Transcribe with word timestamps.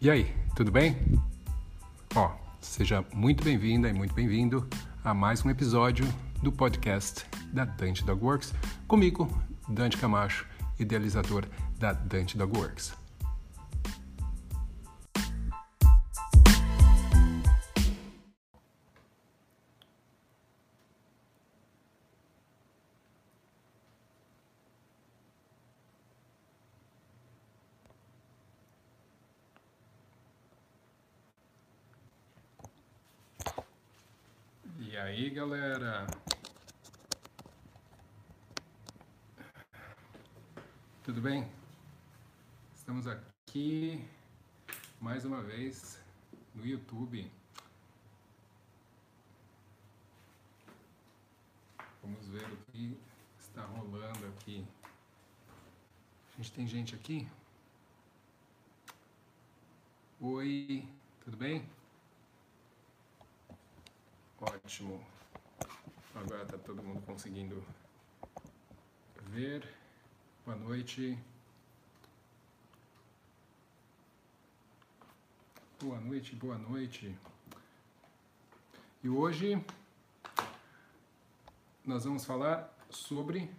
E 0.00 0.08
aí, 0.08 0.32
tudo 0.54 0.70
bem? 0.70 0.96
Ó, 2.14 2.30
seja 2.60 3.04
muito 3.12 3.42
bem-vinda 3.42 3.88
e 3.88 3.92
muito 3.92 4.14
bem-vindo 4.14 4.64
a 5.02 5.12
mais 5.12 5.44
um 5.44 5.50
episódio 5.50 6.06
do 6.40 6.52
podcast 6.52 7.26
da 7.52 7.64
Dante 7.64 8.04
Dog 8.04 8.24
Works, 8.24 8.54
comigo, 8.86 9.28
Dante 9.68 9.96
Camacho, 9.96 10.46
idealizador 10.78 11.46
da 11.80 11.92
Dante 11.92 12.38
Dog 12.38 12.56
Works. 12.56 12.92
Gente 56.78 56.94
aqui? 56.94 57.28
Oi, 60.20 60.88
tudo 61.24 61.36
bem? 61.36 61.68
Ótimo. 64.40 65.04
Agora 66.14 66.44
está 66.44 66.56
todo 66.56 66.80
mundo 66.80 67.02
conseguindo 67.04 67.64
ver. 69.24 69.68
Boa 70.44 70.56
noite. 70.56 71.18
Boa 75.80 76.00
noite, 76.00 76.36
boa 76.36 76.58
noite. 76.58 77.18
E 79.02 79.08
hoje 79.08 79.60
nós 81.84 82.04
vamos 82.04 82.24
falar 82.24 82.72
sobre 82.88 83.50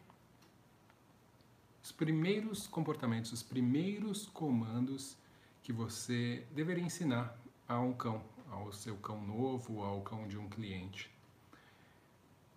primeiros 2.00 2.66
comportamentos, 2.66 3.34
os 3.34 3.44
primeiros 3.44 4.26
comandos 4.28 5.18
que 5.62 5.74
você 5.74 6.48
deveria 6.54 6.82
ensinar 6.82 7.38
a 7.68 7.78
um 7.78 7.92
cão, 7.92 8.24
ao 8.50 8.72
seu 8.72 8.96
cão 8.96 9.22
novo, 9.22 9.84
ao 9.84 10.00
cão 10.02 10.26
de 10.26 10.38
um 10.38 10.48
cliente. 10.48 11.12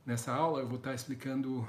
Nessa 0.07 0.33
aula 0.33 0.61
eu 0.61 0.69
vou 0.69 0.79
estar 0.79 0.95
explicando 0.95 1.67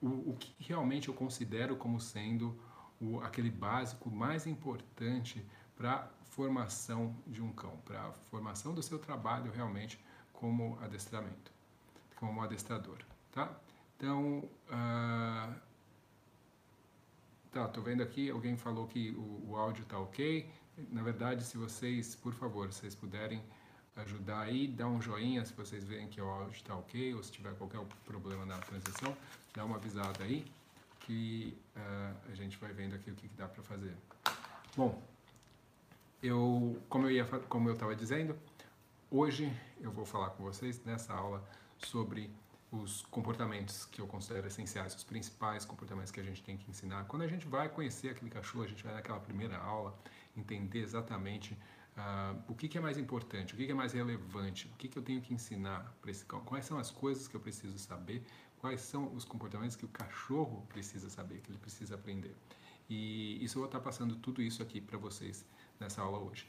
o, 0.00 0.30
o 0.30 0.36
que 0.40 0.54
realmente 0.58 1.08
eu 1.08 1.14
considero 1.14 1.76
como 1.76 2.00
sendo 2.00 2.58
o, 2.98 3.20
aquele 3.20 3.50
básico 3.50 4.10
mais 4.10 4.46
importante 4.46 5.44
para 5.76 5.96
a 5.96 6.08
formação 6.30 7.14
de 7.26 7.42
um 7.42 7.52
cão, 7.52 7.76
para 7.84 8.06
a 8.06 8.12
formação 8.30 8.74
do 8.74 8.82
seu 8.82 8.98
trabalho 8.98 9.52
realmente 9.52 10.02
como 10.32 10.78
adestramento, 10.80 11.52
como 12.16 12.40
adestrador, 12.40 12.96
tá? 13.32 13.54
Então, 13.96 14.48
uh, 14.70 15.65
tá, 17.56 17.66
tô 17.68 17.80
vendo 17.80 18.02
aqui, 18.02 18.28
alguém 18.28 18.54
falou 18.54 18.86
que 18.86 19.10
o, 19.12 19.50
o 19.50 19.56
áudio 19.56 19.82
tá 19.86 19.98
ok, 19.98 20.46
na 20.90 21.02
verdade, 21.02 21.42
se 21.42 21.56
vocês, 21.56 22.14
por 22.14 22.34
favor, 22.34 22.70
vocês 22.70 22.94
puderem 22.94 23.42
ajudar 23.96 24.40
aí, 24.40 24.68
dá 24.68 24.86
um 24.86 25.00
joinha 25.00 25.42
se 25.42 25.54
vocês 25.54 25.82
verem 25.82 26.06
que 26.06 26.20
o 26.20 26.28
áudio 26.28 26.54
está 26.54 26.76
ok, 26.76 27.14
ou 27.14 27.22
se 27.22 27.32
tiver 27.32 27.54
qualquer 27.54 27.80
problema 28.04 28.44
na 28.44 28.58
transição, 28.58 29.16
dá 29.54 29.64
uma 29.64 29.76
avisada 29.76 30.22
aí, 30.22 30.44
que 31.00 31.56
uh, 31.74 32.30
a 32.30 32.34
gente 32.34 32.58
vai 32.58 32.74
vendo 32.74 32.94
aqui 32.94 33.10
o 33.10 33.14
que, 33.14 33.26
que 33.26 33.36
dá 33.36 33.48
para 33.48 33.62
fazer. 33.62 33.96
Bom, 34.76 35.02
eu, 36.22 36.78
como 36.90 37.06
eu 37.06 37.10
ia, 37.10 37.24
como 37.24 37.70
eu 37.70 37.72
estava 37.72 37.96
dizendo, 37.96 38.36
hoje 39.10 39.50
eu 39.80 39.90
vou 39.90 40.04
falar 40.04 40.28
com 40.30 40.44
vocês 40.44 40.84
nessa 40.84 41.14
aula 41.14 41.42
sobre 41.78 42.30
os 42.82 43.02
comportamentos 43.10 43.84
que 43.86 44.00
eu 44.00 44.06
considero 44.06 44.46
essenciais, 44.46 44.94
os 44.94 45.04
principais 45.04 45.64
comportamentos 45.64 46.10
que 46.10 46.20
a 46.20 46.22
gente 46.22 46.42
tem 46.42 46.56
que 46.56 46.70
ensinar. 46.70 47.04
Quando 47.04 47.22
a 47.22 47.28
gente 47.28 47.46
vai 47.46 47.68
conhecer 47.68 48.10
aquele 48.10 48.30
cachorro, 48.30 48.64
a 48.64 48.68
gente 48.68 48.82
vai 48.82 48.94
naquela 48.94 49.20
primeira 49.20 49.56
aula, 49.58 49.98
entender 50.36 50.80
exatamente 50.80 51.54
uh, 51.96 52.42
o 52.48 52.54
que, 52.54 52.68
que, 52.68 52.78
é 52.78 52.80
mais 52.80 52.98
importante, 52.98 53.54
o 53.54 53.56
que, 53.56 53.66
que, 53.66 53.72
é 53.72 53.74
mais 53.74 53.92
relevante, 53.92 54.66
o 54.66 54.76
que, 54.76 54.88
que 54.88 54.98
eu 54.98 55.02
tenho 55.02 55.20
que 55.20 55.32
ensinar 55.32 55.94
para 56.00 56.10
esse 56.10 56.24
cão, 56.24 56.40
quais 56.40 56.64
são 56.64 56.78
as 56.78 56.90
coisas 56.90 57.26
que 57.26 57.34
eu 57.34 57.40
preciso 57.40 57.78
saber, 57.78 58.24
quais 58.58 58.80
são 58.80 59.14
os 59.14 59.24
comportamentos 59.24 59.76
que 59.76 59.84
o 59.84 59.88
cachorro 59.88 60.66
precisa 60.68 61.08
saber, 61.08 61.40
que 61.40 61.50
ele 61.50 61.58
precisa 61.58 61.94
aprender. 61.94 62.34
E 62.88 63.42
isso 63.42 63.58
eu 63.58 63.62
vou 63.62 63.66
estar 63.66 63.80
passando 63.80 64.16
tudo 64.16 64.40
isso 64.42 64.62
aqui 64.62 64.80
para 64.80 64.98
vocês 64.98 65.44
nessa 65.80 66.02
aula 66.02 66.18
hoje. 66.18 66.48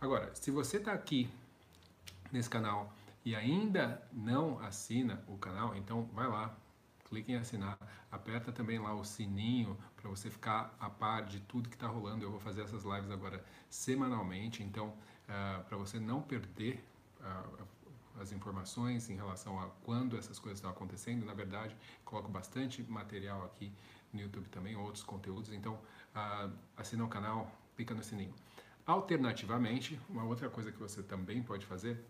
Agora, 0.00 0.34
se 0.34 0.50
você 0.50 0.76
está 0.76 0.92
aqui 0.92 1.30
nesse 2.30 2.48
canal 2.48 2.92
e 3.24 3.34
ainda 3.34 4.02
não 4.12 4.58
assina 4.58 5.22
o 5.28 5.36
canal, 5.38 5.76
então 5.76 6.08
vai 6.12 6.28
lá, 6.28 6.56
clique 7.04 7.30
em 7.30 7.36
assinar, 7.36 7.78
aperta 8.10 8.50
também 8.50 8.78
lá 8.78 8.94
o 8.94 9.04
sininho 9.04 9.78
para 9.96 10.08
você 10.08 10.30
ficar 10.30 10.74
a 10.80 10.88
par 10.88 11.24
de 11.24 11.40
tudo 11.40 11.68
que 11.68 11.76
está 11.76 11.86
rolando. 11.86 12.24
Eu 12.24 12.30
vou 12.30 12.40
fazer 12.40 12.62
essas 12.62 12.84
lives 12.84 13.10
agora 13.10 13.44
semanalmente, 13.68 14.62
então 14.62 14.88
uh, 14.88 14.96
ah, 15.28 15.64
para 15.68 15.76
você 15.76 16.00
não 16.00 16.22
perder 16.22 16.82
uh, 17.20 17.64
as 18.20 18.32
informações 18.32 19.08
em 19.08 19.14
relação 19.14 19.60
a 19.60 19.68
quando 19.84 20.16
essas 20.16 20.38
coisas 20.38 20.58
estão 20.58 20.70
acontecendo. 20.70 21.24
Na 21.24 21.34
verdade, 21.34 21.76
coloco 22.04 22.30
bastante 22.30 22.82
material 22.82 23.44
aqui 23.44 23.72
no 24.12 24.20
YouTube 24.20 24.48
também, 24.48 24.76
outros 24.76 25.04
conteúdos. 25.04 25.52
Então, 25.52 25.74
uh, 25.74 26.52
assina 26.76 27.04
o 27.04 27.08
canal, 27.08 27.50
clica 27.76 27.94
no 27.94 28.02
sininho. 28.02 28.34
Alternativamente, 28.86 29.98
uma 30.08 30.24
outra 30.24 30.48
coisa 30.50 30.72
que 30.72 30.78
você 30.78 31.02
também 31.02 31.42
pode 31.42 31.64
fazer, 31.66 32.04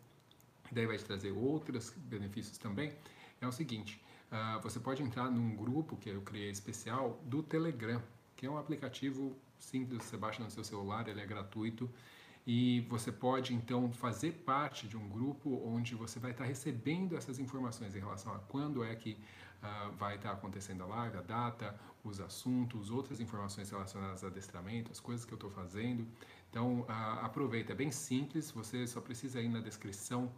daí 0.73 0.87
vai 0.87 0.97
te 0.97 1.05
trazer 1.05 1.31
outros 1.31 1.91
benefícios 1.91 2.59
também, 2.59 2.93
é 3.41 3.47
o 3.47 3.53
seguinte: 3.53 4.01
uh, 4.31 4.61
você 4.63 4.81
pode 4.81 5.03
entrar 5.03 5.31
num 5.31 5.55
grupo 5.55 5.97
que 5.97 6.09
eu 6.09 6.23
criei 6.23 6.51
especial 6.51 7.21
do 7.25 7.43
Telegram, 7.43 8.03
que 8.37 8.47
é 8.47 8.51
um 8.51 8.59
aplicativo 8.59 9.37
simples, 9.59 10.03
você 10.03 10.17
baixa 10.17 10.43
no 10.43 10.51
seu 10.51 10.65
celular, 10.65 11.07
ele 11.09 11.21
é 11.21 11.27
gratuito 11.27 11.89
e 12.47 12.81
você 12.89 13.13
pode 13.13 13.55
então 13.55 13.93
fazer 13.93 14.33
parte 14.45 14.89
de 14.89 14.97
um 14.97 15.09
grupo 15.09 15.63
onde 15.65 15.95
você 15.95 16.19
vai 16.19 16.33
estar 16.33 16.45
recebendo 16.45 17.17
essas 17.17 17.39
informações 17.39 17.95
em 17.95 18.01
relação 18.01 18.35
a 18.35 18.39
quando 18.39 18.83
é 18.83 18.95
que 18.97 19.17
uh, 19.63 19.93
vai 19.93 20.17
estar 20.17 20.33
acontecendo 20.33 20.83
a 20.83 20.87
live, 20.87 21.19
a 21.19 21.23
data, 21.23 21.79
os 22.03 22.21
assuntos, 22.21 22.91
outras 22.91 23.21
informações 23.21 23.71
relacionadas 23.71 24.25
a 24.25 24.27
adestramento, 24.27 24.91
as 24.91 24.99
coisas 24.99 25.25
que 25.25 25.33
eu 25.33 25.37
estou 25.37 25.51
fazendo. 25.51 26.07
Então 26.51 26.81
uh, 26.81 27.25
aproveita, 27.25 27.73
é 27.73 27.77
bem 27.77 27.93
simples, 27.93 28.51
você 28.51 28.87
só 28.89 29.01
precisa 29.01 29.41
ir 29.41 29.49
na 29.49 29.61
descrição 29.61 30.33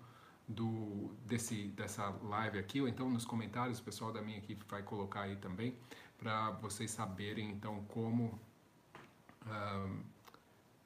do, 0.46 1.14
desse, 1.26 1.68
dessa 1.68 2.08
live 2.22 2.58
aqui, 2.58 2.80
ou 2.80 2.88
então 2.88 3.08
nos 3.08 3.24
comentários, 3.24 3.78
o 3.78 3.82
pessoal 3.82 4.12
da 4.12 4.20
minha 4.20 4.38
equipe 4.38 4.64
vai 4.68 4.82
colocar 4.82 5.22
aí 5.22 5.36
também, 5.36 5.76
para 6.18 6.50
vocês 6.52 6.90
saberem 6.90 7.50
então 7.50 7.84
como 7.84 8.38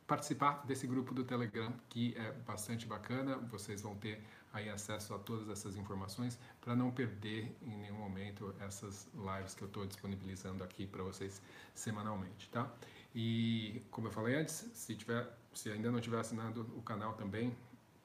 participar 0.06 0.64
desse 0.66 0.86
grupo 0.86 1.12
do 1.12 1.22
Telegram, 1.22 1.72
que 1.88 2.14
é 2.16 2.32
bastante 2.32 2.86
bacana, 2.86 3.36
vocês 3.36 3.82
vão 3.82 3.94
ter 3.94 4.24
aí 4.52 4.70
acesso 4.70 5.14
a 5.14 5.18
todas 5.18 5.48
essas 5.50 5.76
informações 5.76 6.38
para 6.62 6.74
não 6.74 6.90
perder 6.90 7.54
em 7.62 7.76
nenhum 7.76 7.98
momento 7.98 8.54
essas 8.58 9.06
lives 9.14 9.54
que 9.54 9.62
eu 9.62 9.68
estou 9.68 9.86
disponibilizando 9.86 10.64
aqui 10.64 10.86
para 10.86 11.02
vocês 11.02 11.42
semanalmente, 11.74 12.48
tá? 12.48 12.72
E 13.14 13.82
como 13.90 14.08
eu 14.08 14.10
falei 14.10 14.34
antes, 14.36 14.70
se 14.72 14.96
tiver, 14.96 15.28
se 15.52 15.70
ainda 15.70 15.90
não 15.90 16.00
tiver 16.00 16.18
assinado 16.18 16.62
o 16.74 16.82
canal 16.82 17.12
também, 17.12 17.54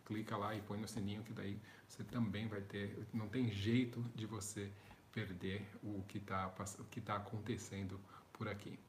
clica 0.06 0.36
lá 0.38 0.56
e 0.56 0.62
põe 0.62 0.80
no 0.80 0.88
sininho 0.88 1.24
que 1.24 1.34
daí 1.34 1.60
você 1.88 2.04
também 2.04 2.48
vai 2.48 2.62
ter, 2.62 3.06
não 3.14 3.28
tem 3.28 3.52
jeito 3.52 4.04
de 4.16 4.26
você 4.26 4.72
perder 5.12 5.66
o 5.84 6.04
que 6.08 6.18
está 6.18 6.52
que 6.90 7.00
tá 7.00 7.16
acontecendo 7.16 8.00
por 8.32 8.48
aqui. 8.48 8.80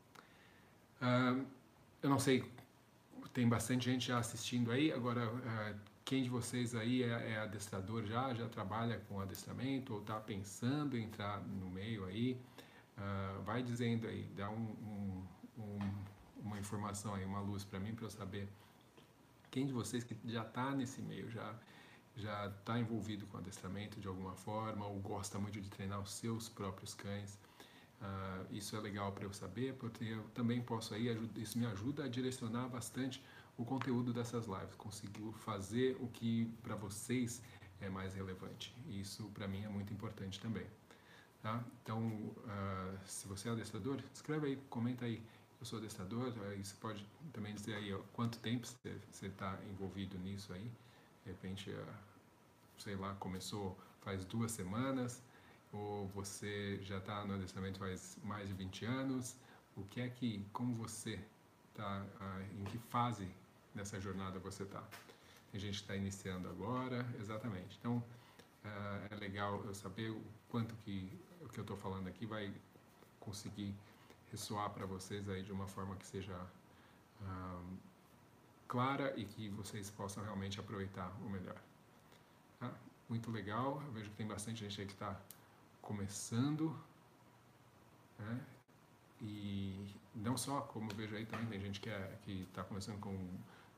Uh, 1.01 1.45
eu 2.03 2.09
não 2.09 2.19
sei, 2.19 2.51
tem 3.33 3.49
bastante 3.49 3.85
gente 3.91 4.09
já 4.09 4.19
assistindo 4.19 4.71
aí, 4.71 4.93
agora 4.93 5.29
uh, 5.29 5.81
quem 6.05 6.23
de 6.23 6.29
vocês 6.29 6.75
aí 6.75 7.03
é, 7.03 7.33
é, 7.33 7.39
adestrador 7.39 8.05
já, 8.05 8.33
já 8.35 8.49
trabalha 8.49 8.99
com 9.09 9.21
adestramento 9.21 9.95
ou 9.95 10.01
está 10.01 10.21
pensando 10.21 10.97
em 10.97 11.05
entrar 11.05 11.41
no 11.41 11.69
meio 11.71 12.05
aí, 12.05 12.39
uh, 12.99 13.43
vai 13.43 13.63
dizendo 13.63 14.07
aí, 14.07 14.25
dá 14.37 14.51
um, 14.51 14.57
um, 14.57 15.63
um, 15.63 15.79
uma 16.43 16.59
informação 16.59 17.15
aí, 17.15 17.25
uma 17.25 17.41
luz 17.41 17.65
para 17.65 17.81
mim 17.81 17.95
para 17.95 18.07
eu 18.07 18.11
saber 18.11 18.49
quem 19.55 19.67
de 19.67 19.73
vocês 19.73 20.03
que 20.03 20.17
já 20.25 20.43
está 20.43 20.75
nesse 20.75 21.01
meio, 21.01 21.31
já 21.31 21.55
já 22.17 22.47
está 22.47 22.79
envolvido 22.79 23.25
com 23.27 23.39
adestramento 23.39 24.01
de 24.01 24.09
alguma 24.09 24.35
forma 24.35 24.85
ou 24.87 24.99
gosta 24.99 25.39
muito 25.39 25.61
de 25.61 25.69
treinar 25.69 26.01
os 26.01 26.13
seus 26.13 26.49
próprios 26.49 26.93
cães. 26.95 27.39
Uh, 28.01 28.47
isso 28.53 28.77
é 28.77 28.81
legal 28.81 29.13
para 29.13 29.25
eu 29.25 29.33
saber, 29.33 29.75
porque 29.75 30.05
eu 30.05 30.25
também 30.35 30.61
posso 30.61 30.93
aí, 30.95 31.07
isso 31.37 31.57
me 31.59 31.67
ajuda 31.67 32.05
a 32.05 32.09
direcionar 32.09 32.69
bastante 32.69 33.23
o 33.57 33.65
conteúdo 33.65 34.13
dessas 34.13 34.47
lives, 34.47 34.75
conseguiu 34.77 35.33
fazer 35.33 35.97
o 36.01 36.09
que 36.09 36.47
para 36.63 36.75
vocês 36.75 37.41
é 37.81 37.89
mais 37.89 38.15
relevante. 38.15 38.75
Isso 38.89 39.25
para 39.35 39.47
mim 39.47 39.63
é 39.65 39.69
muito 39.69 39.93
importante 39.93 40.41
também. 40.41 40.67
Tá? 41.43 41.63
Então, 41.83 42.09
uh, 42.09 42.99
se 43.07 43.27
você 43.29 43.49
é 43.49 43.53
adestrador, 43.53 43.99
escreve 44.13 44.49
aí, 44.49 44.57
comenta 44.69 45.05
aí. 45.05 45.23
Eu 45.65 45.67
sou 45.67 45.79
adestrador, 45.79 46.31
aí 46.51 46.63
você 46.63 46.75
pode 46.79 47.07
também 47.33 47.55
dizer 47.55 47.75
aí 47.77 47.91
ó, 47.95 47.99
quanto 48.13 48.39
tempo 48.41 48.67
você 48.67 49.27
está 49.27 49.59
envolvido 49.71 50.19
nisso 50.19 50.53
aí. 50.53 50.71
De 51.25 51.31
repente, 51.31 51.71
uh, 51.71 51.95
sei 52.77 52.95
lá, 52.97 53.15
começou 53.15 53.75
faz 54.03 54.27
duas 54.27 54.53
semanas, 54.53 55.23
ou 55.73 56.07
você 56.09 56.79
já 56.83 56.99
está 56.99 57.25
no 57.25 57.37
adestramento 57.37 57.79
faz 57.79 58.19
mais 58.23 58.47
de 58.47 58.53
20 58.53 58.85
anos. 58.85 59.37
O 59.75 59.85
que 59.85 60.03
é 60.03 60.09
que, 60.11 60.45
como 60.53 60.75
você 60.75 61.19
está, 61.71 62.03
uh, 62.21 62.61
em 62.61 62.65
que 62.65 62.77
fase 62.77 63.27
nessa 63.75 63.99
jornada 63.99 64.39
você 64.39 64.65
está? 64.65 64.85
Tem 65.51 65.59
gente 65.59 65.77
está 65.77 65.97
iniciando 65.97 66.47
agora, 66.47 67.07
exatamente. 67.19 67.79
Então, 67.81 68.05
uh, 68.67 69.09
é 69.11 69.17
legal 69.17 69.65
eu 69.65 69.75
saber 69.75 70.11
o 70.11 70.23
quanto 70.51 70.75
que 70.85 71.11
o 71.41 71.49
que 71.49 71.59
eu 71.59 71.63
estou 71.63 71.79
falando 71.79 72.07
aqui 72.07 72.27
vai 72.27 72.53
conseguir 73.19 73.75
ressoar 74.35 74.69
para 74.71 74.85
vocês 74.85 75.29
aí 75.29 75.43
de 75.45 75.53
uma 75.53 75.67
forma 75.69 75.95
que 75.95 76.05
seja 76.05 76.37
clara 78.67 79.15
e 79.17 79.25
que 79.25 79.49
vocês 79.51 79.89
possam 79.91 80.25
realmente 80.25 80.59
aproveitar 80.59 81.11
o 81.25 81.29
melhor. 81.31 81.61
Tá? 82.59 82.73
Muito 83.09 83.31
legal, 83.31 83.81
eu 83.87 83.93
vejo 83.93 84.11
que 84.11 84.17
tem 84.17 84.27
bastante 84.27 84.65
gente 84.65 84.81
aí 84.81 84.87
que 84.87 84.93
está 84.93 85.17
começando, 85.81 86.77
né? 88.19 88.41
E 89.21 89.95
não 90.15 90.37
só, 90.37 90.63
como 90.63 90.91
eu 90.91 90.97
vejo 90.97 91.15
aí 91.15 91.25
também, 91.25 91.47
tem 91.47 91.61
gente 91.61 91.81
que 91.81 91.89
é, 91.89 92.19
está 92.27 92.65
começando 92.65 92.99
com 92.99 93.17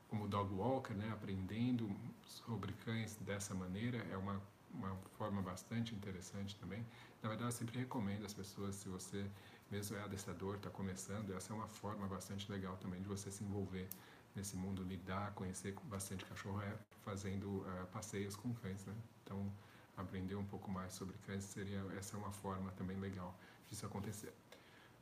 como 0.09 0.27
dog 0.27 0.51
walker, 0.53 0.93
né? 0.93 1.11
Aprendendo 1.11 1.95
sobre 2.25 2.73
cães 2.85 3.15
dessa 3.17 3.53
maneira, 3.53 3.99
é 4.11 4.17
uma, 4.17 4.41
uma 4.73 4.95
forma 5.17 5.41
bastante 5.41 5.93
interessante 5.93 6.55
também. 6.55 6.83
Na 7.21 7.29
verdade, 7.29 7.49
eu 7.49 7.57
sempre 7.57 7.77
recomendo 7.77 8.25
às 8.25 8.33
pessoas, 8.33 8.75
se 8.75 8.89
você 8.89 9.29
mesmo 9.71 9.97
é 9.97 10.03
adestrador, 10.03 10.55
está 10.55 10.69
começando, 10.69 11.33
essa 11.35 11.53
é 11.53 11.55
uma 11.55 11.67
forma 11.67 12.07
bastante 12.07 12.49
legal 12.51 12.77
também 12.77 13.01
de 13.01 13.07
você 13.07 13.31
se 13.31 13.43
envolver 13.43 13.87
nesse 14.35 14.55
mundo, 14.55 14.83
lidar, 14.83 15.33
conhecer 15.33 15.75
bastante 15.85 16.23
cachorro, 16.25 16.61
é 16.61 16.73
fazendo 17.03 17.47
uh, 17.47 17.87
passeios 17.91 18.35
com 18.35 18.53
cães, 18.53 18.85
né? 18.85 18.93
Então, 19.23 19.51
aprender 19.97 20.35
um 20.35 20.45
pouco 20.45 20.69
mais 20.69 20.93
sobre 20.93 21.17
cães 21.25 21.43
seria 21.43 21.83
essa 21.97 22.15
é 22.15 22.19
uma 22.19 22.31
forma 22.31 22.71
também 22.71 22.97
legal 22.97 23.35
disso 23.67 23.85
acontecer. 23.85 24.33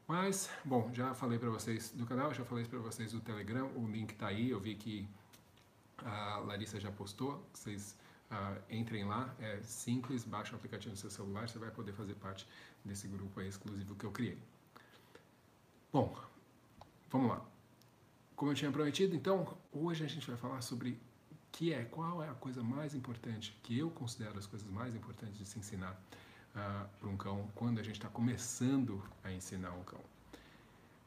Mas, 0.08 0.50
bom, 0.64 0.92
já 0.94 1.14
falei 1.14 1.38
para 1.38 1.50
vocês 1.50 1.92
do 1.92 2.06
canal, 2.06 2.34
já 2.34 2.46
falei 2.46 2.64
para 2.66 2.80
vocês 2.80 3.12
do 3.12 3.20
Telegram, 3.20 3.68
o 3.76 3.88
link 3.88 4.12
está 4.12 4.28
aí, 4.28 4.52
eu 4.52 4.60
vi 4.60 4.76
que 4.76 5.08
a 5.98 6.38
Larissa 6.38 6.80
já 6.80 6.92
postou, 6.92 7.44
vocês 7.54 7.98
uh, 8.32 8.62
entrem 8.70 9.04
lá, 9.04 9.34
é 9.40 9.62
simples, 9.64 10.24
baixa 10.24 10.54
o 10.54 10.56
aplicativo 10.56 10.92
no 10.92 10.98
seu 10.98 11.10
celular, 11.10 11.50
você 11.50 11.58
vai 11.58 11.72
poder 11.72 11.94
fazer 11.94 12.14
parte 12.16 12.48
desse 12.84 13.08
grupo 13.08 13.42
exclusivo 13.42 13.96
que 13.96 14.06
eu 14.06 14.12
criei. 14.12 14.38
Bom, 15.96 16.14
vamos 17.10 17.30
lá. 17.30 17.42
Como 18.36 18.52
eu 18.52 18.56
tinha 18.56 18.70
prometido, 18.70 19.16
então, 19.16 19.58
hoje 19.72 20.04
a 20.04 20.08
gente 20.10 20.28
vai 20.28 20.36
falar 20.36 20.60
sobre 20.62 21.00
que 21.54 21.72
é, 21.72 21.86
qual 21.86 22.22
é 22.22 22.28
a 22.28 22.34
coisa 22.34 22.62
mais 22.62 22.94
importante, 22.94 23.58
que 23.64 23.80
eu 23.80 23.90
considero 23.90 24.38
as 24.38 24.46
coisas 24.46 24.70
mais 24.70 24.94
importantes 24.94 25.38
de 25.38 25.46
se 25.46 25.58
ensinar 25.58 25.94
uh, 25.94 26.90
para 27.00 27.10
um 27.10 27.16
cão 27.16 27.50
quando 27.56 27.80
a 27.80 27.82
gente 27.82 27.96
está 27.96 28.10
começando 28.10 29.02
a 29.24 29.32
ensinar 29.32 29.72
um 29.72 29.86
cão. 29.86 30.02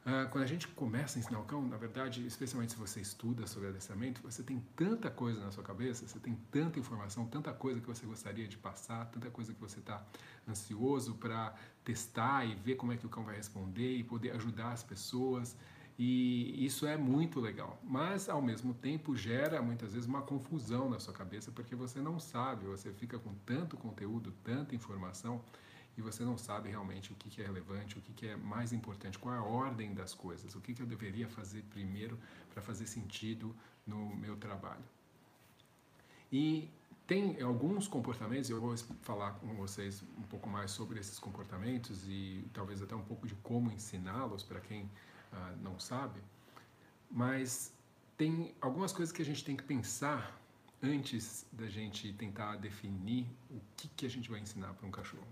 Uh, 0.09 0.27
quando 0.31 0.43
a 0.43 0.47
gente 0.47 0.67
começa 0.69 1.19
a 1.19 1.19
ensinar 1.19 1.39
o 1.39 1.43
cão, 1.43 1.61
na 1.67 1.77
verdade, 1.77 2.25
especialmente 2.25 2.71
se 2.71 2.79
você 2.79 2.99
estuda 2.99 3.45
sobre 3.45 3.69
adestramento, 3.69 4.19
você 4.23 4.41
tem 4.41 4.59
tanta 4.75 5.07
coisa 5.11 5.39
na 5.39 5.51
sua 5.51 5.63
cabeça, 5.63 6.07
você 6.07 6.17
tem 6.19 6.33
tanta 6.49 6.79
informação, 6.79 7.27
tanta 7.27 7.53
coisa 7.53 7.79
que 7.79 7.85
você 7.85 8.07
gostaria 8.07 8.47
de 8.47 8.57
passar, 8.57 9.05
tanta 9.11 9.29
coisa 9.29 9.53
que 9.53 9.61
você 9.61 9.77
está 9.77 10.03
ansioso 10.47 11.13
para 11.13 11.53
testar 11.83 12.43
e 12.43 12.55
ver 12.55 12.73
como 12.73 12.91
é 12.91 12.97
que 12.97 13.05
o 13.05 13.09
cão 13.09 13.23
vai 13.23 13.35
responder 13.35 13.97
e 13.97 14.03
poder 14.03 14.31
ajudar 14.31 14.71
as 14.71 14.81
pessoas. 14.81 15.55
E 15.95 16.65
isso 16.65 16.87
é 16.87 16.97
muito 16.97 17.39
legal, 17.39 17.79
mas 17.83 18.29
ao 18.29 18.41
mesmo 18.41 18.73
tempo 18.73 19.15
gera 19.15 19.61
muitas 19.61 19.93
vezes 19.93 20.07
uma 20.07 20.23
confusão 20.23 20.89
na 20.89 20.99
sua 20.99 21.13
cabeça 21.13 21.51
porque 21.51 21.75
você 21.75 22.01
não 22.01 22.19
sabe, 22.19 22.65
você 22.65 22.91
fica 22.91 23.19
com 23.19 23.31
tanto 23.45 23.77
conteúdo, 23.77 24.33
tanta 24.43 24.73
informação 24.73 25.43
e 25.99 26.01
você 26.01 26.23
não 26.23 26.37
sabe 26.37 26.69
realmente 26.69 27.11
o 27.11 27.15
que 27.15 27.41
é 27.41 27.45
relevante, 27.45 27.97
o 27.97 28.01
que 28.01 28.25
é 28.25 28.35
mais 28.37 28.71
importante, 28.71 29.19
qual 29.19 29.35
é 29.35 29.37
a 29.37 29.43
ordem 29.43 29.93
das 29.93 30.13
coisas, 30.13 30.55
o 30.55 30.61
que 30.61 30.81
eu 30.81 30.85
deveria 30.85 31.27
fazer 31.27 31.61
primeiro 31.63 32.17
para 32.53 32.61
fazer 32.61 32.87
sentido 32.87 33.53
no 33.85 34.15
meu 34.15 34.37
trabalho. 34.37 34.83
E 36.31 36.69
tem 37.05 37.41
alguns 37.41 37.85
comportamentos, 37.85 38.49
eu 38.49 38.61
vou 38.61 38.77
falar 39.01 39.31
com 39.33 39.53
vocês 39.55 40.01
um 40.17 40.23
pouco 40.23 40.47
mais 40.47 40.71
sobre 40.71 40.99
esses 40.99 41.19
comportamentos 41.19 42.07
e 42.07 42.47
talvez 42.53 42.81
até 42.81 42.95
um 42.95 43.03
pouco 43.03 43.27
de 43.27 43.35
como 43.35 43.69
ensiná-los 43.69 44.41
para 44.41 44.61
quem 44.61 44.89
ah, 45.33 45.53
não 45.61 45.77
sabe, 45.79 46.21
mas 47.11 47.73
tem 48.17 48.55
algumas 48.61 48.93
coisas 48.93 49.11
que 49.11 49.21
a 49.21 49.25
gente 49.25 49.43
tem 49.43 49.57
que 49.57 49.63
pensar 49.63 50.39
antes 50.81 51.45
da 51.51 51.67
gente 51.67 52.13
tentar 52.13 52.55
definir 52.55 53.25
o 53.49 53.59
que, 53.75 53.89
que 53.89 54.05
a 54.05 54.09
gente 54.09 54.29
vai 54.29 54.39
ensinar 54.39 54.73
para 54.75 54.87
um 54.87 54.91
cachorro. 54.91 55.27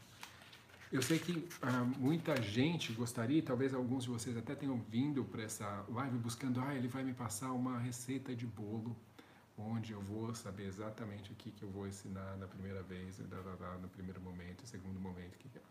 Eu 0.92 1.02
sei 1.02 1.20
que 1.20 1.48
ah, 1.62 1.84
muita 1.98 2.42
gente 2.42 2.94
gostaria, 2.94 3.44
talvez 3.44 3.74
alguns 3.74 4.06
de 4.06 4.10
vocês 4.10 4.38
até 4.38 4.56
tenham 4.56 4.80
vindo 4.90 5.26
para 5.26 5.44
essa 5.44 5.86
live 5.90 6.18
buscando, 6.18 6.62
ah, 6.62 6.74
ele 6.74 6.88
vai 6.88 7.04
me 7.04 7.14
passar 7.14 7.52
uma 7.52 7.78
receita 7.78 8.34
de 8.34 8.46
bolo, 8.46 8.96
onde 9.58 9.92
eu 9.92 10.02
vou 10.02 10.34
saber 10.34 10.66
exatamente 10.66 11.32
o 11.34 11.36
que, 11.36 11.52
que 11.52 11.64
eu 11.64 11.70
vou 11.70 11.88
ensinar 11.88 12.38
na 12.38 12.48
primeira 12.48 12.82
vez, 12.84 13.20
no 13.82 13.90
primeiro 13.90 14.22
momento, 14.22 14.62
no 14.62 14.68
segundo 14.68 15.00
momento. 15.00 15.38
Que 15.38 15.50
que 15.50 15.58
é. 15.58 15.62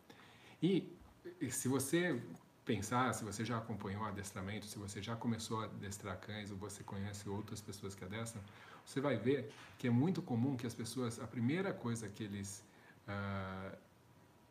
E 1.41 1.51
se 1.51 1.67
você 1.67 2.21
pensar, 2.67 3.15
se 3.15 3.25
você 3.25 3.43
já 3.43 3.57
acompanhou 3.57 4.05
adestramento, 4.05 4.67
se 4.67 4.79
você 4.79 5.01
já 5.01 5.17
começou 5.17 5.61
a 5.63 5.65
adestrar 5.65 6.19
cães 6.19 6.51
ou 6.51 6.59
você 6.59 6.83
conhece 6.83 7.27
outras 7.29 7.61
pessoas 7.61 7.95
que 7.95 8.05
adestram, 8.05 8.43
você 8.85 9.01
vai 9.01 9.17
ver 9.17 9.51
que 9.79 9.87
é 9.87 9.91
muito 9.91 10.21
comum 10.21 10.57
que 10.57 10.67
as 10.67 10.75
pessoas, 10.75 11.19
a 11.21 11.27
primeira 11.27 11.73
coisa 11.73 12.09
que 12.09 12.25
eles 12.25 12.65
uh, 13.09 13.77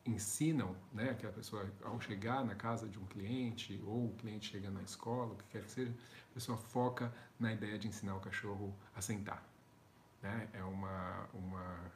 ensinam, 0.06 0.76
né, 0.94 1.16
que 1.16 1.26
a 1.26 1.32
pessoa 1.32 1.70
ao 1.84 2.00
chegar 2.00 2.46
na 2.46 2.56
casa 2.56 2.88
de 2.88 3.00
um 3.00 3.06
cliente 3.06 3.82
ou 3.86 4.08
o 4.08 4.16
cliente 4.16 4.52
chega 4.52 4.70
na 4.70 4.82
escola, 4.84 5.34
o 5.34 5.36
que 5.36 5.46
quer 5.46 5.64
que 5.64 5.72
seja, 5.72 5.92
a 6.32 6.34
pessoa 6.34 6.58
foca 6.58 7.14
na 7.40 7.52
ideia 7.54 7.78
de 7.78 7.88
ensinar 7.88 8.16
o 8.16 8.20
cachorro 8.20 8.76
a 8.96 9.02
sentar. 9.02 9.44
Né? 10.22 10.48
É 10.54 10.64
uma, 10.64 11.28
uma 11.34 11.92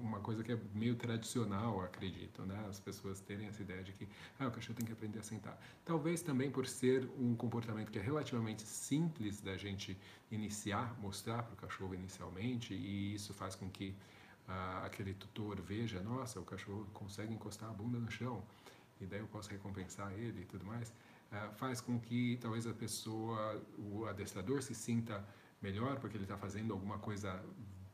uma 0.00 0.20
coisa 0.20 0.42
que 0.42 0.52
é 0.52 0.58
meio 0.74 0.94
tradicional, 0.96 1.80
acredito, 1.82 2.42
né? 2.42 2.64
As 2.68 2.78
pessoas 2.80 3.20
terem 3.20 3.46
essa 3.46 3.62
ideia 3.62 3.82
de 3.82 3.92
que 3.92 4.08
ah, 4.38 4.46
o 4.46 4.50
cachorro 4.50 4.76
tem 4.76 4.86
que 4.86 4.92
aprender 4.92 5.18
a 5.18 5.22
sentar. 5.22 5.60
Talvez 5.84 6.22
também 6.22 6.50
por 6.50 6.66
ser 6.66 7.08
um 7.18 7.34
comportamento 7.34 7.90
que 7.90 7.98
é 7.98 8.02
relativamente 8.02 8.62
simples 8.62 9.40
da 9.40 9.56
gente 9.56 9.96
iniciar, 10.30 10.96
mostrar 11.00 11.42
para 11.42 11.54
o 11.54 11.56
cachorro 11.56 11.94
inicialmente, 11.94 12.74
e 12.74 13.14
isso 13.14 13.34
faz 13.34 13.54
com 13.54 13.68
que 13.68 13.94
aquele 14.84 15.14
tutor 15.14 15.60
veja, 15.60 16.00
nossa, 16.02 16.40
o 16.40 16.44
cachorro 16.44 16.86
consegue 16.92 17.32
encostar 17.34 17.68
a 17.68 17.72
bunda 17.72 17.98
no 17.98 18.10
chão, 18.10 18.42
e 19.00 19.06
daí 19.06 19.20
eu 19.20 19.28
posso 19.28 19.50
recompensar 19.50 20.12
ele 20.12 20.42
e 20.42 20.44
tudo 20.44 20.64
mais, 20.64 20.92
ah, 21.30 21.50
faz 21.56 21.80
com 21.80 22.00
que 22.00 22.38
talvez 22.40 22.66
a 22.66 22.72
pessoa, 22.72 23.62
o 23.78 24.06
adestrador 24.06 24.62
se 24.62 24.74
sinta 24.74 25.24
melhor 25.60 25.98
porque 26.00 26.16
ele 26.16 26.24
está 26.24 26.38
fazendo 26.38 26.72
alguma 26.72 26.98
coisa 26.98 27.44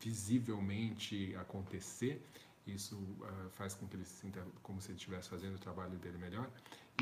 visivelmente 0.01 1.35
acontecer. 1.37 2.25
Isso 2.67 2.97
uh, 2.97 3.51
faz 3.51 3.75
com 3.75 3.87
que 3.87 3.97
ele 3.97 4.05
se 4.05 4.21
sinta 4.21 4.43
como 4.63 4.81
se 4.81 4.91
ele 4.91 4.97
estivesse 4.97 5.29
fazendo 5.29 5.57
o 5.57 5.59
trabalho 5.59 5.99
dele 5.99 6.17
melhor. 6.17 6.49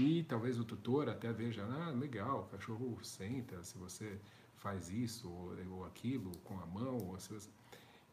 E 0.01 0.25
talvez 0.25 0.59
o 0.59 0.65
tutor 0.65 1.09
até 1.09 1.33
veja, 1.33 1.65
ah, 1.65 1.91
legal, 1.91 2.41
o 2.41 2.47
cachorro 2.47 2.99
senta, 3.05 3.63
se 3.63 3.77
você 3.77 4.19
faz 4.57 4.91
isso 4.91 5.29
ou, 5.29 5.55
ou 5.71 5.85
aquilo 5.85 6.33
com 6.39 6.59
a 6.59 6.67
mão, 6.67 6.97
ou 7.09 7.21
se 7.21 7.33
você... 7.33 7.49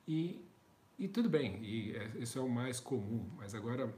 e, 0.08 0.43
e 1.00 1.08
tudo 1.08 1.29
bem, 1.29 1.63
e 1.63 1.96
é, 1.96 2.12
isso 2.20 2.38
é 2.38 2.41
o 2.41 2.50
mais 2.50 2.79
comum. 2.79 3.27
Mas 3.38 3.56
agora, 3.56 3.91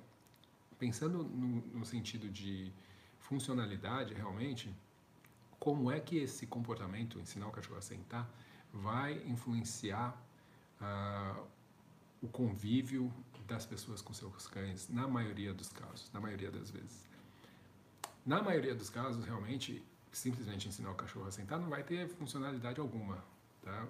pensando 0.77 1.23
no, 1.23 1.61
no 1.79 1.85
sentido 1.85 2.29
de 2.29 2.71
funcionalidade 3.17 4.13
realmente, 4.13 4.73
como 5.59 5.91
é 5.91 5.99
que 5.99 6.17
esse 6.17 6.45
comportamento, 6.45 7.19
ensinar 7.19 7.47
o 7.47 7.51
cachorro 7.51 7.79
a 7.79 7.81
sentar, 7.81 8.29
vai 8.71 9.21
influenciar 9.27 10.15
uh, 10.79 11.43
o 12.21 12.27
convívio 12.27 13.11
das 13.47 13.65
pessoas 13.65 14.01
com 14.01 14.13
seus 14.13 14.47
cães, 14.47 14.87
na 14.87 15.07
maioria 15.07 15.53
dos 15.53 15.69
casos, 15.69 16.09
na 16.13 16.19
maioria 16.19 16.51
das 16.51 16.69
vezes. 16.69 17.09
Na 18.25 18.41
maioria 18.41 18.75
dos 18.75 18.89
casos, 18.89 19.25
realmente, 19.25 19.83
simplesmente 20.11 20.67
ensinar 20.67 20.91
o 20.91 20.95
cachorro 20.95 21.25
a 21.25 21.31
sentar 21.31 21.59
não 21.59 21.69
vai 21.69 21.83
ter 21.83 22.07
funcionalidade 22.07 22.79
alguma, 22.79 23.23
tá? 23.61 23.87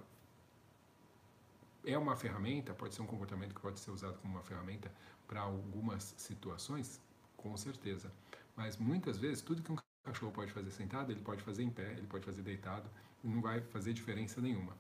É 1.84 1.98
uma 1.98 2.16
ferramenta, 2.16 2.74
pode 2.74 2.94
ser 2.94 3.02
um 3.02 3.08
comportamento 3.08 3.56
que 3.56 3.62
pode 3.62 3.80
ser 3.80 3.90
usado 3.92 4.18
como 4.20 4.36
uma 4.36 4.44
ferramenta 4.44 4.92
para 5.28 5.42
algumas 5.42 6.14
situações, 6.18 7.02
com 7.36 7.56
certeza. 7.58 8.12
Mas 8.56 8.78
muitas 8.78 9.18
vezes, 9.18 9.42
tudo 9.42 9.64
que 9.64 9.72
um 9.72 9.78
cachorro 10.04 10.32
pode 10.32 10.52
fazer 10.52 10.70
sentado, 10.72 11.12
ele 11.12 11.22
pode 11.22 11.42
fazer 11.42 11.64
em 11.64 11.70
pé, 11.70 11.94
ele 11.94 12.08
pode 12.08 12.24
fazer 12.24 12.44
deitado, 12.44 12.88
não 13.24 13.42
vai 13.42 13.62
fazer 13.62 13.94
diferença 13.94 14.40
nenhuma. 14.40 14.78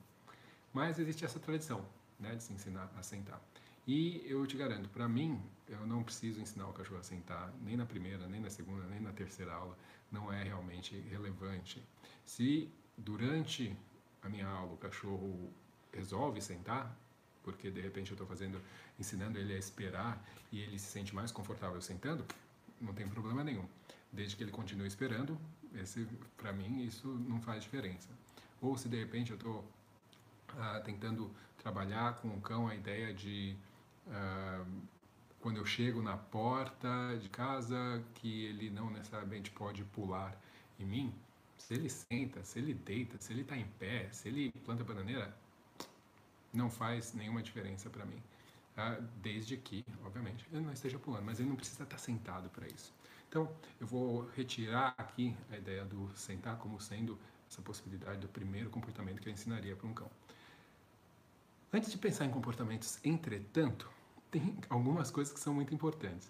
Mas 0.71 0.99
existe 0.99 1.25
essa 1.25 1.39
tradição, 1.39 1.83
né, 2.19 2.35
de 2.35 2.43
se 2.43 2.53
ensinar 2.53 2.91
a 2.95 3.01
sentar. 3.01 3.41
E 3.87 4.23
eu 4.27 4.45
te 4.45 4.55
garanto, 4.55 4.87
para 4.89 5.09
mim, 5.09 5.41
eu 5.67 5.85
não 5.87 6.03
preciso 6.03 6.39
ensinar 6.39 6.67
o 6.67 6.73
cachorro 6.73 6.99
a 6.99 7.03
sentar, 7.03 7.51
nem 7.61 7.75
na 7.75 7.85
primeira, 7.85 8.27
nem 8.27 8.39
na 8.39 8.49
segunda, 8.49 8.85
nem 8.85 8.99
na 8.99 9.11
terceira 9.11 9.53
aula, 9.53 9.75
não 10.11 10.31
é 10.31 10.43
realmente 10.43 10.95
relevante. 11.09 11.83
Se 12.25 12.71
durante 12.95 13.75
a 14.21 14.29
minha 14.29 14.47
aula 14.47 14.73
o 14.73 14.77
cachorro 14.77 15.51
resolve 15.93 16.41
sentar, 16.41 16.95
porque 17.43 17.69
de 17.69 17.81
repente 17.81 18.11
eu 18.11 18.15
estou 18.15 18.27
fazendo, 18.27 18.61
ensinando 18.99 19.37
ele 19.37 19.53
a 19.53 19.57
esperar 19.57 20.23
e 20.51 20.59
ele 20.59 20.77
se 20.77 20.85
sente 20.85 21.13
mais 21.13 21.31
confortável 21.31 21.81
sentando, 21.81 22.25
não 22.79 22.93
tem 22.93 23.07
problema 23.07 23.43
nenhum. 23.43 23.65
Desde 24.11 24.35
que 24.35 24.43
ele 24.43 24.51
continue 24.51 24.87
esperando, 24.87 25.39
esse 25.75 26.07
para 26.37 26.51
mim 26.51 26.83
isso 26.83 27.07
não 27.07 27.41
faz 27.41 27.63
diferença. 27.63 28.09
Ou 28.61 28.77
se 28.77 28.89
de 28.89 28.97
repente 28.97 29.31
eu 29.31 29.37
estou 29.37 29.65
ah, 30.57 30.81
tentando 30.83 31.31
trabalhar 31.57 32.15
com 32.15 32.27
o 32.29 32.41
cão 32.41 32.67
a 32.67 32.75
ideia 32.75 33.13
de 33.13 33.55
ah, 34.09 34.65
quando 35.39 35.57
eu 35.57 35.65
chego 35.65 36.01
na 36.01 36.17
porta 36.17 37.17
de 37.19 37.27
casa 37.29 38.03
que 38.15 38.45
ele 38.45 38.69
não 38.69 38.89
necessariamente 38.91 39.49
pode 39.49 39.83
pular 39.85 40.39
em 40.79 40.85
mim, 40.85 41.13
se 41.57 41.73
ele 41.73 41.89
senta, 41.89 42.43
se 42.43 42.59
ele 42.59 42.73
deita, 42.73 43.17
se 43.19 43.33
ele 43.33 43.41
está 43.41 43.57
em 43.57 43.65
pé, 43.79 44.09
se 44.11 44.27
ele 44.27 44.51
planta 44.63 44.83
bananeira, 44.83 45.35
não 46.53 46.69
faz 46.69 47.13
nenhuma 47.13 47.41
diferença 47.41 47.89
para 47.89 48.05
mim. 48.05 48.21
Tá? 48.75 48.99
Desde 49.21 49.57
que, 49.57 49.85
obviamente, 50.03 50.45
ele 50.51 50.61
não 50.61 50.73
esteja 50.73 50.97
pulando, 50.97 51.25
mas 51.25 51.39
ele 51.39 51.49
não 51.49 51.55
precisa 51.55 51.83
estar 51.83 51.97
sentado 51.97 52.49
para 52.49 52.67
isso. 52.67 52.93
Então, 53.29 53.49
eu 53.79 53.87
vou 53.87 54.29
retirar 54.35 54.93
aqui 54.97 55.35
a 55.51 55.57
ideia 55.57 55.85
do 55.85 56.09
sentar 56.15 56.57
como 56.57 56.79
sendo 56.79 57.17
essa 57.49 57.61
possibilidade 57.61 58.19
do 58.19 58.27
primeiro 58.27 58.69
comportamento 58.69 59.21
que 59.21 59.29
eu 59.29 59.33
ensinaria 59.33 59.75
para 59.75 59.87
um 59.87 59.93
cão. 59.93 60.09
Antes 61.73 61.91
de 61.91 61.97
pensar 61.97 62.25
em 62.25 62.29
comportamentos, 62.29 62.99
entretanto, 63.03 63.89
tem 64.29 64.57
algumas 64.69 65.09
coisas 65.09 65.33
que 65.33 65.39
são 65.39 65.53
muito 65.53 65.73
importantes. 65.73 66.29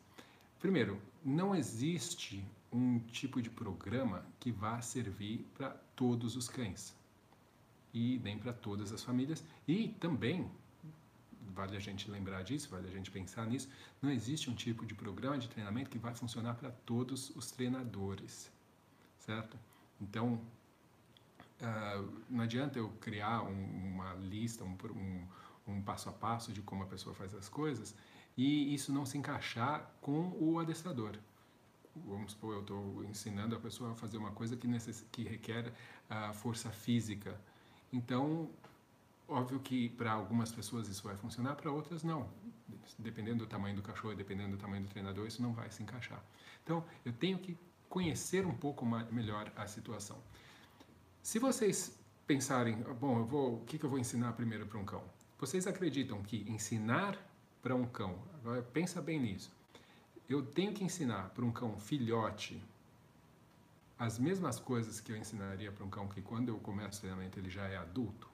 Primeiro, 0.59 1.01
não 1.23 1.55
existe 1.55 2.45
um 2.71 2.99
tipo 2.99 3.41
de 3.41 3.49
programa 3.49 4.23
que 4.39 4.51
vá 4.51 4.81
servir 4.81 5.47
para 5.55 5.71
todos 5.95 6.35
os 6.35 6.47
cães 6.47 6.95
e 7.93 8.19
nem 8.23 8.37
para 8.37 8.53
todas 8.53 8.91
as 8.91 9.03
famílias. 9.03 9.43
E 9.67 9.89
também, 9.99 10.49
vale 11.53 11.75
a 11.75 11.79
gente 11.79 12.09
lembrar 12.09 12.43
disso, 12.43 12.69
vale 12.69 12.87
a 12.87 12.91
gente 12.91 13.11
pensar 13.11 13.45
nisso, 13.45 13.69
não 14.01 14.11
existe 14.11 14.49
um 14.49 14.55
tipo 14.55 14.85
de 14.85 14.93
programa 14.93 15.37
de 15.37 15.47
treinamento 15.47 15.89
que 15.89 15.97
vai 15.97 16.13
funcionar 16.13 16.55
para 16.55 16.71
todos 16.71 17.29
os 17.35 17.51
treinadores, 17.51 18.51
certo? 19.19 19.57
Então, 19.99 20.41
uh, 21.61 22.21
não 22.29 22.43
adianta 22.43 22.79
eu 22.79 22.89
criar 22.99 23.43
um, 23.43 23.93
uma 23.93 24.13
lista, 24.15 24.63
um, 24.63 24.77
um, 24.95 25.27
um 25.73 25.81
passo 25.81 26.09
a 26.09 26.11
passo 26.13 26.51
de 26.51 26.61
como 26.61 26.83
a 26.83 26.87
pessoa 26.87 27.13
faz 27.13 27.33
as 27.33 27.47
coisas 27.47 27.95
e 28.37 28.73
isso 28.73 28.91
não 28.93 29.05
se 29.05 29.17
encaixar 29.17 29.93
com 30.01 30.35
o 30.39 30.57
adestrador 30.59 31.17
vamos 31.95 32.31
supor, 32.31 32.55
eu 32.55 32.61
estou 32.61 33.03
ensinando 33.03 33.55
a 33.55 33.59
pessoa 33.59 33.91
a 33.91 33.95
fazer 33.95 34.17
uma 34.17 34.31
coisa 34.31 34.55
que, 34.55 34.67
necess... 34.67 35.05
que 35.11 35.23
requer 35.23 35.73
a 36.09 36.33
força 36.33 36.69
física. 36.69 37.39
Então, 37.91 38.49
óbvio 39.27 39.59
que 39.59 39.89
para 39.89 40.11
algumas 40.11 40.51
pessoas 40.51 40.87
isso 40.87 41.03
vai 41.03 41.15
funcionar, 41.15 41.55
para 41.55 41.71
outras 41.71 42.03
não. 42.03 42.29
Dependendo 42.97 43.45
do 43.45 43.47
tamanho 43.47 43.75
do 43.75 43.81
cachorro, 43.81 44.15
dependendo 44.15 44.51
do 44.51 44.57
tamanho 44.57 44.83
do 44.83 44.89
treinador, 44.89 45.27
isso 45.27 45.41
não 45.41 45.53
vai 45.53 45.69
se 45.71 45.83
encaixar. 45.83 46.23
Então, 46.63 46.83
eu 47.05 47.13
tenho 47.13 47.37
que 47.37 47.57
conhecer 47.89 48.45
um 48.45 48.55
pouco 48.55 48.85
melhor 48.85 49.51
a 49.55 49.67
situação. 49.67 50.17
Se 51.21 51.37
vocês 51.37 51.99
pensarem, 52.25 52.77
bom, 52.99 53.19
eu 53.19 53.25
vou, 53.25 53.55
o 53.55 53.65
que, 53.65 53.77
que 53.77 53.83
eu 53.83 53.89
vou 53.89 53.99
ensinar 53.99 54.31
primeiro 54.33 54.65
para 54.65 54.79
um 54.79 54.85
cão? 54.85 55.03
Vocês 55.37 55.67
acreditam 55.67 56.21
que 56.23 56.49
ensinar 56.49 57.17
para 57.61 57.75
um 57.75 57.85
cão, 57.85 58.17
agora 58.35 58.61
pensa 58.61 59.01
bem 59.01 59.19
nisso, 59.19 59.51
eu 60.29 60.41
tenho 60.43 60.73
que 60.73 60.83
ensinar 60.83 61.29
para 61.29 61.43
um 61.43 61.51
cão 61.51 61.77
filhote 61.77 62.63
as 64.01 64.17
mesmas 64.17 64.59
coisas 64.59 64.99
que 64.99 65.11
eu 65.11 65.15
ensinaria 65.15 65.71
para 65.71 65.85
um 65.85 65.89
cão 65.89 66.07
que 66.07 66.23
quando 66.23 66.49
eu 66.49 66.57
começo 66.57 66.97
o 66.97 67.01
treinamento 67.01 67.37
ele 67.37 67.51
já 67.51 67.67
é 67.67 67.77
adulto? 67.77 68.27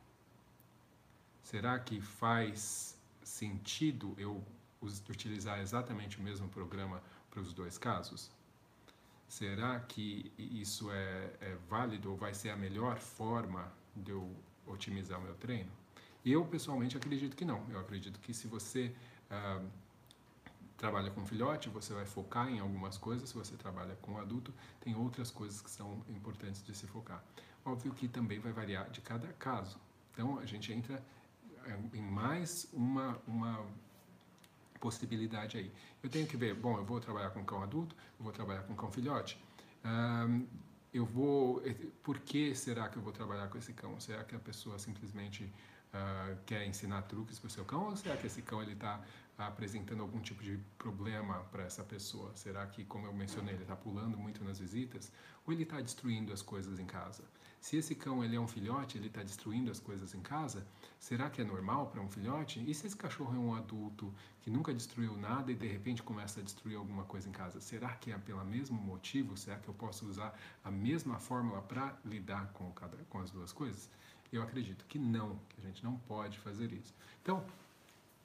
Será 1.43 1.77
que 1.77 1.99
faz 1.99 2.97
sentido 3.21 4.15
eu 4.17 4.41
utilizar 4.81 5.59
exatamente 5.59 6.19
o 6.19 6.23
mesmo 6.23 6.47
programa 6.47 7.03
para 7.29 7.41
os 7.41 7.53
dois 7.53 7.77
casos? 7.77 8.31
Será 9.27 9.77
que 9.81 10.31
isso 10.37 10.89
é, 10.89 11.33
é 11.41 11.57
válido 11.69 12.11
ou 12.11 12.15
vai 12.15 12.33
ser 12.33 12.49
a 12.49 12.55
melhor 12.55 12.97
forma 12.97 13.69
de 13.93 14.11
eu 14.11 14.33
otimizar 14.65 15.19
o 15.19 15.21
meu 15.21 15.35
treino? 15.35 15.69
Eu 16.25 16.45
pessoalmente 16.45 16.95
acredito 16.95 17.35
que 17.35 17.43
não. 17.43 17.61
Eu 17.69 17.79
acredito 17.81 18.21
que 18.21 18.33
se 18.33 18.47
você 18.47 18.95
uh, 19.29 19.69
trabalha 20.77 21.09
com 21.09 21.25
filhote, 21.25 21.69
você 21.69 21.93
vai 21.93 22.05
focar 22.05 22.47
em 22.49 22.59
algumas 22.59 22.97
coisas, 22.97 23.29
se 23.29 23.35
você 23.35 23.55
trabalha 23.55 23.95
com 24.01 24.17
adulto, 24.17 24.53
tem 24.79 24.95
outras 24.95 25.31
coisas 25.31 25.59
que 25.59 25.69
são 25.69 26.03
importantes 26.07 26.63
de 26.63 26.75
se 26.75 26.85
focar. 26.85 27.23
Óbvio 27.65 27.93
que 27.93 28.07
também 28.07 28.39
vai 28.39 28.53
variar 28.53 28.89
de 28.89 29.01
cada 29.01 29.27
caso. 29.33 29.77
Então 30.11 30.39
a 30.39 30.45
gente 30.45 30.71
entra 30.71 31.03
é, 31.65 31.97
em 31.97 32.01
mais 32.01 32.67
uma, 32.71 33.19
uma 33.27 33.65
possibilidade 34.79 35.57
aí. 35.57 35.71
Eu 36.01 36.09
tenho 36.09 36.27
que 36.27 36.37
ver, 36.37 36.53
bom, 36.53 36.77
eu 36.77 36.85
vou 36.85 36.99
trabalhar 36.99 37.31
com 37.31 37.43
cão 37.43 37.61
adulto, 37.61 37.95
eu 38.17 38.23
vou 38.23 38.31
trabalhar 38.31 38.61
com 38.61 38.75
cão 38.75 38.91
filhote. 38.91 39.37
Eu 40.93 41.05
vou, 41.05 41.61
por 42.03 42.19
que 42.19 42.55
será 42.55 42.87
que 42.87 42.97
eu 42.97 43.01
vou 43.01 43.11
trabalhar 43.11 43.47
com 43.49 43.57
esse 43.57 43.73
cão? 43.73 43.99
Será 43.99 44.23
que 44.23 44.35
a 44.35 44.39
pessoa 44.39 44.79
simplesmente 44.79 45.43
uh, 45.93 46.37
quer 46.45 46.65
ensinar 46.65 47.03
truques 47.03 47.39
para 47.39 47.47
o 47.47 47.49
seu 47.49 47.65
cão 47.65 47.85
ou 47.85 47.95
será 47.95 48.17
que 48.17 48.27
esse 48.27 48.41
cão 48.41 48.61
ele 48.61 48.73
está 48.73 49.01
apresentando 49.37 50.01
algum 50.01 50.19
tipo 50.19 50.43
de 50.43 50.57
problema 50.77 51.43
para 51.51 51.63
essa 51.63 51.83
pessoa? 51.83 52.35
Será 52.35 52.65
que, 52.65 52.83
como 52.85 53.05
eu 53.05 53.13
mencionei, 53.13 53.53
ele 53.53 53.63
está 53.63 53.75
pulando 53.75 54.17
muito 54.17 54.43
nas 54.43 54.59
visitas? 54.59 55.11
Ou 55.45 55.53
ele 55.53 55.63
está 55.63 55.79
destruindo 55.79 56.33
as 56.33 56.41
coisas 56.41 56.79
em 56.79 56.85
casa? 56.85 57.23
Se 57.59 57.75
esse 57.75 57.95
cão 57.95 58.23
ele 58.23 58.35
é 58.35 58.39
um 58.39 58.47
filhote, 58.47 58.97
ele 58.97 59.07
está 59.07 59.23
destruindo 59.23 59.71
as 59.71 59.79
coisas 59.79 60.13
em 60.13 60.21
casa, 60.21 60.65
será 60.99 61.29
que 61.29 61.41
é 61.41 61.43
normal 61.43 61.87
para 61.87 62.01
um 62.01 62.09
filhote? 62.09 62.63
E 62.65 62.73
se 62.73 62.87
esse 62.87 62.95
cachorro 62.95 63.35
é 63.35 63.39
um 63.39 63.55
adulto 63.55 64.13
que 64.41 64.49
nunca 64.49 64.73
destruiu 64.73 65.17
nada 65.17 65.51
e 65.51 65.55
de 65.55 65.67
repente 65.67 66.03
começa 66.03 66.39
a 66.39 66.43
destruir 66.43 66.77
alguma 66.77 67.03
coisa 67.03 67.27
em 67.27 67.31
casa? 67.31 67.59
Será 67.59 67.89
que 67.95 68.11
é 68.11 68.17
pelo 68.17 68.45
mesmo 68.45 68.79
motivo? 68.79 69.35
Será 69.35 69.57
que 69.57 69.67
eu 69.67 69.73
posso 69.73 70.05
usar 70.07 70.37
a 70.63 70.71
mesma 70.71 71.19
fórmula 71.19 71.61
para 71.61 71.97
lidar 72.05 72.47
com, 72.53 72.71
cada, 72.71 72.97
com 73.09 73.19
as 73.19 73.31
duas 73.31 73.51
coisas? 73.51 73.89
Eu 74.31 74.41
acredito 74.41 74.85
que 74.85 74.99
não, 74.99 75.39
que 75.49 75.59
a 75.59 75.63
gente 75.63 75.83
não 75.83 75.97
pode 75.99 76.37
fazer 76.39 76.71
isso. 76.71 76.93
Então, 77.21 77.45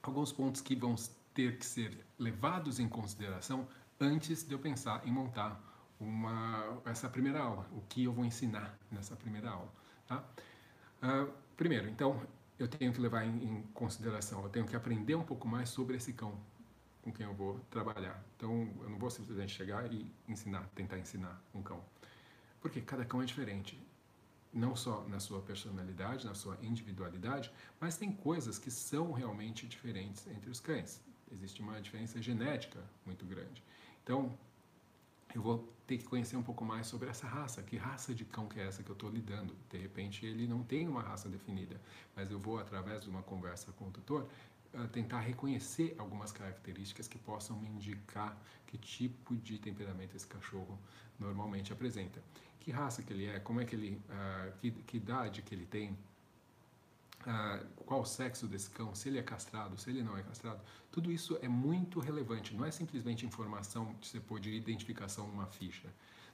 alguns 0.02 0.32
pontos 0.32 0.61
que 0.61 0.75
vão 0.75 0.94
ter 1.35 1.59
que 1.59 1.64
ser 1.64 2.04
levados 2.18 2.78
em 2.78 2.88
consideração 2.88 3.66
antes 4.00 4.42
de 4.42 4.52
eu 4.52 4.59
pensar 4.59 5.06
em 5.06 5.12
montar 5.12 5.61
uma, 5.99 6.80
essa 6.85 7.09
primeira 7.09 7.40
aula, 7.40 7.66
o 7.73 7.80
que 7.82 8.04
eu 8.04 8.12
vou 8.12 8.25
ensinar 8.25 8.76
nessa 8.90 9.14
primeira 9.14 9.50
aula. 9.50 9.73
Tá? 10.06 10.25
Uh, 11.02 11.32
primeiro, 11.56 11.88
então, 11.88 12.21
eu 12.59 12.66
tenho 12.66 12.92
que 12.92 13.00
levar 13.00 13.25
em, 13.25 13.44
em, 13.44 13.62
consideração, 13.75 14.42
eu 14.42 14.49
tenho 14.49 14.66
que 14.66 14.75
aprender 14.75 15.14
um 15.14 15.23
pouco 15.23 15.47
mais 15.47 15.68
sobre 15.68 15.97
esse 15.97 16.12
cão 16.12 16.37
com 17.02 17.12
quem 17.12 17.26
eu 17.26 17.35
vou 17.35 17.59
trabalhar. 17.71 18.23
Então, 18.37 18.68
eu 18.80 18.90
não 18.90 18.99
vou 18.99 19.11
simplesmente 19.11 19.52
chegar 19.52 19.92
e 19.92 20.06
ensinar, 20.28 20.68
tentar 20.75 20.99
ensinar 20.99 21.40
um 21.54 21.62
cão. 21.62 21.82
Porque 22.61 22.80
cada 22.80 23.04
cão 23.04 23.21
é 23.23 23.25
diferente 23.25 23.80
não 24.52 24.76
só 24.76 25.06
na 25.09 25.18
sua 25.18 25.40
personalidade, 25.40 26.26
na 26.26 26.35
sua 26.35 26.59
individualidade, 26.62 27.50
mas 27.80 27.97
tem 27.97 28.12
coisas 28.12 28.59
que 28.59 28.71
são 28.71 29.12
realmente 29.12 29.66
diferentes 29.66 30.26
entre 30.26 30.50
os 30.50 30.61
cães. 30.61 31.02
Existe 31.30 31.62
uma 31.62 31.80
diferença 31.80 32.21
genética 32.21 32.78
muito 33.06 33.25
grande. 33.25 33.64
Então, 34.02 34.37
eu 35.35 35.40
vou 35.40 35.73
ter 35.87 35.97
que 35.97 36.04
conhecer 36.04 36.37
um 36.37 36.42
pouco 36.42 36.64
mais 36.64 36.87
sobre 36.87 37.09
essa 37.09 37.26
raça. 37.26 37.62
Que 37.62 37.76
raça 37.76 38.14
de 38.14 38.25
cão 38.25 38.47
que 38.47 38.61
é 38.61 38.66
essa 38.66 38.82
que 38.82 38.90
eu 38.90 38.94
estou 38.94 39.09
lidando? 39.09 39.56
De 39.71 39.78
repente, 39.78 40.26
ele 40.26 40.47
não 40.47 40.62
tem 40.62 40.87
uma 40.87 41.02
raça 41.02 41.28
definida, 41.28 41.80
mas 42.14 42.30
eu 42.30 42.38
vou, 42.38 42.59
através 42.59 43.02
de 43.02 43.09
uma 43.09 43.23
conversa 43.23 43.73
com 43.73 43.87
o 43.87 43.90
tutor, 43.90 44.28
tentar 44.92 45.20
reconhecer 45.20 45.94
algumas 45.98 46.32
características 46.32 47.06
que 47.06 47.18
possam 47.18 47.58
me 47.58 47.68
indicar 47.68 48.36
que 48.66 48.78
tipo 48.78 49.36
de 49.36 49.58
temperamento 49.58 50.16
esse 50.16 50.26
cachorro 50.26 50.78
normalmente 51.18 51.72
apresenta 51.72 52.22
que 52.62 52.70
raça 52.70 53.02
que 53.02 53.12
ele 53.12 53.26
é, 53.26 53.40
como 53.40 53.60
é 53.60 53.64
que 53.64 53.74
ele, 53.74 54.00
uh, 54.08 54.52
que, 54.60 54.70
que, 54.70 54.96
idade 54.96 55.42
que 55.42 55.52
ele 55.52 55.66
tem, 55.66 55.90
uh, 55.90 57.66
qual 57.84 58.02
o 58.02 58.04
sexo 58.04 58.46
desse 58.46 58.70
cão, 58.70 58.94
se 58.94 59.08
ele 59.08 59.18
é 59.18 59.22
castrado, 59.22 59.76
se 59.76 59.90
ele 59.90 60.02
não 60.02 60.16
é 60.16 60.22
castrado, 60.22 60.60
tudo 60.90 61.10
isso 61.10 61.36
é 61.42 61.48
muito 61.48 61.98
relevante. 61.98 62.54
Não 62.54 62.64
é 62.64 62.70
simplesmente 62.70 63.26
informação 63.26 63.94
que 63.94 64.06
você 64.06 64.20
pôr 64.20 64.38
de 64.38 64.50
identificação 64.50 65.26
numa 65.26 65.46
ficha. 65.46 65.88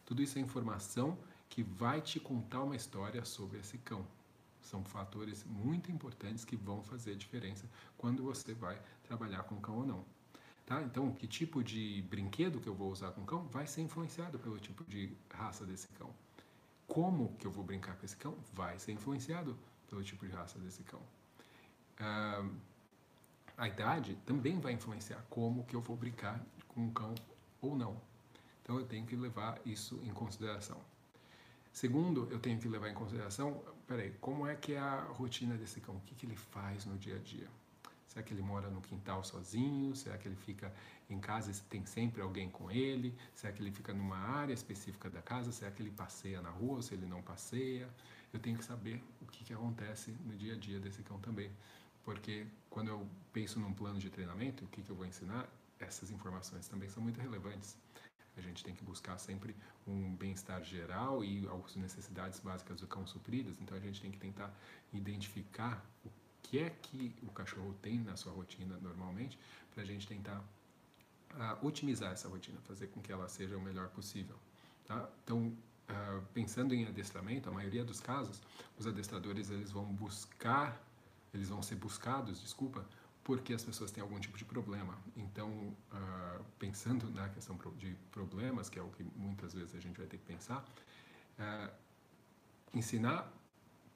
Tudo 0.05 0.23
isso 0.23 0.39
é 0.39 0.43
informação 0.43 1.19
que 1.49 1.63
vai 1.63 2.03
te 2.03 2.21
contar 2.21 2.63
uma 2.63 2.77
história 2.77 3.25
sobre 3.25 3.59
esse 3.61 3.79
cão. 3.79 4.07
São 4.69 4.85
fatores 4.85 5.45
muito 5.45 5.91
importantes 5.91 6.45
que 6.45 6.55
vão 6.55 6.83
fazer 6.83 7.17
diferença 7.17 7.67
quando 7.97 8.23
você 8.23 8.53
vai 8.53 8.79
trabalhar 9.03 9.43
com 9.45 9.55
o 9.55 9.61
cão 9.61 9.79
ou 9.79 9.87
não. 9.87 10.05
Tá? 10.67 10.83
Então, 10.83 11.11
que 11.11 11.27
tipo 11.27 11.65
de 11.65 12.03
brinquedo 12.11 12.61
que 12.61 12.69
eu 12.69 12.75
vou 12.75 12.93
usar 12.93 13.13
com 13.13 13.23
o 13.23 13.25
cão 13.25 13.49
vai 13.49 13.67
ser 13.67 13.81
influenciado 13.81 14.39
pelo 14.39 14.59
tipo 14.59 14.85
de 14.85 15.17
raça 15.33 15.65
desse 15.65 15.89
cão. 15.89 16.15
Como 16.87 17.35
que 17.39 17.47
eu 17.47 17.51
vou 17.51 17.65
brincar 17.65 17.97
com 17.97 18.05
esse 18.05 18.15
cão 18.15 18.37
vai 18.53 18.79
ser 18.79 18.93
influenciado 18.93 19.59
pelo 19.89 20.05
tipo 20.05 20.27
de 20.27 20.33
raça 20.33 20.59
desse 20.59 20.83
cão. 20.83 21.01
Ah, 21.99 22.47
a 23.57 23.69
idade 23.69 24.17
também 24.27 24.61
vai 24.61 24.75
influenciar 24.75 25.25
como 25.31 25.65
que 25.65 25.75
eu 25.75 25.81
vou 25.81 25.97
brincar 25.97 26.45
com 26.69 26.83
um 26.83 26.93
cão 26.93 27.15
ou 27.63 27.75
não. 27.75 27.99
Então 28.63 28.79
eu 28.79 28.85
tenho 28.85 29.07
que 29.07 29.17
levar 29.17 29.59
isso 29.65 29.99
em 30.05 30.11
consideração. 30.11 30.79
Segundo, 31.79 32.27
eu 32.33 32.41
tenho 32.41 32.59
que 32.59 32.67
levar 32.67 32.89
em 32.89 32.93
consideração, 32.93 33.63
peraí, 33.87 34.11
como 34.21 34.45
é 34.45 34.57
que 34.57 34.73
é 34.73 34.81
a 34.81 35.01
rotina 35.13 35.57
desse 35.57 35.81
cão? 35.81 35.95
O 35.95 36.01
que, 36.01 36.13
que 36.13 36.27
ele 36.27 36.35
faz 36.35 36.85
no 36.85 36.99
dia 36.99 37.15
a 37.15 37.19
dia? 37.21 37.47
Será 38.09 38.21
que 38.21 38.35
ele 38.35 38.43
mora 38.43 38.69
no 38.69 38.81
quintal 38.81 39.23
sozinho? 39.23 39.95
Será 39.95 40.19
que 40.19 40.27
ele 40.27 40.35
fica 40.35 40.75
em 41.09 41.21
casa 41.21 41.53
e 41.53 41.55
tem 41.71 41.87
sempre 41.87 42.21
alguém 42.21 42.51
com 42.51 42.69
ele? 42.69 43.17
Será 43.33 43.53
que 43.53 43.63
ele 43.63 43.71
fica 43.71 43.95
numa 43.95 44.17
área 44.17 44.53
específica 44.53 45.09
da 45.09 45.23
casa? 45.23 45.53
Será 45.53 45.71
que 45.71 45.81
ele 45.81 45.93
passeia 45.93 46.43
na 46.43 46.51
rua? 46.51 46.83
Se 46.83 46.95
ele 46.95 47.07
não 47.07 47.23
passeia? 47.23 47.89
Eu 48.33 48.41
tenho 48.41 48.59
que 48.59 48.65
saber 48.65 49.01
o 49.23 49.27
que, 49.27 49.45
que 49.45 49.53
acontece 49.53 50.11
no 50.27 50.35
dia 50.35 50.55
a 50.55 50.57
dia 50.57 50.81
desse 50.81 51.05
cão 51.05 51.21
também. 51.21 51.49
Porque 52.03 52.45
quando 52.69 52.89
eu 52.89 53.07
penso 53.33 53.61
num 53.61 53.73
plano 53.73 54.01
de 54.01 54.11
treinamento, 54.11 54.65
o 54.65 54.67
que, 54.67 54.83
que 54.83 54.91
eu 54.91 54.97
vou 54.97 55.07
ensinar, 55.07 55.49
essas 55.79 56.11
informações 56.11 56.67
também 56.67 56.89
são 56.89 57.01
muito 57.01 57.21
relevantes. 57.21 57.77
A 58.39 58.43
gente 58.43 58.65
tem 58.65 58.75
que 58.75 58.85
buscar 58.85 59.19
sempre 59.19 59.55
um 59.87 60.15
bem-estar 60.15 60.63
geral 60.63 61.25
e 61.25 61.49
as 61.49 61.77
necessidades 61.77 62.41
básicas 62.41 62.81
do 62.81 62.87
cão 62.87 63.07
supridas. 63.07 63.59
Então 63.61 63.77
a 63.77 63.81
gente 63.81 64.01
tem 64.01 64.11
que 64.11 64.19
tentar 64.19 64.53
identificar 64.93 65.85
o 66.05 66.11
que 66.43 66.59
é 66.59 66.71
que 66.71 67.15
o 67.23 67.31
cachorro 67.31 67.75
tem 67.83 68.01
na 68.01 68.17
sua 68.17 68.33
rotina 68.33 68.79
normalmente, 68.81 69.39
para 69.75 69.83
a 69.83 69.87
gente 69.87 70.07
tentar 70.07 70.43
uh, 71.35 71.67
otimizar 71.67 72.13
essa 72.13 72.29
rotina, 72.29 72.59
fazer 72.63 72.89
com 72.89 73.01
que 73.01 73.13
ela 73.13 73.29
seja 73.29 73.57
o 73.57 73.61
melhor 73.61 73.89
possível. 73.89 74.37
Tá? 74.87 75.09
Então, 75.25 75.49
uh, 75.49 76.23
pensando 76.33 76.75
em 76.75 76.87
adestramento, 76.87 77.49
a 77.49 77.53
maioria 77.53 77.85
dos 77.85 78.01
casos, 78.01 78.41
os 78.79 78.87
adestradores 78.87 79.51
eles 79.51 79.71
vão 79.71 79.85
buscar, 79.85 80.81
eles 81.35 81.49
vão 81.49 81.63
ser 81.63 81.77
buscados, 81.77 82.41
desculpa, 82.41 82.87
porque 83.29 83.53
as 83.53 83.63
pessoas 83.63 83.91
têm 83.91 84.03
algum 84.03 84.19
tipo 84.19 84.39
de 84.39 84.45
problema. 84.47 84.99
Então, 85.15 85.51
uh, 85.51 86.43
pensando 86.59 87.11
na 87.11 87.29
questão 87.29 87.59
de 87.77 87.95
problemas, 88.11 88.71
que 88.71 88.79
é 88.79 88.83
o 88.83 88.89
que 88.89 89.05
muitas 89.15 89.53
vezes 89.53 89.75
a 89.75 89.81
gente 89.81 89.99
vai 89.99 90.07
ter 90.07 90.17
que 90.17 90.25
pensar, 90.25 90.65
ensinar 92.73 93.31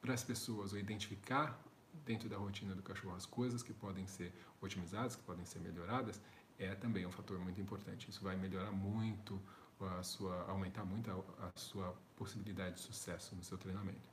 para 0.03 0.13
as 0.13 0.23
pessoas 0.23 0.75
ou 0.75 0.79
identificar 0.79 1.59
dentro 2.05 2.29
da 2.29 2.37
rotina 2.37 2.75
do 2.75 2.83
cachorro 2.83 3.17
as 3.17 3.25
coisas 3.25 3.63
que 3.63 3.73
podem 3.73 4.07
ser 4.07 4.35
otimizadas, 4.61 5.17
que 5.17 5.23
podem 5.23 5.47
ser 5.47 5.61
melhoradas, 5.61 6.21
é 6.59 6.75
também 6.75 7.07
um 7.07 7.11
fator 7.11 7.39
muito 7.39 7.59
importante. 7.59 8.11
Isso 8.11 8.23
vai 8.23 8.37
melhorar 8.37 8.71
muito 8.71 9.41
a 9.81 10.03
sua, 10.03 10.43
aumentar 10.43 10.85
muito 10.85 11.11
a, 11.11 11.47
a 11.49 11.59
sua 11.59 11.97
possibilidade 12.17 12.75
de 12.75 12.83
sucesso 12.83 13.35
no 13.35 13.43
seu 13.43 13.57
treinamento. 13.57 14.07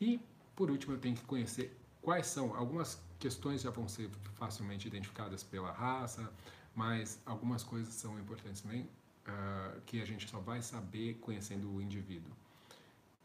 E, 0.00 0.20
por 0.54 0.70
último, 0.70 0.94
eu 0.94 1.00
tenho 1.00 1.16
que 1.16 1.24
conhecer 1.24 1.76
quais 2.06 2.28
são 2.28 2.54
algumas 2.54 3.02
questões 3.18 3.62
já 3.62 3.70
vão 3.70 3.88
ser 3.88 4.08
facilmente 4.34 4.86
identificadas 4.86 5.42
pela 5.42 5.72
raça, 5.72 6.32
mas 6.72 7.20
algumas 7.26 7.64
coisas 7.64 7.92
são 7.94 8.16
importantes 8.16 8.60
também 8.60 8.82
uh, 8.82 9.80
que 9.86 10.00
a 10.00 10.04
gente 10.04 10.28
só 10.28 10.38
vai 10.38 10.62
saber 10.62 11.14
conhecendo 11.14 11.68
o 11.68 11.82
indivíduo, 11.82 12.32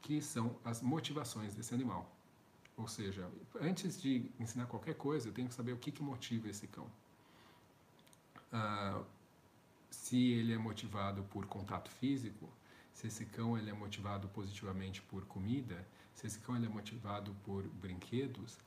que 0.02 0.20
são 0.20 0.58
as 0.66 0.82
motivações 0.82 1.54
desse 1.54 1.76
animal. 1.76 2.12
Ou 2.76 2.88
seja, 2.88 3.30
antes 3.62 4.02
de 4.02 4.32
ensinar 4.40 4.66
qualquer 4.66 4.96
coisa, 4.96 5.30
eu 5.30 5.32
tenho 5.32 5.48
que 5.48 5.54
saber 5.54 5.74
o 5.74 5.78
que, 5.78 5.92
que 5.92 6.02
motiva 6.02 6.50
esse 6.50 6.66
cão. 6.66 6.88
Ah, 8.52 9.04
se 9.92 10.18
ele 10.32 10.54
é 10.54 10.58
motivado 10.58 11.22
por 11.26 11.46
contato 11.46 11.92
físico, 11.92 12.50
se 12.92 13.06
esse 13.06 13.26
cão 13.28 13.56
ele 13.56 13.70
é 13.70 13.74
motivado 13.74 14.28
positivamente 14.30 15.04
por 15.04 15.24
comida, 15.26 15.88
se 16.16 16.26
esse 16.26 16.40
cão 16.40 16.56
ele 16.56 16.66
é 16.66 16.70
motivado 16.70 17.32
por 17.44 17.62
brinquedos, 17.68 18.58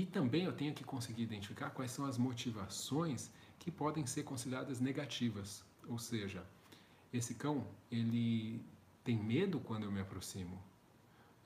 e 0.00 0.06
também 0.06 0.44
eu 0.44 0.52
tenho 0.54 0.72
que 0.72 0.82
conseguir 0.82 1.24
identificar 1.24 1.68
quais 1.68 1.90
são 1.90 2.06
as 2.06 2.16
motivações 2.16 3.30
que 3.58 3.70
podem 3.70 4.06
ser 4.06 4.22
consideradas 4.22 4.80
negativas. 4.80 5.62
Ou 5.86 5.98
seja, 5.98 6.42
esse 7.12 7.34
cão 7.34 7.66
ele 7.92 8.64
tem 9.04 9.18
medo 9.18 9.60
quando 9.60 9.84
eu 9.84 9.92
me 9.92 10.00
aproximo. 10.00 10.58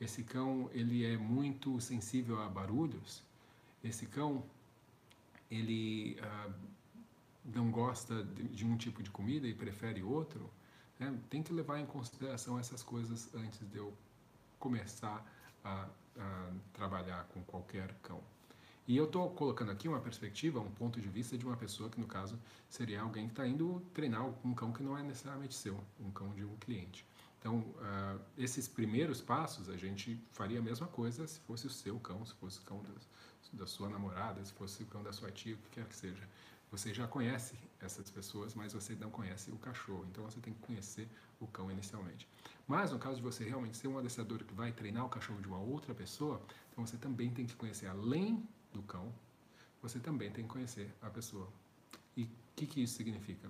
Esse 0.01 0.23
cão 0.23 0.71
ele 0.73 1.05
é 1.05 1.17
muito 1.17 1.81
sensível 1.81 2.40
a 2.40 2.49
barulhos. 2.49 3.25
Esse 3.83 4.07
cão 4.07 4.45
ele 5.51 6.17
ah, 6.23 6.53
não 7.45 7.73
gosta 7.73 8.23
de, 8.23 8.64
um 8.64 8.77
tipo 8.77 9.03
de 9.03 9.11
comida 9.11 9.49
e 9.49 9.55
prefere 9.55 10.01
outro. 10.01 10.49
Né? 11.01 11.12
Tem 11.29 11.43
que 11.43 11.53
levar 11.53 11.81
em 11.81 11.87
consideração 11.87 12.57
essas 12.57 12.85
coisas 12.85 13.35
antes 13.35 13.69
de 13.69 13.79
eu 13.79 13.93
começar 14.61 15.27
a, 15.64 15.88
a 16.17 16.53
trabalhar 16.73 17.25
com 17.35 17.43
qualquer 17.43 17.93
cão. 17.95 18.23
E 18.87 18.97
eu 18.97 19.07
estou 19.07 19.31
colocando 19.31 19.70
aqui 19.70 19.88
uma 19.88 20.01
perspectiva, 20.01 20.61
um 20.61 20.70
ponto 20.70 21.01
de 21.01 21.09
vista 21.09 21.38
de 21.38 21.47
uma 21.47 21.57
pessoa 21.57 21.88
que, 21.88 21.99
no 21.99 22.07
caso, 22.07 22.38
seria 22.68 23.01
alguém 23.01 23.27
que 23.27 23.33
está 23.33 23.47
indo 23.47 23.83
treinar 23.94 24.27
um 24.44 24.53
cão 24.53 24.73
que 24.73 24.83
não 24.83 24.97
é 24.97 25.03
necessariamente 25.03 25.55
seu, 25.55 25.83
um 25.99 26.11
cão 26.11 26.31
de 26.35 26.44
um 26.44 26.55
cliente. 26.57 27.07
Então, 27.38 27.59
uh, 27.59 28.20
esses 28.37 28.68
primeiros 28.68 29.23
passos, 29.23 29.70
a 29.70 29.77
gente 29.77 30.18
faria 30.33 30.59
a 30.59 30.62
mesma 30.62 30.87
coisa 30.87 31.27
se 31.27 31.40
fosse 31.40 31.66
o 31.66 31.70
seu 31.70 31.99
cão, 31.99 32.25
se 32.27 32.35
fosse 32.35 32.59
o 32.59 32.62
cão 32.62 32.83
da, 32.83 32.90
da 33.55 33.66
sua 33.66 33.88
namorada, 33.88 34.44
se 34.44 34.53
fosse 34.53 34.83
o 34.83 34.87
cão 34.87 35.03
da 35.03 35.12
sua 35.12 35.31
tia, 35.31 35.55
o 35.55 35.59
que 35.59 35.70
quer 35.70 35.87
que 35.87 35.97
seja. 35.97 36.29
Você 36.70 36.92
já 36.92 37.07
conhece 37.07 37.55
essas 37.81 38.11
pessoas, 38.11 38.55
mas 38.55 38.75
você 38.75 38.94
não 38.94 39.11
conhece 39.11 39.51
o 39.51 39.57
cachorro. 39.57 40.05
Então, 40.11 40.25
você 40.25 40.40
tem 40.40 40.53
que 40.53 40.61
conhecer 40.61 41.09
o 41.40 41.47
cão 41.47 41.70
inicialmente. 41.70 42.29
Mas, 42.66 42.92
no 42.92 42.99
caso 42.99 43.16
de 43.16 43.23
você 43.23 43.44
realmente 43.44 43.79
ser 43.79 43.88
um 43.88 43.99
adestrador 43.99 44.38
que 44.44 44.53
vai 44.53 44.73
treinar 44.73 45.07
o 45.07 45.09
cachorro 45.09 45.40
de 45.40 45.49
uma 45.49 45.59
outra 45.59 45.94
pessoa, 45.94 46.42
então 46.73 46.87
você 46.87 46.99
também 46.99 47.31
tem 47.31 47.47
que 47.47 47.55
conhecer, 47.55 47.87
além 47.87 48.47
do 48.75 48.83
cão, 48.83 49.13
você 49.81 49.99
também 49.99 50.31
tem 50.31 50.45
que 50.45 50.51
conhecer 50.51 50.93
a 51.01 51.09
pessoa. 51.09 51.49
E 52.17 52.25
o 52.25 52.29
que, 52.57 52.67
que 52.67 52.83
isso 52.83 52.95
significa? 52.97 53.49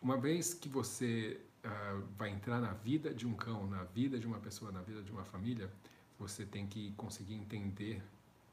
Uma 0.00 0.16
vez 0.16 0.54
que 0.54 0.68
você 0.68 1.40
uh, 1.64 2.02
vai 2.16 2.30
entrar 2.30 2.60
na 2.60 2.72
vida 2.72 3.12
de 3.12 3.26
um 3.26 3.34
cão, 3.34 3.66
na 3.66 3.84
vida 3.84 4.18
de 4.18 4.26
uma 4.26 4.38
pessoa, 4.38 4.72
na 4.72 4.80
vida 4.80 5.02
de 5.02 5.12
uma 5.12 5.24
família, 5.24 5.70
você 6.18 6.44
tem 6.44 6.66
que 6.66 6.92
conseguir 6.92 7.34
entender 7.34 8.02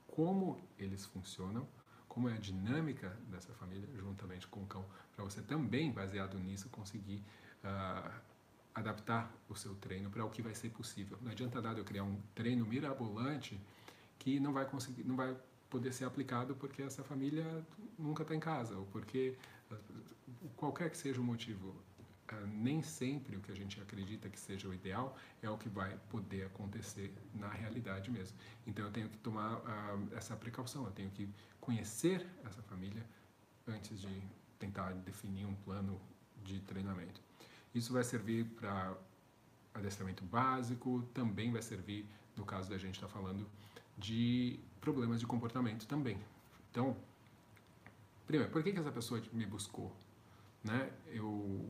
como 0.07 0.59
eles 0.77 1.05
funcionam, 1.05 1.67
como 2.07 2.27
é 2.29 2.33
a 2.33 2.37
dinâmica 2.37 3.09
dessa 3.29 3.53
família 3.53 3.87
juntamente 3.97 4.47
com 4.47 4.63
o 4.63 4.65
cão, 4.65 4.85
para 5.15 5.23
você 5.23 5.41
também, 5.41 5.91
baseado 5.91 6.37
nisso, 6.39 6.67
conseguir 6.69 7.23
uh, 7.63 8.11
adaptar 8.73 9.31
o 9.49 9.55
seu 9.55 9.75
treino 9.75 10.09
para 10.09 10.25
o 10.25 10.29
que 10.29 10.41
vai 10.41 10.53
ser 10.53 10.69
possível. 10.69 11.17
Não 11.21 11.31
adianta 11.31 11.61
nada 11.61 11.79
eu 11.79 11.85
criar 11.85 12.03
um 12.03 12.19
treino 12.35 12.65
mirabolante 12.65 13.59
que 14.19 14.39
não 14.39 14.53
vai 14.53 14.65
conseguir, 14.65 15.03
não 15.03 15.15
vai 15.15 15.35
poder 15.69 15.93
ser 15.93 16.05
aplicado 16.05 16.55
porque 16.55 16.81
essa 16.81 17.03
família 17.03 17.45
nunca 17.97 18.23
está 18.23 18.33
em 18.35 18.39
casa 18.39 18.77
ou 18.77 18.85
porque 18.85 19.35
qualquer 20.55 20.89
que 20.89 20.97
seja 20.97 21.19
o 21.19 21.23
motivo 21.23 21.75
Uh, 22.29 22.45
nem 22.45 22.83
sempre 22.83 23.37
o 23.37 23.39
que 23.39 23.49
a 23.49 23.55
gente 23.55 23.79
acredita 23.79 24.29
que 24.29 24.37
seja 24.37 24.67
o 24.67 24.73
ideal 24.73 25.17
é 25.41 25.49
o 25.49 25.57
que 25.57 25.69
vai 25.69 25.97
poder 26.09 26.47
acontecer 26.47 27.13
na 27.33 27.47
realidade 27.47 28.11
mesmo. 28.11 28.37
Então 28.65 28.83
eu 28.83 28.91
tenho 28.91 29.07
que 29.07 29.17
tomar 29.19 29.55
uh, 29.59 30.09
essa 30.13 30.35
precaução, 30.35 30.83
eu 30.83 30.91
tenho 30.91 31.09
que 31.11 31.29
conhecer 31.61 32.27
essa 32.43 32.61
família 32.63 33.01
antes 33.65 34.01
de 34.01 34.21
tentar 34.59 34.91
definir 34.93 35.45
um 35.45 35.55
plano 35.55 36.01
de 36.43 36.59
treinamento. 36.59 37.21
Isso 37.73 37.93
vai 37.93 38.03
servir 38.03 38.43
para 38.43 38.97
adestramento 39.73 40.25
básico, 40.25 41.03
também 41.13 41.49
vai 41.49 41.61
servir, 41.61 42.05
no 42.35 42.43
caso 42.43 42.69
da 42.69 42.77
gente 42.77 42.95
estar 42.95 43.07
tá 43.07 43.13
falando, 43.13 43.47
de 43.97 44.59
problemas 44.79 45.19
de 45.19 45.25
comportamento 45.25 45.87
também. 45.87 46.17
Então, 46.71 46.95
primeiro, 48.25 48.51
por 48.51 48.63
que, 48.63 48.71
que 48.71 48.79
essa 48.79 48.91
pessoa 48.91 49.21
me 49.33 49.45
buscou? 49.45 49.91
Né? 50.63 50.91
Eu 51.07 51.65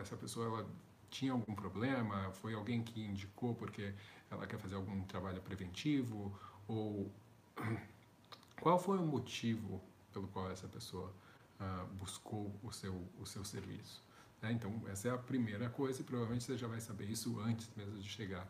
essa 0.00 0.16
pessoa 0.16 0.46
ela 0.46 0.70
tinha 1.10 1.32
algum 1.32 1.54
problema, 1.54 2.30
foi 2.32 2.54
alguém 2.54 2.82
que 2.82 3.04
indicou 3.04 3.54
porque 3.54 3.92
ela 4.30 4.46
quer 4.46 4.58
fazer 4.58 4.76
algum 4.76 5.02
trabalho 5.02 5.40
preventivo 5.42 6.32
ou 6.68 7.10
qual 8.60 8.78
foi 8.78 8.98
o 8.98 9.04
motivo 9.04 9.82
pelo 10.12 10.28
qual 10.28 10.50
essa 10.50 10.68
pessoa 10.68 11.12
uh, 11.60 11.86
buscou 11.94 12.54
o 12.62 12.70
seu 12.70 12.94
o 13.20 13.26
seu 13.26 13.44
serviço? 13.44 14.02
Né? 14.40 14.52
Então 14.52 14.82
essa 14.86 15.08
é 15.08 15.10
a 15.10 15.18
primeira 15.18 15.68
coisa 15.68 16.00
e 16.00 16.04
provavelmente 16.04 16.44
você 16.44 16.56
já 16.56 16.66
vai 16.66 16.80
saber 16.80 17.10
isso 17.10 17.38
antes 17.40 17.70
mesmo 17.76 17.98
de 17.98 18.08
chegar 18.08 18.46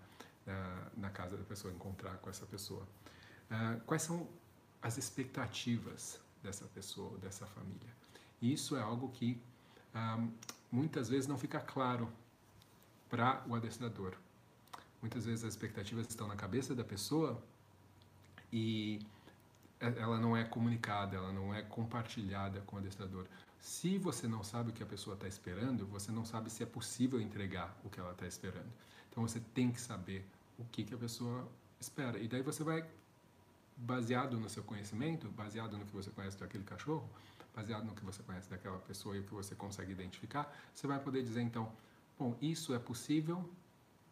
uh, 0.46 1.00
na 1.00 1.11
casa 1.11 1.37
da 1.37 1.44
pessoa, 1.44 1.72
encontrar 1.72 2.16
com 2.18 2.31
essa 2.31 2.46
pessoa. 2.46 2.87
Uh, 3.50 3.81
quais 3.87 4.02
são 4.02 4.28
as 4.81 4.98
expectativas 4.98 6.20
dessa 6.42 6.64
pessoa, 6.66 7.18
dessa 7.18 7.46
família? 7.46 7.90
E 8.40 8.52
isso 8.52 8.76
é 8.76 8.83
algo 8.83 9.09
que 9.11 9.40
muitas 10.70 11.09
vezes 11.09 11.26
não 11.26 11.37
fica 11.37 11.61
claro 11.61 12.11
para 13.11 13.44
o 13.46 13.55
adestrador. 13.55 14.14
Muitas 15.02 15.26
vezes 15.26 15.44
as 15.44 15.52
expectativas 15.52 16.09
estão 16.09 16.26
na 16.26 16.35
cabeça 16.35 16.74
da 16.74 16.83
pessoa 16.83 17.42
e 18.50 19.05
é, 19.78 19.87
ela 20.00 20.18
não 20.18 20.37
é 20.37 20.44
comunicada, 20.44 21.16
ela 21.16 21.33
não 21.33 21.52
é 21.52 21.61
compartilhada 21.62 22.61
com 22.62 22.76
o 22.76 22.78
adestrador. 22.78 23.26
Se 23.59 23.98
você 23.98 24.28
não 24.28 24.42
sabe 24.42 24.70
o 24.70 24.72
que 24.72 24.83
a 24.83 24.87
pessoa 24.87 25.14
está 25.14 25.26
esperando, 25.26 25.87
você 25.87 26.11
não 26.12 26.24
sabe 26.24 26.50
se 26.50 26.62
é 26.62 26.66
possível 26.66 27.20
entregar 27.20 27.76
o 27.85 27.90
que 27.90 27.98
ela 27.98 28.12
está 28.12 28.26
esperando. 28.26 28.72
Então 29.12 29.29
você 29.29 29.38
tem 29.55 29.70
que 29.70 29.81
saber 29.81 30.27
o 30.59 30.64
que, 30.64 30.85
que 30.85 30.94
a 30.94 30.96
pessoa 30.96 31.46
espera. 31.79 32.18
E 32.18 32.27
daí 32.27 32.40
você 32.40 32.64
vai, 32.64 32.83
baseado 33.77 34.40
no 34.40 34.48
seu 34.48 34.64
conhecimento, 34.64 35.29
baseado 35.29 35.77
no 35.77 35.85
que 35.85 35.92
você 35.92 36.11
conhece 36.11 36.38
daquele 36.38 36.64
cachorro, 36.64 37.09
baseado 37.55 37.85
no 37.85 37.94
que 37.94 38.03
você 38.03 38.22
conhece 38.22 38.48
daquela 38.48 38.79
pessoa 38.79 39.14
e 39.14 39.20
o 39.20 39.25
que 39.25 39.35
você 39.35 39.55
consegue 39.55 39.92
identificar, 39.92 40.51
você 40.75 40.87
vai 40.87 40.98
poder 40.98 41.22
dizer 41.22 41.42
então, 41.42 41.70
bom, 42.18 42.35
isso 42.40 42.75
é 42.75 42.79
possível, 42.79 43.46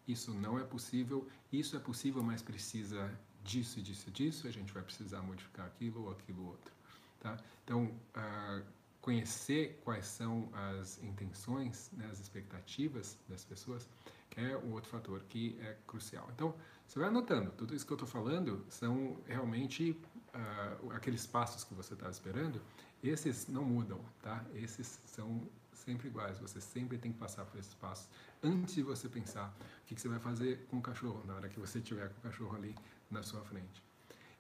isso 0.07 0.35
não 0.35 0.59
é 0.59 0.65
possível, 0.65 1.27
isso 1.51 1.75
é 1.77 1.81
possível, 1.81 2.23
mas 2.23 2.43
precisa 2.43 3.11
disso 3.43 3.81
disso 3.81 4.11
disso, 4.11 4.47
a 4.47 4.51
gente 4.51 4.71
vai 4.71 4.83
precisar 4.83 5.23
modificar 5.23 5.67
aquilo 5.67 6.05
ou 6.05 6.11
aquilo 6.11 6.47
outro. 6.47 6.75
Tá? 7.21 7.39
Então, 7.65 7.87
uh, 7.87 8.63
conhecer 9.01 9.81
quais 9.83 10.07
são 10.07 10.51
as 10.53 11.03
intenções, 11.03 11.91
né, 11.93 12.07
as 12.11 12.21
expectativas 12.21 13.17
das 13.29 13.45
pessoas, 13.45 13.89
é 14.37 14.57
o 14.57 14.73
outro 14.73 14.91
fator 14.91 15.23
que 15.29 15.59
é 15.61 15.77
crucial. 15.87 16.29
Então, 16.35 16.55
você 16.87 16.99
vai 16.99 17.09
anotando, 17.09 17.51
tudo 17.53 17.75
isso 17.75 17.87
que 17.87 17.93
eu 17.93 17.97
estou 17.97 18.09
falando 18.09 18.65
são 18.69 19.17
realmente 19.27 19.97
uh, 20.35 20.93
aqueles 20.93 21.27
passos 21.27 21.65
que 21.65 21.75
você 21.75 21.95
está 21.95 22.09
esperando, 22.11 22.61
esses 23.03 23.49
não 23.49 23.65
mudam, 23.65 24.01
tá? 24.23 24.45
Esses 24.55 25.01
são 25.07 25.49
sempre 25.73 26.09
iguais, 26.09 26.39
você 26.39 26.61
sempre 26.61 26.99
tem 26.99 27.13
que 27.13 27.19
passar 27.19 27.45
por 27.45 27.59
esses 27.59 27.75
passos 27.75 28.09
antes 28.43 28.75
de 28.75 28.83
você 28.83 29.09
pensar 29.09 29.55
o 29.83 29.87
que, 29.87 29.95
que 29.95 30.01
você 30.01 30.09
vai 30.09 30.19
fazer 30.19 30.67
com 30.69 30.79
o 30.79 30.83
cachorro, 30.83 31.23
na 31.27 31.35
hora 31.35 31.49
que 31.49 31.59
você 31.59 31.81
tiver 31.81 32.09
com 32.09 32.19
o 32.19 32.23
cachorro 32.23 32.57
ali 32.57 32.75
na 33.11 33.23
sua 33.23 33.41
frente. 33.43 33.83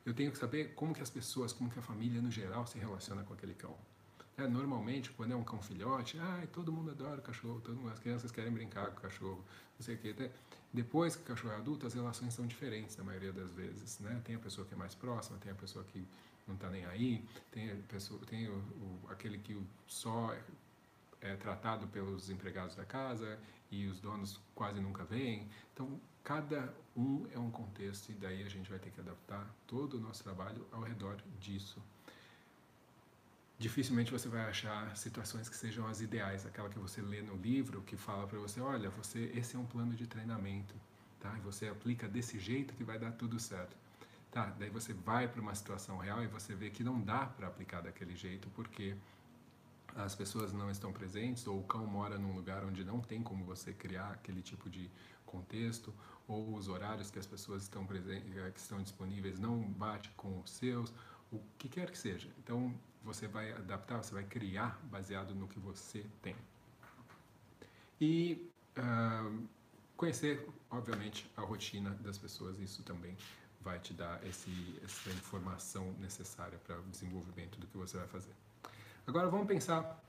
Eu 0.04 0.14
tenho 0.14 0.30
que 0.32 0.38
saber 0.38 0.74
como 0.74 0.94
que 0.94 1.02
as 1.02 1.10
pessoas, 1.10 1.52
como 1.52 1.70
que 1.70 1.78
a 1.78 1.82
família 1.82 2.20
no 2.20 2.30
geral 2.30 2.66
se 2.66 2.78
relaciona 2.78 3.22
com 3.22 3.34
aquele 3.34 3.54
cão. 3.54 3.76
É, 4.40 4.48
normalmente, 4.48 5.10
quando 5.10 5.32
é 5.32 5.36
um 5.36 5.44
cão 5.44 5.60
filhote, 5.60 6.18
ah, 6.18 6.46
todo 6.50 6.72
mundo 6.72 6.92
adora 6.92 7.18
o 7.18 7.22
cachorro, 7.22 7.60
todo 7.60 7.76
mundo, 7.76 7.92
as 7.92 7.98
crianças 7.98 8.32
querem 8.32 8.50
brincar 8.50 8.86
com 8.86 8.96
o 8.96 9.00
cachorro, 9.02 9.44
não 9.78 9.84
sei 9.84 9.96
o 9.96 9.98
quê. 9.98 10.30
Depois 10.72 11.14
que 11.14 11.22
o 11.22 11.26
cachorro 11.26 11.52
é 11.52 11.56
adulto, 11.56 11.86
as 11.86 11.92
relações 11.92 12.32
são 12.32 12.46
diferentes 12.46 12.96
na 12.96 13.04
maioria 13.04 13.32
das 13.34 13.52
vezes. 13.52 13.98
Né? 13.98 14.18
Tem 14.24 14.36
a 14.36 14.38
pessoa 14.38 14.66
que 14.66 14.72
é 14.72 14.76
mais 14.78 14.94
próxima, 14.94 15.36
tem 15.38 15.52
a 15.52 15.54
pessoa 15.54 15.84
que 15.84 16.06
não 16.48 16.54
está 16.54 16.70
nem 16.70 16.86
aí, 16.86 17.22
tem, 17.52 17.70
a 17.70 17.76
pessoa, 17.86 18.18
tem 18.24 18.48
o, 18.48 18.54
o, 18.54 19.00
aquele 19.10 19.36
que 19.38 19.60
só 19.86 20.34
é 21.20 21.36
tratado 21.36 21.86
pelos 21.88 22.30
empregados 22.30 22.74
da 22.74 22.84
casa 22.86 23.38
e 23.70 23.86
os 23.88 24.00
donos 24.00 24.40
quase 24.54 24.80
nunca 24.80 25.04
vêm. 25.04 25.50
Então, 25.74 26.00
cada 26.24 26.72
um 26.96 27.26
é 27.30 27.38
um 27.38 27.50
contexto 27.50 28.10
e 28.10 28.14
daí 28.14 28.42
a 28.42 28.48
gente 28.48 28.70
vai 28.70 28.78
ter 28.78 28.90
que 28.90 29.00
adaptar 29.00 29.54
todo 29.66 29.98
o 29.98 30.00
nosso 30.00 30.24
trabalho 30.24 30.66
ao 30.72 30.80
redor 30.80 31.18
disso. 31.38 31.82
Dificilmente 33.60 34.10
você 34.10 34.26
vai 34.26 34.40
achar 34.48 34.96
situações 34.96 35.46
que 35.46 35.54
sejam 35.54 35.86
as 35.86 36.00
ideais, 36.00 36.46
aquela 36.46 36.70
que 36.70 36.78
você 36.78 37.02
lê 37.02 37.20
no 37.20 37.36
livro 37.36 37.82
que 37.82 37.94
fala 37.94 38.26
para 38.26 38.38
você, 38.38 38.58
olha, 38.58 38.88
você 38.88 39.30
esse 39.34 39.54
é 39.54 39.58
um 39.58 39.66
plano 39.66 39.94
de 39.94 40.06
treinamento, 40.06 40.74
tá? 41.20 41.36
E 41.36 41.42
você 41.42 41.68
aplica 41.68 42.08
desse 42.08 42.38
jeito 42.38 42.72
que 42.72 42.82
vai 42.82 42.98
dar 42.98 43.12
tudo 43.12 43.38
certo. 43.38 43.76
Tá, 44.30 44.46
daí 44.58 44.70
você 44.70 44.94
vai 44.94 45.28
para 45.28 45.42
uma 45.42 45.54
situação 45.54 45.98
real 45.98 46.24
e 46.24 46.26
você 46.26 46.54
vê 46.54 46.70
que 46.70 46.82
não 46.82 47.02
dá 47.02 47.26
para 47.26 47.48
aplicar 47.48 47.82
daquele 47.82 48.16
jeito 48.16 48.48
porque 48.54 48.96
as 49.94 50.14
pessoas 50.14 50.54
não 50.54 50.70
estão 50.70 50.90
presentes 50.90 51.46
ou 51.46 51.60
o 51.60 51.64
cão 51.64 51.86
mora 51.86 52.16
num 52.16 52.32
lugar 52.32 52.64
onde 52.64 52.82
não 52.82 52.98
tem 52.98 53.22
como 53.22 53.44
você 53.44 53.74
criar 53.74 54.12
aquele 54.12 54.40
tipo 54.40 54.70
de 54.70 54.90
contexto 55.26 55.92
ou 56.26 56.54
os 56.54 56.66
horários 56.66 57.10
que 57.10 57.18
as 57.18 57.26
pessoas 57.26 57.64
estão 57.64 57.84
presentes, 57.84 58.34
eh, 58.34 58.50
que 58.52 58.58
estão 58.58 58.82
disponíveis 58.82 59.38
não 59.38 59.60
bate 59.60 60.08
com 60.16 60.40
os 60.40 60.50
seus, 60.50 60.94
o 61.30 61.38
que 61.58 61.68
quer 61.68 61.90
que 61.90 61.98
seja. 61.98 62.30
Então 62.38 62.74
você 63.02 63.26
vai 63.26 63.52
adaptar, 63.52 64.02
você 64.02 64.14
vai 64.14 64.24
criar 64.24 64.78
baseado 64.84 65.34
no 65.34 65.48
que 65.48 65.58
você 65.58 66.04
tem. 66.22 66.36
E 68.00 68.50
uh, 68.78 69.48
conhecer, 69.96 70.48
obviamente, 70.70 71.30
a 71.36 71.42
rotina 71.42 71.90
das 72.00 72.18
pessoas, 72.18 72.58
isso 72.58 72.82
também 72.82 73.16
vai 73.60 73.78
te 73.78 73.92
dar 73.92 74.24
esse, 74.26 74.80
essa 74.82 75.10
informação 75.10 75.92
necessária 76.00 76.58
para 76.66 76.78
o 76.78 76.82
desenvolvimento 76.84 77.58
do 77.58 77.66
que 77.66 77.76
você 77.76 77.98
vai 77.98 78.06
fazer. 78.08 78.32
Agora 79.06 79.28
vamos 79.28 79.46
pensar, 79.46 80.02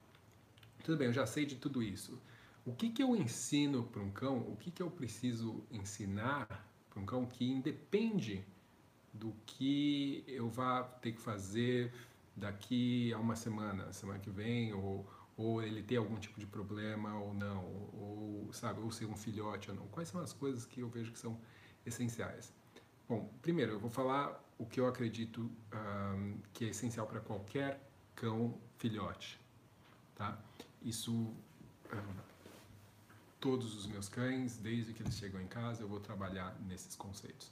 tudo 0.83 0.97
bem, 0.97 1.07
eu 1.07 1.13
já 1.13 1.25
sei 1.25 1.45
de 1.45 1.55
tudo 1.55 1.83
isso. 1.83 2.17
O 2.65 2.73
que, 2.73 2.89
que 2.89 3.01
eu 3.01 3.15
ensino 3.15 3.83
para 3.83 4.01
um 4.01 4.11
cão? 4.11 4.39
O 4.39 4.55
que, 4.55 4.71
que 4.71 4.81
eu 4.81 4.89
preciso 4.89 5.63
ensinar 5.71 6.47
para 6.89 6.99
um 7.01 7.05
cão 7.05 7.25
que 7.25 7.43
independe 7.43 8.45
do 9.13 9.33
que 9.45 10.23
eu 10.27 10.49
vá 10.49 10.83
ter 10.83 11.13
que 11.13 11.21
fazer 11.21 11.91
daqui 12.35 13.13
a 13.13 13.19
uma 13.19 13.35
semana, 13.35 13.91
semana 13.93 14.19
que 14.19 14.29
vem, 14.29 14.73
ou, 14.73 15.07
ou 15.37 15.61
ele 15.61 15.83
ter 15.83 15.97
algum 15.97 16.17
tipo 16.17 16.39
de 16.39 16.45
problema 16.45 17.13
ou 17.19 17.33
não, 17.33 17.65
ou, 17.93 18.49
sabe, 18.53 18.79
ou 18.81 18.91
ser 18.91 19.05
um 19.05 19.15
filhote 19.15 19.69
ou 19.69 19.75
não. 19.75 19.87
Quais 19.87 20.09
são 20.09 20.21
as 20.21 20.33
coisas 20.33 20.65
que 20.65 20.81
eu 20.81 20.89
vejo 20.89 21.11
que 21.11 21.19
são 21.19 21.39
essenciais? 21.85 22.53
Bom, 23.07 23.29
primeiro 23.41 23.73
eu 23.73 23.79
vou 23.79 23.89
falar 23.89 24.41
o 24.57 24.65
que 24.65 24.79
eu 24.79 24.87
acredito 24.87 25.51
um, 25.73 26.37
que 26.53 26.65
é 26.65 26.69
essencial 26.69 27.07
para 27.07 27.19
qualquer 27.19 27.81
cão 28.15 28.57
filhote, 28.77 29.39
tá? 30.15 30.39
Isso 30.81 31.11
um, 31.11 31.35
todos 33.39 33.75
os 33.75 33.87
meus 33.87 34.07
cães, 34.07 34.57
desde 34.57 34.93
que 34.93 35.01
eles 35.01 35.15
chegam 35.15 35.41
em 35.41 35.47
casa, 35.47 35.81
eu 35.81 35.87
vou 35.87 35.99
trabalhar 35.99 36.55
nesses 36.67 36.95
conceitos. 36.95 37.51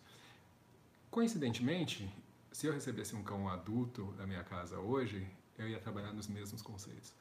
Coincidentemente, 1.10 2.08
se 2.52 2.68
eu 2.68 2.74
recebesse 2.74 3.16
um 3.16 3.24
cão 3.24 3.48
adulto 3.48 4.12
da 4.14 4.26
minha 4.26 4.44
casa 4.44 4.80
hoje, 4.80 5.28
eu 5.58 5.68
ia 5.68 5.80
trabalhar 5.80 6.14
nos 6.14 6.28
mesmos 6.28 6.62
conceitos, 6.62 7.14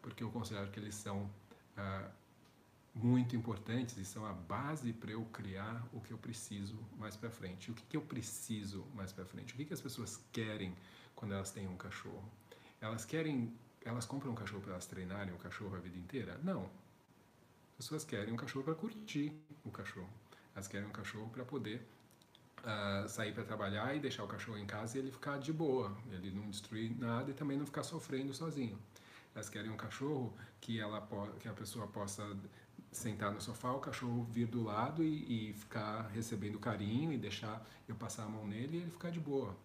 porque 0.00 0.22
eu 0.22 0.30
considero 0.30 0.70
que 0.70 0.80
eles 0.80 0.94
são 0.94 1.30
ah, 1.76 2.10
muito 2.94 3.34
importantes 3.34 3.96
e 3.96 4.04
são 4.04 4.26
a 4.26 4.32
base 4.32 4.92
para 4.92 5.12
eu 5.12 5.24
criar 5.26 5.86
o 5.92 6.00
que 6.00 6.12
eu 6.12 6.18
preciso 6.18 6.78
mais 6.98 7.16
para 7.16 7.30
frente. 7.30 7.70
O 7.70 7.74
que, 7.74 7.82
que 7.84 7.96
eu 7.96 8.02
preciso 8.02 8.84
mais 8.94 9.12
para 9.12 9.24
frente? 9.24 9.54
O 9.54 9.56
que, 9.56 9.64
que 9.64 9.74
as 9.74 9.80
pessoas 9.80 10.20
querem 10.30 10.74
quando 11.14 11.32
elas 11.34 11.50
têm 11.50 11.66
um 11.68 11.76
cachorro? 11.76 12.24
Elas 12.80 13.04
querem, 13.04 13.54
elas 13.84 14.04
compram 14.04 14.32
um 14.32 14.34
cachorro 14.34 14.62
para 14.62 14.72
elas 14.72 14.86
treinarem 14.86 15.32
o 15.32 15.38
cachorro 15.38 15.76
a 15.76 15.78
vida 15.78 15.96
inteira? 15.96 16.38
Não. 16.42 16.64
As 17.78 17.86
pessoas 17.86 18.04
querem 18.04 18.32
um 18.32 18.36
cachorro 18.36 18.64
para 18.64 18.74
curtir 18.74 19.32
o 19.64 19.70
cachorro. 19.70 20.10
Elas 20.54 20.68
querem 20.68 20.86
um 20.86 20.92
cachorro 20.92 21.30
para 21.30 21.44
poder 21.44 21.86
uh, 22.64 23.08
sair 23.08 23.32
para 23.32 23.44
trabalhar 23.44 23.94
e 23.94 24.00
deixar 24.00 24.24
o 24.24 24.28
cachorro 24.28 24.58
em 24.58 24.66
casa 24.66 24.96
e 24.96 25.00
ele 25.00 25.10
ficar 25.10 25.38
de 25.38 25.52
boa, 25.52 25.96
ele 26.10 26.30
não 26.30 26.48
destruir 26.48 26.96
nada 26.98 27.30
e 27.30 27.34
também 27.34 27.56
não 27.56 27.66
ficar 27.66 27.82
sofrendo 27.82 28.32
sozinho. 28.32 28.78
Elas 29.34 29.48
querem 29.48 29.70
um 29.70 29.76
cachorro 29.76 30.32
que, 30.60 30.78
ela, 30.78 31.06
que 31.40 31.48
a 31.48 31.52
pessoa 31.52 31.86
possa 31.86 32.36
sentar 32.90 33.32
no 33.32 33.40
sofá, 33.40 33.72
o 33.72 33.80
cachorro 33.80 34.22
vir 34.30 34.46
do 34.46 34.62
lado 34.62 35.02
e, 35.02 35.50
e 35.50 35.52
ficar 35.54 36.08
recebendo 36.08 36.58
carinho 36.58 37.12
e 37.12 37.16
deixar 37.16 37.66
eu 37.88 37.94
passar 37.94 38.24
a 38.24 38.28
mão 38.28 38.46
nele 38.46 38.78
e 38.78 38.80
ele 38.82 38.90
ficar 38.90 39.10
de 39.10 39.18
boa. 39.18 39.56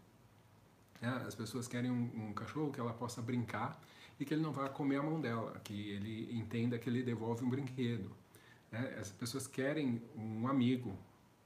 É, 1.02 1.08
as 1.08 1.36
pessoas 1.36 1.68
querem 1.68 1.92
um, 1.92 2.30
um, 2.30 2.34
cachorro 2.34 2.72
que 2.72 2.80
ela 2.80 2.94
possa 2.94 3.22
brincar 3.22 3.80
e 4.20 4.26
que 4.26 4.34
ele 4.34 4.42
não 4.42 4.52
vá 4.52 4.68
comer 4.70 4.98
a 4.98 5.04
mão 5.04 5.20
dela, 5.20 5.60
que 5.64 5.92
ele 5.92 6.36
entenda 6.36 6.80
que 6.80 6.90
ele 6.90 7.04
devolve 7.04 7.44
um 7.44 7.50
brinquedo. 7.50 8.10
É, 8.72 8.98
as 9.00 9.12
pessoas 9.12 9.46
querem 9.46 10.02
um 10.16 10.48
amigo, 10.48 10.98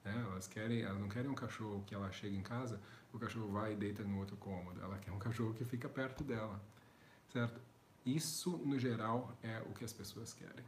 né? 0.04 0.26
Elas 0.32 0.48
querem, 0.48 0.82
elas 0.82 1.00
não 1.00 1.10
querem 1.10 1.30
um 1.30 1.36
cachorro 1.36 1.84
que 1.86 1.94
ela 1.94 2.12
chega 2.12 2.36
em 2.36 2.42
casa, 2.42 2.80
o 3.14 3.20
cachorro 3.20 3.52
vai 3.52 3.74
e 3.74 3.76
deita 3.76 4.04
no 4.04 4.20
outro 4.20 4.36
cômodo. 4.38 4.82
Ela 4.82 4.98
quer 5.00 5.12
um 5.12 5.20
cachorro 5.20 5.54
que 5.54 5.66
fica 5.66 5.88
perto 5.90 6.24
dela, 6.24 6.62
certo? 7.32 7.60
Isso, 8.06 8.58
no 8.58 8.80
geral, 8.80 9.38
é 9.44 9.60
o 9.62 9.74
que 9.74 9.86
as 9.86 9.94
pessoas 9.94 10.34
querem. 10.34 10.66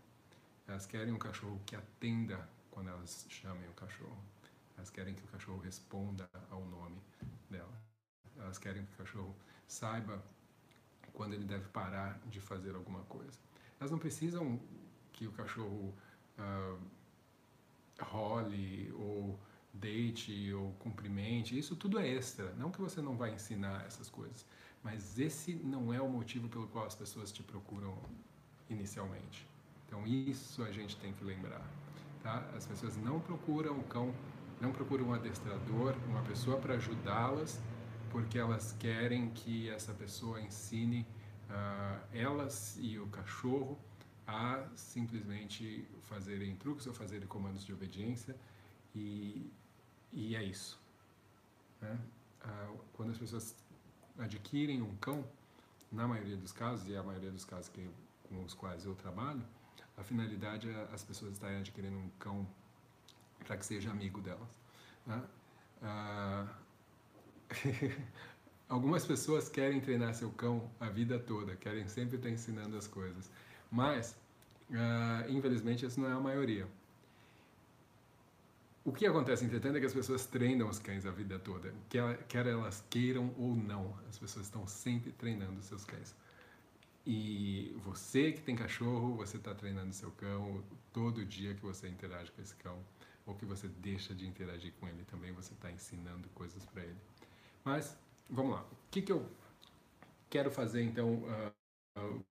Elas 0.67 0.85
querem 0.85 1.11
um 1.13 1.17
cachorro 1.17 1.59
que 1.65 1.75
atenda 1.75 2.47
quando 2.69 2.89
elas 2.89 3.25
chamem 3.29 3.67
o 3.69 3.73
cachorro. 3.73 4.17
Elas 4.77 4.89
querem 4.89 5.13
que 5.13 5.23
o 5.23 5.27
cachorro 5.27 5.59
responda 5.59 6.29
ao 6.49 6.63
nome 6.65 7.01
dela. 7.49 7.73
Elas 8.37 8.57
querem 8.57 8.85
que 8.85 8.93
o 8.93 8.97
cachorro 8.97 9.35
saiba 9.67 10.23
quando 11.13 11.33
ele 11.33 11.45
deve 11.45 11.67
parar 11.69 12.19
de 12.29 12.39
fazer 12.39 12.75
alguma 12.75 13.01
coisa. 13.03 13.37
Elas 13.79 13.91
não 13.91 13.99
precisam 13.99 14.59
que 15.11 15.27
o 15.27 15.31
cachorro 15.31 15.93
uh, 16.37 16.79
role 17.99 18.91
ou 18.93 19.39
date 19.73 20.53
ou 20.53 20.71
cumprimente, 20.73 21.58
isso 21.58 21.75
tudo 21.75 21.99
é 21.99 22.08
extra. 22.08 22.53
Não 22.53 22.71
que 22.71 22.79
você 22.79 23.01
não 23.01 23.17
vai 23.17 23.34
ensinar 23.34 23.86
essas 23.86 24.10
coisas, 24.10 24.45
mas 24.84 25.17
esse 25.17 25.56
não 25.56 25.93
é 25.93 26.01
o 26.01 26.10
motivo 26.10 26.47
pelo 26.47 26.67
qual 26.67 26.86
as 26.86 26.95
pessoas 26.95 27.32
te 27.32 27.41
procuram 27.41 27.97
inicialmente. 28.69 29.47
Então 29.88 30.06
isso 30.06 30.63
a 30.63 30.71
gente 30.71 30.95
tem 30.97 31.13
que 31.13 31.23
lembrar, 31.23 31.65
tá? 32.21 32.47
As 32.56 32.65
pessoas 32.65 32.97
não 32.97 33.19
procuram 33.19 33.79
o 33.79 33.84
cão, 33.84 34.13
não 34.60 34.71
procuram 34.71 35.10
um 35.10 35.13
adestrador, 35.13 35.95
uma 36.08 36.21
pessoa 36.23 36.58
para 36.58 36.75
ajudá-las, 36.75 37.62
porque 38.12 38.38
elas 38.38 38.73
querem 38.73 39.29
que 39.32 39.69
essa 39.69 39.93
pessoa 39.93 40.39
ensine 40.39 41.06
uh, 41.49 41.99
elas 42.13 42.77
e 42.79 42.97
o 42.99 43.08
cachorro 43.08 43.77
a 44.27 44.67
simplesmente 44.75 45.88
fazerem 46.01 46.55
truques 46.55 46.88
ou 46.88 46.93
fazerem 46.93 47.27
comandos 47.27 47.65
de 47.65 47.73
obediência 47.73 48.36
e, 48.95 49.51
e 50.12 50.36
é 50.36 50.43
isso. 50.43 50.79
Né? 51.81 51.99
Quando 52.93 53.12
as 53.12 53.17
pessoas 53.17 53.55
adquirem 54.17 54.81
um 54.81 54.95
cão, 54.97 55.25
na 55.91 56.07
maioria 56.07 56.38
dos 56.38 56.51
casos, 56.51 56.88
e 56.88 56.93
é 56.93 56.97
a 56.97 57.03
maioria 57.03 57.31
dos 57.31 57.45
casos 57.45 57.69
que, 57.69 57.88
com 58.27 58.43
os 58.43 58.53
quais 58.53 58.86
eu 58.86 58.95
trabalho, 58.95 59.43
a 59.95 60.03
finalidade 60.03 60.69
é 60.69 60.89
as 60.91 61.03
pessoas 61.03 61.33
estarem 61.33 61.59
adquirindo 61.59 61.97
um 61.97 62.09
cão 62.19 62.47
para 63.45 63.57
que 63.57 63.65
seja 63.65 63.91
amigo 63.91 64.21
delas. 64.21 64.47
Né? 65.05 65.23
Ah, 65.81 66.47
algumas 68.67 69.05
pessoas 69.05 69.49
querem 69.49 69.79
treinar 69.81 70.15
seu 70.15 70.31
cão 70.31 70.69
a 70.79 70.89
vida 70.89 71.19
toda, 71.19 71.55
querem 71.55 71.88
sempre 71.88 72.17
estar 72.17 72.29
ensinando 72.29 72.75
as 72.75 72.88
coisas, 72.88 73.29
mas 73.73 74.15
ah, 74.71 75.25
infelizmente 75.27 75.86
isso 75.86 75.99
não 75.99 76.07
é 76.07 76.13
a 76.13 76.19
maioria. 76.19 76.67
O 78.86 78.91
que 78.91 79.05
acontece, 79.05 79.45
entretanto, 79.45 79.77
é 79.77 79.79
que 79.79 79.86
as 79.86 79.93
pessoas 79.93 80.25
treinam 80.25 80.69
os 80.69 80.77
cães 80.77 81.05
a 81.05 81.12
vida 81.12 81.39
toda, 81.39 81.73
quer 81.89 82.45
elas 82.45 82.83
queiram 82.89 83.33
ou 83.38 83.55
não, 83.55 83.97
as 84.09 84.19
pessoas 84.19 84.45
estão 84.45 84.67
sempre 84.67 85.12
treinando 85.13 85.62
seus 85.63 85.86
cães. 85.86 86.13
E 87.05 87.73
você 87.77 88.33
que 88.33 88.41
tem 88.41 88.55
cachorro, 88.55 89.15
você 89.15 89.38
está 89.38 89.55
treinando 89.55 89.93
seu 89.93 90.12
cão 90.12 90.62
todo 90.91 91.25
dia 91.25 91.53
que 91.55 91.62
você 91.62 91.88
interage 91.88 92.31
com 92.31 92.41
esse 92.41 92.55
cão, 92.55 92.77
ou 93.25 93.33
que 93.36 93.45
você 93.45 93.69
deixa 93.69 94.13
de 94.13 94.27
interagir 94.27 94.73
com 94.79 94.88
ele 94.88 95.03
também, 95.05 95.31
você 95.31 95.53
está 95.53 95.71
ensinando 95.71 96.27
coisas 96.29 96.65
para 96.65 96.83
ele. 96.83 96.99
Mas, 97.63 97.97
vamos 98.29 98.53
lá. 98.53 98.62
O 98.63 98.91
que, 98.91 99.01
que 99.01 99.12
eu 99.13 99.25
quero 100.29 100.51
fazer 100.51 100.83
então? 100.83 101.23
Uh, 101.23 101.99
uh, 101.99 102.25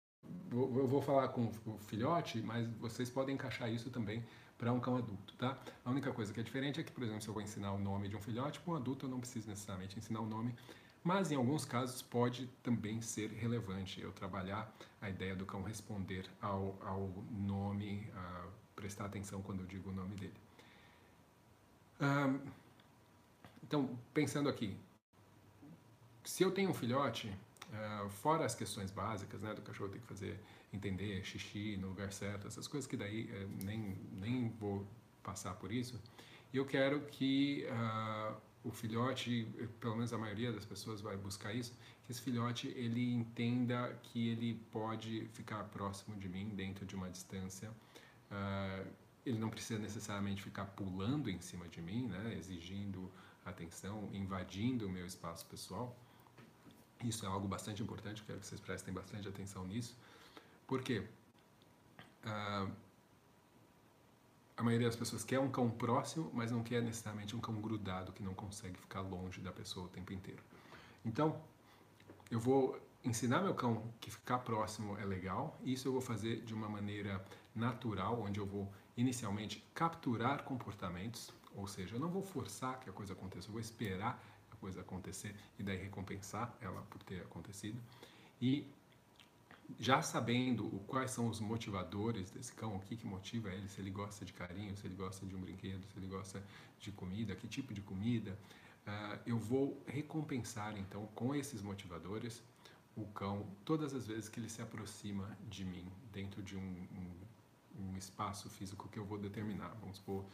eu 0.51 0.87
vou 0.87 1.01
falar 1.01 1.29
com 1.29 1.51
o 1.67 1.79
filhote, 1.79 2.41
mas 2.43 2.67
vocês 2.75 3.09
podem 3.09 3.35
encaixar 3.35 3.73
isso 3.73 3.91
também 3.91 4.25
para 4.59 4.73
um 4.73 4.79
cão 4.79 4.97
adulto, 4.97 5.35
tá? 5.35 5.59
A 5.85 5.91
única 5.91 6.13
coisa 6.13 6.33
que 6.33 6.39
é 6.39 6.43
diferente 6.43 6.79
é 6.81 6.83
que, 6.85 6.93
por 6.93 7.03
exemplo, 7.03 7.21
se 7.23 7.29
eu 7.29 7.35
vou 7.35 7.43
ensinar 7.43 7.73
o 7.73 7.79
nome 7.79 8.09
de 8.09 8.15
um 8.15 8.21
filhote, 8.21 8.61
para 8.61 8.73
um 8.73 8.77
adulto 8.77 9.07
eu 9.07 9.11
não 9.11 9.19
preciso 9.19 9.49
necessariamente 9.49 9.99
ensinar 9.99 10.21
o 10.21 10.27
nome, 10.27 10.55
mas 11.03 11.33
em 11.33 11.35
alguns 11.35 11.65
casos 11.65 12.01
pode 12.01 12.47
também 12.63 13.01
ser 13.01 13.31
relevante 13.31 14.01
eu 14.01 14.13
trabalhar 14.13 14.73
a 15.01 15.11
ideia 15.11 15.35
do 15.35 15.45
cão 15.45 15.63
responder 15.63 16.31
ao, 16.41 16.79
ao 16.83 17.11
nome, 17.31 18.09
prestar 18.77 19.07
atenção 19.07 19.43
quando 19.43 19.61
eu 19.61 19.67
digo 19.67 19.91
o 19.91 19.93
nome 19.93 20.15
dele. 20.17 20.35
então, 23.65 23.99
pensando 24.15 24.49
aqui, 24.49 24.77
se 26.25 26.45
eu 26.45 26.53
tenho 26.53 26.71
um 26.71 26.75
filhote, 26.75 27.37
Uh, 27.73 28.07
fora 28.11 28.45
as 28.45 28.55
questões 28.55 28.91
básicas, 28.91 29.41
né, 29.41 29.55
do 29.55 29.63
cachorro 29.63 29.89
ter 29.89 29.99
que 29.99 30.07
fazer, 30.07 30.39
entender 30.71 31.25
xixi 31.25 31.79
no 31.79 31.89
lugar 31.89 32.13
certo, 32.13 32.47
essas 32.47 32.69
coisas 32.69 32.87
que 32.87 32.99
daí 32.99 33.31
uh, 33.33 33.65
nem, 33.65 33.97
nem 34.13 34.51
vou 34.51 34.87
passar 35.23 35.55
por 35.55 35.73
isso. 35.73 35.99
E 36.53 36.59
eu 36.59 36.67
quero 36.67 37.01
que 37.07 37.67
uh, 37.71 38.37
o 38.63 38.71
filhote, 38.71 39.49
pelo 39.81 39.95
menos 39.95 40.13
a 40.13 40.19
maioria 40.19 40.53
das 40.53 40.67
pessoas 40.67 41.01
vai 41.01 41.17
buscar 41.17 41.55
isso, 41.55 41.73
que 42.05 42.13
esse 42.13 42.21
filhote 42.21 42.69
ele 42.77 43.15
entenda 43.15 43.99
que 44.03 44.29
ele 44.29 44.61
pode 44.71 45.27
ficar 45.33 45.65
próximo 45.65 46.15
de 46.17 46.29
mim 46.29 46.51
dentro 46.51 46.85
de 46.85 46.95
uma 46.95 47.09
distância. 47.09 47.71
ele 49.25 49.39
não 49.39 49.49
precisa 49.49 49.79
necessariamente 49.81 50.43
ficar 50.43 50.67
pulando 50.67 51.31
em 51.31 51.41
cima 51.41 51.67
de 51.69 51.81
mim, 51.81 52.07
né, 52.07 52.35
exigindo 52.39 53.11
atenção, 53.47 54.11
invadindo 54.13 54.87
o 54.87 54.91
meu 54.91 55.07
espaço 55.07 55.47
pessoal 55.47 55.97
isso 57.09 57.25
é 57.25 57.29
algo 57.29 57.49
bastante 57.49 57.83
importante, 57.83 58.23
quero 58.23 58.39
que 58.39 58.47
vocês 58.47 58.61
prestem 58.61 58.93
bastante 58.93 59.29
atenção 59.29 59.67
nisso, 59.67 59.97
porque 60.67 61.01
uh, 62.25 62.71
a 64.57 64.63
maioria 64.63 64.87
das 64.87 64.97
pessoas 64.97 65.25
quer 65.25 65.41
um 65.41 65.51
cão 65.51 65.71
próximo, 65.71 66.31
mas 66.33 66.51
não 66.51 66.63
quer 66.63 66.83
necessariamente 66.83 67.35
um 67.35 67.41
cão 67.41 67.55
grudado 67.61 68.13
que 68.13 68.23
não 68.23 68.35
consegue 68.35 68.79
ficar 68.79 69.01
longe 69.01 69.41
da 69.41 69.53
pessoa 69.53 69.87
o 69.87 69.89
tempo 69.89 70.13
inteiro. 70.13 70.43
Então, 71.05 71.41
eu 72.31 72.39
vou 72.39 72.79
ensinar 73.05 73.43
meu 73.43 73.55
cão 73.55 73.83
que 74.01 74.11
ficar 74.11 74.39
próximo 74.39 74.97
é 74.99 75.05
legal, 75.05 75.59
e 75.63 75.73
isso 75.73 75.89
eu 75.89 75.93
vou 75.93 76.01
fazer 76.01 76.43
de 76.43 76.55
uma 76.55 76.69
maneira 76.69 77.25
natural, 77.55 78.21
onde 78.23 78.39
eu 78.39 78.47
vou 78.47 78.73
inicialmente 78.97 79.65
capturar 79.75 80.45
comportamentos, 80.45 81.33
ou 81.55 81.67
seja, 81.67 81.97
eu 81.97 82.01
não 82.01 82.09
vou 82.09 82.23
forçar 82.23 82.79
que 82.81 82.89
a 82.89 82.93
coisa 82.93 83.13
aconteça, 83.13 83.49
eu 83.49 83.53
vou 83.53 83.61
esperar 83.61 84.23
coisa 84.63 84.81
acontecer 84.81 85.35
e 85.59 85.63
daí 85.63 85.77
recompensar 85.77 86.57
ela 86.61 86.81
por 86.83 87.03
ter 87.03 87.21
acontecido. 87.23 87.81
E 88.41 88.65
já 89.79 90.01
sabendo 90.03 90.65
quais 90.87 91.11
são 91.11 91.27
os 91.29 91.41
motivadores 91.41 92.31
desse 92.31 92.53
cão, 92.53 92.77
o 92.77 92.81
que, 92.81 92.97
que 92.97 93.07
motiva 93.07 93.49
ele, 93.51 93.69
se 93.69 93.81
ele 93.81 93.91
gosta 93.91 94.25
de 94.25 94.33
carinho, 94.33 94.77
se 94.77 94.87
ele 94.87 94.95
gosta 94.95 95.27
de 95.27 95.35
um 95.35 95.41
brinquedo, 95.41 95.85
se 95.87 95.99
ele 95.99 96.07
gosta 96.07 96.43
de 96.79 96.93
comida, 96.93 97.35
que 97.35 97.49
tipo 97.49 97.75
de 97.75 97.81
comida, 97.81 98.39
uh, 98.87 99.19
eu 99.27 99.39
vou 99.39 99.83
recompensar 99.87 100.79
então 100.79 101.07
com 101.15 101.35
esses 101.35 101.61
motivadores 101.63 102.43
o 102.95 103.05
cão 103.07 103.47
todas 103.65 103.95
as 103.95 104.07
vezes 104.07 104.29
que 104.29 104.39
ele 104.39 104.49
se 104.49 104.63
aproxima 104.63 105.37
de 105.49 105.65
mim 105.65 105.87
dentro 106.13 106.43
de 106.43 106.57
um, 106.57 106.61
um, 106.61 107.85
um 107.85 107.97
espaço 107.97 108.51
físico 108.51 108.89
que 108.89 108.99
eu 108.99 109.05
vou 109.05 109.19
determinar, 109.19 109.75
vamos 109.81 109.97
supor 109.97 110.25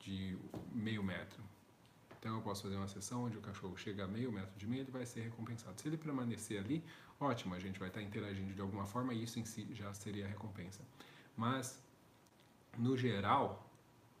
de 0.00 0.36
meio 0.72 1.02
metro, 1.02 1.42
então 2.18 2.34
eu 2.34 2.42
posso 2.42 2.62
fazer 2.62 2.76
uma 2.76 2.88
sessão 2.88 3.24
onde 3.24 3.38
o 3.38 3.40
cachorro 3.40 3.76
chega 3.76 4.04
a 4.04 4.08
meio 4.08 4.32
metro 4.32 4.56
de 4.58 4.66
mim, 4.66 4.78
ele 4.78 4.90
vai 4.90 5.06
ser 5.06 5.20
recompensado. 5.20 5.80
Se 5.80 5.88
ele 5.88 5.96
permanecer 5.96 6.58
ali, 6.58 6.84
ótimo, 7.20 7.54
a 7.54 7.60
gente 7.60 7.78
vai 7.78 7.88
estar 7.88 8.02
interagindo 8.02 8.52
de 8.52 8.60
alguma 8.60 8.86
forma 8.86 9.14
e 9.14 9.22
isso 9.22 9.38
em 9.38 9.44
si 9.44 9.66
já 9.72 9.92
seria 9.94 10.24
a 10.24 10.28
recompensa. 10.28 10.80
Mas, 11.36 11.80
no 12.76 12.96
geral, 12.96 13.70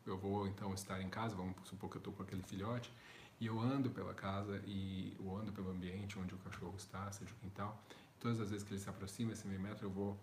eu 0.06 0.16
vou 0.16 0.46
então 0.46 0.72
estar 0.72 1.00
em 1.02 1.08
casa, 1.08 1.34
vamos 1.34 1.56
supor 1.64 1.90
que 1.90 1.96
eu 1.96 2.00
estou 2.00 2.12
com 2.12 2.22
aquele 2.22 2.42
filhote, 2.42 2.92
e 3.40 3.46
eu 3.46 3.60
ando 3.60 3.90
pela 3.90 4.14
casa 4.14 4.60
e 4.66 5.16
eu 5.18 5.36
ando 5.36 5.52
pelo 5.52 5.70
ambiente 5.70 6.18
onde 6.18 6.34
o 6.34 6.38
cachorro 6.38 6.74
está, 6.76 7.10
seja 7.12 7.32
o 7.32 7.36
quintal. 7.36 7.80
Todas 8.18 8.40
as 8.40 8.50
vezes 8.50 8.66
que 8.66 8.72
ele 8.74 8.80
se 8.80 8.88
aproxima 8.88 9.32
esse 9.32 9.46
meio 9.46 9.60
metro, 9.60 9.86
eu 9.86 9.90
vou 9.90 10.18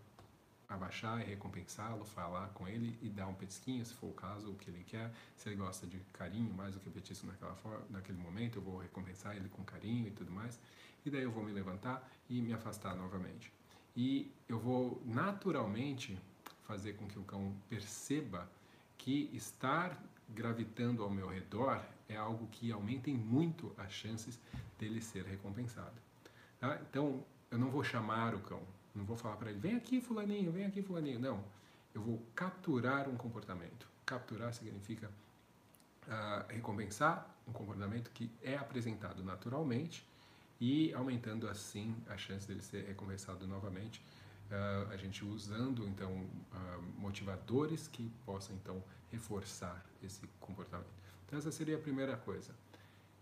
abaixar 0.67 1.21
e 1.21 1.25
recompensá-lo, 1.25 2.05
falar 2.05 2.49
com 2.49 2.67
ele 2.67 2.97
e 3.01 3.09
dar 3.09 3.27
um 3.27 3.33
petisquinho, 3.33 3.85
se 3.85 3.93
for 3.93 4.07
o 4.07 4.13
caso, 4.13 4.51
o 4.51 4.55
que 4.55 4.69
ele 4.69 4.83
quer. 4.83 5.11
Se 5.37 5.49
ele 5.49 5.55
gosta 5.55 5.85
de 5.85 5.99
carinho 6.13 6.53
mais 6.53 6.73
do 6.73 6.79
que 6.79 6.89
petisco 6.89 7.27
naquela 7.27 7.55
forma, 7.55 7.85
naquele 7.89 8.17
momento, 8.17 8.57
eu 8.57 8.61
vou 8.61 8.77
recompensar 8.77 9.35
ele 9.35 9.49
com 9.49 9.63
carinho 9.63 10.07
e 10.07 10.11
tudo 10.11 10.31
mais. 10.31 10.59
E 11.05 11.09
daí 11.09 11.23
eu 11.23 11.31
vou 11.31 11.43
me 11.43 11.51
levantar 11.51 12.07
e 12.29 12.41
me 12.41 12.53
afastar 12.53 12.95
novamente. 12.95 13.51
E 13.95 14.31
eu 14.49 14.59
vou 14.59 15.01
naturalmente 15.05 16.19
fazer 16.63 16.93
com 16.93 17.07
que 17.07 17.19
o 17.19 17.23
cão 17.23 17.55
perceba 17.69 18.49
que 18.97 19.29
estar 19.33 20.01
gravitando 20.29 21.03
ao 21.03 21.09
meu 21.09 21.27
redor 21.27 21.83
é 22.09 22.15
algo 22.15 22.47
que 22.47 22.71
aumenta 22.71 23.09
muito 23.11 23.73
as 23.77 23.91
chances 23.91 24.39
dele 24.77 25.01
ser 25.01 25.25
recompensado. 25.25 25.93
Tá? 26.59 26.79
Então, 26.89 27.23
eu 27.51 27.57
não 27.57 27.69
vou 27.69 27.83
chamar 27.83 28.33
o 28.33 28.39
cão, 28.39 28.61
não 28.95 29.05
vou 29.05 29.17
falar 29.17 29.35
para 29.35 29.49
ele, 29.49 29.59
vem 29.59 29.75
aqui 29.75 30.01
fulaninho, 30.01 30.51
vem 30.51 30.65
aqui 30.65 30.81
fulaninho. 30.81 31.19
Não, 31.19 31.43
eu 31.93 32.01
vou 32.01 32.21
capturar 32.35 33.09
um 33.09 33.15
comportamento. 33.15 33.87
Capturar 34.05 34.53
significa 34.53 35.09
uh, 36.07 36.45
recompensar 36.49 37.27
um 37.47 37.51
comportamento 37.51 38.09
que 38.11 38.31
é 38.41 38.55
apresentado 38.55 39.23
naturalmente 39.23 40.05
e 40.59 40.93
aumentando 40.93 41.47
assim 41.47 41.95
a 42.07 42.17
chance 42.17 42.47
dele 42.47 42.61
ser 42.61 42.85
recompensado 42.85 43.45
novamente. 43.47 44.01
Uh, 44.49 44.91
a 44.91 44.97
gente 44.97 45.25
usando 45.25 45.87
então 45.87 46.11
uh, 46.13 46.81
motivadores 46.97 47.87
que 47.87 48.11
possam 48.25 48.55
então 48.55 48.83
reforçar 49.11 49.83
esse 50.03 50.27
comportamento. 50.39 50.89
Então 51.25 51.39
essa 51.39 51.51
seria 51.51 51.77
a 51.77 51.79
primeira 51.79 52.15
coisa. 52.15 52.51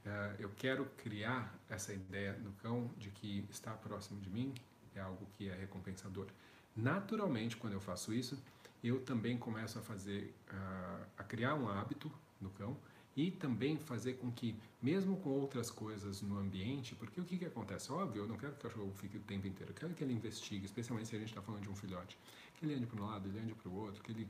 Uh, 0.06 0.36
eu 0.38 0.50
quero 0.58 0.86
criar 0.98 1.58
essa 1.70 1.94
ideia 1.94 2.34
no 2.44 2.52
cão 2.54 2.92
de 2.98 3.10
que 3.10 3.48
está 3.50 3.72
próximo 3.72 4.20
de 4.20 4.30
mim, 4.30 4.54
é 4.96 5.02
algo 5.02 5.28
que 5.38 5.50
é 5.50 5.56
recompensador. 5.56 6.28
Naturalmente, 6.76 7.56
quando 7.58 7.74
eu 7.74 7.82
faço 7.82 8.14
isso, 8.14 8.38
eu 8.84 9.00
também 9.02 9.38
começo 9.38 9.80
a 9.80 9.82
fazer, 9.82 10.34
uh, 10.52 11.06
a 11.18 11.24
criar 11.24 11.56
um 11.56 11.70
hábito 11.70 12.12
no 12.42 12.50
cão 12.50 12.76
e 13.16 13.32
também 13.32 13.78
fazer 13.78 14.14
com 14.14 14.32
que, 14.32 14.56
mesmo 14.82 15.18
com 15.18 15.30
outras 15.30 15.70
coisas 15.70 16.22
no 16.22 16.38
ambiente, 16.38 16.96
porque 16.96 17.22
o 17.22 17.24
que, 17.24 17.38
que 17.38 17.46
acontece? 17.46 17.92
Óbvio, 17.92 18.24
eu 18.24 18.28
não 18.28 18.36
quero 18.36 18.54
que 18.54 18.66
o 18.66 18.70
cachorro 18.70 18.92
fique 18.96 19.18
o 19.18 19.22
tempo 19.22 19.48
inteiro, 19.48 19.72
eu 19.72 19.76
quero 19.76 19.94
que 19.94 20.04
ele 20.04 20.14
investigue, 20.14 20.66
especialmente 20.66 21.10
se 21.10 21.16
a 21.16 21.20
gente 21.20 21.30
está 21.30 21.42
falando 21.42 21.62
de 21.62 21.70
um 21.70 21.76
filhote, 21.76 22.18
que 22.58 22.66
ele 22.66 22.74
ande 22.74 22.88
para 22.88 23.02
um 23.02 23.06
lado, 23.06 23.30
ele 23.30 23.40
ande 23.40 23.54
para 23.54 23.70
o 23.70 23.76
outro, 23.76 24.04
que 24.04 24.12
ele 24.12 24.28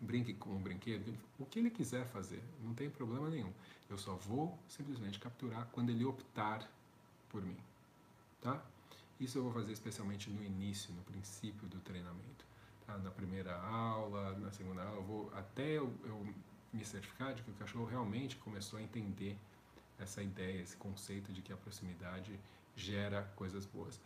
brinque 0.00 0.34
com 0.34 0.50
um 0.50 0.60
brinquedo, 0.60 1.16
o 1.38 1.46
que 1.46 1.58
ele 1.58 1.70
quiser 1.70 2.04
fazer, 2.06 2.42
não 2.62 2.74
tem 2.74 2.90
problema 2.90 3.30
nenhum. 3.30 3.52
Eu 3.88 3.96
só 3.96 4.14
vou 4.16 4.58
simplesmente 4.68 5.18
capturar 5.20 5.68
quando 5.72 5.90
ele 5.90 6.04
optar 6.04 6.68
por 7.30 7.42
mim, 7.42 7.56
tá? 8.40 8.62
Isso 9.20 9.38
eu 9.38 9.44
vou 9.44 9.52
fazer 9.52 9.72
especialmente 9.72 10.28
no 10.30 10.42
início, 10.42 10.92
no 10.92 11.02
princípio 11.02 11.68
do 11.68 11.78
treinamento. 11.80 12.44
Tá? 12.86 12.98
Na 12.98 13.10
primeira 13.10 13.56
aula, 13.56 14.36
na 14.38 14.50
segunda 14.50 14.82
aula, 14.82 14.96
eu 14.96 15.04
vou 15.04 15.32
até 15.34 15.78
eu, 15.78 15.92
eu 16.04 16.34
me 16.72 16.84
certificar 16.84 17.34
de 17.34 17.42
que 17.42 17.50
o 17.50 17.54
cachorro 17.54 17.84
realmente 17.84 18.36
começou 18.36 18.78
a 18.78 18.82
entender 18.82 19.38
essa 19.98 20.22
ideia, 20.22 20.60
esse 20.60 20.76
conceito 20.76 21.32
de 21.32 21.40
que 21.40 21.52
a 21.52 21.56
proximidade 21.56 22.38
gera 22.76 23.22
coisas 23.36 23.64
boas. 23.64 24.00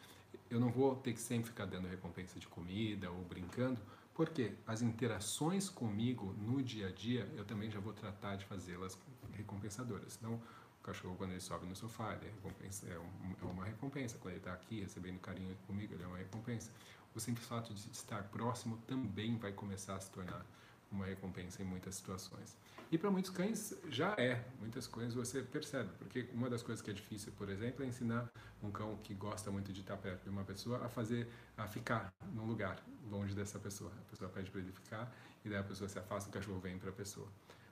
Eu 0.50 0.60
não 0.60 0.70
vou 0.70 0.94
ter 0.96 1.14
que 1.14 1.20
sempre 1.20 1.48
ficar 1.48 1.64
dando 1.64 1.88
recompensa 1.88 2.38
de 2.38 2.46
comida 2.46 3.10
ou 3.10 3.24
brincando, 3.24 3.80
porque 4.14 4.52
as 4.66 4.82
interações 4.82 5.70
comigo 5.70 6.34
no 6.38 6.62
dia 6.62 6.88
a 6.88 6.90
dia 6.90 7.26
eu 7.36 7.44
também 7.44 7.70
já 7.70 7.80
vou 7.80 7.92
tratar 7.92 8.36
de 8.36 8.44
fazê-las 8.44 8.98
recompensadoras. 9.32 10.18
Então, 10.20 10.40
cachorro, 10.88 11.14
quando 11.16 11.32
ele 11.32 11.40
sobe 11.40 11.66
no 11.66 11.76
sofá, 11.76 12.14
ele 12.14 12.26
é, 12.26 12.92
é, 12.92 12.98
um, 12.98 13.36
é 13.42 13.44
uma 13.44 13.64
recompensa. 13.64 14.16
Quando 14.18 14.32
ele 14.32 14.40
está 14.40 14.52
aqui 14.52 14.80
recebendo 14.80 15.18
carinho 15.20 15.54
comigo, 15.66 15.94
ele 15.94 16.02
é 16.02 16.06
uma 16.06 16.18
recompensa. 16.18 16.70
O 17.14 17.20
simples 17.20 17.46
fato 17.46 17.72
de 17.74 17.90
estar 17.90 18.22
próximo 18.24 18.78
também 18.86 19.36
vai 19.36 19.52
começar 19.52 19.96
a 19.96 20.00
se 20.00 20.10
tornar 20.10 20.44
uma 20.90 21.04
recompensa 21.04 21.62
em 21.62 21.64
muitas 21.64 21.96
situações. 21.96 22.56
E 22.90 22.96
para 22.96 23.10
muitos 23.10 23.30
cães 23.30 23.74
já 23.90 24.14
é, 24.16 24.42
muitas 24.58 24.86
coisas 24.86 25.12
você 25.12 25.42
percebe, 25.42 25.90
porque 25.98 26.26
uma 26.32 26.48
das 26.48 26.62
coisas 26.62 26.80
que 26.80 26.90
é 26.90 26.94
difícil, 26.94 27.30
por 27.36 27.50
exemplo, 27.50 27.84
é 27.84 27.86
ensinar 27.86 28.30
um 28.62 28.70
cão 28.70 28.96
que 29.02 29.12
gosta 29.12 29.50
muito 29.50 29.72
de 29.74 29.82
estar 29.82 29.98
perto 29.98 30.22
de 30.22 30.30
uma 30.30 30.42
pessoa 30.42 30.84
a 30.84 30.88
fazer, 30.88 31.28
a 31.56 31.66
ficar 31.66 32.10
num 32.32 32.46
lugar 32.46 32.82
longe 33.10 33.34
dessa 33.34 33.58
pessoa. 33.58 33.92
A 33.98 34.10
pessoa 34.10 34.30
pede 34.30 34.50
para 34.50 34.60
ele 34.60 34.72
ficar 34.72 35.14
e 35.44 35.50
daí 35.50 35.58
a 35.58 35.64
pessoa 35.64 35.86
se 35.88 35.98
afasta, 35.98 36.30
o 36.30 36.32
cachorro 36.32 36.58
vem 36.60 36.78
para 36.78 36.88
a 36.88 36.92
pessoa. 36.92 37.28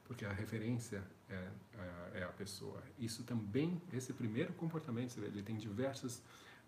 Porque 0.07 0.25
a 0.25 0.33
referência 0.33 1.03
é, 1.29 1.35
é, 1.35 2.21
é, 2.21 2.23
a 2.23 2.29
pessoa. 2.29 2.83
Isso 2.99 3.25
também, 3.25 3.81
esse 3.92 4.12
primeiro 4.12 4.53
comportamento, 4.55 5.19
ele 5.19 5.42
tem 5.42 5.57
diversos 5.57 6.19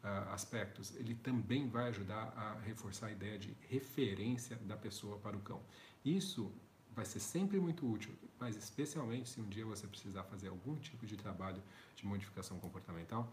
uh, 0.03 0.33
aspectos. 0.33 0.95
Ele 0.97 1.15
também 1.15 1.69
vai 1.69 1.89
ajudar 1.89 2.33
a 2.37 2.59
reforçar 2.61 3.07
a 3.07 3.13
ideia 3.13 3.39
de 3.39 3.57
referência 3.69 4.57
da 4.57 4.77
pessoa 4.77 5.19
para 5.19 5.37
o 5.37 5.41
cão. 5.41 5.63
Isso 6.05 6.53
vai 6.95 7.05
ser 7.05 7.21
sempre 7.21 7.61
muito 7.61 7.89
útil, 7.89 8.13
mas 8.41 8.57
especialmente 8.57 9.29
se 9.29 9.41
um 9.41 9.49
dia 9.49 9.65
você 9.65 9.87
precisar 9.87 10.25
fazer 10.25 10.49
algum 10.49 10.77
tipo 10.77 11.07
de 11.07 11.17
trabalho 11.17 11.63
de 11.95 12.05
modificação 12.05 12.59
comportamental, 12.59 13.33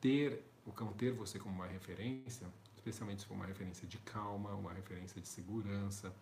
ter 0.00 0.44
o 0.64 0.70
cão 0.70 0.92
ter 0.92 1.12
você 1.12 1.40
como 1.40 1.56
uma 1.56 1.66
referência, 1.66 2.46
especialmente 2.76 3.22
se 3.22 3.26
for 3.26 3.34
uma 3.34 3.46
referência 3.46 3.86
de 3.88 3.98
calma, 3.98 4.54
uma 4.54 4.72
referência 4.72 5.20
de 5.20 5.26
segurança, 5.26 6.14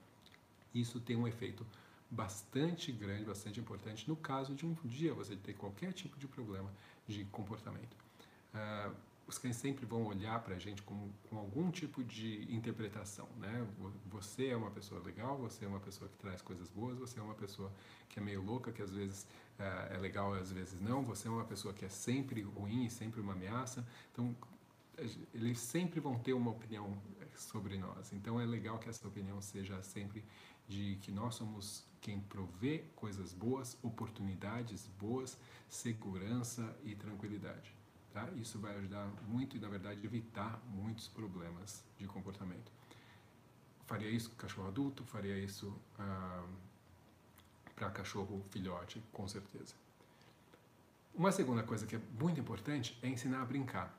isso 0.74 0.98
tem 0.98 1.14
um 1.14 1.28
efeito 1.28 1.66
bastante 2.10 2.92
grande, 2.92 3.24
bastante 3.24 3.58
importante 3.60 4.08
no 4.08 4.16
caso 4.16 4.54
de 4.54 4.64
um 4.64 4.74
dia 4.84 5.12
você 5.12 5.36
ter 5.36 5.54
qualquer 5.54 5.92
tipo 5.92 6.18
de 6.18 6.26
problema 6.26 6.72
de 7.06 7.24
comportamento. 7.26 7.96
Uh, 8.54 8.94
os 9.26 9.38
cães 9.38 9.56
sempre 9.56 9.84
vão 9.84 10.04
olhar 10.04 10.40
para 10.40 10.54
a 10.54 10.58
gente 10.58 10.82
com, 10.82 11.10
com 11.28 11.36
algum 11.36 11.68
tipo 11.70 12.04
de 12.04 12.46
interpretação, 12.54 13.28
né? 13.38 13.66
Você 14.06 14.48
é 14.48 14.56
uma 14.56 14.70
pessoa 14.70 15.02
legal, 15.02 15.36
você 15.36 15.64
é 15.64 15.68
uma 15.68 15.80
pessoa 15.80 16.08
que 16.08 16.16
traz 16.16 16.40
coisas 16.40 16.70
boas, 16.70 16.96
você 16.96 17.18
é 17.18 17.22
uma 17.22 17.34
pessoa 17.34 17.72
que 18.08 18.20
é 18.20 18.22
meio 18.22 18.40
louca, 18.40 18.70
que 18.70 18.80
às 18.80 18.92
vezes 18.92 19.26
uh, 19.58 19.92
é 19.92 19.98
legal 19.98 20.32
às 20.32 20.52
vezes 20.52 20.80
não, 20.80 21.02
você 21.02 21.26
é 21.26 21.30
uma 21.30 21.44
pessoa 21.44 21.74
que 21.74 21.84
é 21.84 21.88
sempre 21.88 22.40
ruim 22.42 22.86
e 22.86 22.90
sempre 22.90 23.20
uma 23.20 23.32
ameaça. 23.32 23.84
Então, 24.12 24.34
eles 25.34 25.58
sempre 25.58 26.00
vão 26.00 26.18
ter 26.18 26.32
uma 26.32 26.52
opinião 26.52 26.96
sobre 27.34 27.76
nós. 27.76 28.12
Então, 28.12 28.40
é 28.40 28.46
legal 28.46 28.78
que 28.78 28.88
essa 28.88 29.06
opinião 29.06 29.40
seja 29.42 29.82
sempre 29.82 30.24
de 30.68 30.96
que 31.02 31.10
nós 31.10 31.34
somos 31.34 31.84
quem 32.06 32.20
provê 32.20 32.84
coisas 32.94 33.32
boas, 33.32 33.76
oportunidades 33.82 34.86
boas, 34.96 35.36
segurança 35.68 36.78
e 36.84 36.94
tranquilidade. 36.94 37.74
Tá? 38.12 38.30
Isso 38.36 38.60
vai 38.60 38.76
ajudar 38.76 39.10
muito 39.26 39.56
e, 39.56 39.60
na 39.60 39.68
verdade, 39.68 40.06
evitar 40.06 40.62
muitos 40.68 41.08
problemas 41.08 41.82
de 41.98 42.06
comportamento. 42.06 42.70
Faria 43.86 44.08
isso 44.08 44.30
com 44.30 44.36
cachorro 44.36 44.68
adulto, 44.68 45.04
faria 45.04 45.36
isso 45.36 45.76
ah, 45.98 46.46
para 47.74 47.90
cachorro 47.90 48.40
filhote, 48.50 49.02
com 49.12 49.26
certeza. 49.26 49.74
Uma 51.12 51.32
segunda 51.32 51.64
coisa 51.64 51.86
que 51.86 51.96
é 51.96 52.00
muito 52.20 52.38
importante 52.38 52.96
é 53.02 53.08
ensinar 53.08 53.42
a 53.42 53.44
brincar. 53.44 53.92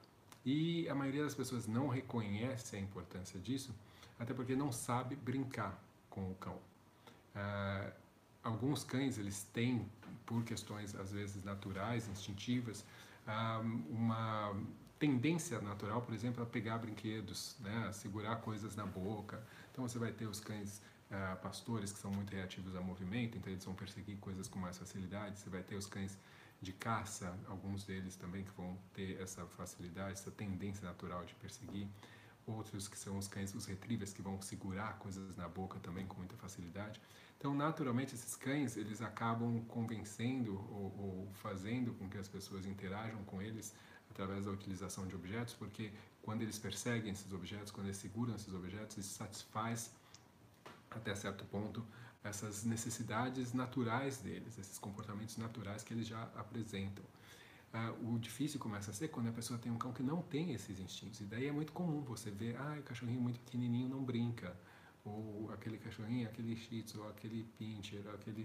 E 0.46 0.88
a 0.88 0.96
maioria 0.96 1.24
das 1.26 1.36
pessoas 1.36 1.68
não 1.68 1.90
reconhece 1.90 2.78
a 2.78 2.80
importância 2.80 3.38
disso, 3.38 3.76
até 4.18 4.34
porque 4.34 4.56
não 4.56 4.72
sabe 4.72 5.14
brincar 5.14 5.78
com 6.10 6.32
o 6.32 6.36
cão. 6.36 6.58
Ah, 7.38 7.92
alguns 8.44 8.84
cães 8.84 9.18
eles 9.18 9.44
têm, 9.54 9.88
por 10.26 10.44
questões 10.44 10.96
às 10.96 11.12
vezes 11.12 11.44
naturais, 11.44 12.08
instintivas, 12.10 12.84
ah, 13.28 13.62
uma 13.90 14.56
tendência 14.98 15.62
natural, 15.62 16.02
por 16.02 16.14
exemplo, 16.14 16.42
a 16.42 16.46
pegar 16.46 16.80
brinquedos, 16.80 17.56
né, 17.60 17.86
a 17.88 17.94
segurar 17.94 18.38
coisas 18.38 18.76
na 18.76 18.86
boca. 18.86 19.42
Então 19.72 19.88
você 19.88 20.00
vai 20.00 20.12
ter 20.12 20.26
os 20.26 20.40
cães 20.40 20.82
ah, 21.12 21.38
pastores 21.42 21.92
que 21.92 22.00
são 22.00 22.12
muito 22.12 22.32
reativos 22.34 22.76
a 22.76 22.82
movimento, 22.82 23.38
então 23.38 23.52
eles 23.52 23.64
vão 23.64 23.76
perseguir 23.76 24.18
coisas 24.18 24.48
com 24.48 24.58
mais 24.60 24.78
facilidade. 24.78 25.40
Você 25.40 25.50
vai 25.50 25.62
ter 25.62 25.76
os 25.76 25.86
cães 25.86 26.18
de 26.60 26.74
caça, 26.74 27.38
alguns 27.48 27.84
deles 27.84 28.16
também 28.16 28.44
que 28.44 28.52
vão 28.58 28.76
ter 28.94 29.22
essa 29.22 29.46
facilidade, 29.46 30.14
essa 30.14 30.32
tendência 30.32 30.84
natural 30.88 31.24
de 31.24 31.36
perseguir 31.36 31.88
outros 32.48 32.88
que 32.88 32.98
são 32.98 33.18
os 33.18 33.28
cães, 33.28 33.54
os 33.54 33.66
retrievers, 33.66 34.14
que 34.14 34.22
vão 34.22 34.42
segurar 34.42 34.98
coisas 34.98 35.36
na 35.36 35.48
boca 35.48 35.78
também 35.80 36.06
com 36.08 36.18
muita 36.18 36.36
facilidade. 36.38 37.00
Então, 37.38 37.54
naturalmente, 37.54 38.16
esses 38.16 38.36
cães, 38.36 38.76
eles 38.76 39.02
acabam 39.02 39.64
convencendo 39.68 40.56
ou, 40.56 40.94
ou 40.98 41.32
fazendo 41.36 41.94
com 41.94 42.10
que 42.10 42.18
as 42.18 42.28
pessoas 42.28 42.66
interajam 42.66 43.24
com 43.26 43.42
eles 43.42 43.74
através 44.10 44.46
da 44.46 44.52
utilização 44.52 45.06
de 45.06 45.16
objetos, 45.16 45.54
porque 45.54 45.92
quando 46.24 46.42
eles 46.42 46.58
perseguem 46.58 47.12
esses 47.12 47.32
objetos, 47.32 47.72
quando 47.72 47.88
eles 47.88 47.98
seguram 47.98 48.36
esses 48.36 48.54
objetos, 48.54 48.98
isso 48.98 49.14
satisfaz 49.14 49.92
até 50.90 51.14
certo 51.14 51.46
ponto 51.46 51.86
essas 52.24 52.64
necessidades 52.64 53.54
naturais 53.54 54.18
deles, 54.18 54.58
esses 54.58 54.78
comportamentos 54.78 55.38
naturais 55.38 55.84
que 55.84 55.94
eles 55.94 56.08
já 56.08 56.24
apresentam. 56.36 57.04
Uh, 57.74 58.16
o 58.16 58.20
difícil 58.20 58.60
começa 58.60 58.92
a 58.92 58.94
ser 58.94 59.10
quando 59.10 59.28
a 59.28 59.32
pessoa 59.32 59.60
tem 59.60 59.72
um 59.72 59.78
cão 59.78 59.94
que 59.94 60.02
não 60.02 60.22
tem 60.22 60.54
esses 60.54 60.80
instintos. 60.80 61.22
E 61.22 61.26
daí 61.26 61.48
é 61.48 61.52
muito 61.52 61.72
comum 61.74 62.02
você 62.02 62.32
ver, 62.32 62.58
ah, 62.58 62.78
o 62.80 62.84
cachorrinho 62.84 63.22
muito 63.22 63.40
pequenininho 63.42 63.90
não 63.90 64.04
brinca. 64.04 64.56
Ou 65.08 65.52
aquele 65.52 65.78
cachorrinho, 65.78 66.28
aquele 66.28 66.56
shih 66.56 66.84
tzu, 66.84 67.04
aquele 67.04 67.44
pincher, 67.58 68.08
aquele... 68.14 68.44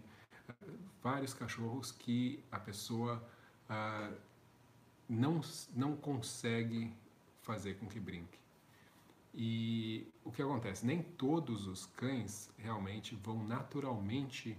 Uh, 0.49 0.79
vários 1.03 1.35
cachorros 1.35 1.93
que 1.93 2.43
a 2.51 2.59
pessoa 2.59 3.23
uh, 3.71 4.17
não, 5.09 5.41
não 5.75 5.97
consegue 5.97 6.93
fazer 7.43 7.75
com 7.75 7.87
que 7.87 8.01
brinque. 8.01 8.39
E 9.35 10.07
o 10.25 10.31
que 10.31 10.43
acontece? 10.43 10.85
Nem 10.85 11.03
todos 11.03 11.67
os 11.67 11.87
cães 11.87 12.51
realmente 12.59 13.15
vão 13.17 13.43
naturalmente 13.43 14.57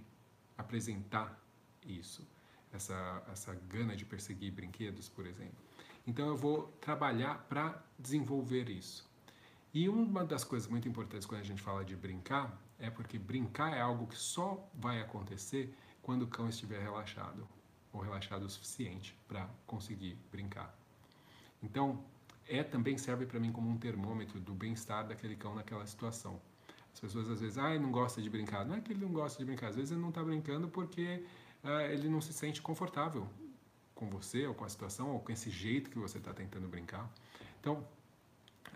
apresentar 0.58 1.40
isso 1.84 2.26
essa, 2.74 3.22
essa 3.30 3.54
gana 3.68 3.96
de 3.96 4.04
perseguir 4.04 4.52
brinquedos, 4.52 5.08
por 5.08 5.26
exemplo. 5.26 5.56
Então 6.06 6.26
eu 6.26 6.36
vou 6.36 6.64
trabalhar 6.80 7.46
para 7.48 7.82
desenvolver 7.98 8.68
isso. 8.68 9.08
E 9.74 9.88
uma 9.88 10.24
das 10.24 10.44
coisas 10.44 10.68
muito 10.68 10.88
importantes 10.88 11.26
quando 11.26 11.40
a 11.40 11.44
gente 11.44 11.60
fala 11.60 11.84
de 11.84 11.96
brincar 11.96 12.56
é 12.78 12.88
porque 12.88 13.18
brincar 13.18 13.76
é 13.76 13.80
algo 13.80 14.06
que 14.06 14.16
só 14.16 14.64
vai 14.72 15.00
acontecer 15.00 15.76
quando 16.00 16.22
o 16.22 16.26
cão 16.28 16.48
estiver 16.48 16.80
relaxado 16.80 17.44
ou 17.92 18.00
relaxado 18.00 18.44
o 18.44 18.48
suficiente 18.48 19.18
para 19.26 19.50
conseguir 19.66 20.16
brincar. 20.30 20.72
Então, 21.60 22.04
é 22.48 22.62
também 22.62 22.96
serve 22.96 23.26
para 23.26 23.40
mim 23.40 23.50
como 23.50 23.68
um 23.68 23.76
termômetro 23.76 24.38
do 24.38 24.54
bem-estar 24.54 25.08
daquele 25.08 25.34
cão 25.34 25.56
naquela 25.56 25.84
situação. 25.86 26.40
As 26.92 27.00
pessoas 27.00 27.28
às 27.28 27.40
vezes, 27.40 27.58
ah, 27.58 27.76
não 27.76 27.90
gosta 27.90 28.22
de 28.22 28.30
brincar. 28.30 28.64
Não 28.64 28.76
é 28.76 28.80
que 28.80 28.92
ele 28.92 29.04
não 29.04 29.12
gosta 29.12 29.40
de 29.40 29.44
brincar, 29.44 29.70
às 29.70 29.76
vezes 29.76 29.90
ele 29.90 30.00
não 30.00 30.10
está 30.10 30.22
brincando 30.22 30.68
porque 30.68 31.24
uh, 31.64 31.80
ele 31.90 32.08
não 32.08 32.20
se 32.20 32.32
sente 32.32 32.62
confortável 32.62 33.28
com 33.92 34.08
você 34.08 34.46
ou 34.46 34.54
com 34.54 34.64
a 34.64 34.68
situação 34.68 35.10
ou 35.10 35.18
com 35.18 35.32
esse 35.32 35.50
jeito 35.50 35.90
que 35.90 35.98
você 35.98 36.18
está 36.18 36.32
tentando 36.32 36.68
brincar. 36.68 37.10
Então, 37.58 37.84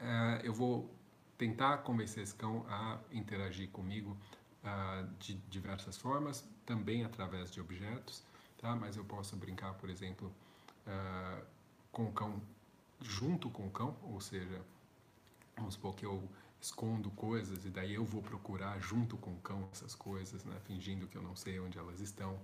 uh, 0.00 0.40
eu 0.42 0.52
vou 0.52 0.90
tentar 1.37 1.78
convencer 1.78 2.22
esse 2.22 2.34
cão 2.34 2.64
a 2.68 2.98
interagir 3.12 3.68
comigo 3.70 4.16
uh, 4.64 5.08
de 5.18 5.34
diversas 5.50 5.96
formas, 5.96 6.44
também 6.66 7.04
através 7.04 7.50
de 7.50 7.61
objetos, 7.61 8.22
tá? 8.58 8.74
Mas 8.74 8.96
eu 8.96 9.04
posso 9.04 9.37
brincar, 9.37 9.74
por 9.74 9.88
exemplo, 9.88 10.32
com 11.92 12.06
o 12.06 12.12
cão 12.12 12.40
junto 13.00 13.50
com 13.50 13.66
o 13.66 13.70
cão, 13.70 13.96
ou 14.02 14.20
seja, 14.20 14.61
vamos 15.56 15.74
supor 15.74 15.94
que 15.94 16.04
eu 16.04 16.28
escondo 16.61 17.11
coisas 17.11 17.64
e 17.64 17.70
daí 17.70 17.94
eu 17.94 18.04
vou 18.04 18.20
procurar 18.20 18.78
junto 18.80 19.16
com 19.16 19.30
o 19.30 19.38
cão 19.38 19.68
essas 19.72 19.94
coisas, 19.94 20.44
né, 20.44 20.58
fingindo 20.64 21.06
que 21.06 21.16
eu 21.16 21.22
não 21.22 21.37
sei 21.37 21.61
onde 21.61 21.78
elas 21.78 22.00
estão. 22.00 22.38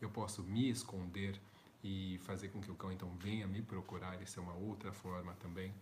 Eu 0.00 0.10
posso 0.10 0.42
me 0.42 0.68
esconder 0.68 1.40
e 1.82 2.18
fazer 2.24 2.48
com 2.48 2.60
que 2.60 2.70
o 2.70 2.74
cão 2.74 2.92
então 2.92 3.08
venha 3.18 3.46
me 3.46 3.62
procurar, 3.62 4.20
isso 4.20 4.38
é 4.40 4.42
uma 4.42 4.54
outra 4.54 4.92
forma 4.92 5.32
também. 5.34 5.72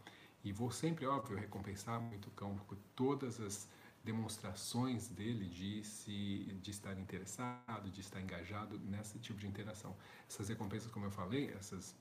E 0.49 0.53
vou 0.53 0.71
sempre, 0.71 1.07
óbvio, 1.07 1.37
recompensar 1.37 2.01
muito 2.01 2.29
o 2.29 2.31
cão 2.33 2.57
por 2.67 2.77
todas 2.95 3.41
as 3.41 3.69
demonstrações 4.03 5.09
dele 5.09 5.47
de 5.47 5.85
se 5.85 6.59
de 6.63 6.71
estar 6.71 6.99
interessado, 6.99 7.91
de 7.91 8.01
estar 8.01 8.21
engajado 8.21 8.79
nesse 8.79 9.19
tipo 9.19 9.39
de 9.39 9.47
interação. 9.47 9.95
Essas 10.29 10.49
recompensas, 10.49 10.91
como 10.91 11.07
eu 11.07 11.11
falei, 11.11 11.51
essas 11.59 11.95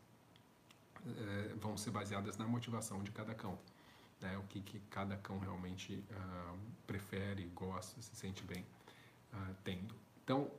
é, 1.06 1.54
vão 1.56 1.76
ser 1.76 1.91
baseadas 1.91 2.38
na 2.38 2.48
motivação 2.48 3.04
de 3.04 3.12
cada 3.12 3.36
cão 3.36 3.58
né, 4.22 4.38
o 4.38 4.43
que, 4.43 4.62
que 4.62 4.80
cada 4.89 5.16
cão 5.18 5.38
realmente 5.39 6.04
uh, 6.12 6.58
prefere, 6.86 7.45
gosta, 7.54 8.02
se 8.02 8.16
sente 8.16 8.43
bem 8.43 8.66
uh, 9.34 9.56
tendo. 9.64 9.93
Então, 10.24 10.50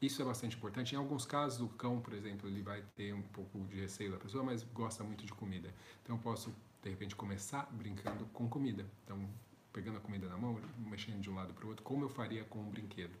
isso 0.00 0.22
é 0.22 0.24
bastante 0.24 0.56
importante. 0.56 0.94
Em 0.94 0.98
alguns 0.98 1.26
casos, 1.26 1.60
o 1.60 1.68
cão, 1.68 2.00
por 2.00 2.14
exemplo, 2.14 2.48
ele 2.48 2.62
vai 2.62 2.82
ter 2.94 3.12
um 3.12 3.22
pouco 3.22 3.58
de 3.66 3.80
receio 3.80 4.12
da 4.12 4.18
pessoa, 4.18 4.44
mas 4.44 4.62
gosta 4.62 5.02
muito 5.02 5.26
de 5.26 5.32
comida. 5.32 5.74
Então, 6.02 6.16
eu 6.16 6.22
posso, 6.22 6.54
de 6.82 6.90
repente, 6.90 7.16
começar 7.16 7.68
brincando 7.72 8.26
com 8.26 8.48
comida. 8.48 8.86
Então, 9.04 9.28
pegando 9.72 9.98
a 9.98 10.00
comida 10.00 10.28
na 10.28 10.36
mão, 10.36 10.60
mexendo 10.78 11.20
de 11.20 11.30
um 11.30 11.34
lado 11.34 11.52
para 11.52 11.64
o 11.64 11.68
outro, 11.68 11.84
como 11.84 12.04
eu 12.04 12.08
faria 12.08 12.44
com 12.44 12.60
um 12.60 12.70
brinquedo. 12.70 13.16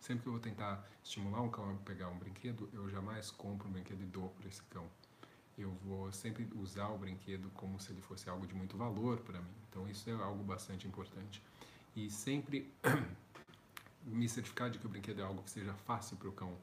Sempre 0.00 0.22
que 0.22 0.28
eu 0.28 0.32
vou 0.32 0.40
tentar 0.40 0.86
estimular 1.02 1.40
um 1.40 1.48
cão 1.48 1.70
a 1.70 1.74
pegar 1.78 2.08
um 2.08 2.18
brinquedo, 2.18 2.68
eu 2.72 2.88
jamais 2.90 3.30
compro 3.30 3.68
um 3.68 3.72
brinquedo 3.72 4.02
e 4.02 4.06
dou 4.06 4.28
para 4.30 4.48
esse 4.48 4.62
cão. 4.64 4.86
Eu 5.56 5.70
vou 5.84 6.12
sempre 6.12 6.46
usar 6.56 6.88
o 6.88 6.98
brinquedo 6.98 7.48
como 7.54 7.80
se 7.80 7.92
ele 7.92 8.02
fosse 8.02 8.28
algo 8.28 8.46
de 8.46 8.54
muito 8.54 8.76
valor 8.76 9.18
para 9.20 9.40
mim. 9.40 9.54
Então 9.70 9.88
isso 9.88 10.10
é 10.10 10.12
algo 10.12 10.42
bastante 10.42 10.86
importante. 10.86 11.42
E 11.96 12.10
sempre 12.10 12.70
me 14.04 14.28
certificar 14.28 14.68
de 14.68 14.78
que 14.78 14.84
o 14.84 14.88
brinquedo 14.88 15.20
é 15.20 15.22
algo 15.22 15.42
que 15.42 15.50
seja 15.50 15.72
fácil 15.72 16.16
para 16.16 16.28
o 16.28 16.32
cão 16.32 16.54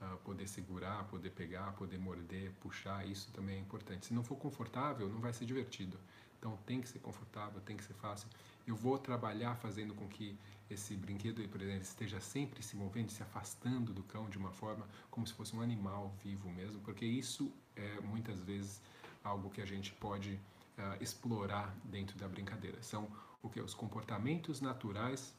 uh, 0.00 0.16
poder 0.18 0.48
segurar, 0.48 1.04
poder 1.04 1.30
pegar, 1.30 1.72
poder 1.72 1.98
morder, 1.98 2.52
puxar, 2.60 3.06
isso 3.06 3.30
também 3.32 3.56
é 3.56 3.60
importante. 3.60 4.06
Se 4.06 4.14
não 4.14 4.22
for 4.22 4.36
confortável, 4.36 5.08
não 5.08 5.20
vai 5.20 5.32
ser 5.32 5.44
divertido. 5.44 5.98
Então 6.38 6.56
tem 6.66 6.80
que 6.80 6.88
ser 6.88 6.98
confortável, 6.98 7.60
tem 7.60 7.76
que 7.76 7.84
ser 7.84 7.94
fácil. 7.94 8.28
Eu 8.66 8.76
vou 8.76 8.98
trabalhar 8.98 9.54
fazendo 9.56 9.94
com 9.94 10.06
que 10.08 10.38
esse 10.68 10.96
brinquedo, 10.96 11.40
esteja 11.80 12.20
sempre 12.20 12.62
se 12.62 12.76
movendo, 12.76 13.10
se 13.10 13.22
afastando 13.22 13.92
do 13.92 14.02
cão 14.02 14.28
de 14.28 14.36
uma 14.36 14.50
forma 14.50 14.86
como 15.10 15.26
se 15.26 15.32
fosse 15.32 15.54
um 15.54 15.60
animal 15.60 16.12
vivo 16.22 16.50
mesmo, 16.50 16.80
porque 16.80 17.04
isso 17.04 17.52
é 17.76 18.00
muitas 18.00 18.40
vezes 18.40 18.80
algo 19.22 19.48
que 19.50 19.60
a 19.60 19.66
gente 19.66 19.92
pode 19.94 20.34
uh, 20.78 21.00
explorar 21.00 21.74
dentro 21.84 22.18
da 22.18 22.28
brincadeira. 22.28 22.82
São 22.82 23.08
o 23.42 23.48
que 23.48 23.60
os 23.60 23.74
comportamentos 23.74 24.60
naturais 24.60 25.34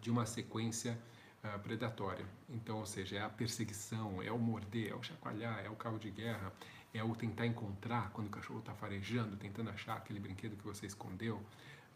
de 0.00 0.10
uma 0.10 0.26
sequência 0.26 0.98
uh, 1.44 1.58
predatória. 1.60 2.26
Então, 2.48 2.78
ou 2.78 2.86
seja, 2.86 3.16
é 3.16 3.22
a 3.22 3.28
perseguição, 3.28 4.22
é 4.22 4.32
o 4.32 4.38
morder, 4.38 4.90
é 4.92 4.94
o 4.94 5.02
chacoalhar, 5.02 5.64
é 5.64 5.68
o 5.68 5.76
carro 5.76 5.98
de 5.98 6.10
guerra, 6.10 6.52
é 6.92 7.02
o 7.04 7.14
tentar 7.14 7.46
encontrar 7.46 8.10
quando 8.10 8.28
o 8.28 8.30
cachorro 8.30 8.60
está 8.60 8.74
farejando, 8.74 9.36
tentando 9.36 9.70
achar 9.70 9.96
aquele 9.96 10.20
brinquedo 10.20 10.56
que 10.56 10.64
você 10.64 10.86
escondeu. 10.86 11.36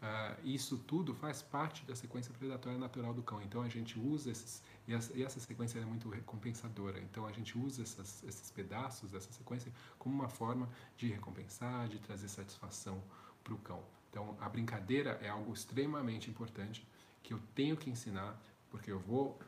Uh, 0.01 0.39
isso 0.45 0.77
tudo 0.77 1.13
faz 1.13 1.41
parte 1.41 1.83
da 1.85 1.93
sequência 1.93 2.33
predatória 2.33 2.77
natural 2.77 3.13
do 3.13 3.21
cão. 3.21 3.41
Então 3.41 3.61
a 3.61 3.67
gente 3.67 3.99
usa 3.99 4.31
esses 4.31 4.63
e 4.87 4.93
essa, 4.93 5.15
e 5.15 5.23
essa 5.23 5.39
sequência 5.39 5.77
é 5.77 5.85
muito 5.85 6.09
recompensadora. 6.09 6.99
Então 6.99 7.27
a 7.27 7.31
gente 7.31 7.57
usa 7.57 7.83
essas, 7.83 8.23
esses 8.23 8.49
pedaços 8.49 9.11
dessa 9.11 9.31
sequência 9.31 9.71
como 9.99 10.15
uma 10.15 10.29
forma 10.29 10.69
de 10.97 11.07
recompensar, 11.07 11.87
de 11.89 11.99
trazer 11.99 12.27
satisfação 12.29 13.03
para 13.43 13.53
o 13.53 13.57
cão. 13.57 13.83
Então 14.09 14.37
a 14.39 14.47
brincadeira 14.47 15.19
é 15.21 15.29
algo 15.29 15.53
extremamente 15.53 16.29
importante 16.29 16.87
que 17.21 17.33
eu 17.33 17.39
tenho 17.53 17.77
que 17.77 17.89
ensinar, 17.89 18.39
porque 18.69 18.91
eu 18.91 18.99
vou 18.99 19.39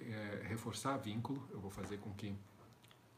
é, 0.00 0.42
reforçar 0.46 0.96
vínculo, 0.96 1.46
eu 1.50 1.60
vou 1.60 1.70
fazer 1.70 1.98
com 1.98 2.12
que 2.14 2.34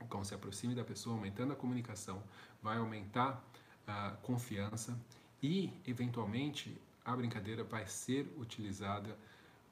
o 0.01 0.07
cão 0.07 0.25
se 0.25 0.35
aproxime 0.35 0.75
da 0.75 0.85
pessoa, 0.85 1.17
aumentando 1.17 1.53
a 1.53 1.57
comunicação, 1.57 2.23
vai 2.63 2.79
aumentar 2.79 3.43
a 3.87 4.11
confiança 4.23 4.99
e, 5.43 5.73
eventualmente, 5.87 6.81
a 7.05 7.17
brincadeira 7.17 7.65
vai 7.65 7.87
ser 7.87 8.33
utilizada 8.37 9.17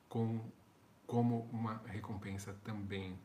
com, 0.08 0.40
como 1.06 1.48
uma 1.52 1.82
recompensa 1.86 2.54
também. 2.64 3.18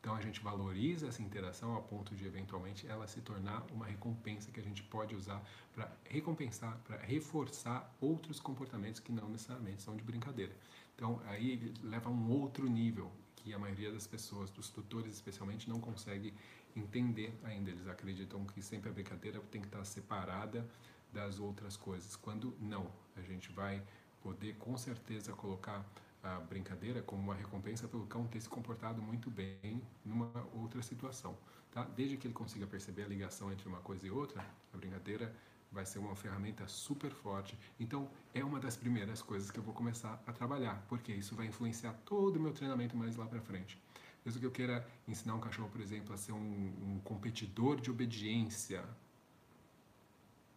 Então 0.00 0.16
a 0.16 0.20
gente 0.20 0.40
valoriza 0.40 1.06
essa 1.06 1.22
interação 1.22 1.76
a 1.76 1.80
ponto 1.80 2.12
de 2.16 2.26
eventualmente 2.26 2.88
ela 2.88 3.06
se 3.06 3.20
tornar 3.20 3.64
uma 3.70 3.86
recompensa 3.86 4.50
que 4.50 4.58
a 4.58 4.62
gente 4.62 4.82
pode 4.82 5.14
usar 5.14 5.40
para 5.72 5.88
recompensar, 6.10 6.76
para 6.78 6.96
reforçar 6.96 7.88
outros 8.00 8.40
comportamentos 8.40 9.00
que 9.00 9.12
não 9.12 9.28
necessariamente 9.28 9.80
são 9.80 9.94
de 9.94 10.02
brincadeira. 10.02 10.52
Então 10.94 11.20
aí 11.26 11.72
leva 11.82 12.08
a 12.08 12.12
um 12.12 12.30
outro 12.30 12.68
nível 12.68 13.10
que 13.36 13.52
a 13.52 13.58
maioria 13.58 13.90
das 13.90 14.06
pessoas, 14.06 14.50
dos 14.50 14.68
tutores 14.70 15.12
especialmente, 15.14 15.68
não 15.68 15.80
consegue 15.80 16.32
entender 16.76 17.36
ainda. 17.42 17.70
Eles 17.70 17.86
acreditam 17.88 18.44
que 18.46 18.62
sempre 18.62 18.88
a 18.88 18.92
brincadeira 18.92 19.40
tem 19.50 19.60
que 19.60 19.66
estar 19.66 19.84
separada 19.84 20.66
das 21.12 21.38
outras 21.38 21.76
coisas, 21.76 22.16
quando 22.16 22.56
não. 22.60 22.90
A 23.16 23.20
gente 23.20 23.50
vai 23.52 23.82
poder 24.22 24.54
com 24.56 24.76
certeza 24.76 25.32
colocar 25.32 25.84
a 26.22 26.38
brincadeira 26.38 27.02
como 27.02 27.20
uma 27.20 27.34
recompensa 27.34 27.88
pelo 27.88 28.06
cão 28.06 28.26
ter 28.28 28.40
se 28.40 28.48
comportado 28.48 29.02
muito 29.02 29.28
bem 29.28 29.82
numa 30.04 30.30
outra 30.54 30.80
situação, 30.80 31.36
tá? 31.72 31.84
Desde 31.96 32.16
que 32.16 32.28
ele 32.28 32.34
consiga 32.34 32.66
perceber 32.66 33.02
a 33.02 33.08
ligação 33.08 33.50
entre 33.50 33.68
uma 33.68 33.80
coisa 33.80 34.06
e 34.06 34.10
outra, 34.10 34.46
a 34.72 34.76
brincadeira 34.76 35.34
vai 35.72 35.86
ser 35.86 35.98
uma 35.98 36.14
ferramenta 36.14 36.66
super 36.68 37.10
forte. 37.10 37.58
Então, 37.80 38.08
é 38.34 38.44
uma 38.44 38.60
das 38.60 38.76
primeiras 38.76 39.22
coisas 39.22 39.50
que 39.50 39.58
eu 39.58 39.62
vou 39.62 39.74
começar 39.74 40.22
a 40.26 40.32
trabalhar, 40.32 40.84
porque 40.88 41.12
isso 41.12 41.34
vai 41.34 41.46
influenciar 41.46 41.94
todo 42.04 42.36
o 42.36 42.40
meu 42.40 42.52
treinamento 42.52 42.96
mais 42.96 43.16
lá 43.16 43.26
para 43.26 43.40
frente. 43.40 43.78
Mesmo 44.24 44.40
que 44.40 44.46
eu 44.46 44.50
queira 44.50 44.86
ensinar 45.08 45.34
um 45.34 45.40
cachorro, 45.40 45.68
por 45.70 45.80
exemplo, 45.80 46.14
a 46.14 46.16
ser 46.16 46.32
um, 46.32 46.36
um 46.38 47.00
competidor 47.02 47.80
de 47.80 47.90
obediência, 47.90 48.84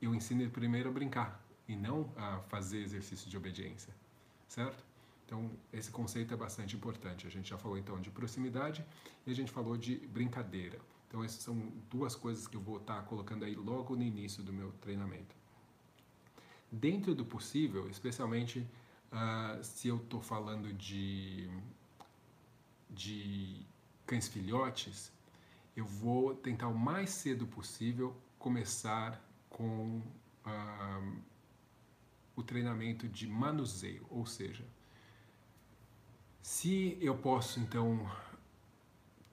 eu 0.02 0.14
ensino 0.14 0.42
ele 0.42 0.52
primeiro 0.52 0.90
a 0.90 0.92
brincar 0.92 1.44
e 1.68 1.76
não 1.76 2.12
a 2.16 2.40
fazer 2.42 2.80
exercício 2.80 3.30
de 3.30 3.36
obediência, 3.36 3.94
certo? 4.48 4.84
Então, 5.26 5.50
esse 5.74 5.90
conceito 5.90 6.34
é 6.34 6.38
bastante 6.38 6.76
importante. 6.76 7.26
A 7.26 7.30
gente 7.30 7.50
já 7.50 7.58
falou 7.58 7.78
então 7.78 8.00
de 8.00 8.12
proximidade 8.12 8.86
e 9.26 9.32
a 9.32 9.34
gente 9.34 9.52
falou 9.52 9.76
de 9.76 9.96
brincadeira. 10.08 10.80
Então, 11.16 11.24
essas 11.24 11.44
são 11.44 11.72
duas 11.90 12.14
coisas 12.14 12.46
que 12.46 12.58
eu 12.58 12.62
vou 12.62 12.76
estar 12.76 13.02
colocando 13.04 13.46
aí 13.46 13.56
logo 13.56 13.96
no 13.96 14.04
início 14.04 14.44
do 14.44 14.52
meu 14.52 14.74
treinamento. 14.82 15.34
Dentro 16.70 17.16
do 17.16 17.24
possível, 17.24 17.90
especialmente 17.90 18.68
uh, 19.14 19.64
se 19.64 19.88
eu 19.88 19.96
estou 19.96 20.20
falando 20.20 20.74
de, 20.74 21.50
de 22.90 23.66
cães 24.06 24.28
filhotes, 24.28 25.10
eu 25.74 25.86
vou 25.86 26.36
tentar 26.36 26.68
o 26.68 26.78
mais 26.78 27.12
cedo 27.12 27.48
possível 27.48 28.14
começar 28.38 29.26
com 29.50 30.02
uh, 30.46 31.22
o 32.36 32.44
treinamento 32.44 33.08
de 33.08 33.26
manuseio, 33.26 34.06
ou 34.10 34.26
seja, 34.26 34.66
se 36.42 36.98
eu 37.00 37.18
posso 37.18 37.58
então 37.62 38.06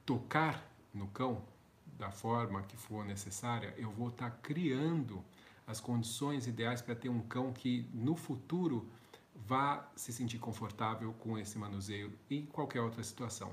tocar 0.06 0.64
no 0.94 1.08
cão 1.08 1.50
da 1.98 2.10
forma 2.10 2.62
que 2.62 2.76
for 2.76 3.04
necessária, 3.04 3.74
eu 3.76 3.90
vou 3.90 4.08
estar 4.08 4.30
criando 4.42 5.24
as 5.66 5.80
condições 5.80 6.46
ideais 6.46 6.82
para 6.82 6.94
ter 6.94 7.08
um 7.08 7.20
cão 7.20 7.52
que 7.52 7.86
no 7.92 8.16
futuro 8.16 8.88
vá 9.34 9.88
se 9.96 10.12
sentir 10.12 10.38
confortável 10.38 11.12
com 11.14 11.38
esse 11.38 11.58
manuseio 11.58 12.12
em 12.30 12.44
qualquer 12.46 12.80
outra 12.80 13.02
situação. 13.02 13.52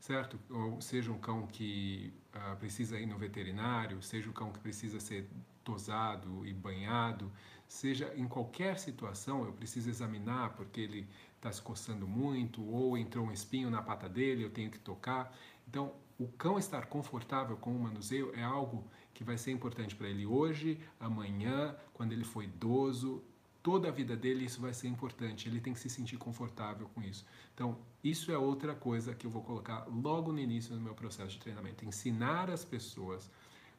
Certo? 0.00 0.38
Ou 0.50 0.80
seja 0.80 1.12
um 1.12 1.18
cão 1.18 1.46
que 1.46 2.12
uh, 2.34 2.56
precisa 2.56 2.98
ir 2.98 3.06
no 3.06 3.16
veterinário, 3.16 4.02
seja 4.02 4.28
um 4.28 4.32
cão 4.32 4.50
que 4.50 4.58
precisa 4.58 4.98
ser 4.98 5.28
tosado 5.62 6.44
e 6.44 6.52
banhado, 6.52 7.30
seja 7.68 8.12
em 8.16 8.26
qualquer 8.26 8.78
situação, 8.78 9.44
eu 9.44 9.52
preciso 9.52 9.88
examinar 9.88 10.50
porque 10.50 10.80
ele 10.80 11.08
está 11.36 11.52
se 11.52 11.62
coçando 11.62 12.06
muito, 12.06 12.62
ou 12.68 12.98
entrou 12.98 13.26
um 13.26 13.32
espinho 13.32 13.70
na 13.70 13.80
pata 13.80 14.08
dele, 14.08 14.44
eu 14.44 14.50
tenho 14.50 14.70
que 14.70 14.78
tocar. 14.78 15.36
Então, 15.68 15.92
o 16.18 16.28
cão 16.28 16.58
estar 16.58 16.86
confortável 16.86 17.56
com 17.56 17.74
o 17.74 17.78
manuseio 17.78 18.32
é 18.34 18.42
algo 18.42 18.84
que 19.14 19.24
vai 19.24 19.36
ser 19.36 19.50
importante 19.52 19.94
para 19.94 20.08
ele 20.08 20.26
hoje, 20.26 20.80
amanhã, 20.98 21.76
quando 21.92 22.12
ele 22.12 22.24
for 22.24 22.42
idoso, 22.42 23.22
toda 23.62 23.88
a 23.88 23.90
vida 23.90 24.16
dele 24.16 24.44
isso 24.44 24.60
vai 24.60 24.74
ser 24.74 24.88
importante. 24.88 25.48
Ele 25.48 25.60
tem 25.60 25.72
que 25.72 25.80
se 25.80 25.88
sentir 25.88 26.16
confortável 26.16 26.88
com 26.94 27.02
isso. 27.02 27.24
Então, 27.54 27.78
isso 28.02 28.32
é 28.32 28.38
outra 28.38 28.74
coisa 28.74 29.14
que 29.14 29.26
eu 29.26 29.30
vou 29.30 29.42
colocar 29.42 29.86
logo 29.86 30.32
no 30.32 30.38
início 30.38 30.74
do 30.74 30.80
meu 30.80 30.94
processo 30.94 31.30
de 31.30 31.38
treinamento. 31.38 31.84
Ensinar 31.84 32.50
as 32.50 32.64
pessoas 32.64 33.30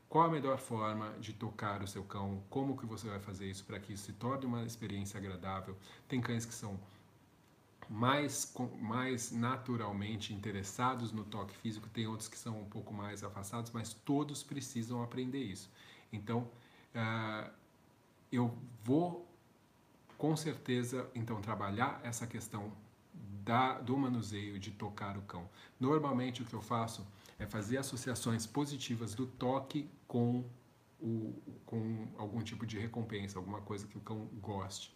qual 0.08 0.26
a 0.26 0.30
melhor 0.30 0.60
forma 0.60 1.12
de 1.20 1.34
tocar 1.34 1.82
o 1.82 1.88
seu 1.88 2.04
cão, 2.04 2.44
como 2.48 2.78
que 2.78 2.86
você 2.86 3.08
vai 3.08 3.20
fazer 3.20 3.50
isso 3.50 3.66
para 3.66 3.80
que 3.80 3.94
isso 3.94 4.06
se 4.06 4.14
torne 4.14 4.46
uma 4.46 4.64
experiência 4.64 5.18
agradável. 5.18 5.76
Tem 6.08 6.22
cães 6.22 6.46
que 6.46 6.54
são 6.54 6.80
mais, 7.94 8.52
mais 8.82 9.32
naturalmente 9.32 10.34
interessados 10.34 11.12
no 11.12 11.24
toque 11.24 11.56
físico, 11.58 11.88
tem 11.90 12.08
outros 12.08 12.28
que 12.28 12.38
são 12.38 12.60
um 12.60 12.66
pouco 12.66 12.92
mais 12.92 13.24
afastados, 13.24 13.70
mas 13.72 13.94
todos 13.94 14.42
precisam 14.42 15.04
aprender 15.04 15.44
isso. 15.44 15.70
Então, 16.12 16.50
uh, 16.96 17.52
eu 18.32 18.58
vou 18.84 19.32
com 20.18 20.36
certeza 20.36 21.08
então 21.14 21.40
trabalhar 21.40 22.02
essa 22.04 22.26
questão 22.26 22.74
da, 23.44 23.80
do 23.80 23.96
manuseio 23.96 24.58
de 24.58 24.72
tocar 24.72 25.16
o 25.16 25.22
cão. 25.22 25.48
Normalmente 25.80 26.42
o 26.42 26.46
que 26.46 26.54
eu 26.56 26.64
faço 26.64 27.06
é 27.38 27.46
fazer 27.46 27.78
associações 27.78 28.48
positivas 28.48 29.14
do 29.14 29.28
toque 29.28 29.88
com, 30.08 30.44
o, 31.00 31.40
com 31.64 32.08
algum 32.18 32.42
tipo 32.42 32.66
de 32.66 32.80
recompensa, 32.80 33.38
alguma 33.38 33.62
coisa 33.62 33.86
que 33.86 34.00
o 34.00 34.02
cão 34.02 34.26
goste. 34.42 34.96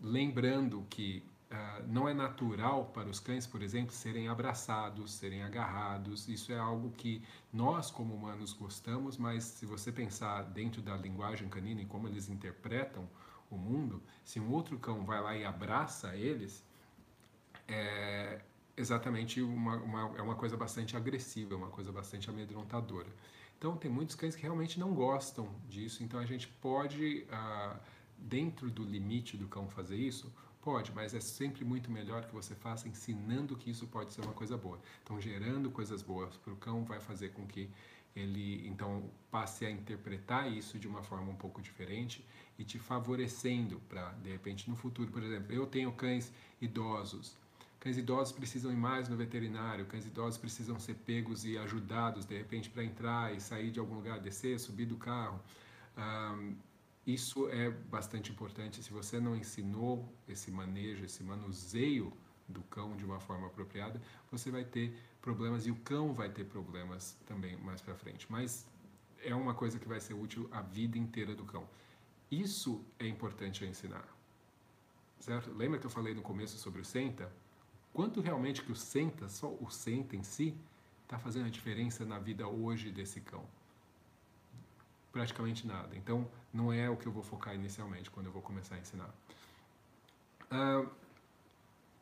Lembrando 0.00 0.86
que 0.88 1.22
Uh, 1.50 1.86
não 1.86 2.06
é 2.06 2.12
natural 2.12 2.86
para 2.86 3.08
os 3.08 3.18
cães, 3.18 3.46
por 3.46 3.62
exemplo, 3.62 3.90
serem 3.90 4.28
abraçados, 4.28 5.12
serem 5.12 5.42
agarrados. 5.42 6.28
Isso 6.28 6.52
é 6.52 6.58
algo 6.58 6.90
que 6.90 7.22
nós, 7.50 7.90
como 7.90 8.14
humanos, 8.14 8.52
gostamos, 8.52 9.16
mas 9.16 9.44
se 9.44 9.64
você 9.64 9.90
pensar 9.90 10.42
dentro 10.42 10.82
da 10.82 10.94
linguagem 10.94 11.48
canina 11.48 11.80
e 11.80 11.86
como 11.86 12.06
eles 12.06 12.28
interpretam 12.28 13.08
o 13.50 13.56
mundo, 13.56 14.02
se 14.24 14.38
um 14.38 14.52
outro 14.52 14.78
cão 14.78 15.06
vai 15.06 15.22
lá 15.22 15.34
e 15.34 15.42
abraça 15.42 16.14
eles, 16.14 16.62
é 17.66 18.42
exatamente 18.76 19.42
uma, 19.42 19.76
uma, 19.76 20.18
é 20.18 20.22
uma 20.22 20.34
coisa 20.34 20.56
bastante 20.56 20.96
agressiva, 20.96 21.56
uma 21.56 21.68
coisa 21.68 21.90
bastante 21.90 22.30
amedrontadora. 22.30 23.08
Então, 23.58 23.76
tem 23.76 23.90
muitos 23.90 24.14
cães 24.14 24.36
que 24.36 24.42
realmente 24.42 24.78
não 24.78 24.94
gostam 24.94 25.48
disso, 25.68 26.04
então 26.04 26.20
a 26.20 26.24
gente 26.24 26.46
pode, 26.46 27.26
uh, 27.32 27.76
dentro 28.16 28.70
do 28.70 28.84
limite 28.84 29.36
do 29.36 29.48
cão 29.48 29.68
fazer 29.68 29.96
isso, 29.96 30.32
Pode, 30.60 30.92
mas 30.92 31.14
é 31.14 31.20
sempre 31.20 31.64
muito 31.64 31.90
melhor 31.90 32.26
que 32.26 32.34
você 32.34 32.54
faça 32.54 32.88
ensinando 32.88 33.56
que 33.56 33.70
isso 33.70 33.86
pode 33.86 34.12
ser 34.12 34.22
uma 34.22 34.34
coisa 34.34 34.56
boa. 34.56 34.78
Então, 35.02 35.20
gerando 35.20 35.70
coisas 35.70 36.02
boas 36.02 36.36
para 36.36 36.52
o 36.52 36.56
cão 36.56 36.84
vai 36.84 37.00
fazer 37.00 37.30
com 37.30 37.46
que 37.46 37.70
ele 38.14 38.66
então 38.66 39.08
passe 39.30 39.64
a 39.64 39.70
interpretar 39.70 40.50
isso 40.50 40.78
de 40.78 40.88
uma 40.88 41.02
forma 41.02 41.30
um 41.30 41.36
pouco 41.36 41.62
diferente 41.62 42.24
e 42.58 42.64
te 42.64 42.78
favorecendo 42.78 43.80
para 43.88 44.10
de 44.14 44.30
repente 44.30 44.68
no 44.68 44.74
futuro, 44.74 45.10
por 45.10 45.22
exemplo, 45.22 45.52
eu 45.52 45.66
tenho 45.66 45.92
cães 45.92 46.32
idosos. 46.60 47.36
Cães 47.78 47.96
idosos 47.96 48.32
precisam 48.32 48.72
ir 48.72 48.76
mais 48.76 49.08
no 49.08 49.16
veterinário, 49.16 49.86
cães 49.86 50.04
idosos 50.04 50.36
precisam 50.36 50.80
ser 50.80 50.94
pegos 50.94 51.44
e 51.44 51.56
ajudados 51.56 52.24
de 52.24 52.36
repente 52.36 52.68
para 52.68 52.82
entrar 52.82 53.32
e 53.32 53.40
sair 53.40 53.70
de 53.70 53.78
algum 53.78 53.94
lugar, 53.94 54.18
descer, 54.18 54.58
subir 54.58 54.86
do 54.86 54.96
carro. 54.96 55.40
Isso 57.08 57.48
é 57.48 57.70
bastante 57.70 58.30
importante. 58.30 58.82
Se 58.82 58.92
você 58.92 59.18
não 59.18 59.34
ensinou 59.34 60.06
esse 60.28 60.50
manejo, 60.50 61.06
esse 61.06 61.24
manuseio 61.24 62.12
do 62.46 62.62
cão 62.64 62.94
de 62.94 63.04
uma 63.04 63.18
forma 63.18 63.46
apropriada, 63.46 63.98
você 64.30 64.50
vai 64.50 64.62
ter 64.62 64.94
problemas 65.22 65.66
e 65.66 65.70
o 65.70 65.76
cão 65.76 66.12
vai 66.12 66.28
ter 66.28 66.44
problemas 66.44 67.16
também 67.24 67.56
mais 67.56 67.80
para 67.80 67.94
frente. 67.94 68.26
Mas 68.30 68.66
é 69.24 69.34
uma 69.34 69.54
coisa 69.54 69.78
que 69.78 69.88
vai 69.88 69.98
ser 70.00 70.12
útil 70.12 70.50
a 70.52 70.60
vida 70.60 70.98
inteira 70.98 71.34
do 71.34 71.44
cão. 71.44 71.66
Isso 72.30 72.84
é 72.98 73.08
importante 73.08 73.64
a 73.64 73.66
ensinar. 73.66 74.06
Certo? 75.18 75.50
Lembra 75.54 75.78
que 75.78 75.86
eu 75.86 75.90
falei 75.90 76.12
no 76.12 76.20
começo 76.20 76.58
sobre 76.58 76.82
o 76.82 76.84
senta? 76.84 77.32
Quanto 77.90 78.20
realmente 78.20 78.62
que 78.62 78.70
o 78.70 78.76
senta, 78.76 79.30
só 79.30 79.48
o 79.48 79.70
senta 79.70 80.14
em 80.14 80.22
si, 80.22 80.54
está 81.04 81.18
fazendo 81.18 81.46
a 81.46 81.50
diferença 81.50 82.04
na 82.04 82.18
vida 82.18 82.46
hoje 82.46 82.90
desse 82.90 83.22
cão? 83.22 83.42
Praticamente 85.10 85.66
nada. 85.66 85.96
Então, 85.96 86.30
não 86.52 86.72
é 86.72 86.88
o 86.88 86.96
que 86.96 87.06
eu 87.06 87.12
vou 87.12 87.22
focar 87.22 87.54
inicialmente 87.54 88.10
quando 88.10 88.26
eu 88.26 88.32
vou 88.32 88.42
começar 88.42 88.74
a 88.74 88.78
ensinar. 88.78 89.10
Uh, 90.50 90.88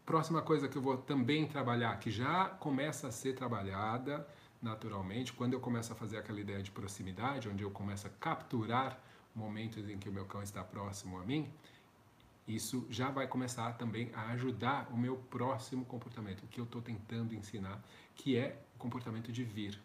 Próxima 0.07 0.41
coisa 0.41 0.69
que 0.69 0.79
eu 0.79 0.83
vou 0.83 0.97
também 0.97 1.49
trabalhar, 1.49 1.99
que 1.99 2.13
já 2.13 2.49
começa 2.49 3.09
a 3.09 3.11
ser 3.11 3.35
trabalhada 3.35 4.25
naturalmente, 4.63 5.33
quando 5.33 5.55
eu 5.55 5.61
começo 5.61 5.93
a 5.93 5.97
fazer 5.97 6.17
aquela 6.17 6.41
ideia 6.41 6.63
de 6.63 6.71
proximidade, 6.71 7.49
onde 7.49 7.65
eu 7.65 7.73
começo 7.73 8.07
a 8.07 8.11
capturar 8.11 9.01
momentos 9.35 9.89
em 9.89 9.99
que 9.99 10.09
o 10.09 10.13
meu 10.13 10.25
cão 10.25 10.45
está 10.45 10.63
próximo 10.63 11.19
a 11.19 11.25
mim, 11.25 11.51
isso 12.47 12.87
já 12.89 13.11
vai 13.11 13.27
começar 13.27 13.73
também 13.73 14.13
a 14.15 14.29
ajudar 14.29 14.89
o 14.93 14.97
meu 14.97 15.17
próximo 15.17 15.85
comportamento, 15.85 16.45
o 16.45 16.47
que 16.47 16.61
eu 16.61 16.65
estou 16.65 16.81
tentando 16.81 17.35
ensinar, 17.35 17.83
que 18.15 18.37
é 18.37 18.63
o 18.77 18.79
comportamento 18.79 19.33
de 19.33 19.43
vir. 19.43 19.77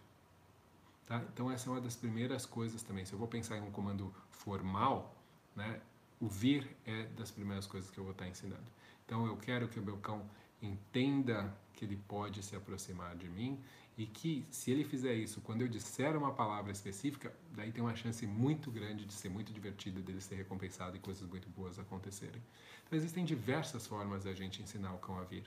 Tá? 1.06 1.24
Então 1.34 1.52
essa 1.52 1.70
é 1.70 1.72
uma 1.72 1.82
das 1.82 1.96
primeiras 1.96 2.46
coisas 2.46 2.82
também. 2.84 3.06
Se 3.06 3.14
eu 3.14 3.20
vou 3.20 3.28
pensar 3.28 3.58
em 3.58 3.62
um 3.62 3.72
comando 3.72 4.14
formal, 4.30 5.16
né, 5.56 5.82
o 6.20 6.28
vir 6.28 6.76
é 6.86 7.06
das 7.08 7.32
primeiras 7.32 7.66
coisas 7.66 7.90
que 7.90 7.98
eu 7.98 8.04
vou 8.04 8.14
estar 8.14 8.28
ensinando. 8.28 8.66
Então 9.06 9.26
eu 9.26 9.36
quero 9.38 9.68
que 9.68 9.80
o 9.80 9.84
meu 9.84 9.98
cão 9.98 10.30
entenda 10.62 11.54
que 11.74 11.84
ele 11.84 11.98
pode 12.08 12.44
se 12.44 12.56
aproximar 12.56 13.16
de 13.16 13.28
mim 13.28 13.60
e 13.98 14.06
que 14.06 14.46
se 14.50 14.72
ele 14.72 14.84
fizer 14.84 15.14
isso, 15.14 15.42
quando 15.42 15.62
eu 15.62 15.68
disser 15.68 16.16
uma 16.16 16.32
palavra 16.32 16.72
específica, 16.72 17.36
daí 17.52 17.72
tem 17.72 17.84
uma 17.84 17.96
chance 17.96 18.26
muito 18.26 18.72
grande 18.72 19.06
de 19.06 19.14
ser 19.14 19.30
muito 19.30 19.52
divertido, 19.52 20.02
dele 20.02 20.22
ser 20.22 20.36
recompensado 20.36 20.96
e 20.96 21.00
coisas 21.00 21.28
muito 21.28 21.50
boas 21.50 21.78
acontecerem. 21.78 22.42
Então 22.86 22.98
existem 22.98 23.26
diversas 23.26 23.86
formas 23.86 24.24
da 24.24 24.34
gente 24.34 24.62
ensinar 24.62 24.94
o 24.94 24.98
cão 25.00 25.18
a 25.18 25.24
vir, 25.24 25.44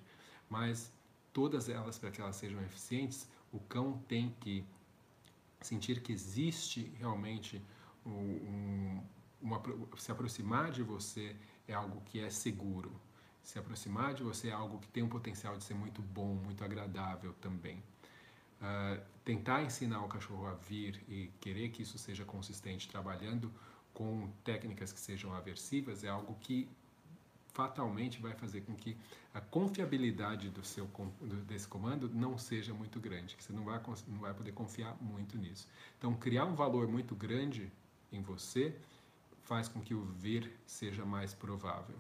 mas 0.48 0.92
todas 1.32 1.68
elas, 1.68 1.98
para 1.98 2.10
que 2.10 2.20
elas 2.20 2.36
sejam 2.36 2.62
eficientes, 2.62 3.28
o 3.52 3.60
cão 3.60 3.98
tem 4.08 4.34
que 4.40 4.64
sentir 5.66 6.00
que 6.00 6.12
existe 6.12 6.92
realmente 6.98 7.62
um, 8.06 9.02
uma, 9.40 9.60
se 9.96 10.10
aproximar 10.10 10.70
de 10.70 10.82
você 10.82 11.36
é 11.66 11.74
algo 11.74 12.00
que 12.02 12.20
é 12.20 12.30
seguro, 12.30 12.92
se 13.42 13.58
aproximar 13.58 14.14
de 14.14 14.22
você 14.22 14.48
é 14.48 14.52
algo 14.52 14.78
que 14.78 14.88
tem 14.88 15.02
um 15.02 15.08
potencial 15.08 15.56
de 15.56 15.64
ser 15.64 15.74
muito 15.74 16.00
bom, 16.00 16.34
muito 16.34 16.64
agradável 16.64 17.34
também. 17.34 17.82
Uh, 18.60 19.02
tentar 19.24 19.62
ensinar 19.62 20.02
o 20.02 20.08
cachorro 20.08 20.46
a 20.46 20.54
vir 20.54 21.02
e 21.08 21.30
querer 21.40 21.68
que 21.68 21.82
isso 21.82 21.98
seja 21.98 22.24
consistente, 22.24 22.88
trabalhando 22.88 23.52
com 23.92 24.30
técnicas 24.42 24.92
que 24.92 25.00
sejam 25.00 25.34
aversivas, 25.34 26.02
é 26.02 26.08
algo 26.08 26.34
que 26.40 26.68
fatalmente 27.54 28.20
vai 28.20 28.34
fazer 28.34 28.60
com 28.60 28.74
que 28.74 28.96
a 29.32 29.40
confiabilidade 29.40 30.50
do 30.50 30.62
seu 30.62 30.86
desse 31.46 31.66
comando 31.66 32.10
não 32.12 32.36
seja 32.36 32.74
muito 32.74 33.00
grande, 33.00 33.34
que 33.34 33.42
você 33.42 33.52
não 33.52 33.64
vai 33.64 33.80
não 34.06 34.18
vai 34.18 34.34
poder 34.34 34.52
confiar 34.52 34.94
muito 35.00 35.38
nisso. 35.38 35.66
Então, 35.96 36.12
criar 36.14 36.44
um 36.44 36.54
valor 36.54 36.86
muito 36.86 37.14
grande 37.14 37.72
em 38.12 38.20
você 38.20 38.76
faz 39.44 39.68
com 39.68 39.80
que 39.80 39.94
o 39.94 40.04
vir 40.04 40.52
seja 40.66 41.04
mais 41.06 41.32
provável 41.32 41.96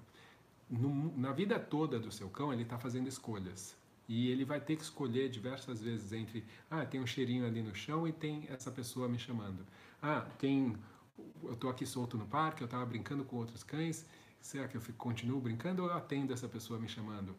no, 0.68 1.16
na 1.16 1.32
vida 1.32 1.58
toda 1.58 1.98
do 1.98 2.10
seu 2.10 2.28
cão, 2.28 2.52
ele 2.52 2.62
está 2.62 2.78
fazendo 2.78 3.08
escolhas. 3.08 3.76
E 4.06 4.28
ele 4.28 4.44
vai 4.44 4.60
ter 4.60 4.76
que 4.76 4.82
escolher 4.82 5.30
diversas 5.30 5.80
vezes 5.80 6.12
entre, 6.12 6.44
ah, 6.70 6.84
tem 6.84 7.00
um 7.00 7.06
cheirinho 7.06 7.46
ali 7.46 7.62
no 7.62 7.74
chão 7.74 8.06
e 8.06 8.12
tem 8.12 8.46
essa 8.50 8.70
pessoa 8.70 9.08
me 9.08 9.18
chamando. 9.18 9.64
Ah, 10.02 10.26
tem, 10.38 10.76
eu 11.42 11.54
estou 11.54 11.70
aqui 11.70 11.86
solto 11.86 12.18
no 12.18 12.26
parque, 12.26 12.62
eu 12.62 12.66
estava 12.66 12.84
brincando 12.84 13.24
com 13.24 13.36
outros 13.36 13.62
cães, 13.62 14.04
será 14.44 14.68
que 14.68 14.76
eu 14.76 14.80
fico, 14.80 14.98
continuo 14.98 15.40
brincando 15.40 15.82
ou 15.82 15.88
eu 15.88 15.96
atendo 15.96 16.32
essa 16.32 16.46
pessoa 16.46 16.78
me 16.78 16.88
chamando? 16.88 17.34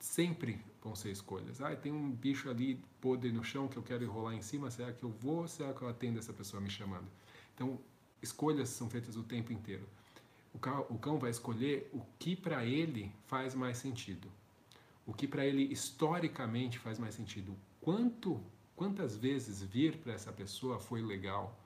Sempre 0.00 0.60
vão 0.82 0.96
ser 0.96 1.10
escolhas. 1.10 1.60
Ah, 1.60 1.76
tem 1.76 1.92
um 1.92 2.10
bicho 2.10 2.50
ali 2.50 2.82
podre 3.00 3.30
no 3.30 3.44
chão 3.44 3.68
que 3.68 3.76
eu 3.76 3.82
quero 3.82 4.02
enrolar 4.02 4.34
em 4.34 4.42
cima, 4.42 4.70
será 4.70 4.92
que 4.92 5.02
eu 5.02 5.10
vou 5.10 5.42
ou 5.42 5.48
será 5.48 5.72
que 5.72 5.82
eu 5.82 5.88
atendo 5.88 6.18
essa 6.18 6.32
pessoa 6.32 6.60
me 6.60 6.70
chamando? 6.70 7.06
Então, 7.54 7.78
escolhas 8.22 8.70
são 8.70 8.88
feitas 8.88 9.14
o 9.16 9.22
tempo 9.22 9.52
inteiro 9.52 9.86
o 10.52 10.58
cão, 10.58 10.86
o 10.90 10.98
cão 10.98 11.18
vai 11.18 11.30
escolher 11.30 11.88
o 11.92 12.00
que 12.18 12.34
para 12.34 12.64
ele 12.64 13.12
faz 13.26 13.54
mais 13.54 13.78
sentido. 13.78 14.28
O 15.06 15.14
que 15.14 15.26
para 15.26 15.46
ele 15.46 15.62
historicamente 15.62 16.78
faz 16.78 16.98
mais 16.98 17.14
sentido. 17.14 17.56
Quanto, 17.80 18.40
quantas 18.76 19.16
vezes 19.16 19.62
vir 19.62 19.98
para 19.98 20.12
essa 20.12 20.32
pessoa 20.32 20.78
foi 20.78 21.00
legal 21.00 21.56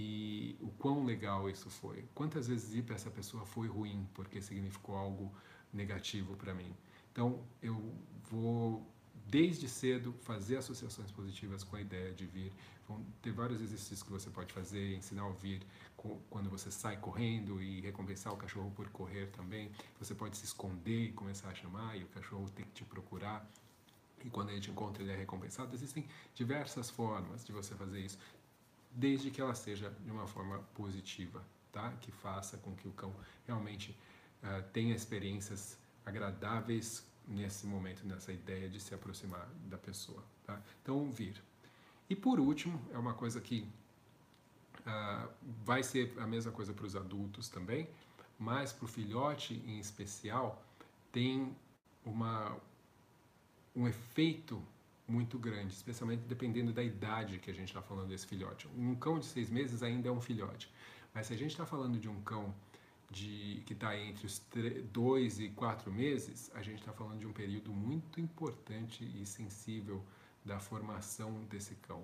e 0.00 0.56
o 0.60 0.68
quão 0.82 1.04
legal 1.04 1.50
isso 1.50 1.68
foi. 1.68 2.04
Quantas 2.14 2.46
vezes 2.46 2.72
ir 2.72 2.82
para 2.82 2.94
essa 2.94 3.10
pessoa 3.10 3.44
foi 3.44 3.66
ruim 3.66 4.08
porque 4.14 4.40
significou 4.40 4.94
algo 4.96 5.34
negativo 5.72 6.36
para 6.36 6.54
mim. 6.54 6.72
Então 7.10 7.44
eu 7.60 7.76
vou 8.30 8.86
desde 9.26 9.68
cedo 9.68 10.12
fazer 10.20 10.58
associações 10.58 11.10
positivas 11.10 11.64
com 11.64 11.74
a 11.74 11.80
ideia 11.80 12.12
de 12.12 12.26
vir. 12.26 12.52
Vão 12.86 13.04
ter 13.20 13.32
vários 13.32 13.60
exercícios 13.60 14.04
que 14.04 14.10
você 14.10 14.30
pode 14.30 14.52
fazer, 14.52 14.94
ensinar 14.94 15.22
a 15.22 15.26
ouvir 15.26 15.66
quando 16.30 16.48
você 16.48 16.70
sai 16.70 16.96
correndo 16.96 17.60
e 17.60 17.80
recompensar 17.80 18.32
o 18.32 18.36
cachorro 18.36 18.70
por 18.70 18.88
correr 18.90 19.26
também. 19.32 19.72
Você 19.98 20.14
pode 20.14 20.36
se 20.36 20.44
esconder 20.44 21.06
e 21.06 21.12
começar 21.12 21.48
a 21.48 21.54
chamar 21.54 21.96
e 21.96 22.04
o 22.04 22.08
cachorro 22.08 22.48
tem 22.50 22.64
que 22.64 22.72
te 22.72 22.84
procurar. 22.84 23.44
E 24.24 24.30
quando 24.30 24.50
ele 24.50 24.60
te 24.60 24.70
encontra, 24.70 25.02
ele 25.02 25.12
é 25.12 25.16
recompensado. 25.16 25.74
Existem 25.74 26.08
diversas 26.34 26.90
formas 26.90 27.44
de 27.44 27.52
você 27.52 27.74
fazer 27.74 28.00
isso, 28.00 28.18
desde 28.90 29.30
que 29.30 29.40
ela 29.40 29.54
seja 29.54 29.90
de 30.04 30.10
uma 30.10 30.26
forma 30.26 30.58
positiva, 30.74 31.44
tá? 31.72 31.92
Que 32.00 32.10
faça 32.10 32.56
com 32.58 32.74
que 32.74 32.88
o 32.88 32.92
cão 32.92 33.14
realmente 33.46 33.96
uh, 34.42 34.62
tenha 34.72 34.94
experiências 34.94 35.78
agradáveis 36.04 37.06
nesse 37.26 37.66
momento, 37.66 38.06
nessa 38.06 38.32
ideia 38.32 38.68
de 38.68 38.80
se 38.80 38.94
aproximar 38.94 39.46
da 39.66 39.76
pessoa. 39.76 40.24
Tá? 40.44 40.60
Então, 40.82 41.10
vir. 41.10 41.40
E 42.08 42.16
por 42.16 42.40
último, 42.40 42.80
é 42.92 42.98
uma 42.98 43.12
coisa 43.12 43.40
que 43.40 43.68
uh, 44.80 45.28
vai 45.62 45.82
ser 45.82 46.14
a 46.18 46.26
mesma 46.26 46.50
coisa 46.50 46.72
para 46.72 46.86
os 46.86 46.96
adultos 46.96 47.48
também, 47.48 47.88
mas 48.38 48.72
para 48.72 48.86
o 48.86 48.88
filhote 48.88 49.54
em 49.66 49.78
especial, 49.78 50.64
tem 51.12 51.54
uma, 52.04 52.56
um 53.76 53.86
efeito 53.86 54.62
muito 55.08 55.38
grande, 55.38 55.72
especialmente 55.72 56.20
dependendo 56.28 56.72
da 56.72 56.82
idade 56.82 57.38
que 57.38 57.50
a 57.50 57.54
gente 57.54 57.68
está 57.68 57.80
falando 57.80 58.08
desse 58.08 58.26
filhote. 58.26 58.68
Um 58.76 58.94
cão 58.94 59.18
de 59.18 59.26
seis 59.26 59.48
meses 59.50 59.82
ainda 59.82 60.08
é 60.08 60.12
um 60.12 60.20
filhote, 60.20 60.70
mas 61.14 61.26
se 61.26 61.32
a 61.32 61.36
gente 61.36 61.50
está 61.50 61.64
falando 61.64 61.98
de 61.98 62.08
um 62.08 62.20
cão 62.22 62.54
de, 63.10 63.62
que 63.64 63.72
está 63.72 63.96
entre 63.96 64.26
os 64.26 64.42
dois 64.92 65.40
e 65.40 65.48
quatro 65.48 65.90
meses, 65.90 66.50
a 66.54 66.62
gente 66.62 66.80
está 66.80 66.92
falando 66.92 67.18
de 67.18 67.26
um 67.26 67.32
período 67.32 67.72
muito 67.72 68.20
importante 68.20 69.02
e 69.02 69.24
sensível 69.24 70.04
da 70.44 70.58
formação 70.60 71.44
desse 71.44 71.74
cão. 71.76 72.00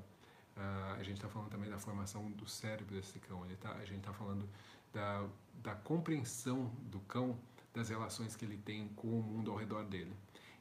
Uh, 0.56 0.94
a 0.98 1.02
gente 1.02 1.16
está 1.16 1.28
falando 1.28 1.50
também 1.50 1.68
da 1.68 1.78
formação 1.78 2.30
do 2.30 2.48
cérebro 2.48 2.94
desse 2.94 3.18
cão. 3.18 3.44
Ele 3.44 3.56
tá, 3.56 3.72
a 3.72 3.84
gente 3.84 3.98
está 3.98 4.12
falando 4.12 4.48
da, 4.92 5.26
da 5.62 5.74
compreensão 5.74 6.70
do 6.82 7.00
cão 7.00 7.38
das 7.74 7.88
relações 7.88 8.36
que 8.36 8.44
ele 8.44 8.56
tem 8.56 8.88
com 8.90 9.08
o 9.08 9.22
mundo 9.22 9.50
ao 9.50 9.56
redor 9.56 9.84
dele. 9.84 10.12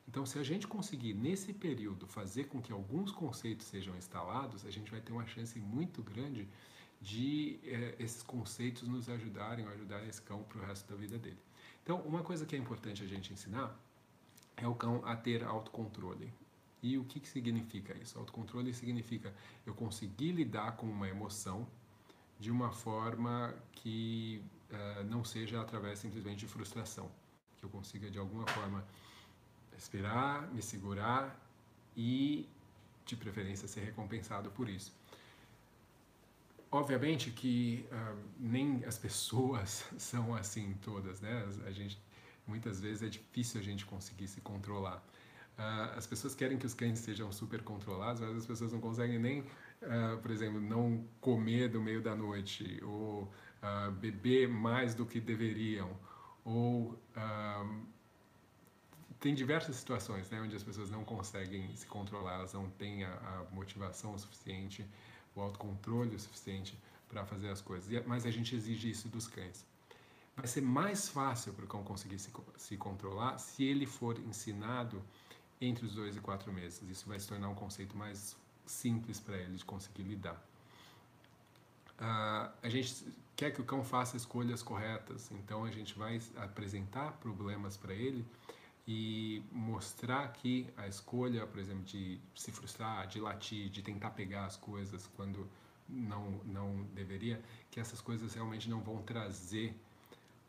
Então, 0.08 0.26
se 0.26 0.38
a 0.38 0.44
gente 0.44 0.68
conseguir 0.68 1.14
nesse 1.14 1.54
período 1.54 2.06
fazer 2.06 2.46
com 2.46 2.62
que 2.62 2.72
alguns 2.72 3.12
conceitos 3.12 3.68
sejam 3.68 3.96
instalados, 3.96 4.66
a 4.66 4.72
gente 4.72 4.92
vai 4.92 5.02
ter 5.02 5.12
uma 5.12 5.26
chance 5.26 5.58
muito 5.60 6.04
grande 6.04 6.48
de 7.02 7.60
é, 7.64 7.96
esses 8.00 8.24
conceitos 8.24 8.88
nos 8.88 9.10
ajudarem, 9.10 9.66
ajudar 9.68 10.06
esse 10.08 10.22
cão 10.22 10.44
para 10.44 10.60
o 10.60 10.66
resto 10.66 10.90
da 10.90 10.96
vida 10.96 11.18
dele. 11.18 11.40
Então, 11.84 12.02
uma 12.02 12.24
coisa 12.24 12.46
que 12.46 12.56
é 12.56 12.60
importante 12.60 13.04
a 13.04 13.08
gente 13.08 13.34
ensinar 13.34 13.78
é 14.56 14.68
o 14.68 14.76
cão 14.76 15.02
a 15.06 15.16
ter 15.16 15.44
autocontrole. 15.44 16.32
E 16.82 16.98
o 16.98 17.06
que, 17.06 17.20
que 17.20 17.28
significa 17.28 17.98
isso? 17.98 18.18
Autocontrole 18.20 18.74
significa 18.74 19.34
eu 19.66 19.74
conseguir 19.74 20.32
lidar 20.34 20.76
com 20.78 20.86
uma 20.86 21.08
emoção 21.08 21.68
de 22.40 22.52
uma 22.52 22.72
forma 22.72 23.56
que 23.72 24.44
uh, 24.70 25.04
não 25.06 25.24
seja 25.24 25.62
através 25.62 26.00
simplesmente 26.00 26.40
de 26.40 26.48
frustração, 26.48 27.10
que 27.58 27.64
eu 27.64 27.70
consiga 27.70 28.12
de 28.12 28.20
alguma 28.20 28.46
forma 28.48 28.86
respirar, 29.76 30.50
me 30.54 30.62
segurar 30.62 31.40
e 31.96 32.48
de 33.06 33.16
preferência 33.16 33.68
ser 33.68 33.82
recompensado 33.82 34.50
por 34.52 34.70
isso. 34.70 34.94
Obviamente 36.72 37.30
que 37.30 37.86
uh, 37.92 38.18
nem 38.40 38.84
as 38.86 38.98
pessoas 38.98 39.86
são 39.98 40.34
assim 40.34 40.74
todas, 40.82 41.22
né? 41.22 41.48
A 41.66 41.72
gente 41.72 42.02
muitas 42.48 42.82
vezes 42.82 43.04
é 43.04 43.08
difícil 43.08 43.62
a 43.62 43.64
gente 43.64 43.86
conseguir 43.86 44.28
se 44.28 44.42
controlar. 44.42 44.98
Uh, 45.58 45.96
as 45.98 46.08
pessoas 46.08 46.34
querem 46.34 46.58
que 46.58 46.66
os 46.66 46.74
cães 46.74 46.98
sejam 47.00 47.32
super 47.32 47.62
controlados, 47.62 48.22
mas 48.22 48.38
as 48.38 48.46
pessoas 48.46 48.74
não 48.74 48.82
conseguem 48.82 49.20
nem, 49.20 49.42
uh, 49.42 50.18
por 50.22 50.32
exemplo, 50.32 50.60
não 50.60 51.06
comer 51.22 51.70
do 51.70 51.80
meio 51.80 52.02
da 52.02 52.16
noite 52.16 52.82
ou 52.84 53.32
beber 54.02 54.46
mais 54.46 54.94
do 54.94 55.06
que 55.06 55.22
deveriam 55.22 55.98
ou 56.44 57.00
tem 59.24 59.34
diversas 59.34 59.78
situações 59.78 60.30
né, 60.30 60.42
onde 60.42 60.54
as 60.54 60.64
pessoas 60.64 60.92
não 60.92 61.06
conseguem 61.06 61.74
se 61.78 61.88
controlar, 61.88 62.34
elas 62.34 62.52
não 62.52 62.70
têm 62.72 63.06
a, 63.06 63.14
a 63.14 63.56
motivação 63.56 64.18
suficiente, 64.18 64.86
o 65.34 65.40
autocontrole 65.40 66.14
o 66.14 66.20
suficiente 66.20 66.78
para 67.08 67.26
fazer 67.26 67.48
as 67.48 67.62
coisas. 67.62 67.90
E, 67.90 68.02
mas 68.06 68.26
a 68.26 68.32
gente 68.32 68.54
exige 68.54 68.90
isso 68.90 69.08
dos 69.08 69.26
cães. 69.26 69.66
Vai 70.36 70.46
ser 70.46 70.60
mais 70.60 71.08
fácil 71.08 71.54
para 71.54 71.64
o 71.64 71.68
cão 71.70 71.86
conseguir 71.86 72.20
se, 72.20 72.34
se 72.58 72.76
controlar 72.76 73.38
se 73.38 73.64
ele 73.64 73.86
for 73.86 74.20
ensinado 74.20 75.02
entre 75.62 75.86
os 75.86 75.96
dois 75.96 76.18
e 76.18 76.20
quatro 76.20 76.52
meses. 76.52 76.82
Isso 76.90 77.08
vai 77.08 77.18
se 77.18 77.26
tornar 77.26 77.48
um 77.48 77.56
conceito 77.56 77.96
mais 77.96 78.36
simples 78.66 79.22
para 79.22 79.38
ele 79.38 79.56
de 79.56 79.64
conseguir 79.64 80.04
lidar. 80.04 80.36
Uh, 81.98 82.52
a 82.62 82.68
gente 82.68 83.08
quer 83.38 83.52
que 83.52 83.62
o 83.62 83.64
cão 83.64 83.86
faça 83.86 84.18
escolhas 84.18 84.62
corretas, 84.62 85.32
então 85.32 85.64
a 85.64 85.72
gente 85.72 85.98
vai 85.98 86.20
apresentar 86.36 87.14
problemas 87.14 87.78
para 87.78 87.94
ele 87.94 88.26
e 88.88 89.44
mostrar 89.52 90.28
que 90.34 90.68
a 90.76 90.88
escolha, 90.88 91.48
por 91.48 91.60
exemplo, 91.60 91.84
de 91.84 92.20
se 92.36 92.52
frustrar, 92.52 93.08
de 93.08 93.20
latir, 93.20 93.70
de 93.70 93.82
tentar 93.82 94.12
pegar 94.12 94.46
as 94.46 94.58
coisas 94.58 95.08
quando 95.16 95.50
não 95.88 96.42
não 96.46 96.84
deveria, 96.94 97.42
que 97.72 97.80
essas 97.80 98.02
coisas 98.02 98.34
realmente 98.34 98.70
não 98.70 98.82
vão 98.82 99.02
trazer 99.02 99.76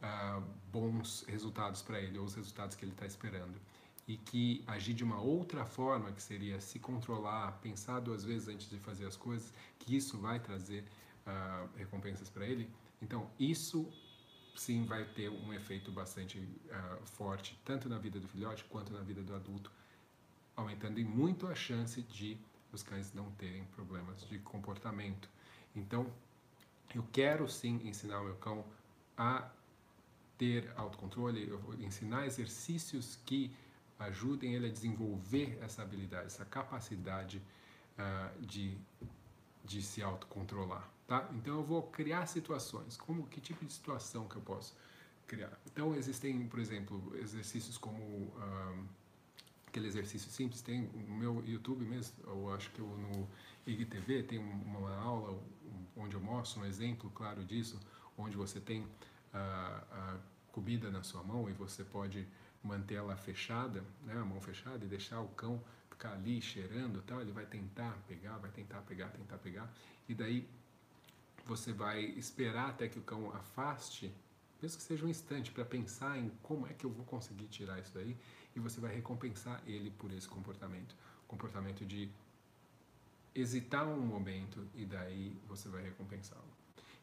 uh, 0.03 0.43
bons 0.73 1.25
resultados 1.29 1.83
para 1.83 2.01
ele 2.01 2.19
ou 2.19 2.25
os 2.25 2.35
resultados 2.35 2.77
que 2.77 2.85
ele 2.85 2.93
está 2.93 3.07
esperando 3.07 3.61
e 4.07 4.17
que 4.17 4.63
agir 4.67 4.95
de 4.95 5.03
uma 5.03 5.21
outra 5.21 5.65
forma, 5.65 6.13
que 6.13 6.23
seria 6.23 6.61
se 6.61 6.79
controlar, 6.79 7.53
pensar 7.63 8.01
duas 8.01 8.23
vezes 8.25 8.49
antes 8.49 8.69
de 8.69 8.79
fazer 8.79 9.07
as 9.07 9.17
coisas, 9.17 9.53
que 9.79 9.97
isso 9.97 10.19
vai 10.19 10.39
trazer 10.39 10.85
uh, 11.27 11.69
recompensas 11.77 12.29
para 12.29 12.47
ele. 12.47 12.69
Então, 13.01 13.31
isso 13.39 13.89
sim 14.55 14.85
vai 14.85 15.05
ter 15.05 15.29
um 15.29 15.53
efeito 15.53 15.91
bastante 15.91 16.39
uh, 16.39 17.07
forte, 17.07 17.59
tanto 17.65 17.89
na 17.89 17.99
vida 17.99 18.21
do 18.21 18.29
filhote 18.29 18.65
quanto 18.65 18.93
na 18.93 19.01
vida 19.01 19.23
do 19.23 19.35
adulto, 19.35 19.71
aumentando 20.57 21.01
em 21.01 21.05
muito 21.05 21.47
a 21.47 21.55
chance 21.55 22.03
de 22.03 22.39
os 22.73 22.83
cães 22.83 23.13
não 23.13 23.31
terem 23.33 23.65
problemas 23.67 24.27
de 24.29 24.39
comportamento. 24.41 25.29
Então, 25.75 26.11
eu 26.95 27.05
quero 27.13 27.49
sim 27.49 27.81
ensinar 27.85 28.21
o 28.21 28.25
meu 28.25 28.37
cão 28.37 28.65
a 29.17 29.49
ter 30.37 30.73
autocontrole, 30.77 31.53
ensinar 31.81 32.27
exercícios 32.27 33.19
que 33.25 33.55
ajudem 33.99 34.55
ele 34.55 34.67
a 34.67 34.71
desenvolver 34.71 35.59
essa 35.63 35.83
habilidade, 35.83 36.27
essa 36.27 36.45
capacidade 36.45 37.41
uh, 37.99 38.43
de, 38.45 38.77
de 39.65 39.83
se 39.83 40.03
autocontrolar 40.03 40.94
tá? 41.07 41.29
Então 41.35 41.57
eu 41.57 41.65
vou 41.65 41.83
criar 41.83 42.27
situações. 42.27 42.97
Como 42.97 43.27
que 43.27 43.41
tipo 43.41 43.65
de 43.65 43.73
situação 43.73 44.29
que 44.29 44.37
eu 44.37 44.43
posso 44.43 44.75
criar? 45.27 45.53
Então 45.67 45.95
existem, 45.95 46.47
por 46.47 46.59
exemplo, 46.59 47.13
exercícios 47.17 47.77
como 47.79 48.33
aquele 49.67 49.89
exercício 49.89 50.31
simples. 50.31 50.63
Tem 50.63 50.83
no 50.83 51.17
meu 51.17 51.45
YouTube 51.45 51.85
mesmo, 51.85 52.15
eu 52.25 52.55
acho 52.55 52.71
que 52.71 52.79
eu, 52.79 52.87
no 52.87 53.29
IGTV 53.67 54.23
tem 54.23 54.39
uma 54.39 54.95
aula 54.97 55.37
onde 55.97 56.15
eu 56.15 56.21
mostro 56.21 56.63
um 56.63 56.65
exemplo 56.65 57.11
claro 57.11 57.45
disso, 57.45 57.81
onde 58.17 58.37
você 58.37 58.61
tem 58.61 58.87
a, 59.33 59.83
a 59.91 60.17
comida 60.53 60.91
na 60.91 61.03
sua 61.03 61.23
mão 61.25 61.51
e 61.51 61.53
você 61.53 61.83
pode 61.83 62.27
manter 62.63 62.95
ela 62.95 63.17
fechada, 63.17 63.85
né, 64.05 64.15
a 64.15 64.25
mão 64.25 64.41
fechada 64.41 64.85
e 64.85 64.89
deixar 64.89 65.21
o 65.21 65.29
cão 65.31 65.61
ficar 65.91 66.13
ali 66.13 66.41
cheirando, 66.41 67.03
tal, 67.03 67.21
ele 67.21 67.33
vai 67.33 67.45
tentar 67.45 67.97
pegar, 68.09 68.39
vai 68.39 68.51
tentar 68.51 68.81
pegar, 68.83 69.09
tentar 69.09 69.39
pegar, 69.39 69.73
e 70.09 70.15
daí 70.15 70.49
você 71.47 71.73
vai 71.73 72.03
esperar 72.03 72.71
até 72.71 72.89
que 72.89 72.99
o 72.99 73.03
cão 73.03 73.31
afaste, 73.35 74.15
mesmo 74.63 74.79
que 74.79 74.83
seja 74.85 75.05
um 75.05 75.09
instante, 75.09 75.51
para 75.51 75.65
pensar 75.65 76.19
em 76.19 76.31
como 76.43 76.67
é 76.67 76.73
que 76.73 76.85
eu 76.85 76.91
vou 76.91 77.05
conseguir 77.05 77.47
tirar 77.47 77.79
isso 77.81 77.93
daí, 77.95 78.17
e 78.55 78.61
você 78.61 78.81
vai 78.81 78.95
recompensar 78.95 79.63
ele 79.67 79.91
por 79.91 80.13
esse 80.13 80.29
comportamento. 80.29 80.97
Comportamento 81.27 81.85
de 81.85 82.11
hesitar 83.35 83.87
um 83.87 84.01
momento 84.01 84.67
e 84.75 84.87
daí 84.87 85.37
você 85.49 85.69
vai 85.69 85.83
recompensá-lo. 85.83 86.45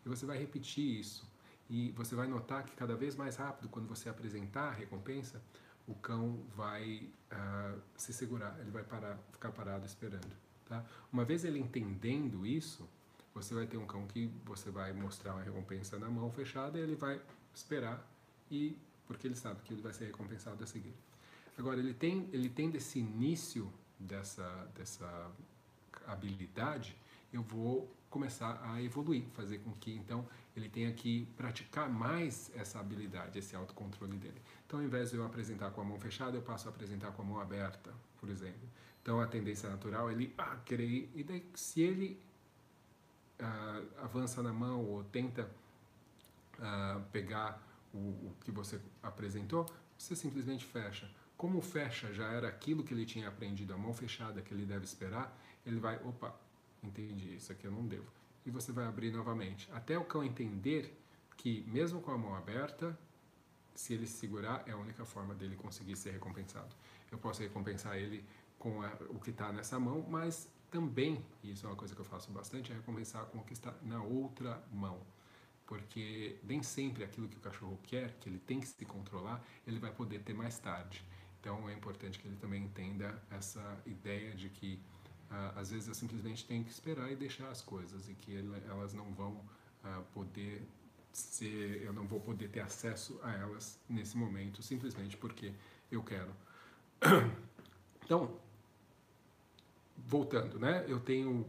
E 0.05 0.09
você 0.09 0.25
vai 0.25 0.37
repetir 0.37 0.99
isso. 0.99 1.29
E 1.69 1.91
você 1.91 2.15
vai 2.15 2.27
notar 2.27 2.63
que 2.63 2.75
cada 2.75 2.95
vez 2.95 3.15
mais 3.15 3.35
rápido, 3.35 3.69
quando 3.69 3.87
você 3.87 4.09
apresentar 4.09 4.69
a 4.69 4.71
recompensa, 4.71 5.41
o 5.87 5.93
cão 5.95 6.39
vai 6.55 7.09
uh, 7.31 7.81
se 7.97 8.13
segurar, 8.13 8.57
ele 8.59 8.71
vai 8.71 8.83
parar, 8.83 9.17
ficar 9.31 9.51
parado 9.51 9.85
esperando. 9.85 10.35
Tá? 10.65 10.85
Uma 11.11 11.25
vez 11.25 11.43
ele 11.43 11.59
entendendo 11.59 12.45
isso, 12.45 12.87
você 13.33 13.53
vai 13.53 13.65
ter 13.65 13.77
um 13.77 13.85
cão 13.85 14.05
que 14.07 14.31
você 14.45 14.69
vai 14.69 14.93
mostrar 14.93 15.33
uma 15.33 15.43
recompensa 15.43 15.97
na 15.97 16.09
mão 16.09 16.31
fechada 16.31 16.77
e 16.77 16.81
ele 16.81 16.95
vai 16.95 17.21
esperar 17.53 18.05
e 18.49 18.77
porque 19.07 19.27
ele 19.27 19.35
sabe 19.35 19.61
que 19.63 19.73
ele 19.73 19.81
vai 19.81 19.93
ser 19.93 20.05
recompensado 20.05 20.63
a 20.63 20.67
seguir. 20.67 20.93
Agora 21.57 21.79
ele 21.79 21.93
tem 21.93 22.29
ele 22.31 22.49
tem 22.49 22.69
desse 22.69 22.99
início 22.99 23.71
dessa 23.99 24.69
dessa 24.75 25.31
habilidade, 26.07 26.97
eu 27.31 27.41
vou 27.41 27.89
começar 28.09 28.61
a 28.63 28.81
evoluir, 28.81 29.23
fazer 29.33 29.59
com 29.59 29.71
que 29.71 29.93
então 29.93 30.27
ele 30.55 30.67
tenha 30.67 30.91
que 30.91 31.25
praticar 31.37 31.89
mais 31.89 32.51
essa 32.53 32.79
habilidade, 32.79 33.39
esse 33.39 33.55
autocontrole 33.55 34.17
dele. 34.17 34.41
Então, 34.65 34.79
ao 34.79 34.85
invés 34.85 35.11
de 35.11 35.15
eu 35.15 35.25
apresentar 35.25 35.71
com 35.71 35.81
a 35.81 35.83
mão 35.83 35.97
fechada, 35.97 36.35
eu 36.35 36.41
passo 36.41 36.67
a 36.67 36.71
apresentar 36.71 37.11
com 37.11 37.21
a 37.21 37.25
mão 37.25 37.39
aberta, 37.39 37.93
por 38.19 38.29
exemplo. 38.29 38.67
Então, 39.01 39.21
a 39.21 39.27
tendência 39.27 39.69
natural 39.69 40.09
é 40.09 40.13
ele 40.13 40.33
ah, 40.37 40.57
querer 40.65 40.85
ir, 40.85 41.11
e 41.15 41.23
daí, 41.23 41.45
se 41.55 41.81
ele 41.81 42.21
uh, 43.41 44.03
avança 44.03 44.41
na 44.41 44.53
mão 44.53 44.85
ou 44.85 45.03
tenta 45.03 45.49
uh, 46.59 47.01
pegar 47.11 47.61
o, 47.93 47.97
o, 47.97 48.35
que 48.41 48.51
você 48.51 48.79
apresentou, 49.01 49.65
você 49.97 50.15
simplesmente 50.15 50.65
fecha. 50.65 51.09
Como 51.35 51.59
fecha 51.61 52.13
já 52.13 52.31
era 52.31 52.47
aquilo 52.47 52.83
que 52.83 52.93
ele 52.93 53.05
tinha 53.05 53.27
aprendido, 53.27 53.73
a 53.73 53.77
mão 53.77 53.93
fechada 53.93 54.41
que 54.41 54.53
ele 54.53 54.65
deve 54.65 54.85
esperar, 54.85 55.35
ele 55.65 55.79
vai, 55.79 55.97
opa, 56.03 56.35
entendi, 56.83 57.35
isso 57.35 57.51
aqui 57.51 57.65
eu 57.65 57.71
não 57.71 57.85
devo. 57.85 58.07
E 58.45 58.51
você 58.51 58.71
vai 58.71 58.85
abrir 58.85 59.11
novamente. 59.11 59.69
Até 59.71 59.97
o 59.97 60.05
cão 60.05 60.23
entender 60.23 60.95
que, 61.37 61.63
mesmo 61.67 62.01
com 62.01 62.11
a 62.11 62.17
mão 62.17 62.35
aberta, 62.35 62.97
se 63.73 63.93
ele 63.93 64.05
se 64.05 64.13
segurar, 64.13 64.63
é 64.67 64.71
a 64.71 64.77
única 64.77 65.05
forma 65.05 65.33
dele 65.33 65.55
conseguir 65.55 65.95
ser 65.95 66.11
recompensado. 66.11 66.75
Eu 67.11 67.17
posso 67.17 67.41
recompensar 67.41 67.97
ele 67.97 68.23
com 68.59 68.81
a, 68.81 68.91
o 69.09 69.19
que 69.19 69.31
está 69.31 69.51
nessa 69.51 69.79
mão, 69.79 70.05
mas 70.07 70.47
também, 70.71 71.23
e 71.43 71.51
isso 71.51 71.65
é 71.65 71.69
uma 71.69 71.75
coisa 71.75 71.93
que 71.93 71.99
eu 71.99 72.05
faço 72.05 72.31
bastante, 72.31 72.71
é 72.71 72.75
recompensar 72.75 73.25
com 73.25 73.39
o 73.39 73.43
que 73.43 73.53
está 73.53 73.75
na 73.83 74.01
outra 74.01 74.63
mão. 74.71 74.99
Porque 75.67 76.37
nem 76.43 76.63
sempre 76.63 77.03
aquilo 77.03 77.27
que 77.27 77.37
o 77.37 77.39
cachorro 77.39 77.77
quer, 77.83 78.13
que 78.19 78.29
ele 78.29 78.39
tem 78.39 78.59
que 78.59 78.67
se 78.67 78.85
controlar, 78.85 79.43
ele 79.67 79.79
vai 79.79 79.91
poder 79.91 80.19
ter 80.23 80.33
mais 80.33 80.57
tarde. 80.57 81.05
Então 81.39 81.69
é 81.69 81.73
importante 81.73 82.17
que 82.19 82.27
ele 82.27 82.37
também 82.37 82.63
entenda 82.63 83.21
essa 83.29 83.81
ideia 83.85 84.33
de 84.33 84.49
que 84.49 84.79
uh, 85.29 85.59
às 85.59 85.71
vezes 85.71 85.87
eu 85.87 85.93
simplesmente 85.93 86.45
tenho 86.45 86.63
que 86.63 86.71
esperar 86.71 87.11
e 87.11 87.15
deixar 87.15 87.49
as 87.49 87.61
coisas 87.61 88.07
e 88.07 88.13
que 88.13 88.31
ele, 88.31 88.51
elas 88.67 88.93
não 88.93 89.11
vão 89.13 89.33
uh, 89.33 90.03
poder 90.13 90.65
ser, 91.11 91.81
eu 91.83 91.91
não 91.91 92.07
vou 92.07 92.19
poder 92.19 92.49
ter 92.49 92.61
acesso 92.61 93.19
a 93.23 93.33
elas 93.33 93.77
nesse 93.89 94.15
momento 94.17 94.61
simplesmente 94.61 95.17
porque 95.17 95.53
eu 95.91 96.01
quero. 96.01 96.33
Então, 98.03 98.37
voltando, 100.05 100.59
né? 100.59 100.85
Eu 100.87 100.99
tenho 100.99 101.45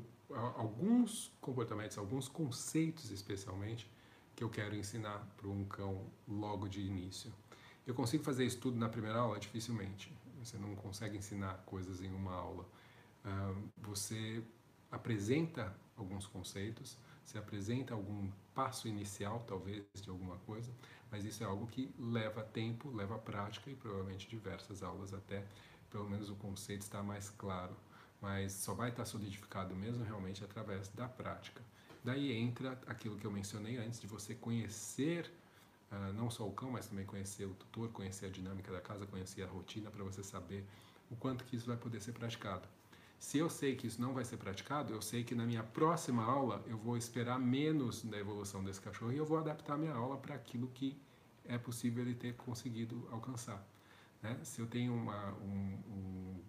alguns 0.57 1.31
comportamentos, 1.41 1.99
alguns 1.99 2.29
conceitos 2.29 3.11
especialmente 3.11 3.91
que 4.35 4.43
eu 4.43 4.49
quero 4.49 4.75
ensinar 4.75 5.19
para 5.37 5.49
um 5.49 5.65
cão 5.65 6.07
logo 6.27 6.69
de 6.69 6.81
início. 6.81 7.33
Eu 7.87 7.95
consigo 7.95 8.23
fazer 8.25 8.45
isso 8.45 8.59
tudo 8.59 8.79
na 8.79 8.89
primeira 8.89 9.19
aula? 9.19 9.39
Dificilmente. 9.39 10.13
Você 10.43 10.57
não 10.57 10.75
consegue 10.75 11.17
ensinar 11.17 11.63
coisas 11.67 12.01
em 12.01 12.13
uma 12.13 12.33
aula. 12.33 12.67
você 13.77 14.43
apresenta 14.91 15.75
alguns 15.97 16.27
conceitos, 16.27 16.97
você 17.25 17.39
apresenta 17.39 17.95
algum 17.95 18.31
passo 18.55 18.89
inicial, 18.89 19.45
talvez, 19.47 19.85
de 19.95 20.11
alguma 20.11 20.37
coisa, 20.39 20.73
mas 21.11 21.25
isso 21.25 21.43
é 21.43 21.47
algo 21.47 21.67
que 21.67 21.95
leva 21.99 22.43
tempo, 22.43 22.91
leva 22.91 23.19
prática 23.19 23.71
e 23.71 23.77
provavelmente 23.77 24.29
diversas 24.29 24.83
aulas 24.83 25.15
até 25.15 25.45
pelo 25.89 26.09
menos 26.09 26.31
o 26.31 26.35
conceito 26.37 26.83
estar 26.83 27.03
mais 27.03 27.31
claro 27.31 27.77
mas 28.23 28.53
só 28.53 28.73
vai 28.73 28.91
estar 28.91 29.05
solidificado 29.05 29.75
mesmo 29.75 30.05
realmente 30.05 30.45
através 30.45 30.89
da 30.89 31.09
prática. 31.09 31.61
Daí 32.05 32.33
entra 32.33 32.81
aquilo 32.87 33.17
que 33.17 33.27
eu 33.27 33.31
mencionei 33.31 33.77
antes 33.79 34.01
de 34.01 34.07
você 34.07 34.35
conhecer 34.35 35.31
uh, 35.91 36.13
não 36.15 36.31
só 36.31 36.47
o 36.47 36.53
cão, 36.53 36.71
mas 36.71 36.87
também 36.87 37.05
conhecer 37.05 37.45
o 37.45 37.55
tutor, 37.55 37.91
conhecer 37.91 38.27
a 38.27 38.31
dinâmica 38.31 38.73
da 38.73 38.81
casa, 38.81 39.05
conhecer 39.07 39.43
a 39.43 39.47
rotina 39.47 39.91
para 39.91 40.03
você 40.05 40.23
saber 40.23 40.65
o 41.11 41.17
quanto 41.17 41.45
que 41.45 41.57
isso 41.57 41.67
vai 41.67 41.77
poder 41.77 42.01
ser 42.01 42.13
praticado. 42.13 42.67
Se 43.19 43.39
eu 43.39 43.49
sei 43.49 43.77
que 43.77 43.87
isso 43.87 44.01
não 44.01 44.13
vai 44.13 44.25
ser 44.25 44.37
praticado, 44.37 44.93
eu 44.93 45.01
sei 45.01 45.23
que 45.23 45.35
na 45.35 45.47
minha 45.47 45.63
próxima 45.63 46.25
aula 46.25 46.63
eu 46.67 46.77
vou 46.77 46.97
esperar 46.97 47.39
menos 47.39 48.03
da 48.03 48.19
evolução 48.19 48.65
desse 48.65 48.81
cachorro 48.81 49.13
e 49.13 49.17
eu 49.17 49.25
vou 49.25 49.39
adaptar 49.39 49.79
minha 49.79 49.95
aula 49.95 50.17
para 50.17 50.35
aquilo 50.35 50.67
que 50.69 51.01
é 51.45 51.57
possível 51.57 52.03
ele 52.03 52.15
ter 52.15 52.35
conseguido 52.35 53.09
alcançar. 53.13 53.65
Né? 54.21 54.39
Se 54.43 54.61
eu 54.61 54.67
tenho 54.67 54.93
uma, 54.93 55.33
um, 55.35 55.79
um 55.89 56.41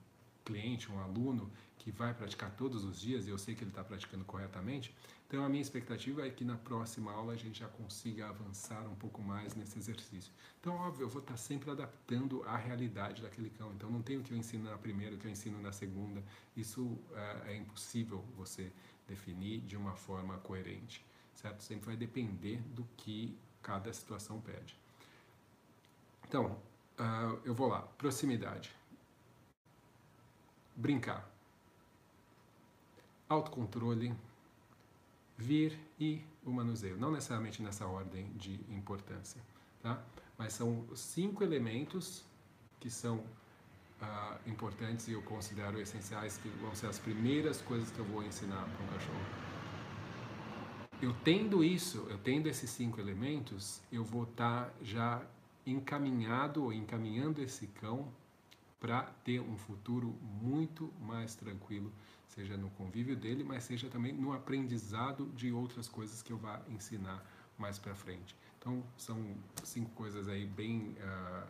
cliente, 0.44 0.91
um 0.91 1.00
aluno 1.00 1.52
que 1.78 1.91
vai 1.91 2.14
praticar 2.14 2.52
todos 2.52 2.84
os 2.84 3.00
dias 3.00 3.28
e 3.28 3.30
eu 3.30 3.38
sei 3.38 3.56
que 3.56 3.64
ele 3.64 3.72
está 3.72 3.84
praticando 3.84 4.24
corretamente, 4.24 4.96
então 5.28 5.44
a 5.44 5.50
minha 5.50 5.62
expectativa 5.62 6.26
é 6.26 6.30
que 6.30 6.46
na 6.46 6.56
próxima 6.56 7.12
aula 7.12 7.34
a 7.34 7.36
gente 7.36 7.60
já 7.60 7.68
consiga 7.68 8.30
avançar 8.30 8.88
um 8.88 8.94
pouco 8.94 9.20
mais 9.20 9.56
nesse 9.56 9.80
exercício. 9.80 10.32
Então, 10.62 10.76
óbvio, 10.76 11.06
eu 11.06 11.10
vou 11.10 11.22
estar 11.22 11.34
tá 11.34 11.38
sempre 11.38 11.72
adaptando 11.72 12.44
à 12.44 12.56
realidade 12.56 13.22
daquele 13.22 13.50
cão. 13.50 13.74
Então, 13.74 13.89
não 13.89 14.04
tem 14.04 14.18
o 14.18 14.22
que 14.22 14.32
eu 14.32 14.38
ensino 14.38 14.70
na 14.70 14.78
primeira, 14.78 15.16
o 15.16 15.18
que 15.18 15.26
eu 15.26 15.32
ensino 15.32 15.60
na 15.60 15.72
segunda. 15.72 16.24
Isso 16.56 17.00
é, 17.16 17.54
é 17.54 17.58
impossível 17.58 18.24
você 18.38 18.72
definir 19.08 19.62
de 19.62 19.76
uma 19.76 19.96
forma 19.96 20.38
coerente, 20.38 21.04
certo? 21.34 21.64
Sempre 21.64 21.88
vai 21.88 21.98
depender 21.98 22.62
do 22.76 22.88
que 22.96 23.36
cada 23.64 23.91
situação 23.91 24.39
pede. 24.39 24.78
Então, 26.28 26.58
uh, 27.00 27.39
eu 27.44 27.56
vou 27.56 27.68
lá. 27.68 27.82
Proximidade. 27.98 28.72
Brincar. 30.76 31.30
Autocontrole. 33.30 34.13
Vir 35.38 35.78
e 35.99 36.21
o 36.45 36.51
manuseio. 36.51 36.97
Não 36.97 37.11
necessariamente 37.11 37.61
nessa 37.61 37.86
ordem 37.86 38.32
de 38.34 38.53
importância, 38.69 39.41
tá? 39.82 40.01
Mas 40.38 40.53
são 40.53 40.86
cinco 40.95 41.43
elementos 41.43 42.24
que 42.80 42.89
são 42.89 43.17
uh, 43.17 44.49
importantes 44.49 45.07
e 45.07 45.13
eu 45.13 45.21
considero 45.24 45.80
essenciais, 45.80 46.38
que 46.38 46.49
vão 46.49 46.76
ser 46.76 46.88
as 46.88 46.99
primeiras 46.99 47.61
coisas 47.61 47.89
que 47.91 47.99
eu 47.99 48.05
vou 48.05 48.24
ensinar 48.24 48.63
para 48.63 48.86
um 48.86 48.88
cachorro. 48.88 49.53
Eu 51.01 51.13
tendo 51.24 51.63
isso, 51.63 52.05
eu 52.09 52.17
tendo 52.17 52.47
esses 52.47 52.69
cinco 52.69 52.99
elementos, 52.99 53.82
eu 53.91 54.03
vou 54.03 54.24
estar 54.24 54.65
tá 54.65 54.74
já 54.82 55.21
encaminhado 55.65 56.63
ou 56.63 56.74
encaminhando 56.74 57.41
esse 57.41 57.67
cão 57.67 58.11
para 58.84 59.03
ter 59.23 59.39
um 59.39 59.57
futuro 59.57 60.13
muito 60.41 60.93
mais 60.99 61.36
tranquilo, 61.36 61.89
seja 62.27 62.57
no 62.57 62.69
convívio 62.71 63.15
dele, 63.15 63.41
mas 63.41 63.63
seja 63.63 63.88
também 63.88 64.11
no 64.11 64.34
aprendizado 64.34 65.25
de 65.27 65.53
outras 65.53 65.88
coisas 65.88 66.21
que 66.21 66.34
eu 66.34 66.38
vá 66.38 66.61
ensinar 66.67 67.25
mais 67.57 67.79
para 67.79 67.95
frente. 67.95 68.36
Então, 68.59 68.84
são 68.97 69.38
cinco 69.63 69.89
coisas 69.91 70.27
aí 70.27 70.45
bem 70.45 70.97
uh, 70.99 71.47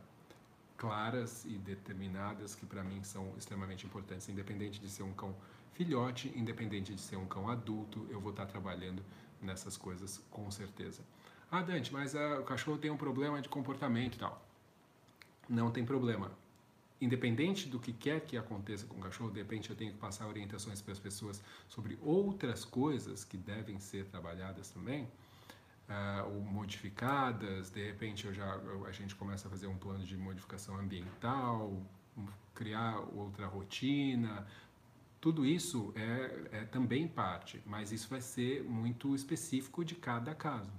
claras 0.77 1.43
e 1.45 1.57
determinadas 1.57 2.53
que 2.53 2.67
para 2.67 2.83
mim 2.83 3.03
são 3.03 3.33
extremamente 3.35 3.87
importantes, 3.87 4.29
independente 4.29 4.79
de 4.79 4.87
ser 4.87 5.01
um 5.01 5.13
cão 5.13 5.35
filhote, 5.71 6.31
independente 6.35 6.93
de 6.93 7.01
ser 7.01 7.15
um 7.15 7.25
cão 7.25 7.49
adulto, 7.49 8.05
eu 8.11 8.21
vou 8.21 8.29
estar 8.29 8.45
tá 8.45 8.51
trabalhando 8.51 9.03
nessas 9.41 9.75
coisas 9.75 10.21
com 10.29 10.51
certeza. 10.51 11.01
Ah, 11.49 11.63
Dante, 11.63 11.91
mas 11.91 12.13
uh, 12.13 12.41
o 12.41 12.43
cachorro 12.43 12.77
tem 12.77 12.91
um 12.91 12.97
problema 12.97 13.41
de 13.41 13.49
comportamento 13.49 14.17
e 14.17 14.19
tal. 14.19 14.39
Não 15.49 15.71
tem 15.71 15.83
problema. 15.83 16.42
Independente 17.03 17.67
do 17.67 17.79
que 17.81 17.91
quer 17.91 18.21
que 18.21 18.37
aconteça 18.37 18.85
com 18.85 18.95
o 18.95 18.99
cachorro, 19.01 19.29
de 19.29 19.39
repente 19.39 19.69
eu 19.69 19.75
tenho 19.75 19.91
que 19.91 19.97
passar 19.97 20.25
orientações 20.25 20.81
para 20.81 20.93
as 20.93 20.99
pessoas 20.99 21.43
sobre 21.67 21.99
outras 22.01 22.63
coisas 22.63 23.25
que 23.25 23.35
devem 23.35 23.77
ser 23.77 24.05
trabalhadas 24.05 24.69
também, 24.69 25.03
uh, 25.03 26.33
ou 26.33 26.39
modificadas. 26.39 27.69
De 27.69 27.85
repente 27.85 28.25
eu 28.25 28.33
já, 28.33 28.55
a 28.87 28.91
gente 28.93 29.15
começa 29.15 29.49
a 29.49 29.51
fazer 29.51 29.67
um 29.67 29.77
plano 29.77 30.05
de 30.05 30.15
modificação 30.15 30.77
ambiental, 30.77 31.85
criar 32.55 32.99
outra 33.13 33.47
rotina, 33.47 34.47
tudo 35.19 35.45
isso 35.45 35.93
é, 35.97 36.59
é, 36.59 36.65
também 36.65 37.05
parte, 37.05 37.61
mas 37.65 37.91
isso 37.91 38.07
vai 38.07 38.21
ser 38.21 38.63
muito 38.63 39.13
específico 39.13 39.83
de 39.83 39.95
cada 39.95 40.33
caso. 40.33 40.71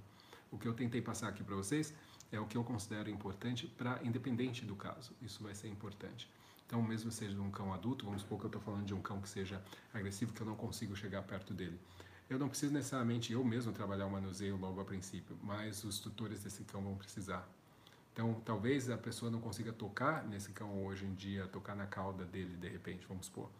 O 0.51 0.57
que 0.57 0.67
eu 0.67 0.73
tentei 0.73 1.03
passar 1.03 1.27
aqui 1.29 1.43
para 1.43 1.55
vocês 1.55 1.93
é 2.31 2.39
o 2.39 2.45
que 2.45 2.57
eu 2.57 2.63
considero 2.63 3.09
importante 3.09 3.67
para 3.67 3.99
independente 4.03 4.65
do 4.65 4.75
caso. 4.75 5.13
Isso 5.21 5.43
vai 5.43 5.55
ser 5.55 5.67
importante. 5.67 6.29
Então, 6.65 6.81
mesmo 6.81 7.11
seja 7.11 7.33
de 7.33 7.39
um 7.39 7.51
cão 7.51 7.73
adulto, 7.73 8.05
vamos 8.05 8.21
supor 8.21 8.39
que 8.39 8.45
eu 8.45 8.49
estou 8.49 8.61
falando 8.61 8.85
de 8.85 8.93
um 8.93 9.01
cão 9.01 9.21
que 9.21 9.29
seja 9.29 9.61
agressivo, 9.93 10.33
que 10.33 10.41
eu 10.41 10.47
não 10.47 10.55
consigo 10.55 10.95
chegar 10.95 11.21
perto 11.21 11.53
dele. 11.53 11.79
Eu 12.27 12.39
não 12.39 12.49
preciso 12.49 12.73
necessariamente 12.73 13.31
eu 13.31 13.43
mesmo 13.43 13.71
trabalhar 13.71 14.07
o 14.07 14.11
manuseio 14.11 14.57
logo 14.57 14.81
a 14.81 14.85
princípio, 14.85 15.37
mas 15.43 15.83
os 15.83 15.99
tutores 15.99 16.43
desse 16.43 16.63
cão 16.63 16.81
vão 16.81 16.95
precisar. 16.95 17.47
Então, 18.11 18.41
talvez 18.43 18.89
a 18.89 18.97
pessoa 18.97 19.29
não 19.29 19.39
consiga 19.39 19.71
tocar 19.71 20.25
nesse 20.25 20.51
cão 20.51 20.85
hoje 20.85 21.05
em 21.05 21.13
dia, 21.13 21.47
tocar 21.47 21.75
na 21.75 21.85
cauda 21.85 22.25
dele 22.25 22.55
de 22.57 22.67
repente, 22.67 23.05
vamos 23.07 23.27
supor. 23.27 23.51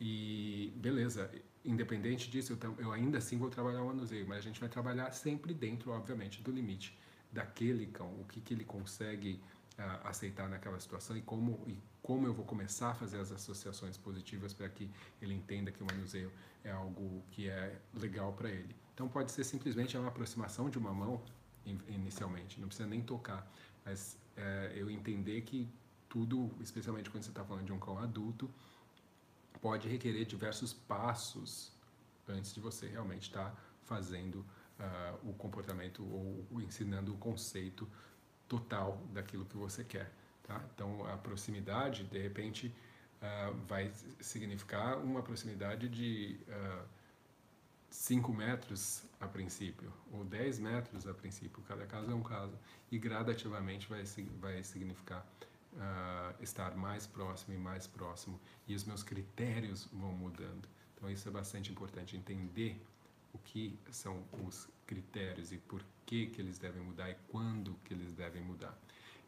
E 0.00 0.72
beleza, 0.76 1.32
independente 1.64 2.30
disso, 2.30 2.56
eu, 2.62 2.76
eu 2.78 2.92
ainda 2.92 3.18
assim 3.18 3.38
vou 3.38 3.50
trabalhar 3.50 3.82
o 3.82 3.86
manuseio, 3.86 4.28
mas 4.28 4.38
a 4.38 4.42
gente 4.42 4.60
vai 4.60 4.68
trabalhar 4.68 5.10
sempre 5.10 5.52
dentro, 5.52 5.90
obviamente, 5.90 6.42
do 6.42 6.52
limite 6.52 6.96
daquele 7.36 7.86
cão, 7.86 8.10
o 8.20 8.24
que, 8.24 8.40
que 8.40 8.54
ele 8.54 8.64
consegue 8.64 9.40
uh, 9.78 10.08
aceitar 10.08 10.48
naquela 10.48 10.80
situação 10.80 11.16
e 11.16 11.22
como, 11.22 11.62
e 11.66 11.78
como 12.02 12.26
eu 12.26 12.32
vou 12.32 12.44
começar 12.44 12.90
a 12.90 12.94
fazer 12.94 13.20
as 13.20 13.30
associações 13.30 13.96
positivas 13.98 14.54
para 14.54 14.68
que 14.68 14.90
ele 15.20 15.34
entenda 15.34 15.70
que 15.70 15.82
o 15.82 15.86
manuseio 15.86 16.32
é 16.64 16.72
algo 16.72 17.22
que 17.30 17.48
é 17.48 17.78
legal 17.94 18.32
para 18.32 18.50
ele. 18.50 18.74
Então 18.94 19.06
pode 19.06 19.30
ser 19.32 19.44
simplesmente 19.44 19.96
uma 19.98 20.08
aproximação 20.08 20.70
de 20.70 20.78
uma 20.78 20.92
mão 20.92 21.22
inicialmente, 21.88 22.60
não 22.60 22.68
precisa 22.68 22.88
nem 22.88 23.02
tocar, 23.02 23.46
mas 23.84 24.16
uh, 24.38 24.72
eu 24.74 24.90
entender 24.90 25.42
que 25.42 25.68
tudo, 26.08 26.50
especialmente 26.60 27.10
quando 27.10 27.24
você 27.24 27.30
está 27.30 27.44
falando 27.44 27.66
de 27.66 27.72
um 27.72 27.78
cão 27.78 27.98
adulto, 27.98 28.50
pode 29.60 29.88
requerer 29.88 30.24
diversos 30.24 30.72
passos 30.72 31.72
antes 32.26 32.54
de 32.54 32.60
você 32.60 32.86
realmente 32.86 33.24
estar 33.24 33.50
tá 33.50 33.56
fazendo 33.84 34.44
uh, 34.78 35.30
o 35.30 35.32
comportamento 35.34 36.04
ou 36.04 36.60
ensinando 36.60 37.12
o 37.12 37.16
conceito 37.18 37.88
total 38.48 39.00
daquilo 39.12 39.44
que 39.44 39.56
você 39.56 39.84
quer. 39.84 40.12
Tá? 40.42 40.62
Então, 40.74 41.04
a 41.06 41.16
proximidade, 41.16 42.04
de 42.04 42.18
repente, 42.18 42.72
uh, 43.20 43.54
vai 43.66 43.90
significar 44.20 44.98
uma 44.98 45.22
proximidade 45.22 45.88
de 45.88 46.38
5 47.90 48.30
uh, 48.30 48.34
metros 48.34 49.02
a 49.20 49.26
princípio, 49.26 49.92
ou 50.12 50.24
10 50.24 50.58
metros 50.60 51.06
a 51.06 51.14
princípio, 51.14 51.62
cada 51.66 51.86
caso 51.86 52.10
é 52.10 52.14
um 52.14 52.22
caso, 52.22 52.56
e 52.90 52.98
gradativamente 52.98 53.88
vai, 53.88 54.04
vai 54.40 54.62
significar 54.62 55.26
uh, 55.76 56.42
estar 56.42 56.76
mais 56.76 57.06
próximo 57.06 57.54
e 57.54 57.58
mais 57.58 57.86
próximo 57.86 58.40
e 58.66 58.74
os 58.74 58.84
meus 58.84 59.02
critérios 59.02 59.88
vão 59.92 60.12
mudando. 60.12 60.68
Então 60.94 61.10
isso 61.10 61.28
é 61.28 61.30
bastante 61.30 61.70
importante 61.70 62.16
entender 62.16 62.82
o 63.36 63.38
que 63.44 63.78
são 63.90 64.24
os 64.46 64.68
critérios 64.86 65.52
e 65.52 65.58
por 65.58 65.84
que 66.04 66.26
que 66.26 66.40
eles 66.40 66.58
devem 66.58 66.82
mudar 66.82 67.10
e 67.10 67.16
quando 67.28 67.74
que 67.84 67.92
eles 67.92 68.12
devem 68.12 68.42
mudar. 68.42 68.76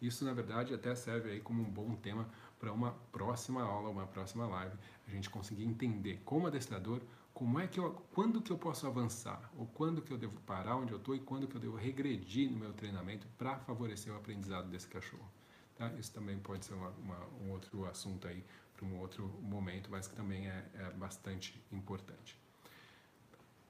Isso 0.01 0.25
na 0.25 0.33
verdade 0.33 0.73
até 0.73 0.95
serve 0.95 1.31
aí 1.31 1.41
como 1.41 1.63
um 1.63 1.71
bom 1.71 1.95
tema 1.97 2.29
para 2.59 2.73
uma 2.73 2.93
próxima 3.13 3.63
aula, 3.63 3.91
uma 3.91 4.07
próxima 4.07 4.47
live, 4.47 4.77
a 5.07 5.11
gente 5.11 5.29
conseguir 5.29 5.65
entender 5.65 6.21
como 6.25 6.47
adestrador 6.47 7.01
como 7.35 7.61
é 7.61 7.69
que 7.69 7.79
eu, 7.79 7.93
quando 8.13 8.43
que 8.43 8.51
eu 8.51 8.59
posso 8.59 8.85
avançar, 8.87 9.49
ou 9.57 9.65
quando 9.67 10.03
que 10.03 10.13
eu 10.13 10.19
devo 10.19 10.41
parar 10.41 10.75
onde 10.77 10.93
eu 10.93 10.99
estou 10.99 11.15
e 11.15 11.21
quando 11.21 11.47
que 11.47 11.55
eu 11.55 11.61
devo 11.61 11.77
regredir 11.77 12.51
no 12.51 12.57
meu 12.57 12.73
treinamento 12.73 13.29
para 13.39 13.59
favorecer 13.61 14.13
o 14.13 14.17
aprendizado 14.17 14.69
desse 14.69 14.89
cachorro. 14.89 15.31
Tá? 15.77 15.93
Isso 15.93 16.13
também 16.13 16.37
pode 16.41 16.65
ser 16.65 16.75
uma, 16.75 16.89
uma, 16.91 17.27
um 17.41 17.53
outro 17.53 17.85
assunto 17.87 18.27
aí 18.27 18.45
para 18.75 18.85
um 18.85 18.99
outro 18.99 19.29
momento, 19.41 19.89
mas 19.89 20.09
que 20.09 20.17
também 20.17 20.49
é, 20.49 20.69
é 20.75 20.91
bastante 20.91 21.63
importante. 21.71 22.37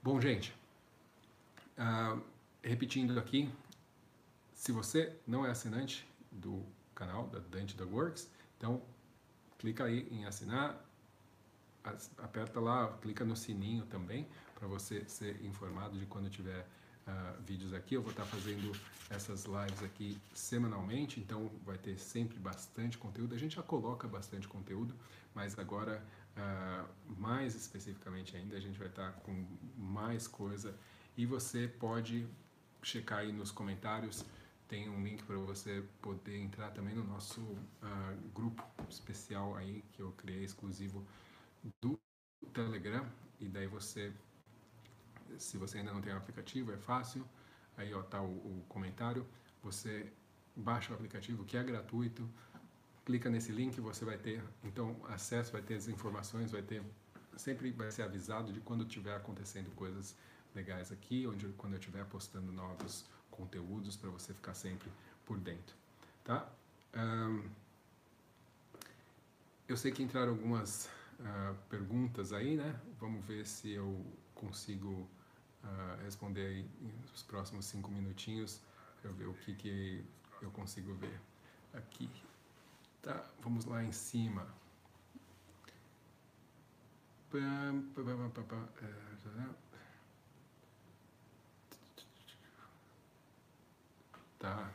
Bom, 0.00 0.20
gente, 0.20 0.54
uh, 1.76 2.22
repetindo 2.62 3.18
aqui, 3.18 3.50
se 4.54 4.70
você 4.70 5.12
não 5.26 5.44
é 5.44 5.50
assinante 5.50 6.06
do 6.30 6.64
canal 6.94 7.26
da 7.26 7.40
Dante 7.40 7.76
Dog 7.76 7.92
Works, 7.92 8.30
então 8.56 8.80
clica 9.58 9.84
aí 9.84 10.08
em 10.12 10.24
assinar, 10.24 10.80
aperta 12.18 12.60
lá, 12.60 12.96
clica 13.02 13.24
no 13.24 13.34
sininho 13.34 13.86
também 13.86 14.28
para 14.54 14.68
você 14.68 15.04
ser 15.08 15.44
informado 15.44 15.98
de 15.98 16.06
quando 16.06 16.30
tiver 16.30 16.64
uh, 17.08 17.42
vídeos 17.42 17.72
aqui. 17.74 17.94
Eu 17.94 18.02
vou 18.02 18.12
estar 18.12 18.24
fazendo 18.24 18.70
essas 19.10 19.46
lives 19.46 19.82
aqui 19.82 20.16
semanalmente, 20.32 21.18
então 21.18 21.50
vai 21.66 21.76
ter 21.76 21.98
sempre 21.98 22.38
bastante 22.38 22.96
conteúdo. 22.96 23.34
A 23.34 23.38
gente 23.38 23.56
já 23.56 23.62
coloca 23.64 24.06
bastante 24.06 24.46
conteúdo, 24.46 24.94
mas 25.34 25.58
agora, 25.58 26.04
uh, 26.38 26.88
mais 27.18 27.54
especificamente 27.54 28.36
ainda, 28.36 28.56
a 28.56 28.60
gente 28.60 28.78
vai 28.78 28.88
estar 28.88 29.12
com 29.24 29.46
mais 29.76 30.26
coisa 30.26 30.74
e 31.16 31.26
você 31.26 31.68
pode 31.68 32.26
checar 32.82 33.20
aí 33.20 33.32
nos 33.32 33.50
comentários. 33.50 34.24
Tem 34.68 34.88
um 34.88 35.02
link 35.02 35.22
para 35.24 35.36
você 35.36 35.82
poder 36.00 36.36
entrar 36.36 36.70
também 36.70 36.94
no 36.94 37.04
nosso 37.04 37.40
uh, 37.40 38.30
grupo 38.34 38.62
especial 38.88 39.56
aí 39.56 39.82
que 39.92 40.00
eu 40.02 40.12
criei 40.12 40.44
exclusivo 40.44 41.06
do 41.80 41.98
Telegram 42.52 43.06
e 43.40 43.48
daí 43.48 43.66
você 43.66 44.12
se 45.36 45.58
você 45.58 45.78
ainda 45.78 45.92
não 45.92 46.00
tem 46.00 46.12
o 46.12 46.16
aplicativo, 46.16 46.72
é 46.72 46.78
fácil. 46.78 47.24
Aí 47.76 47.92
ó, 47.92 48.02
tá 48.02 48.22
o, 48.22 48.26
o 48.26 48.64
comentário. 48.68 49.26
você 49.62 50.10
baixa 50.56 50.92
o 50.92 50.94
aplicativo 50.94 51.44
que 51.44 51.56
é 51.56 51.62
gratuito, 51.62 52.28
clica 53.08 53.30
nesse 53.30 53.50
link, 53.50 53.80
você 53.80 54.04
vai 54.04 54.18
ter 54.18 54.44
então 54.62 54.94
acesso, 55.08 55.50
vai 55.50 55.62
ter 55.62 55.76
as 55.76 55.88
informações, 55.88 56.52
vai 56.52 56.60
ter 56.60 56.82
sempre 57.38 57.70
vai 57.70 57.90
ser 57.90 58.02
avisado 58.02 58.52
de 58.52 58.60
quando 58.60 58.84
tiver 58.84 59.16
acontecendo 59.16 59.70
coisas 59.74 60.14
legais 60.54 60.92
aqui, 60.92 61.26
onde 61.26 61.46
quando 61.56 61.72
eu 61.72 61.78
estiver 61.78 62.04
postando 62.04 62.52
novos 62.52 63.06
conteúdos 63.30 63.96
para 63.96 64.10
você 64.10 64.34
ficar 64.34 64.52
sempre 64.52 64.90
por 65.24 65.38
dentro, 65.38 65.74
tá? 66.22 66.46
Um, 66.94 67.48
eu 69.66 69.76
sei 69.78 69.90
que 69.90 70.02
entraram 70.02 70.32
algumas 70.32 70.90
uh, 71.18 71.54
perguntas 71.70 72.30
aí, 72.34 72.56
né? 72.56 72.78
Vamos 73.00 73.24
ver 73.24 73.46
se 73.46 73.70
eu 73.70 74.04
consigo 74.34 75.08
uh, 75.64 76.04
responder 76.04 76.46
aí 76.46 76.70
nos 77.10 77.22
próximos 77.22 77.64
cinco 77.64 77.90
minutinhos, 77.90 78.60
para 79.00 79.10
ver 79.12 79.28
o 79.28 79.32
que, 79.32 79.54
que 79.54 80.04
eu 80.42 80.50
consigo 80.50 80.92
ver 80.94 81.18
aqui. 81.72 82.10
Tá, 83.08 83.24
vamos 83.40 83.64
lá 83.64 83.82
em 83.82 83.90
cima. 83.90 84.46
Tá, 94.38 94.70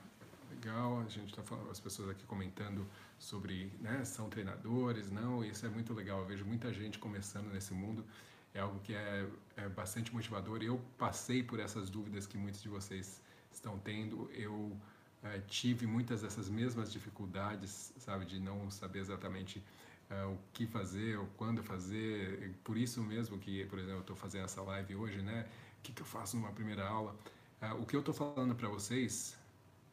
legal. 0.50 1.00
A 1.02 1.08
gente 1.10 1.30
está 1.30 1.44
falando, 1.44 1.70
as 1.70 1.80
pessoas 1.80 2.10
aqui 2.10 2.26
comentando 2.26 2.90
sobre, 3.20 3.72
né, 3.80 4.04
são 4.04 4.28
treinadores, 4.32 5.12
não, 5.12 5.46
isso 5.46 5.64
é 5.68 5.70
muito 5.70 5.94
legal. 5.94 6.22
Eu 6.22 6.26
vejo 6.26 6.44
muita 6.44 6.74
gente 6.74 6.98
começando 6.98 7.54
nesse 7.54 7.72
mundo. 7.72 8.04
É 8.52 8.62
algo 8.62 8.80
que 8.80 8.96
é, 8.96 9.30
é 9.58 9.70
bastante 9.70 10.12
motivador. 10.12 10.64
Eu 10.64 10.82
passei 10.98 11.44
por 11.44 11.60
essas 11.60 11.88
dúvidas 11.88 12.26
que 12.26 12.36
muitos 12.36 12.64
de 12.64 12.70
vocês 12.70 13.22
estão 13.52 13.78
tendo. 13.78 14.28
Eu 14.32 14.76
é, 15.24 15.40
tive 15.48 15.88
muitas 15.88 16.22
dessas 16.22 16.50
mesmas 16.50 16.92
dificuldades, 16.92 17.94
sabe, 17.98 18.26
de 18.26 18.40
não 18.40 18.70
saber 18.70 19.00
exatamente 19.00 19.64
é, 20.10 20.26
o 20.26 20.38
que 20.52 20.68
fazer, 20.68 21.18
ou 21.18 21.28
quando 21.38 21.64
fazer. 21.64 22.54
Por 22.64 22.78
isso 22.78 23.02
mesmo 23.02 23.38
que, 23.38 23.66
por 23.66 23.80
exemplo, 23.80 23.98
eu 23.98 24.02
estou 24.02 24.16
fazendo 24.16 24.46
essa 24.46 24.62
live 24.62 24.96
hoje, 24.96 25.22
né? 25.22 25.48
O 25.80 25.82
que, 25.84 25.94
que 25.94 26.02
eu 26.02 26.06
faço 26.06 26.36
numa 26.36 26.52
primeira 26.52 26.86
aula? 26.86 27.16
É, 27.62 27.72
o 27.72 27.86
que 27.86 27.96
eu 27.96 28.02
estou 28.02 28.14
falando 28.14 28.54
para 28.54 28.68
vocês 28.68 29.38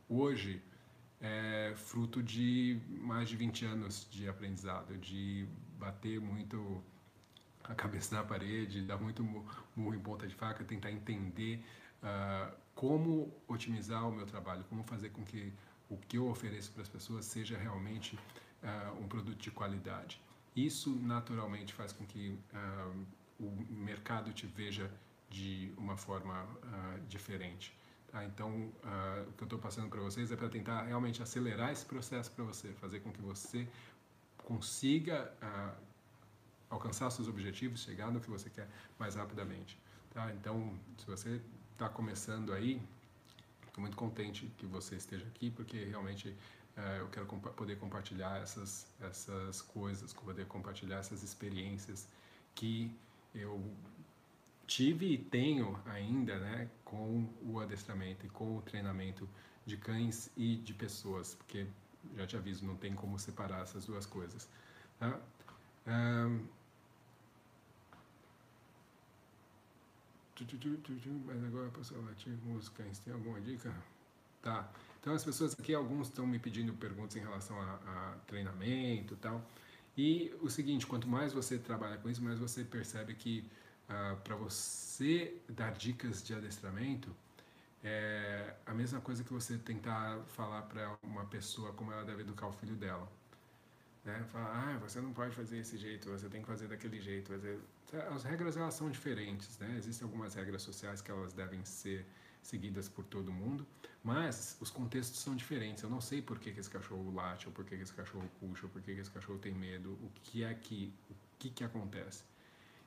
hoje 0.08 0.60
é 1.20 1.74
fruto 1.76 2.22
de 2.22 2.80
mais 2.88 3.28
de 3.28 3.36
20 3.36 3.64
anos 3.66 4.08
de 4.10 4.28
aprendizado, 4.28 4.96
de 4.98 5.46
bater 5.78 6.20
muito 6.20 6.82
a 7.62 7.74
cabeça 7.74 8.16
na 8.16 8.24
parede, 8.24 8.82
dar 8.82 8.96
muito 8.98 9.22
murro 9.22 9.94
em 9.94 10.00
ponta 10.00 10.26
de 10.26 10.34
faca, 10.34 10.64
tentar 10.64 10.90
entender 10.90 11.62
uh, 12.02 12.52
como 12.80 13.30
otimizar 13.46 14.08
o 14.08 14.10
meu 14.10 14.24
trabalho, 14.24 14.64
como 14.70 14.82
fazer 14.82 15.10
com 15.10 15.22
que 15.22 15.52
o 15.90 15.98
que 15.98 16.16
eu 16.16 16.26
ofereço 16.30 16.72
para 16.72 16.80
as 16.80 16.88
pessoas 16.88 17.26
seja 17.26 17.58
realmente 17.58 18.16
uh, 18.16 18.98
um 18.98 19.06
produto 19.06 19.36
de 19.36 19.50
qualidade. 19.50 20.18
Isso 20.56 20.88
naturalmente 20.96 21.74
faz 21.74 21.92
com 21.92 22.06
que 22.06 22.38
uh, 22.54 23.06
o 23.38 23.50
mercado 23.68 24.32
te 24.32 24.46
veja 24.46 24.90
de 25.28 25.70
uma 25.76 25.94
forma 25.98 26.42
uh, 26.42 27.06
diferente. 27.06 27.76
Tá? 28.10 28.24
Então, 28.24 28.72
o 29.28 29.32
que 29.34 29.42
eu 29.42 29.46
estou 29.46 29.58
passando 29.58 29.90
para 29.90 30.00
vocês 30.00 30.32
é 30.32 30.36
para 30.36 30.48
tentar 30.48 30.84
realmente 30.84 31.22
acelerar 31.22 31.70
esse 31.70 31.84
processo 31.84 32.30
para 32.32 32.44
você, 32.44 32.72
fazer 32.72 33.00
com 33.00 33.12
que 33.12 33.20
você 33.20 33.68
consiga 34.38 35.32
alcançar 36.68 37.08
seus 37.10 37.28
objetivos, 37.28 37.82
chegar 37.82 38.10
no 38.10 38.20
que 38.20 38.28
você 38.28 38.48
quer 38.50 38.68
mais 38.98 39.14
rapidamente. 39.14 39.78
Tá? 40.12 40.32
Então, 40.32 40.76
se 40.98 41.06
você 41.06 41.40
está 41.80 41.88
começando 41.88 42.52
aí, 42.52 42.78
estou 43.66 43.80
muito 43.80 43.96
contente 43.96 44.44
que 44.58 44.66
você 44.66 44.96
esteja 44.96 45.26
aqui, 45.26 45.50
porque 45.50 45.82
realmente 45.84 46.36
é, 46.76 47.00
eu 47.00 47.08
quero 47.08 47.24
compa 47.24 47.48
poder 47.48 47.78
compartilhar 47.78 48.38
essas, 48.42 48.86
essas 49.00 49.62
coisas, 49.62 50.12
poder 50.12 50.44
compartilhar 50.46 50.98
essas 50.98 51.22
experiências 51.22 52.06
que 52.54 52.94
eu 53.34 53.58
tive 54.66 55.14
e 55.14 55.16
tenho 55.16 55.80
ainda 55.86 56.38
né, 56.38 56.68
com 56.84 57.26
o 57.42 57.58
adestramento 57.58 58.26
e 58.26 58.28
com 58.28 58.58
o 58.58 58.60
treinamento 58.60 59.26
de 59.64 59.78
cães 59.78 60.30
e 60.36 60.56
de 60.56 60.74
pessoas, 60.74 61.34
porque 61.34 61.66
já 62.14 62.26
te 62.26 62.36
aviso, 62.36 62.66
não 62.66 62.76
tem 62.76 62.94
como 62.94 63.18
separar 63.18 63.62
essas 63.62 63.86
duas 63.86 64.04
coisas. 64.04 64.46
Tá? 64.98 65.18
Um, 65.86 66.46
Mas 71.24 71.42
agora 71.44 71.70
latir 72.02 72.32
música. 72.44 72.84
Tem 73.04 73.12
alguma 73.12 73.40
dica? 73.40 73.72
Tá. 74.42 74.70
Então 75.00 75.14
as 75.14 75.24
pessoas 75.24 75.54
aqui, 75.58 75.74
alguns 75.74 76.08
estão 76.08 76.26
me 76.26 76.38
pedindo 76.38 76.72
perguntas 76.74 77.16
em 77.16 77.20
relação 77.20 77.60
a, 77.60 77.74
a 77.74 78.16
treinamento 78.26 79.14
e 79.14 79.16
tal. 79.16 79.44
E 79.96 80.34
o 80.40 80.48
seguinte, 80.48 80.86
quanto 80.86 81.08
mais 81.08 81.32
você 81.32 81.58
trabalha 81.58 81.96
com 81.98 82.08
isso, 82.08 82.22
mais 82.22 82.38
você 82.38 82.64
percebe 82.64 83.14
que 83.14 83.44
uh, 83.88 84.16
para 84.22 84.36
você 84.36 85.36
dar 85.48 85.72
dicas 85.72 86.22
de 86.22 86.34
adestramento, 86.34 87.14
é 87.82 88.54
a 88.66 88.74
mesma 88.74 89.00
coisa 89.00 89.24
que 89.24 89.32
você 89.32 89.56
tentar 89.56 90.18
falar 90.28 90.62
para 90.62 90.98
uma 91.02 91.24
pessoa 91.24 91.72
como 91.72 91.92
ela 91.92 92.04
deve 92.04 92.22
educar 92.22 92.46
o 92.46 92.52
filho 92.52 92.76
dela. 92.76 93.10
Né? 94.04 94.26
Ah, 94.34 94.78
você 94.80 95.00
não 95.00 95.12
pode 95.12 95.34
fazer 95.34 95.58
esse 95.58 95.76
jeito, 95.76 96.08
você 96.08 96.28
tem 96.28 96.40
que 96.40 96.46
fazer 96.46 96.68
daquele 96.68 97.00
jeito. 97.00 97.32
As 98.14 98.24
regras 98.24 98.56
elas 98.56 98.74
são 98.74 98.90
diferentes, 98.90 99.58
né? 99.58 99.74
Existem 99.76 100.06
algumas 100.06 100.34
regras 100.34 100.62
sociais 100.62 101.02
que 101.02 101.10
elas 101.10 101.32
devem 101.32 101.64
ser 101.64 102.06
seguidas 102.42 102.88
por 102.88 103.04
todo 103.04 103.30
mundo, 103.30 103.66
mas 104.02 104.56
os 104.60 104.70
contextos 104.70 105.20
são 105.20 105.36
diferentes. 105.36 105.82
Eu 105.82 105.90
não 105.90 106.00
sei 106.00 106.22
por 106.22 106.38
que, 106.38 106.52
que 106.52 106.60
esse 106.60 106.70
cachorro 106.70 107.14
late, 107.14 107.46
ou 107.46 107.52
por 107.52 107.64
que, 107.64 107.76
que 107.76 107.82
esse 107.82 107.92
cachorro 107.92 108.28
puxa, 108.40 108.66
ou 108.66 108.70
por 108.70 108.80
que, 108.80 108.94
que 108.94 109.00
esse 109.00 109.10
cachorro 109.10 109.38
tem 109.38 109.52
medo, 109.52 109.92
o 109.92 110.10
que 110.22 110.42
é 110.44 110.54
que, 110.54 110.94
o 111.10 111.14
que, 111.38 111.50
que 111.50 111.64
acontece. 111.64 112.24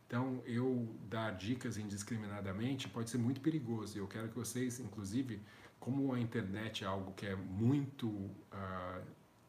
Então, 0.07 0.41
eu 0.45 0.88
dar 1.09 1.32
dicas 1.32 1.78
indiscriminadamente 1.78 2.88
pode 2.89 3.09
ser 3.09 3.18
muito 3.18 3.41
perigoso. 3.41 3.97
Eu 3.97 4.07
quero 4.07 4.30
que 4.30 4.36
vocês, 4.36 4.80
inclusive, 4.80 5.41
como 5.80 6.14
a 6.14 6.20
internet 6.20 6.84
é 6.84 6.88
algo 6.88 7.14
que 7.14 7.26
é 7.26 7.36
muito 7.36 8.07
uh, 8.07 9.01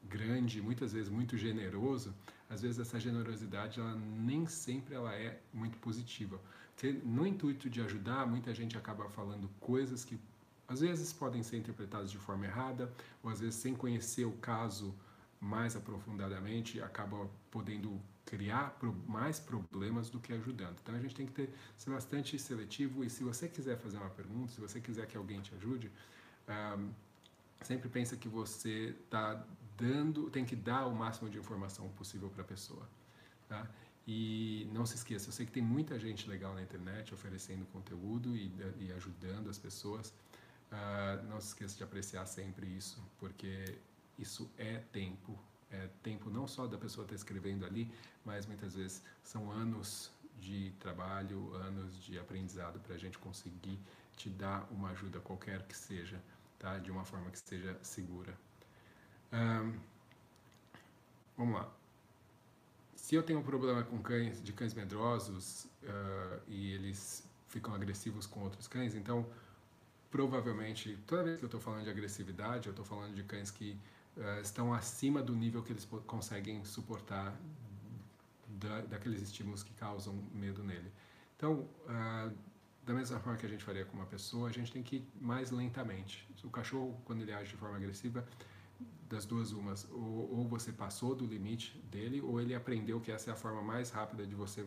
grande, 0.09 0.61
muitas 0.61 0.93
vezes 0.93 1.09
muito 1.09 1.37
generoso, 1.37 2.15
às 2.49 2.63
vezes 2.63 2.79
essa 2.79 3.01
generosidade 3.01 3.81
ela 3.81 3.95
nem 3.95 4.47
sempre 4.47 4.95
ela 4.95 5.15
é 5.15 5.41
muito 5.53 5.79
positiva. 5.79 6.41
Porque 6.75 6.93
no 7.05 7.27
intuito 7.27 7.71
de 7.71 7.81
ajudar, 7.81 8.27
muita 8.27 8.53
gente 8.55 8.77
acaba 8.77 9.09
falando 9.09 9.49
coisas 9.61 10.05
que 10.05 10.19
às 10.67 10.81
vezes 10.81 11.13
podem 11.13 11.43
ser 11.43 11.59
interpretadas 11.59 12.11
de 12.11 12.19
forma 12.19 12.47
errada, 12.47 12.93
ou 13.23 13.31
às 13.31 13.41
vezes 13.41 13.57
sem 13.57 13.75
conhecer 13.75 14.25
o 14.25 14.33
caso 14.33 14.95
mais 15.41 15.77
aprofundadamente, 15.77 16.81
acaba 16.81 17.29
podendo 17.51 18.01
criar 18.25 18.77
mais 19.07 19.39
problemas 19.39 20.09
do 20.09 20.19
que 20.19 20.33
ajudando. 20.33 20.77
Então 20.83 20.95
a 20.95 20.99
gente 20.99 21.15
tem 21.15 21.27
que 21.27 21.33
ter, 21.33 21.55
ser 21.77 21.91
bastante 21.91 22.39
seletivo 22.39 23.05
e 23.05 23.11
se 23.11 23.23
você 23.23 23.47
quiser 23.47 23.77
fazer 23.79 23.99
uma 23.99 24.11
pergunta, 24.11 24.53
se 24.53 24.61
você 24.61 24.81
quiser 24.81 25.07
que 25.07 25.17
alguém 25.17 25.41
te 25.41 25.55
ajude, 25.55 25.91
um, 26.49 26.91
sempre 27.63 27.89
pensa 27.89 28.17
que 28.17 28.29
você 28.29 28.95
está 29.05 29.45
dando, 29.77 30.31
tem 30.31 30.45
que 30.45 30.57
dar 30.57 30.87
o 30.87 30.95
máximo 30.95 31.29
de 31.29 31.39
informação 31.39 31.89
possível 31.91 32.29
para 32.31 32.43
a 32.43 32.45
pessoa. 32.45 32.89
Tá? 33.49 33.69
E 34.07 34.69
não 34.73 34.85
se 34.85 34.97
esqueça, 34.97 35.29
eu 35.29 35.33
sei 35.33 35.47
que 35.47 35.53
tem 35.53 35.63
muita 35.63 35.99
gente 35.99 36.29
legal 36.29 36.55
na 36.55 36.63
internet 36.63 37.15
oferecendo 37.15 37.65
conteúdo 37.67 38.37
e, 38.37 38.53
e 38.79 38.93
ajudando 38.93 39.49
as 39.49 39.59
pessoas. 39.59 40.13
Uh, 40.71 41.23
não 41.29 41.41
se 41.41 41.49
esqueça 41.49 41.77
de 41.77 41.85
apreciar 41.85 42.27
sempre 42.27 42.67
isso, 42.67 43.03
porque 43.19 43.79
isso 44.19 44.51
é 44.59 44.79
tempo. 44.93 45.39
É 45.71 45.89
tempo 46.03 46.31
não 46.31 46.47
só 46.47 46.67
da 46.67 46.77
pessoa 46.77 47.05
estar 47.05 47.15
escrevendo 47.15 47.65
ali, 47.65 47.91
mas 48.25 48.47
muitas 48.47 48.75
vezes 48.75 49.03
são 49.23 49.51
anos 49.51 50.11
de 50.39 50.73
trabalho, 50.79 51.55
anos 51.55 52.03
de 52.05 52.19
aprendizado 52.19 52.79
para 52.81 52.95
a 52.95 52.99
gente 52.99 53.19
conseguir 53.19 53.79
te 54.17 54.29
dar 54.29 54.69
uma 54.71 54.91
ajuda 54.91 55.21
qualquer 55.21 55.63
que 55.67 55.77
seja, 55.77 56.21
tá? 56.59 56.79
de 56.79 56.91
uma 56.91 57.05
forma 57.05 57.31
que 57.31 57.39
seja 57.39 57.79
segura. 57.83 58.37
Um, 59.35 59.73
vamos 61.37 61.55
lá. 61.57 61.69
Se 62.95 63.17
eu 63.17 63.23
tenho 63.23 63.41
um 63.41 63.43
problema 63.43 63.83
com 63.83 63.99
cães, 63.99 64.41
de 64.41 64.53
cães 64.53 64.73
medrosos 64.73 65.67
uh, 65.83 66.41
e 66.47 66.73
eles 66.73 67.29
ficam 67.49 67.75
agressivos 67.75 68.27
com 68.27 68.41
outros 68.41 68.69
cães, 68.69 68.95
então 68.95 69.27
provavelmente 70.11 70.97
toda 71.07 71.25
vez 71.25 71.39
que 71.39 71.45
eu 71.45 71.49
estou 71.49 71.61
falando 71.61 71.85
de 71.85 71.91
agressividade, 71.91 72.69
eu 72.69 72.71
estou 72.71 72.85
falando 72.85 73.15
de 73.15 73.25
cães 73.25 73.51
que 73.51 73.77
uh, 74.17 74.41
estão 74.41 74.73
acima 74.73 75.21
do 75.21 75.35
nível 75.35 75.63
que 75.63 75.73
eles 75.73 75.85
conseguem 76.07 76.65
suportar 76.65 77.35
da, 78.49 78.83
daqueles 78.83 79.21
estímulos 79.21 79.65
que 79.65 79.73
causam 79.75 80.15
medo 80.33 80.63
nele. 80.63 80.91
Então, 81.37 81.69
uh, 81.87 82.33
da 82.87 82.95
mesma 82.95 83.19
forma 83.19 83.37
que 83.37 83.47
a 83.47 83.49
gente 83.49 83.65
faria 83.65 83.85
com 83.85 83.97
uma 83.97 84.07
pessoa, 84.07 84.49
a 84.49 84.53
gente 84.53 84.71
tem 84.71 84.83
que 84.83 84.97
ir 84.97 85.09
mais 85.21 85.51
lentamente. 85.51 86.27
O 86.45 86.51
cachorro, 86.51 86.97
quando 87.05 87.23
ele 87.23 87.33
age 87.33 87.51
de 87.51 87.57
forma 87.57 87.77
agressiva, 87.77 88.25
das 89.09 89.25
duas 89.25 89.53
umas, 89.53 89.89
ou, 89.91 90.39
ou, 90.39 90.49
você 90.49 90.73
passou 90.73 91.15
do 91.15 91.27
limite 91.27 91.79
dele, 91.91 92.21
ou 92.21 92.41
ele 92.41 92.55
aprendeu 92.55 93.01
que 93.01 93.13
essa 93.13 93.31
é 93.31 93.33
a 93.33 93.37
forma 93.37 93.63
mais 93.63 93.91
rápida 93.91 94.27
de 94.27 94.35
você 94.35 94.67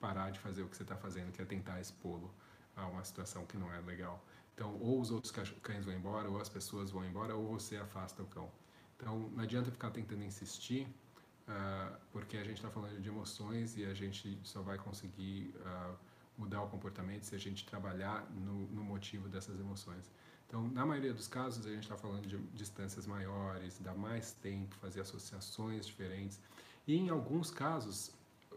parar 0.00 0.30
de 0.30 0.38
fazer 0.38 0.62
o 0.62 0.68
que 0.68 0.76
você 0.76 0.82
está 0.82 0.96
fazendo, 0.96 1.32
que 1.32 1.42
é 1.42 1.44
tentar 1.44 1.80
expô-lo 1.80 2.32
a 2.76 2.86
uma 2.86 3.04
situação 3.04 3.44
que 3.46 3.56
não 3.56 3.72
é 3.72 3.80
legal. 3.80 4.24
Então, 4.54 4.76
ou 4.80 5.00
os 5.00 5.10
outros 5.10 5.32
cães 5.62 5.84
vão 5.84 5.94
embora, 5.94 6.28
ou 6.28 6.40
as 6.40 6.48
pessoas 6.48 6.90
vão 6.90 7.04
embora, 7.04 7.34
ou 7.34 7.48
você 7.48 7.76
afasta 7.76 8.22
o 8.22 8.26
cão. 8.26 8.50
Então, 8.96 9.30
não 9.30 9.42
adianta 9.44 9.70
ficar 9.70 9.90
tentando 9.90 10.22
insistir, 10.24 10.86
uh, 11.48 11.96
porque 12.12 12.36
a 12.36 12.44
gente 12.44 12.56
está 12.56 12.70
falando 12.70 13.00
de 13.00 13.08
emoções 13.08 13.76
e 13.76 13.84
a 13.84 13.94
gente 13.94 14.38
só 14.42 14.60
vai 14.60 14.76
conseguir 14.76 15.54
uh, 15.60 15.96
mudar 16.36 16.62
o 16.62 16.68
comportamento 16.68 17.22
se 17.22 17.34
a 17.34 17.38
gente 17.38 17.64
trabalhar 17.64 18.28
no, 18.30 18.66
no 18.68 18.82
motivo 18.82 19.28
dessas 19.28 19.58
emoções. 19.58 20.10
Então, 20.48 20.66
na 20.68 20.86
maioria 20.86 21.12
dos 21.12 21.28
casos, 21.28 21.66
a 21.66 21.70
gente 21.70 21.82
está 21.82 21.96
falando 21.96 22.26
de 22.26 22.38
distâncias 22.54 23.06
maiores, 23.06 23.78
dar 23.80 23.94
mais 23.94 24.32
tempo, 24.32 24.74
fazer 24.76 25.02
associações 25.02 25.86
diferentes. 25.86 26.40
E 26.86 26.96
em 26.96 27.10
alguns 27.10 27.50
casos, 27.50 28.10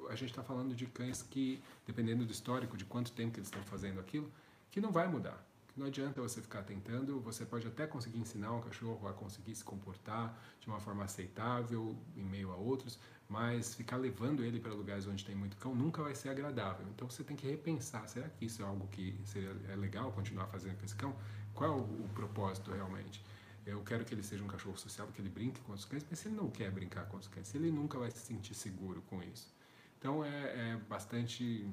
a 0.09 0.15
gente 0.15 0.29
está 0.29 0.41
falando 0.41 0.73
de 0.73 0.85
cães 0.85 1.21
que, 1.21 1.61
dependendo 1.85 2.25
do 2.25 2.31
histórico, 2.31 2.77
de 2.77 2.85
quanto 2.85 3.11
tempo 3.11 3.33
que 3.33 3.39
eles 3.39 3.49
estão 3.49 3.61
fazendo 3.63 3.99
aquilo, 3.99 4.31
que 4.71 4.79
não 4.79 4.89
vai 4.89 5.05
mudar. 5.09 5.45
Não 5.75 5.87
adianta 5.87 6.21
você 6.21 6.41
ficar 6.41 6.63
tentando, 6.63 7.19
você 7.19 7.45
pode 7.45 7.67
até 7.67 7.87
conseguir 7.87 8.19
ensinar 8.19 8.53
um 8.53 8.61
cachorro 8.61 9.07
a 9.07 9.13
conseguir 9.13 9.55
se 9.55 9.63
comportar 9.63 10.37
de 10.59 10.67
uma 10.67 10.79
forma 10.79 11.03
aceitável 11.03 11.97
em 12.15 12.23
meio 12.23 12.51
a 12.51 12.55
outros, 12.55 12.99
mas 13.29 13.73
ficar 13.73 13.95
levando 13.95 14.43
ele 14.43 14.59
para 14.59 14.73
lugares 14.73 15.07
onde 15.07 15.23
tem 15.23 15.33
muito 15.33 15.55
cão 15.55 15.73
nunca 15.73 16.03
vai 16.03 16.13
ser 16.13 16.27
agradável. 16.27 16.85
Então 16.93 17.09
você 17.09 17.23
tem 17.23 17.37
que 17.37 17.47
repensar, 17.47 18.07
será 18.09 18.27
que 18.27 18.45
isso 18.45 18.61
é 18.61 18.65
algo 18.65 18.85
que 18.89 19.17
seria 19.23 19.55
é 19.69 19.75
legal 19.75 20.11
continuar 20.11 20.47
fazendo 20.47 20.77
com 20.77 20.85
esse 20.85 20.95
cão? 20.95 21.15
Qual 21.53 21.69
é 21.69 21.75
o, 21.75 22.09
propósito 22.13 22.71
realmente? 22.71 23.23
Eu 23.65 23.83
quero 23.83 24.03
que 24.03 24.13
ele 24.13 24.23
seja 24.23 24.43
um 24.43 24.47
cachorro 24.47 24.77
social, 24.77 25.07
que 25.07 25.21
ele 25.21 25.29
brinque 25.29 25.61
com 25.61 25.73
os 25.73 25.85
cães, 25.85 26.05
mas 26.09 26.19
se 26.19 26.27
ele 26.27 26.35
não 26.35 26.49
quer 26.49 26.71
brincar 26.71 27.05
com 27.05 27.17
os 27.17 27.27
cães, 27.27 27.53
ele 27.53 27.71
nunca 27.71 27.99
vai 27.99 28.09
se 28.09 28.19
sentir 28.19 28.55
seguro 28.55 29.01
com 29.03 29.21
isso. 29.21 29.53
Então 29.99 30.25
é, 30.25 30.71
é 30.71 30.77
bastante 30.89 31.69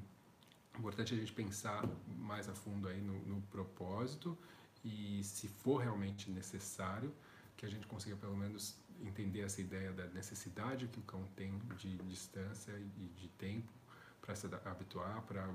importante 0.79 1.15
a 1.15 1.17
gente 1.17 1.33
pensar 1.33 1.83
mais 2.07 2.49
a 2.49 2.55
fundo 2.55 2.89
aí 2.89 3.01
no, 3.01 3.19
no, 3.27 3.41
propósito 3.43 4.37
e 4.85 5.23
se 5.25 5.49
for 5.49 5.79
realmente 5.79 6.31
necessário 6.31 7.13
que 7.57 7.67
a 7.67 7.69
gente 7.69 7.87
consiga 7.87 8.17
pelo 8.17 8.37
menos 8.37 8.77
entender 9.01 9.41
essa 9.41 9.61
ideia 9.61 9.93
da 9.93 10.07
necessidade 10.09 10.87
que 10.89 10.99
o 10.99 11.03
cão 11.03 11.25
tem 11.35 11.59
de 11.77 11.97
distância 11.99 12.73
e 12.73 13.09
de 13.17 13.29
tempo 13.31 13.73
para 14.21 14.35
se 14.35 14.47
habituar, 14.65 15.23
para 15.23 15.49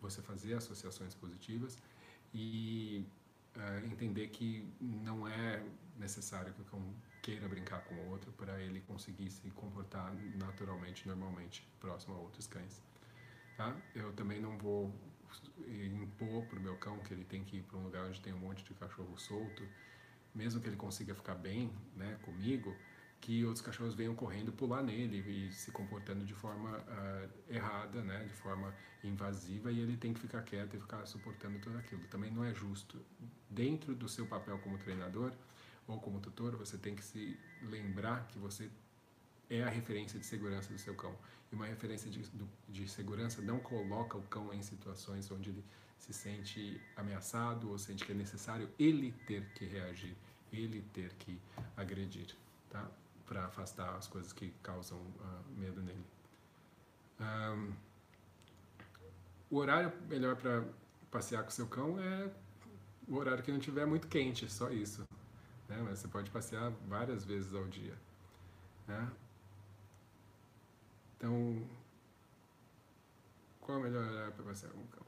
você 0.00 0.22
fazer 0.22 0.54
associações 0.54 1.14
positivas 1.14 1.76
e 2.32 3.04
uh, 3.56 3.86
entender 3.86 4.28
que 4.28 4.68
não 4.80 5.26
é 5.26 5.62
necessário 5.98 6.52
que 6.52 6.62
o 6.62 6.64
cão 6.64 6.82
queira 7.22 7.48
brincar 7.48 7.80
com 7.84 7.94
o 7.94 8.10
outro 8.10 8.30
para 8.32 8.60
ele 8.60 8.80
conseguir 8.82 9.30
se 9.30 9.50
comportar 9.50 10.12
naturalmente, 10.36 11.06
normalmente, 11.08 11.66
próximo 11.80 12.14
a 12.14 12.18
outros 12.18 12.46
cães. 12.46 12.82
Tá? 13.56 13.74
Eu 13.94 14.12
também 14.12 14.40
não 14.40 14.58
vou 14.58 14.92
impor 15.68 16.44
para 16.46 16.58
o 16.58 16.62
meu 16.62 16.76
cão 16.76 16.98
que 16.98 17.12
ele 17.14 17.24
tem 17.24 17.42
que 17.44 17.58
ir 17.58 17.62
para 17.62 17.78
um 17.78 17.84
lugar 17.84 18.04
onde 18.06 18.20
tem 18.20 18.32
um 18.32 18.38
monte 18.38 18.64
de 18.64 18.74
cachorro 18.74 19.16
solto, 19.18 19.66
mesmo 20.34 20.60
que 20.60 20.68
ele 20.68 20.76
consiga 20.76 21.14
ficar 21.14 21.34
bem 21.34 21.72
né, 21.96 22.18
comigo, 22.22 22.76
que 23.24 23.42
outros 23.42 23.64
cachorros 23.64 23.94
venham 23.94 24.14
correndo 24.14 24.52
pular 24.52 24.82
nele 24.82 25.24
e 25.26 25.50
se 25.50 25.70
comportando 25.70 26.26
de 26.26 26.34
forma 26.34 26.76
uh, 26.76 27.30
errada, 27.48 28.02
né, 28.02 28.22
de 28.24 28.34
forma 28.34 28.74
invasiva, 29.02 29.72
e 29.72 29.80
ele 29.80 29.96
tem 29.96 30.12
que 30.12 30.20
ficar 30.20 30.42
quieto 30.42 30.76
e 30.76 30.78
ficar 30.78 31.06
suportando 31.06 31.58
tudo 31.58 31.78
aquilo. 31.78 32.02
Também 32.08 32.30
não 32.30 32.44
é 32.44 32.52
justo. 32.52 33.00
Dentro 33.48 33.94
do 33.94 34.10
seu 34.10 34.26
papel 34.26 34.58
como 34.58 34.76
treinador 34.76 35.32
ou 35.88 35.98
como 35.98 36.20
tutor, 36.20 36.54
você 36.54 36.76
tem 36.76 36.94
que 36.94 37.02
se 37.02 37.40
lembrar 37.62 38.26
que 38.28 38.38
você 38.38 38.70
é 39.48 39.62
a 39.62 39.70
referência 39.70 40.18
de 40.18 40.26
segurança 40.26 40.70
do 40.70 40.78
seu 40.78 40.94
cão. 40.94 41.16
E 41.50 41.54
uma 41.54 41.64
referência 41.64 42.10
de, 42.10 42.30
de 42.68 42.86
segurança 42.86 43.40
não 43.40 43.58
coloca 43.58 44.18
o 44.18 44.22
cão 44.24 44.52
em 44.52 44.60
situações 44.60 45.30
onde 45.30 45.48
ele 45.48 45.64
se 45.98 46.12
sente 46.12 46.78
ameaçado 46.94 47.70
ou 47.70 47.78
sente 47.78 48.04
que 48.04 48.12
é 48.12 48.14
necessário 48.14 48.68
ele 48.78 49.12
ter 49.26 49.46
que 49.54 49.64
reagir, 49.64 50.14
ele 50.52 50.82
ter 50.92 51.14
que 51.14 51.40
agredir, 51.74 52.36
tá? 52.68 52.86
Para 53.26 53.46
afastar 53.46 53.96
as 53.96 54.06
coisas 54.06 54.32
que 54.32 54.50
causam 54.62 54.98
uh, 54.98 55.44
medo 55.56 55.82
nele. 55.82 56.04
Um, 57.20 57.72
o 59.50 59.56
horário 59.56 59.92
melhor 60.08 60.36
para 60.36 60.64
passear 61.10 61.42
com 61.42 61.50
seu 61.50 61.66
cão 61.66 61.98
é 61.98 62.30
o 63.08 63.16
horário 63.16 63.42
que 63.42 63.52
não 63.52 63.58
tiver 63.58 63.86
muito 63.86 64.08
quente, 64.08 64.50
só 64.50 64.70
isso. 64.70 65.04
Né? 65.68 65.80
Mas 65.82 66.00
você 66.00 66.08
pode 66.08 66.30
passear 66.30 66.70
várias 66.86 67.24
vezes 67.24 67.54
ao 67.54 67.64
dia. 67.66 67.96
Né? 68.86 69.10
Então, 71.16 71.66
qual 73.60 73.78
é 73.78 73.80
o 73.80 73.84
melhor 73.84 74.06
horário 74.06 74.32
para 74.32 74.44
passear 74.44 74.72
com 74.72 74.80
o 74.80 74.86
cão? 74.88 75.04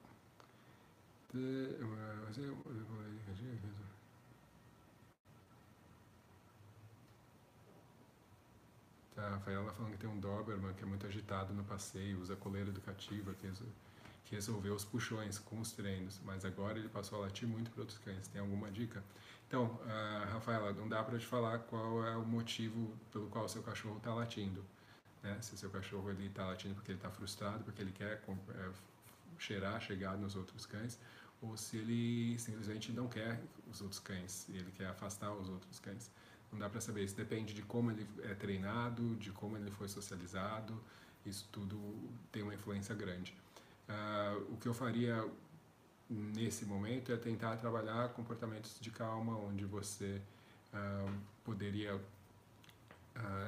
A 9.17 9.31
Rafaela 9.31 9.73
falando 9.73 9.93
que 9.93 9.99
tem 9.99 10.11
um 10.11 10.19
Doberman 10.19 10.75
que 10.75 10.83
é 10.83 10.87
muito 10.87 11.07
agitado 11.07 11.55
no 11.55 11.65
passeio, 11.65 12.21
usa 12.21 12.37
coleira 12.37 12.69
educativa, 12.69 13.33
que, 13.35 13.51
que 14.25 14.35
resolveu 14.35 14.75
os 14.75 14.85
puxões 14.85 15.39
com 15.39 15.59
os 15.61 15.73
treinos, 15.73 16.21
mas 16.25 16.45
agora 16.45 16.79
ele 16.79 16.89
passou 16.89 17.19
a 17.19 17.23
latir 17.23 17.49
muito 17.49 17.71
para 17.71 17.81
outros 17.81 17.99
cães. 17.99 18.29
Tem 18.29 18.41
alguma 18.41 18.71
dica? 18.71 19.03
Então, 19.49 19.65
uh, 19.65 20.33
Rafaela, 20.33 20.73
não 20.73 20.89
dá 20.89 21.03
para 21.03 21.19
te 21.19 21.27
falar 21.27 21.61
qual 21.61 22.05
é 22.05 22.17
o 22.17 22.25
motivo 22.27 22.93
pelo 23.13 23.29
qual 23.29 23.45
o 23.45 23.49
seu 23.49 23.63
cachorro 23.63 23.97
está 23.97 24.13
latindo. 24.13 24.63
Né? 25.23 25.39
Se 25.41 25.57
seu 25.57 25.71
cachorro 25.71 26.11
está 26.13 26.47
latindo 26.47 26.75
porque 26.75 26.91
ele 26.91 26.99
está 26.99 27.11
frustrado, 27.11 27.65
porque 27.65 27.81
ele 27.81 27.93
quer 27.93 28.23
é, 28.55 28.71
cheirar, 29.39 29.81
chegar 29.81 30.17
nos 30.17 30.35
outros 30.35 30.67
cães, 30.67 30.99
ou 31.41 31.57
se 31.57 31.77
ele 31.77 32.39
simplesmente 32.39 32.93
não 32.93 33.09
quer 33.09 33.41
os 33.71 33.81
outros 33.81 34.01
cães, 34.01 34.49
ele 34.49 34.71
quer 34.73 34.87
afastar 34.87 35.33
os 35.33 35.49
outros 35.49 35.79
cães. 35.79 36.11
Não 36.57 36.61
dá 36.61 36.71
para 36.71 36.81
saber, 36.81 37.05
isso 37.05 37.15
depende 37.15 37.53
de 37.53 37.61
como 37.61 37.91
ele 37.91 38.09
é 38.23 38.35
treinado, 38.35 39.15
de 39.17 39.31
como 39.31 39.59
ele 39.59 39.71
foi 39.71 39.89
socializado, 39.89 40.83
isso 41.27 41.47
tudo 41.53 41.79
tem 42.33 42.43
uma 42.43 42.55
influência 42.55 42.95
grande. 42.95 43.37
Uh, 43.87 44.55
o 44.55 44.57
que 44.57 44.67
eu 44.67 44.73
faria 44.73 45.23
nesse 46.09 46.65
momento 46.65 47.13
é 47.13 47.17
tentar 47.19 47.59
trabalhar 47.59 48.09
comportamentos 48.15 48.81
de 48.81 48.91
calma, 48.91 49.37
onde 49.37 49.67
você 49.67 50.23
uh, 50.73 51.13
poderia 51.45 51.97
uh, 51.97 52.01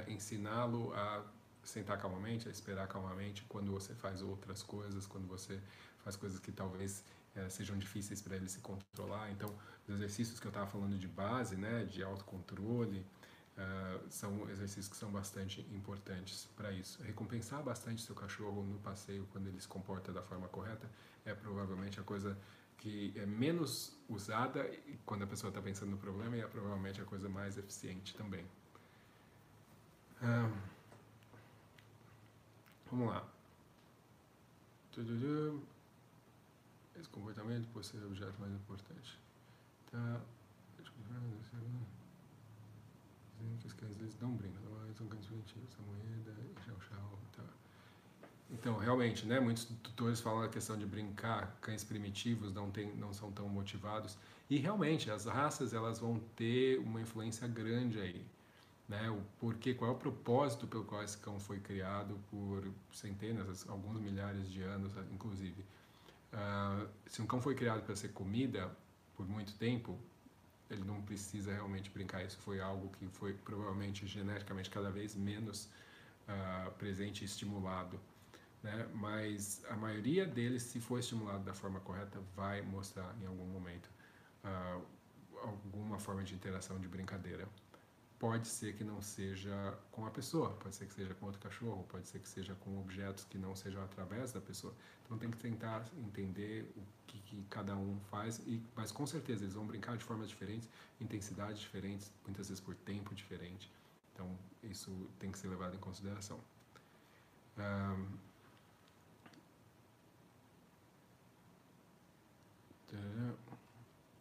ensiná-lo 0.07 0.93
a 0.93 1.25
sentar 1.65 1.99
calmamente, 1.99 2.47
a 2.47 2.51
esperar 2.51 2.87
calmamente 2.89 3.43
quando 3.49 3.73
você 3.73 3.95
faz 3.95 4.21
outras 4.21 4.63
coisas, 4.63 5.07
quando 5.07 5.27
você 5.27 5.59
faz 6.05 6.15
coisas 6.15 6.39
que 6.39 6.53
talvez 6.53 7.03
é, 7.35 7.49
sejam 7.49 7.77
difíceis 7.79 8.21
para 8.21 8.37
ele 8.37 8.49
se 8.49 8.61
controlar. 8.61 9.31
Então, 9.31 9.55
os 9.87 9.95
exercícios 9.95 10.41
que 10.41 10.47
eu 10.47 10.51
estava 10.51 10.67
falando 10.67 10.99
de 10.99 11.09
base, 11.09 11.57
né, 11.57 11.85
de 11.85 12.03
autocontrole, 12.03 13.07
uh, 13.59 14.11
são 14.11 14.49
exercícios 14.51 14.89
que 14.89 14.97
são 14.97 15.11
bastante 15.11 15.61
importantes 15.73 16.49
para 16.57 16.73
isso. 16.73 17.03
Recompensar 17.03 17.63
bastante 17.63 18.03
seu 18.03 18.15
cachorro 18.15 18.63
no 18.63 18.79
passeio 18.79 19.27
quando 19.33 19.49
ele 19.49 19.61
se 19.61 19.69
comporta 19.69 20.13
da 20.13 20.23
forma 20.23 20.49
correta 20.49 20.89
é 21.25 21.35
provavelmente 21.35 22.01
a 22.01 22.03
coisa 22.03 22.39
que 22.77 23.13
é 23.17 23.27
menos 23.27 23.93
usada 24.09 24.71
quando 25.05 25.25
a 25.25 25.27
pessoa 25.27 25.49
está 25.49 25.61
pensando 25.61 25.91
no 25.91 25.99
problema 25.99 26.37
e 26.37 26.41
é 26.41 26.47
provavelmente 26.47 27.01
a 27.01 27.05
coisa 27.05 27.29
mais 27.29 27.59
eficiente 27.59 28.15
também. 28.15 28.47
Vamos 32.91 33.09
lá. 33.09 33.29
Esse 36.99 37.09
comportamento 37.09 37.69
pode 37.69 37.87
ser 37.87 37.99
o 37.99 38.07
objeto 38.07 38.39
mais 38.41 38.53
importante. 38.53 39.19
Tá. 39.91 40.21
Dizendo 43.39 43.57
que 43.61 43.67
os 43.67 43.73
cães 43.73 43.97
deles 43.97 44.17
não 44.21 44.33
brincam, 44.33 44.61
são 44.97 45.07
cães 45.07 45.27
primitivos, 45.27 45.77
a 45.79 45.83
moeda, 45.83 46.35
tá. 47.37 47.45
Então, 48.51 48.77
realmente, 48.79 49.27
né, 49.27 49.39
muitos 49.39 49.65
tutores 49.83 50.21
falam 50.21 50.43
a 50.43 50.49
questão 50.49 50.77
de 50.77 50.87
brincar, 50.87 51.57
cães 51.61 51.85
primitivos 51.85 52.53
não, 52.53 52.71
tem, 52.71 52.95
não 52.97 53.13
são 53.13 53.31
tão 53.31 53.49
motivados. 53.49 54.19
E 54.51 54.59
realmente, 54.59 55.11
as 55.11 55.27
raças 55.27 55.73
elas 55.73 56.01
vão 56.01 56.19
ter 56.35 56.79
uma 56.81 57.01
influência 57.01 57.47
grande 57.47 58.01
aí 58.01 58.27
né, 58.89 59.11
o 59.11 59.21
porquê, 59.39 59.75
qual 59.75 59.91
é 59.91 59.95
o 59.95 59.97
propósito 59.97 60.67
pelo 60.67 60.85
qual 60.85 61.03
esse 61.05 61.19
cão 61.19 61.39
foi 61.39 61.61
criado 61.61 62.19
por 62.31 62.67
centenas, 62.91 63.69
alguns 63.69 64.01
milhares 64.01 64.51
de 64.51 64.63
anos, 64.63 64.93
inclusive. 65.13 65.65
Uh, 66.33 66.89
se 67.07 67.23
um 67.23 67.27
cão 67.27 67.41
foi 67.41 67.55
criado 67.55 67.83
para 67.83 67.97
ser 67.97 68.09
comida 68.09 68.71
por 69.17 69.27
muito 69.27 69.55
tempo, 69.55 69.99
ele 70.71 70.85
não 70.85 71.01
precisa 71.03 71.53
realmente 71.53 71.91
brincar. 71.91 72.25
Isso 72.25 72.39
foi 72.39 72.61
algo 72.61 72.91
que 72.99 73.07
foi 73.09 73.33
provavelmente 73.33 74.07
geneticamente 74.07 74.69
cada 74.69 74.91
vez 74.91 75.15
menos 75.15 75.69
uh, 76.29 76.71
presente 76.73 77.23
e 77.23 77.25
estimulado. 77.25 77.99
Né? 78.63 78.89
Mas 78.95 79.65
a 79.71 79.77
maioria 79.77 80.27
deles, 80.27 80.63
se 80.63 80.81
for 80.81 80.99
estimulado 80.99 81.45
da 81.45 81.55
forma 81.55 81.81
correta, 81.81 82.21
vai 82.37 82.61
mostrar 82.63 83.15
em 83.23 83.27
algum 83.27 83.47
momento 83.47 83.89
uh, 84.45 84.83
alguma 85.43 85.99
forma 85.99 86.23
de 86.23 86.35
interação, 86.35 86.79
de 86.79 86.89
brincadeira. 86.89 87.49
Pode 88.19 88.49
ser 88.49 88.75
que 88.75 88.83
não 88.83 89.01
seja 89.01 89.79
com 89.93 90.05
a 90.05 90.11
pessoa, 90.11 90.51
pode 90.55 90.75
ser 90.75 90.87
que 90.87 90.95
seja 90.95 91.15
com 91.15 91.27
outro 91.27 91.41
cachorro, 91.41 91.85
pode 91.89 92.09
ser 92.09 92.19
que 92.19 92.29
seja 92.29 92.55
com 92.57 92.79
objetos 92.79 93.25
que 93.25 93.39
não 93.39 93.55
sejam 93.55 93.83
através 93.83 94.33
da 94.33 94.41
pessoa. 94.41 94.75
Então 95.05 95.17
tem 95.17 95.31
que 95.31 95.39
tentar 95.39 95.85
entender 95.97 96.71
o 96.77 96.83
que, 97.07 97.19
que 97.21 97.45
cada 97.49 97.77
um 97.77 97.99
faz, 98.11 98.41
e, 98.41 98.61
mas 98.75 98.91
com 98.91 99.07
certeza 99.07 99.45
eles 99.45 99.55
vão 99.55 99.67
brincar 99.67 99.97
de 99.97 100.05
formas 100.05 100.29
diferentes, 100.29 100.69
intensidades 101.01 101.61
diferentes, 101.61 102.11
muitas 102.25 102.49
vezes 102.49 102.61
por 102.61 102.75
tempo 102.75 103.15
diferente. 103.15 103.71
Então 104.13 104.29
isso 104.65 104.91
tem 105.21 105.31
que 105.31 105.39
ser 105.39 105.49
levado 105.49 105.77
em 105.77 105.81
consideração. 105.81 106.41
Um, 107.57 108.19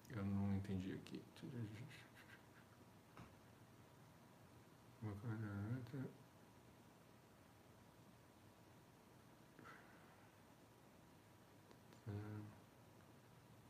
eu 0.10 0.26
não 0.26 0.56
entendi 0.56 0.94
aqui. 0.94 1.22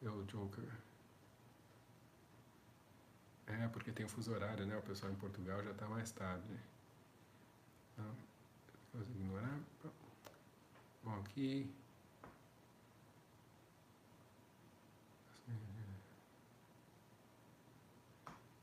É 0.02 0.10
o 0.10 0.24
Joker. 0.24 0.64
É, 3.48 3.68
porque 3.70 3.92
tem 3.92 4.06
o 4.06 4.10
fuso 4.10 4.32
horário, 4.32 4.66
né? 4.66 4.78
O 4.78 4.82
pessoal 4.82 5.12
em 5.12 5.16
Portugal 5.16 5.64
já 5.64 5.72
está 5.72 5.88
mais 5.88 6.12
tarde. 6.12 6.48
Então, 7.94 8.16
ignorar. 9.02 9.60
Bom, 11.04 11.20
aqui. 11.20 11.70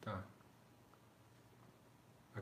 Tá. 0.00 0.22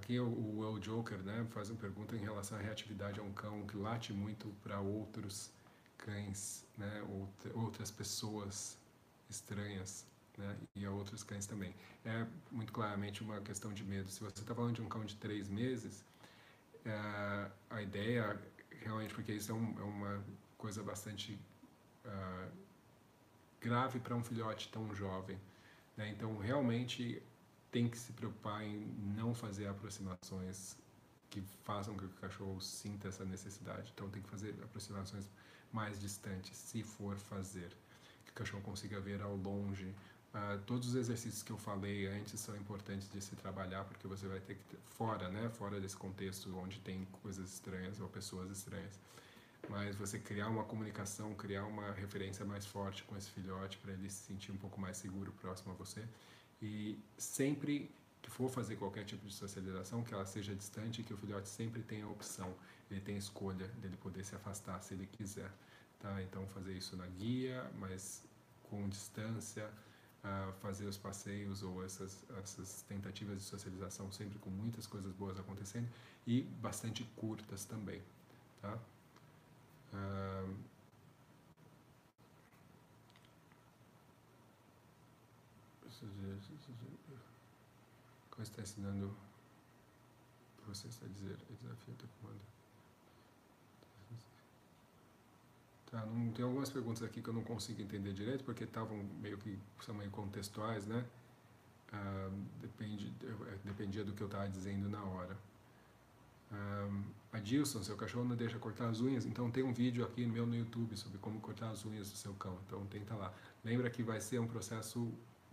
Aqui 0.02 0.18
o, 0.18 0.26
o, 0.26 0.80
Joker 0.80 1.18
né, 1.18 1.46
faz 1.50 1.70
uma 1.70 1.78
pergunta 1.78 2.16
em 2.16 2.18
relação 2.18 2.58
à 2.58 2.60
reatividade 2.60 3.20
a 3.20 3.22
um 3.22 3.32
cão 3.32 3.64
que 3.64 3.76
late 3.76 4.12
muito 4.12 4.48
para 4.60 4.80
outros 4.80 5.52
cães, 5.96 6.66
né, 6.76 7.06
outras 7.54 7.88
pessoas 7.92 8.76
estranhas 9.30 10.04
né, 10.36 10.58
e 10.74 10.84
a 10.84 10.90
outros 10.90 11.22
cães 11.22 11.46
também. 11.46 11.72
É 12.04 12.26
muito 12.50 12.72
claramente 12.72 13.22
uma 13.22 13.40
questão 13.42 13.72
de 13.72 13.84
medo. 13.84 14.10
Se 14.10 14.18
você 14.18 14.40
está 14.40 14.52
falando 14.52 14.74
de 14.74 14.82
um 14.82 14.88
cão 14.88 15.04
de 15.04 15.14
três 15.14 15.48
meses, 15.48 16.04
é, 16.84 17.50
a 17.70 17.80
ideia 17.80 18.42
realmente, 18.80 19.14
porque 19.14 19.32
isso 19.32 19.52
é, 19.52 19.54
um, 19.54 19.78
é 19.78 19.84
uma 19.84 20.24
coisa 20.58 20.82
bastante 20.82 21.38
uh, 22.04 22.50
grave 23.60 24.00
para 24.00 24.16
um 24.16 24.24
filhote 24.24 24.68
tão 24.72 24.92
jovem. 24.96 25.38
Né? 25.96 26.08
Então, 26.08 26.36
realmente 26.38 27.22
tem 27.72 27.88
que 27.88 27.98
se 27.98 28.12
preocupar 28.12 28.62
em 28.62 28.86
não 29.16 29.34
fazer 29.34 29.66
aproximações 29.66 30.76
que 31.30 31.40
façam 31.64 31.96
que 31.96 32.04
o 32.04 32.08
cachorro 32.10 32.60
sinta 32.60 33.08
essa 33.08 33.24
necessidade. 33.24 33.90
Então, 33.94 34.08
tem 34.10 34.20
que 34.20 34.28
fazer 34.28 34.54
aproximações 34.62 35.28
mais 35.72 35.98
distantes, 35.98 36.54
se 36.54 36.82
for 36.82 37.16
fazer, 37.16 37.74
que 38.26 38.30
o 38.30 38.34
cachorro 38.34 38.62
consiga 38.62 39.00
ver 39.00 39.22
ao 39.22 39.34
longe. 39.34 39.86
Uh, 40.34 40.58
todos 40.66 40.88
os 40.88 40.94
exercícios 40.94 41.42
que 41.42 41.50
eu 41.50 41.56
falei 41.56 42.06
antes 42.06 42.38
são 42.38 42.54
importantes 42.56 43.10
de 43.10 43.20
se 43.22 43.34
trabalhar, 43.36 43.84
porque 43.84 44.06
você 44.06 44.26
vai 44.26 44.40
ter 44.40 44.56
que 44.56 44.64
ter, 44.64 44.78
fora, 44.84 45.30
né, 45.30 45.48
fora 45.48 45.80
desse 45.80 45.96
contexto 45.96 46.54
onde 46.58 46.78
tem 46.80 47.06
coisas 47.22 47.54
estranhas 47.54 48.00
ou 48.00 48.08
pessoas 48.08 48.50
estranhas, 48.50 48.98
mas 49.70 49.96
você 49.96 50.18
criar 50.18 50.48
uma 50.48 50.64
comunicação, 50.64 51.34
criar 51.34 51.64
uma 51.64 51.92
referência 51.92 52.44
mais 52.44 52.66
forte 52.66 53.02
com 53.04 53.16
esse 53.16 53.30
filhote 53.30 53.78
para 53.78 53.92
ele 53.92 54.10
se 54.10 54.26
sentir 54.26 54.52
um 54.52 54.56
pouco 54.56 54.78
mais 54.80 54.98
seguro 54.98 55.32
próximo 55.32 55.72
a 55.72 55.74
você 55.74 56.06
e 56.62 56.96
sempre 57.18 57.90
que 58.22 58.30
for 58.30 58.48
fazer 58.48 58.76
qualquer 58.76 59.04
tipo 59.04 59.26
de 59.26 59.34
socialização, 59.34 60.04
que 60.04 60.14
ela 60.14 60.24
seja 60.24 60.54
distante, 60.54 61.02
que 61.02 61.12
o 61.12 61.16
filhote 61.16 61.48
sempre 61.48 61.82
tenha 61.82 62.04
a 62.04 62.08
opção, 62.08 62.54
ele 62.88 63.00
tem 63.00 63.16
a 63.16 63.18
escolha 63.18 63.66
dele 63.80 63.96
poder 63.96 64.24
se 64.24 64.36
afastar 64.36 64.80
se 64.80 64.94
ele 64.94 65.06
quiser, 65.06 65.50
tá? 65.98 66.22
Então 66.22 66.46
fazer 66.46 66.72
isso 66.72 66.96
na 66.96 67.06
guia, 67.06 67.68
mas 67.80 68.22
com 68.70 68.88
distância, 68.88 69.68
uh, 70.22 70.52
fazer 70.60 70.86
os 70.86 70.96
passeios 70.96 71.64
ou 71.64 71.84
essas, 71.84 72.24
essas 72.40 72.82
tentativas 72.82 73.38
de 73.38 73.42
socialização 73.42 74.12
sempre 74.12 74.38
com 74.38 74.50
muitas 74.50 74.86
coisas 74.86 75.12
boas 75.12 75.38
acontecendo 75.40 75.88
e 76.24 76.42
bastante 76.42 77.02
curtas 77.16 77.64
também, 77.64 78.00
tá? 78.60 78.78
Uh, 79.92 80.54
Como 88.30 88.42
está 88.42 88.62
ensinando 88.62 89.14
você 90.66 90.88
está 90.88 91.06
dizer 91.06 91.36
é 91.50 91.54
desafio 91.54 91.94
do 91.94 92.08
comando. 92.20 92.40
Tá, 95.90 96.06
não, 96.06 96.32
tem 96.32 96.44
algumas 96.44 96.70
perguntas 96.70 97.02
aqui 97.02 97.20
que 97.20 97.28
eu 97.28 97.34
não 97.34 97.44
consigo 97.44 97.82
entender 97.82 98.12
direito 98.14 98.44
porque 98.44 98.64
estavam 98.64 98.96
meio 99.20 99.36
que 99.38 99.58
meio 99.94 100.10
contextuais, 100.10 100.86
né? 100.86 101.04
Depende, 102.60 103.12
é, 103.22 103.58
dependia 103.64 104.02
do 104.02 104.12
que 104.14 104.22
eu 104.22 104.26
estava 104.26 104.48
dizendo 104.48 104.88
na 104.88 105.02
hora. 105.02 105.36
Um, 106.50 107.04
Adilson, 107.32 107.82
seu 107.82 107.96
cachorro 107.96 108.24
não 108.24 108.36
deixa 108.36 108.58
cortar 108.58 108.88
as 108.88 109.00
unhas, 109.00 109.26
então 109.26 109.50
tem 109.50 109.62
um 109.62 109.72
vídeo 109.72 110.04
aqui 110.04 110.26
meu 110.26 110.46
no 110.46 110.54
YouTube 110.54 110.96
sobre 110.96 111.18
como 111.18 111.40
cortar 111.40 111.70
as 111.70 111.84
unhas 111.84 112.10
do 112.10 112.16
seu 112.16 112.32
cão, 112.34 112.58
então 112.66 112.86
tenta 112.86 113.14
lá. 113.14 113.32
Lembra 113.64 113.90
que 113.90 114.02
vai 114.02 114.20
ser 114.20 114.38
um 114.38 114.46
processo 114.46 115.12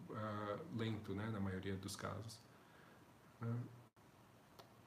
uh, 0.09 0.77
lento, 0.77 1.13
né, 1.13 1.29
na 1.31 1.39
maioria 1.39 1.75
dos 1.75 1.95
casos. 1.95 2.39
Uh, 3.41 3.55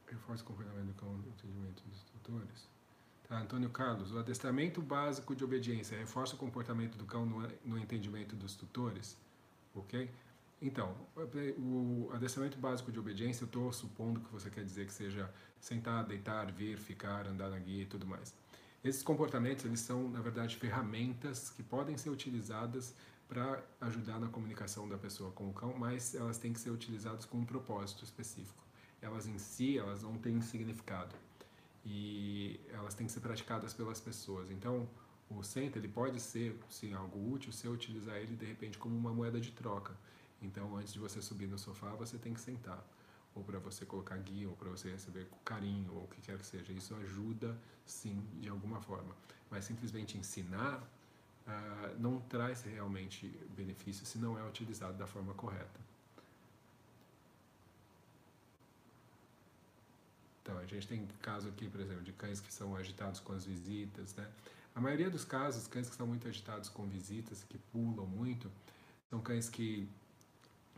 reforça 0.09 0.43
o 0.43 0.47
comportamento 0.47 0.87
do 0.87 0.95
cão 0.95 1.13
no 1.13 1.29
entendimento 1.29 1.83
dos 1.85 2.03
tutores. 2.03 2.69
Tá, 3.29 3.39
Antônio 3.39 3.71
Carlos, 3.71 4.13
o 4.13 4.19
adestramento 4.19 4.83
básico 4.83 5.35
de 5.35 5.43
obediência 5.43 5.97
reforça 5.97 6.35
o 6.35 6.39
comportamento 6.39 6.99
do 6.99 7.07
cão 7.07 7.25
no, 7.25 7.49
no 7.65 7.79
entendimento 7.79 8.37
dos 8.37 8.55
tutores, 8.55 9.17
ok? 9.75 10.11
Então, 10.61 10.95
o 11.59 12.09
adestramento 12.13 12.57
básico 12.57 12.93
de 12.93 12.99
obediência, 12.99 13.43
eu 13.43 13.47
estou 13.47 13.73
supondo 13.73 14.21
que 14.21 14.31
você 14.31 14.49
quer 14.49 14.63
dizer 14.63 14.87
que 14.87 14.93
seja 14.93 15.29
sentar, 15.59 16.05
deitar, 16.05 16.53
vir, 16.53 16.79
ficar, 16.79 17.27
andar 17.27 17.51
na 17.51 17.59
guia 17.59 17.83
e 17.83 17.87
tudo 17.87 18.07
mais. 18.07 18.33
Esses 18.85 19.03
comportamentos, 19.03 19.65
eles 19.65 19.81
são, 19.81 20.09
na 20.09 20.21
verdade, 20.21 20.57
ferramentas 20.57 21.51
que 21.51 21.63
podem 21.63 21.97
ser 21.97 22.11
utilizadas 22.11 22.95
para 23.33 23.65
ajudar 23.81 24.21
na 24.21 24.29
comunicação 24.29 24.87
da 24.87 24.99
pessoa 24.99 25.31
com 25.33 25.49
o 25.49 25.55
cão, 25.55 25.75
mas 25.79 26.15
elas 26.15 26.37
têm 26.37 26.53
que 26.53 26.61
ser 26.61 26.69
utilizadas 26.69 27.25
com 27.25 27.39
um 27.39 27.47
propósito 27.47 28.05
específico. 28.05 28.63
Elas 29.01 29.27
em 29.27 29.39
si, 29.39 29.79
elas 29.79 30.03
não 30.03 30.19
têm 30.19 30.43
significado 30.43 31.15
e 31.83 32.61
elas 32.69 32.93
têm 32.93 33.07
que 33.07 33.13
ser 33.13 33.21
praticadas 33.21 33.73
pelas 33.73 33.99
pessoas. 33.99 34.51
Então, 34.51 34.87
o 35.31 35.43
senta 35.43 35.79
ele 35.79 35.89
pode 35.89 36.21
ser, 36.21 36.61
sim, 36.69 36.93
algo 36.93 37.33
útil 37.33 37.53
se 37.53 37.67
eu 37.67 37.73
utilizar 37.73 38.17
ele 38.17 38.37
de 38.37 38.45
repente 38.45 38.77
como 38.77 38.95
uma 38.95 39.15
moeda 39.15 39.41
de 39.41 39.51
troca. 39.51 39.97
Então, 40.43 40.77
antes 40.77 40.93
de 40.93 40.99
você 40.99 41.23
subir 41.23 41.47
no 41.47 41.59
sofá, 41.59 41.89
você 41.95 42.19
tem 42.19 42.35
que 42.35 42.41
sentar, 42.41 42.87
ou 43.35 43.43
para 43.43 43.59
você 43.59 43.87
colocar 43.87 44.19
guia, 44.19 44.47
ou 44.47 44.55
para 44.55 44.69
você 44.69 44.91
receber 44.91 45.27
carinho, 45.43 45.91
ou 45.95 46.05
o 46.05 46.09
que 46.09 46.21
quer 46.21 46.37
que 46.37 46.45
seja. 46.45 46.71
Isso 46.71 46.95
ajuda, 46.97 47.59
sim, 47.87 48.23
de 48.39 48.51
alguma 48.51 48.79
forma. 48.83 49.17
Mas 49.51 49.65
simplesmente 49.65 50.19
ensinar 50.19 50.87
uh, 51.47 51.99
não 51.99 52.21
traz 52.21 52.63
realmente 52.63 53.27
benefício 53.57 54.07
se 54.07 54.19
não 54.19 54.39
é 54.39 54.47
utilizado 54.47 54.97
da 54.97 55.07
forma 55.07 55.35
correta. 55.35 55.81
Então, 60.43 60.59
a 60.59 60.67
gente 60.67 60.89
tem 60.89 61.07
caso 61.21 61.49
aqui, 61.49 61.69
por 61.69 61.81
exemplo, 61.81 62.03
de 62.03 62.13
cães 62.13 62.41
que 62.41 62.53
são 62.53 62.75
agitados 62.75 63.21
com 63.21 63.33
as 63.33 63.45
visitas, 63.45 64.15
né? 64.17 64.29
A 64.75 64.81
maioria 64.81 65.11
dos 65.11 65.25
casos, 65.25 65.67
cães 65.67 65.89
que 65.89 65.95
são 65.95 66.07
muito 66.07 66.27
agitados 66.27 66.69
com 66.69 66.87
visitas, 66.87 67.45
que 67.45 67.59
pulam 67.59 68.07
muito, 68.07 68.51
são 69.11 69.21
cães 69.21 69.49
que, 69.49 69.89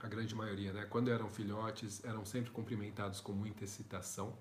a 0.01 0.09
grande 0.09 0.35
maioria, 0.35 0.73
né, 0.73 0.85
quando 0.91 1.11
eram 1.11 1.31
filhotes, 1.31 2.05
eram 2.05 2.27
sempre 2.27 2.51
cumprimentados 2.51 3.20
com 3.20 3.32
muita 3.32 3.65
excitação. 3.65 4.36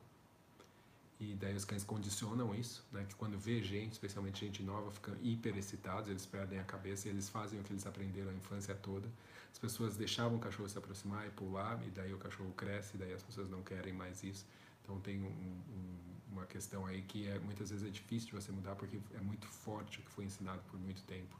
E 1.19 1.35
daí 1.35 1.55
os 1.55 1.63
cães 1.63 1.83
condicionam 1.83 2.53
isso, 2.53 2.83
né, 2.91 3.05
que 3.07 3.15
quando 3.15 3.37
vê 3.37 3.61
gente, 3.63 3.93
especialmente 3.93 4.45
gente 4.45 4.61
nova, 4.61 4.91
ficam 4.91 5.15
hiper 5.21 5.55
excitados, 5.57 6.09
eles 6.09 6.25
perdem 6.25 6.59
a 6.59 6.63
cabeça 6.63 7.07
e 7.07 7.11
eles 7.11 7.29
fazem 7.29 7.59
o 7.59 7.63
que 7.63 7.71
eles 7.71 7.85
aprenderam 7.85 8.31
a 8.31 8.33
infância 8.33 8.75
toda. 8.75 9.07
As 9.51 9.59
pessoas 9.59 9.95
deixavam 9.95 10.37
o 10.37 10.39
cachorro 10.39 10.67
se 10.67 10.77
aproximar 10.77 11.27
e 11.27 11.29
pular, 11.29 11.79
e 11.85 11.91
daí 11.91 12.13
o 12.13 12.17
cachorro 12.17 12.51
cresce, 12.57 12.95
e 12.95 12.97
daí 12.97 13.13
as 13.13 13.21
pessoas 13.21 13.49
não 13.49 13.61
querem 13.61 13.93
mais 13.93 14.23
isso. 14.23 14.45
Então 14.83 14.99
tem 14.99 15.21
um, 15.21 15.27
um, 15.27 15.97
uma 16.31 16.45
questão 16.45 16.85
aí 16.85 17.01
que 17.03 17.27
é, 17.27 17.39
muitas 17.39 17.69
vezes 17.69 17.87
é 17.87 17.91
difícil 17.91 18.29
de 18.29 18.35
você 18.35 18.51
mudar 18.51 18.75
porque 18.75 18.99
é 19.13 19.21
muito 19.21 19.47
forte 19.47 19.99
o 19.99 20.01
que 20.01 20.09
foi 20.09 20.25
ensinado 20.25 20.61
por 20.69 20.79
muito 20.79 21.01
tempo. 21.03 21.39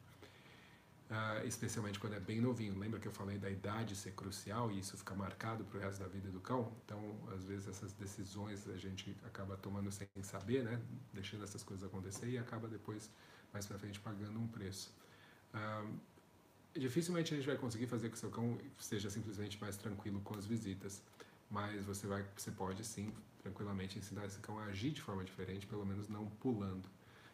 Uh, 1.13 1.45
especialmente 1.45 1.99
quando 1.99 2.13
é 2.13 2.19
bem 2.19 2.41
novinho. 2.41 2.75
Lembra 2.79 2.99
que 2.99 3.07
eu 3.07 3.11
falei 3.11 3.37
da 3.37 3.47
idade 3.47 3.95
ser 3.95 4.13
crucial 4.13 4.71
e 4.71 4.79
isso 4.79 4.97
fica 4.97 5.13
marcado 5.13 5.63
para 5.63 5.77
o 5.77 5.81
resto 5.81 5.99
da 6.01 6.07
vida 6.07 6.31
do 6.31 6.39
cão? 6.39 6.71
Então, 6.83 6.99
às 7.35 7.43
vezes, 7.43 7.67
essas 7.67 7.93
decisões 7.93 8.67
a 8.67 8.77
gente 8.77 9.15
acaba 9.23 9.55
tomando 9.55 9.91
sem 9.91 10.07
saber, 10.23 10.63
né? 10.63 10.81
deixando 11.13 11.43
essas 11.43 11.61
coisas 11.61 11.85
acontecer 11.85 12.27
e 12.29 12.37
acaba 12.39 12.67
depois, 12.67 13.11
mais 13.53 13.67
para 13.67 13.77
frente, 13.77 13.99
pagando 13.99 14.39
um 14.39 14.47
preço. 14.47 14.91
Uh, 15.53 15.99
dificilmente 16.73 17.31
a 17.31 17.37
gente 17.37 17.45
vai 17.45 17.57
conseguir 17.57 17.85
fazer 17.85 18.09
que 18.09 18.15
o 18.15 18.19
seu 18.19 18.31
cão 18.31 18.57
seja 18.79 19.07
simplesmente 19.11 19.61
mais 19.61 19.77
tranquilo 19.77 20.19
com 20.21 20.35
as 20.35 20.47
visitas 20.47 21.03
mas 21.53 21.85
você 21.85 22.07
vai, 22.07 22.25
você 22.35 22.49
pode 22.49 22.83
sim 22.83 23.13
tranquilamente 23.43 23.99
ensinar 23.99 24.25
esse 24.25 24.39
cão 24.39 24.57
a 24.57 24.65
agir 24.65 24.89
de 24.89 25.01
forma 25.01 25.23
diferente, 25.23 25.67
pelo 25.67 25.85
menos 25.85 26.09
não 26.09 26.25
pulando. 26.25 26.89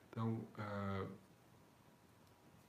Então, 0.10 0.46
uh, 0.58 1.08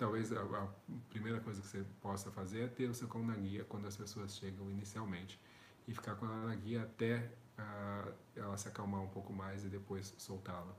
talvez 0.00 0.32
a, 0.32 0.40
a, 0.40 0.68
primeira 1.10 1.38
coisa 1.40 1.60
que 1.60 1.66
você 1.66 1.84
possa 2.00 2.30
fazer 2.30 2.60
é 2.62 2.66
ter 2.66 2.88
o 2.88 2.94
seu 2.94 3.06
cão 3.06 3.22
na 3.22 3.36
guia 3.36 3.64
quando 3.64 3.86
as 3.86 3.94
pessoas 3.94 4.34
chegam 4.34 4.70
inicialmente 4.70 5.38
e 5.86 5.92
ficar 5.92 6.14
com 6.14 6.24
ela 6.24 6.46
na 6.46 6.54
guia 6.54 6.84
até 6.84 7.30
uh, 7.58 8.12
ela 8.34 8.56
se 8.56 8.66
acalmar 8.66 9.02
um 9.02 9.08
pouco 9.08 9.30
mais 9.30 9.62
e 9.62 9.68
depois 9.68 10.14
soltá-la. 10.16 10.74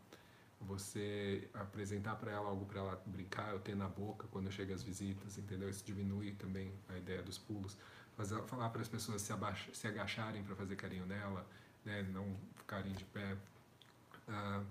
Você 0.61 1.47
apresentar 1.53 2.15
para 2.15 2.31
ela 2.31 2.49
algo 2.49 2.65
para 2.65 2.79
ela 2.79 3.03
brincar, 3.05 3.53
ou 3.53 3.59
ter 3.59 3.75
na 3.75 3.87
boca 3.87 4.27
quando 4.31 4.51
chega 4.51 4.73
as 4.73 4.81
visitas, 4.81 5.37
entendeu? 5.37 5.69
Isso 5.69 5.85
diminui 5.85 6.33
também 6.33 6.73
a 6.89 6.97
ideia 6.97 7.21
dos 7.21 7.37
pulos. 7.37 7.77
Fazer, 8.17 8.41
falar 8.43 8.71
para 8.71 8.81
as 8.81 8.87
pessoas 8.87 9.21
se, 9.21 9.31
abaixa, 9.31 9.71
se 9.73 9.87
agacharem 9.87 10.43
para 10.43 10.55
fazer 10.55 10.75
carinho 10.75 11.05
nela, 11.05 11.45
né? 11.85 12.01
não 12.11 12.35
ficarem 12.55 12.93
de 12.93 13.05
pé. 13.05 13.37
Uh, 14.27 14.65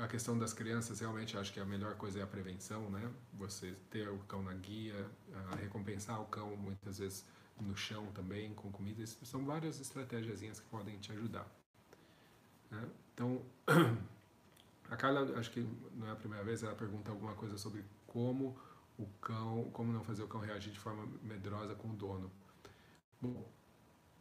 a 0.00 0.08
questão 0.08 0.38
das 0.38 0.52
crianças, 0.52 1.00
realmente 1.00 1.36
acho 1.36 1.52
que 1.52 1.60
a 1.60 1.64
melhor 1.64 1.94
coisa 1.94 2.20
é 2.20 2.22
a 2.22 2.26
prevenção, 2.26 2.88
né? 2.90 3.10
Você 3.34 3.74
ter 3.90 4.08
o 4.08 4.18
cão 4.20 4.42
na 4.42 4.54
guia, 4.54 5.06
recompensar 5.60 6.20
o 6.22 6.24
cão 6.24 6.56
muitas 6.56 6.98
vezes 6.98 7.24
no 7.60 7.76
chão 7.76 8.06
também, 8.12 8.54
com 8.54 8.72
comida. 8.72 9.06
São 9.06 9.44
várias 9.44 9.78
estratégias 9.78 10.40
que 10.40 10.66
podem 10.70 10.98
te 10.98 11.12
ajudar. 11.12 11.46
Né? 12.70 12.88
Então, 13.12 13.42
a 14.88 14.96
Carla, 14.96 15.38
acho 15.38 15.50
que 15.50 15.60
não 15.94 16.06
é 16.06 16.12
a 16.12 16.16
primeira 16.16 16.42
vez, 16.44 16.62
ela 16.62 16.74
pergunta 16.74 17.10
alguma 17.10 17.34
coisa 17.34 17.58
sobre 17.58 17.84
como 18.06 18.56
o 18.98 19.06
cão, 19.20 19.70
como 19.70 19.92
não 19.92 20.02
fazer 20.02 20.22
o 20.22 20.28
cão 20.28 20.40
reagir 20.40 20.72
de 20.72 20.78
forma 20.78 21.06
medrosa 21.22 21.74
com 21.74 21.88
o 21.88 21.94
dono. 21.94 22.30
Bom, 23.20 23.46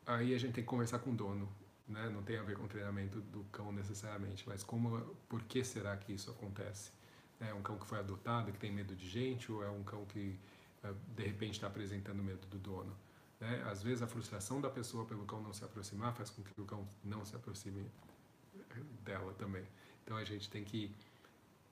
aí 0.06 0.34
a 0.34 0.38
gente 0.38 0.54
tem 0.54 0.64
que 0.64 0.70
conversar 0.70 1.00
com 1.00 1.12
o 1.12 1.16
dono, 1.16 1.50
né? 1.90 2.10
Não 2.10 2.22
tem 2.22 2.38
a 2.38 2.44
ver 2.44 2.56
com 2.56 2.64
o 2.64 2.68
treinamento 2.68 3.20
do 3.20 3.44
cão 3.46 3.72
necessariamente, 3.72 4.44
mas 4.48 4.64
como, 4.64 5.00
por 5.28 5.42
que 5.44 5.64
será 5.64 5.98
que 5.98 6.14
isso 6.14 6.30
acontece? 6.30 6.92
É 7.40 7.54
um 7.54 7.62
cão 7.62 7.78
que 7.78 7.86
foi 7.86 8.00
adotado, 8.00 8.52
que 8.52 8.60
tem 8.60 8.72
medo 8.72 8.96
de 8.96 9.08
gente, 9.08 9.52
ou 9.52 9.64
é 9.64 9.70
um 9.70 9.84
cão 9.84 10.06
que 10.06 10.38
eh, 10.84 10.94
de 11.16 11.24
repente 11.24 11.54
está 11.54 11.68
apresentando 11.68 12.22
medo 12.22 12.46
do 12.48 12.58
dono? 12.58 12.96
Né? 13.40 13.64
Às 13.70 13.82
vezes 13.82 14.02
a 14.02 14.08
frustração 14.08 14.60
da 14.62 14.70
pessoa 14.70 15.06
pelo 15.06 15.26
cão 15.26 15.42
não 15.42 15.54
se 15.54 15.64
aproximar 15.64 16.14
faz 16.14 16.30
com 16.30 16.44
que 16.44 16.62
o 16.62 16.66
cão 16.66 16.88
não 17.04 17.26
se 17.26 17.36
aproxime 17.36 17.90
dela 19.04 19.34
também. 19.34 19.66
Então 20.04 20.18
a 20.18 20.24
gente 20.24 20.50
tem 20.50 20.64
que 20.64 20.94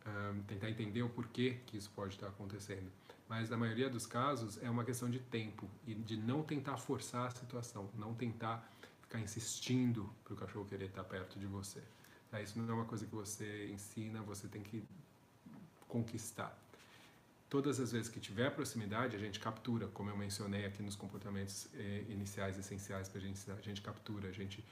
um, 0.06 0.42
tentar 0.44 0.70
entender 0.70 1.02
o 1.04 1.10
porquê 1.10 1.58
que 1.66 1.78
isso 1.78 1.90
pode 1.92 2.16
estar 2.16 2.28
acontecendo. 2.28 2.90
Mas 3.28 3.50
na 3.50 3.58
maioria 3.58 3.90
dos 3.90 4.06
casos 4.06 4.62
é 4.64 4.70
uma 4.70 4.86
questão 4.86 5.10
de 5.10 5.20
tempo 5.20 5.70
e 5.86 5.94
de 5.94 6.16
não 6.16 6.44
tentar 6.44 6.78
forçar 6.78 7.28
a 7.28 7.32
situação, 7.32 7.90
não 7.96 8.14
tentar 8.14 8.72
ficar 9.08 9.20
insistindo 9.20 10.10
para 10.24 10.34
o 10.34 10.38
cachorro 10.38 10.66
querer 10.66 10.86
estar 10.86 11.04
perto 11.04 11.40
de 11.40 11.46
você. 11.46 11.82
Tá? 12.30 12.42
Isso 12.42 12.60
não 12.60 12.70
é 12.70 12.74
uma 12.74 12.86
coisa 12.86 13.06
que 13.06 13.16
você 13.16 13.68
ensina, 13.72 14.22
você 14.22 14.48
tem 14.48 14.62
que 14.62 14.84
conquistar 15.88 16.58
todas 17.50 17.80
as 17.80 17.92
vezes 17.92 18.10
que 18.10 18.20
tiver 18.20 18.50
proximidade, 18.52 19.16
a 19.16 19.20
gente 19.20 19.40
captura, 19.40 19.88
como 19.88 20.10
eu 20.10 20.18
mencionei 20.18 20.66
aqui 20.66 20.84
nos 20.84 20.96
comportamentos 20.96 21.68
eh, 21.74 22.04
iniciais 22.10 22.58
essenciais 22.58 23.08
para 23.08 23.20
a 23.20 23.22
gente 23.22 23.34
ensinar, 23.34 23.58
a 23.58 23.62
gente 23.62 23.82
captura, 23.82 24.30
a 24.30 24.32
gente 24.32 24.64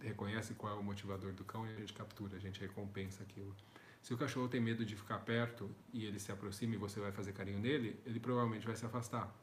reconhece 0.00 0.54
qual 0.54 0.74
é 0.74 0.78
o 0.78 0.82
motivador 0.82 1.32
do 1.32 1.44
cão 1.44 1.66
e 1.66 1.72
a 1.72 1.76
gente 1.76 1.92
captura, 1.92 2.36
a 2.36 2.40
gente 2.40 2.60
recompensa 2.60 3.22
aquilo. 3.22 3.54
Se 4.02 4.12
o 4.12 4.18
cachorro 4.18 4.48
tem 4.48 4.60
medo 4.60 4.84
de 4.84 4.94
ficar 4.96 5.18
perto 5.18 5.70
e 5.92 6.04
ele 6.04 6.18
se 6.18 6.30
aproxima 6.30 6.74
e 6.74 6.78
você 6.78 7.00
vai 7.00 7.10
fazer 7.10 7.32
carinho 7.32 7.58
nele, 7.58 7.98
ele 8.04 8.20
provavelmente 8.20 8.66
vai 8.66 8.76
se 8.76 8.84
afastar. 8.84 9.34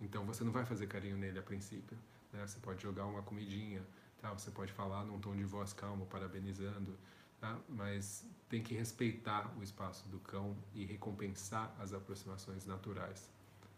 Então 0.00 0.24
você 0.24 0.42
não 0.44 0.52
vai 0.52 0.64
fazer 0.64 0.86
carinho 0.88 1.16
nele 1.16 1.38
a 1.38 1.42
princípio. 1.42 1.96
Né? 2.32 2.46
Você 2.46 2.58
pode 2.60 2.82
jogar 2.82 3.06
uma 3.06 3.22
comidinha, 3.22 3.82
tá? 4.20 4.32
você 4.32 4.50
pode 4.50 4.72
falar 4.72 5.04
num 5.04 5.18
tom 5.20 5.36
de 5.36 5.44
voz 5.44 5.72
calmo, 5.72 6.06
parabenizando, 6.06 6.96
tá? 7.40 7.58
mas 7.68 8.24
tem 8.48 8.62
que 8.62 8.74
respeitar 8.74 9.52
o 9.58 9.62
espaço 9.62 10.08
do 10.08 10.18
cão 10.20 10.56
e 10.74 10.84
recompensar 10.84 11.74
as 11.78 11.92
aproximações 11.92 12.66
naturais. 12.66 13.28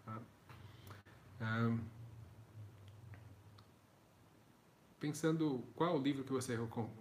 Tá? 0.04 0.20
Pensando 5.04 5.62
qual 5.74 6.00
livro 6.00 6.24
que 6.24 6.32
você 6.32 6.56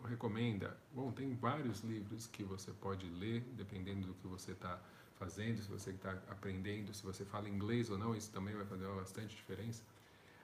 recomenda, 0.10 0.78
bom, 0.94 1.10
tem 1.12 1.34
vários 1.36 1.80
livros 1.82 2.28
que 2.28 2.44
você 2.44 2.72
pode 2.72 3.10
ler, 3.10 3.42
dependendo 3.56 4.08
do 4.08 4.14
que 4.16 4.28
você 4.28 4.52
está 4.52 4.78
fazendo, 5.16 5.62
se 5.62 5.70
você 5.70 5.92
está 5.92 6.12
aprendendo, 6.28 6.94
se 6.94 7.02
você 7.02 7.24
fala 7.24 7.48
inglês 7.48 7.90
ou 7.90 7.98
não, 7.98 8.14
isso 8.14 8.30
também 8.30 8.54
vai 8.56 8.66
fazer 8.66 8.86
bastante 8.88 9.34
diferença. 9.34 9.84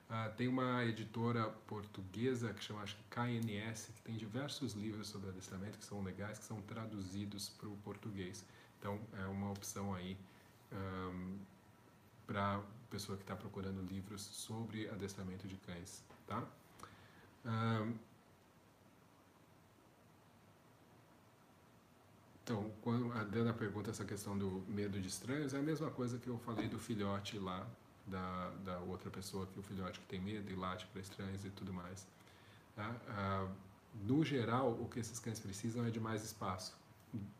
Uh, 0.10 0.36
tem 0.36 0.48
uma 0.48 0.84
editora 0.86 1.49
portuguesa 1.68 2.52
que 2.52 2.64
chama 2.64 2.81
acho 2.81 2.95
que 2.95 3.03
KNS, 3.11 3.91
que 3.94 4.02
tem 4.02 4.15
diversos 4.15 4.73
livros 4.73 5.07
sobre 5.07 5.30
adestramento 5.30 5.77
que 5.77 5.86
são 5.86 6.02
legais, 6.02 6.40
que 6.40 6.45
são 6.45 6.60
traduzidos 6.61 7.49
para 7.49 7.69
o 7.69 7.77
português. 7.77 8.44
Então 8.80 8.99
é 9.22 9.26
uma 9.27 9.52
opção 9.52 9.94
aí 9.94 10.18
um, 10.72 11.38
para 12.26 12.60
pessoa 12.90 13.18
que 13.19 13.23
está 13.23 13.36
procurando 13.36 13.81
livros 13.84 14.22
sobre 14.22 14.90
adestramento 14.90 15.48
de 15.48 15.56
cães, 15.57 16.03
tá? 16.26 16.44
Um, 17.45 17.94
então, 22.44 22.72
quando 22.81 23.14
a 23.14 23.23
Dana 23.23 23.53
pergunta 23.53 23.91
essa 23.91 24.03
questão 24.03 24.36
do 24.36 24.64
medo 24.68 24.99
de 24.99 25.07
estranhos, 25.07 25.53
é 25.53 25.60
a 25.60 25.61
mesma 25.61 25.91
coisa 25.91 26.18
que 26.18 26.27
eu 26.27 26.40
falei 26.40 26.68
do 26.68 26.80
filhote 26.80 27.38
lá 27.38 27.68
da, 28.10 28.49
da 28.64 28.80
outra 28.80 29.10
pessoa, 29.10 29.45
que 29.48 29.60
o 29.60 29.64
filhote 29.64 29.99
que 29.99 30.06
tem 30.07 30.19
medo 30.19 30.52
e 30.52 30.56
late 30.56 30.86
para 30.88 31.02
estranhos 31.02 31.45
e 31.45 31.49
tudo 31.49 31.73
mais. 31.73 32.07
Tá? 32.76 32.95
Ah, 33.10 33.48
no 34.03 34.23
geral, 34.23 34.72
o 34.72 34.88
que 34.88 34.99
esses 34.99 35.19
cães 35.19 35.40
precisam 35.40 35.86
é 35.86 35.90
de 35.90 35.99
mais 35.99 36.23
espaço, 36.23 36.77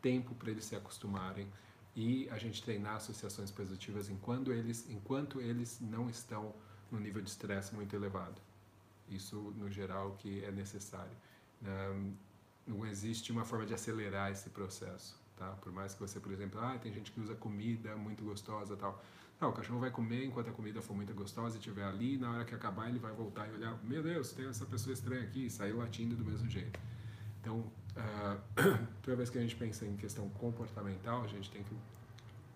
tempo 0.02 0.34
para 0.34 0.50
eles 0.50 0.64
se 0.64 0.74
acostumarem 0.74 1.48
e 1.94 2.28
a 2.30 2.38
gente 2.38 2.62
treinar 2.62 2.96
associações 2.96 3.50
positivas 3.50 4.08
enquanto 4.08 4.52
eles, 4.52 4.88
enquanto 4.88 5.40
eles 5.40 5.78
não 5.80 6.08
estão 6.08 6.54
no 6.90 6.98
nível 6.98 7.22
de 7.22 7.30
estresse 7.30 7.74
muito 7.74 7.94
elevado. 7.94 8.40
Isso, 9.08 9.36
no 9.56 9.70
geral, 9.70 10.16
que 10.18 10.44
é 10.44 10.50
necessário. 10.50 11.16
Não, 11.60 12.14
não 12.66 12.86
existe 12.86 13.32
uma 13.32 13.44
forma 13.44 13.66
de 13.66 13.74
acelerar 13.74 14.30
esse 14.30 14.50
processo, 14.50 15.18
tá? 15.36 15.50
Por 15.60 15.72
mais 15.72 15.94
que 15.94 16.00
você, 16.00 16.20
por 16.20 16.32
exemplo, 16.32 16.60
ah, 16.60 16.78
tem 16.78 16.92
gente 16.92 17.10
que 17.10 17.20
usa 17.20 17.34
comida 17.34 17.96
muito 17.96 18.24
gostosa 18.24 18.76
tal. 18.76 19.02
Não, 19.40 19.48
o 19.48 19.52
cachorro 19.52 19.80
vai 19.80 19.90
comer 19.90 20.26
enquanto 20.26 20.50
a 20.50 20.52
comida 20.52 20.82
for 20.82 20.94
muito 20.94 21.14
gostosa 21.14 21.56
e 21.56 21.58
estiver 21.58 21.84
ali, 21.84 22.18
na 22.18 22.30
hora 22.30 22.44
que 22.44 22.54
acabar 22.54 22.90
ele 22.90 22.98
vai 22.98 23.12
voltar 23.12 23.48
e 23.48 23.52
olhar, 23.52 23.74
meu 23.82 24.02
Deus, 24.02 24.32
tem 24.32 24.46
essa 24.46 24.66
pessoa 24.66 24.92
estranha 24.92 25.22
aqui, 25.22 25.46
e 25.46 25.50
sair 25.50 25.72
latindo 25.72 26.14
do 26.14 26.22
mesmo 26.22 26.48
jeito. 26.50 26.78
Então, 27.40 27.60
uh, 27.60 28.40
toda 29.00 29.16
vez 29.16 29.30
que 29.30 29.38
a 29.38 29.40
gente 29.40 29.56
pensa 29.56 29.86
em 29.86 29.96
questão 29.96 30.28
comportamental, 30.28 31.22
a 31.22 31.26
gente 31.26 31.50
tem 31.50 31.64
que 31.64 31.74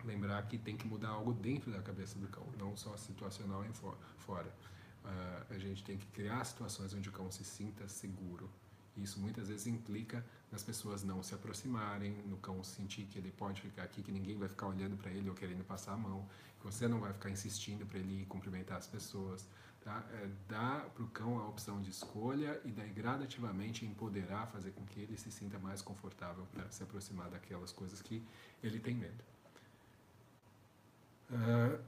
lembrar 0.05 0.43
que 0.43 0.59
tem 0.59 0.77
que 0.77 0.87
mudar 0.87 1.09
algo 1.09 1.33
dentro 1.33 1.73
da 1.73 1.81
cabeça 1.81 2.19
do 2.19 2.29
cão, 2.29 2.47
não 2.59 2.77
só 2.77 2.95
situacional 2.99 3.65
e 3.65 3.71
fora. 4.19 4.55
Uh, 5.05 5.55
a 5.55 5.59
gente 5.59 5.83
tem 5.83 5.97
que 5.97 6.07
criar 6.09 6.45
situações 6.45 6.93
onde 6.93 7.09
o 7.09 7.13
cão 7.13 7.31
se 7.31 7.45
sinta 7.45 7.89
seguro, 7.89 8.51
isso 8.97 9.19
muitas 9.19 9.49
vezes 9.49 9.67
implica 9.67 10.25
nas 10.53 10.63
pessoas 10.63 11.03
não 11.03 11.23
se 11.23 11.35
aproximarem, 11.35 12.13
no 12.27 12.37
cão 12.37 12.63
sentir 12.63 13.05
que 13.07 13.19
ele 13.19 13.33
pode 13.33 13.61
ficar 13.61 13.83
aqui, 13.83 14.03
que 14.03 14.13
ninguém 14.13 14.39
vai 14.39 14.49
ficar 14.49 14.69
olhando 14.69 14.97
para 14.97 15.11
ele 15.11 15.29
ou 15.29 15.35
querendo 15.35 15.65
passar 15.65 15.95
a 15.95 15.97
mão, 15.97 16.29
você 16.65 16.89
não 16.89 16.99
vai 16.99 17.13
ficar 17.13 17.31
insistindo 17.31 17.87
para 17.87 17.99
ele 17.99 18.23
ir 18.23 18.27
cumprimentar 18.27 18.79
as 18.79 18.87
pessoas. 18.87 19.47
Tá? 19.83 20.03
É, 20.15 20.29
dá 20.49 20.87
para 20.95 21.05
o 21.05 21.09
cão 21.09 21.39
a 21.39 21.47
opção 21.47 21.83
de 21.83 21.91
escolha 21.91 22.59
e 22.65 22.73
daí 22.73 22.91
gradativamente 22.91 23.85
empoderar, 23.85 24.47
fazer 24.47 24.71
com 24.71 24.83
que 24.87 24.99
ele 25.01 25.17
se 25.19 25.31
sinta 25.31 25.59
mais 25.59 25.83
confortável 25.83 26.47
para 26.47 26.71
se 26.71 26.83
aproximar 26.83 27.29
daquelas 27.29 27.71
coisas 27.71 28.01
que 28.01 28.27
ele 28.63 28.81
tem 28.81 28.95
medo. 28.95 29.23
Uh... 31.31 31.79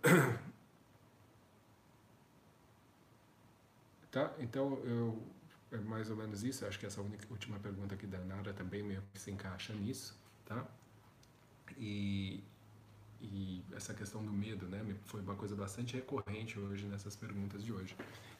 tá? 4.10 4.34
Então 4.38 4.78
eu 4.84 5.34
é 5.72 5.78
mais 5.78 6.10
ou 6.10 6.16
menos 6.16 6.42
isso. 6.42 6.66
Acho 6.66 6.78
que 6.78 6.86
essa 6.86 7.00
única, 7.00 7.26
última 7.30 7.58
pergunta 7.58 7.94
aqui 7.94 8.06
da 8.06 8.18
Nara 8.18 8.52
também 8.52 8.82
meio 8.82 9.02
que 9.12 9.20
se 9.20 9.30
encaixa 9.30 9.72
nisso, 9.74 10.18
tá? 10.44 10.66
E, 11.76 12.42
e 13.20 13.64
essa 13.72 13.94
questão 13.94 14.24
do 14.24 14.32
medo, 14.32 14.66
né? 14.68 14.84
Foi 15.06 15.20
uma 15.20 15.34
coisa 15.34 15.54
bastante 15.54 15.94
recorrente 15.94 16.58
hoje 16.58 16.86
nessas 16.86 17.16
perguntas 17.16 17.64
de 17.64 17.72
hoje. 17.72 17.96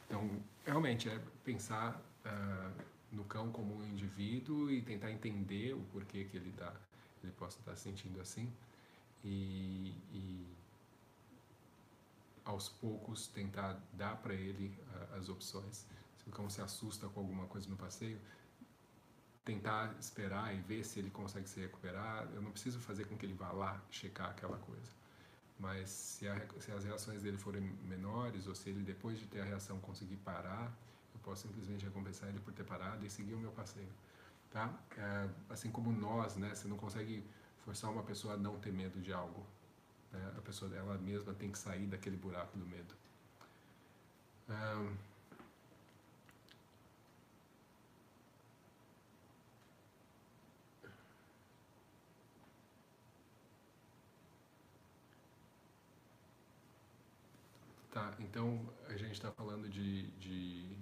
Então, 0.07 0.43
realmente 0.65 1.09
é 1.09 1.21
pensar 1.45 2.01
uh, 2.25 2.83
no 3.11 3.25
cão 3.25 3.51
como 3.51 3.77
um 3.77 3.85
indivíduo 3.87 4.71
e 4.71 4.83
tentar 4.83 5.11
entender 5.11 5.75
o 5.75 5.81
porquê 5.93 6.25
que 6.25 6.37
ele 6.37 6.53
tá, 6.53 6.73
ele 7.23 7.33
possa 7.33 7.59
estar 7.59 7.73
tá 7.73 7.77
sentindo 7.77 8.21
assim 8.21 8.53
e, 9.25 9.95
e 10.13 10.47
aos 12.45 12.69
poucos 12.69 13.27
tentar 13.29 13.81
dar 13.93 14.17
para 14.17 14.35
ele 14.35 14.73
uh, 14.95 15.17
as 15.17 15.29
opções 15.29 15.87
o 16.27 16.31
cão 16.31 16.51
se 16.51 16.61
assusta 16.61 17.09
com 17.09 17.21
alguma 17.21 17.47
coisa 17.47 17.69
no 17.69 17.77
passeio, 17.77 18.19
tentar 19.47 19.95
esperar 20.01 20.53
e 20.55 20.61
ver 20.61 20.85
se 20.85 20.99
ele 20.99 21.09
consegue 21.09 21.49
se 21.49 21.61
recuperar. 21.61 22.29
Eu 22.35 22.43
não 22.43 22.51
preciso 22.51 22.81
fazer 22.81 23.07
com 23.07 23.17
que 23.17 23.25
ele 23.25 23.33
vá 23.33 23.51
lá 23.53 23.81
checar 23.91 24.29
aquela 24.31 24.59
coisa. 24.59 24.91
Mas 25.59 25.89
se, 25.89 26.29
a, 26.29 26.35
se 26.59 26.71
as 26.73 26.85
reações 26.85 27.23
dele 27.23 27.39
forem 27.39 27.63
menores, 27.85 28.47
ou 28.47 28.55
se 28.55 28.69
ele 28.69 28.83
depois 28.83 29.19
de 29.19 29.27
ter 29.27 29.41
a 29.41 29.45
reação 29.45 29.79
conseguir 29.79 30.17
parar, 30.17 30.71
eu 31.15 31.21
posso 31.23 31.47
simplesmente 31.47 31.85
recompensar 31.85 32.29
ele 32.29 32.41
por 32.41 32.53
ter 32.53 32.65
parado 32.65 33.07
e 33.07 33.09
seguir 33.09 33.35
o 33.35 33.39
meu 33.39 33.53
passeio, 33.53 33.89
tá? 34.51 34.75
É, 34.99 35.29
assim 35.49 35.71
como 35.71 35.93
nós, 35.93 36.37
né? 36.37 36.55
Você 36.55 36.67
não 36.69 36.77
consegue 36.77 37.25
forçar 37.65 37.91
uma 37.91 38.03
pessoa 38.03 38.35
a 38.35 38.37
não 38.37 38.59
ter 38.59 38.73
medo 38.73 39.01
de 39.01 39.13
algo. 39.13 39.47
Né? 40.13 40.35
A 40.37 40.41
pessoa 40.41 40.75
ela 40.75 40.99
mesma 40.99 41.33
tem 41.33 41.51
que 41.51 41.59
sair 41.59 41.87
daquele 41.87 42.17
buraco 42.17 42.59
do 42.59 42.67
medo. 42.67 42.95
Um, 44.49 44.97
Tá, 57.97 58.15
então 58.21 58.61
a 58.91 58.93
gente 58.99 59.13
está 59.13 59.33
falando 59.33 59.71
de, 59.71 60.09
de, 60.19 60.77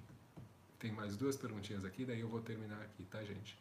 Tem 0.81 0.91
mais 0.91 1.17
duas 1.17 1.37
perguntinhas 1.37 1.85
aqui, 1.85 2.05
daí 2.05 2.19
eu 2.19 2.29
vou 2.29 2.41
terminar 2.41 2.83
aqui, 2.83 3.05
tá, 3.05 3.23
gente? 3.23 3.57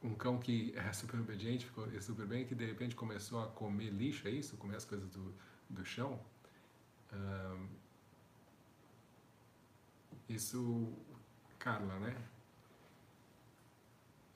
Um, 0.00 0.14
cão 0.14 0.38
que 0.38 0.72
é 0.76 0.92
super 0.92 1.18
obediente, 1.18 1.66
ficou 1.66 1.88
super 2.00 2.24
bem, 2.24 2.46
que 2.46 2.54
de 2.54 2.64
repente 2.64 2.94
começou 2.94 3.42
a 3.42 3.48
comer 3.48 3.90
lixo, 3.90 4.28
é 4.28 4.30
isso? 4.30 4.56
Comer 4.58 4.76
as 4.76 4.84
coisas 4.84 5.10
do, 5.10 5.34
do 5.68 5.84
chão. 5.84 6.24
Um, 7.12 7.66
isso, 10.28 10.96
Carla, 11.58 11.98
né? 11.98 12.16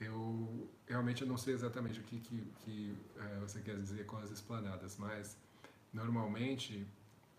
Eu 0.01 0.69
realmente 0.85 1.23
eu 1.23 1.29
não 1.29 1.39
sei 1.39 1.55
exatamente 1.55 2.01
o 2.01 2.03
que, 2.03 2.19
que, 2.19 2.43
que 2.65 2.99
uh, 3.19 3.41
você 3.43 3.61
quer 3.61 3.77
dizer 3.77 4.05
com 4.05 4.17
as 4.17 4.33
esplanadas, 4.33 4.97
mas 4.97 5.46
normalmente 5.93 6.87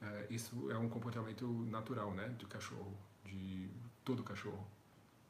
uh, 0.01 0.33
isso 0.33 0.71
é 0.71 0.77
um 0.77 0.89
comportamento 0.89 1.47
natural, 1.65 2.13
né, 2.13 2.29
do 2.29 2.47
cachorro, 2.47 2.97
de 3.25 3.69
todo 4.03 4.23
cachorro 4.23 4.65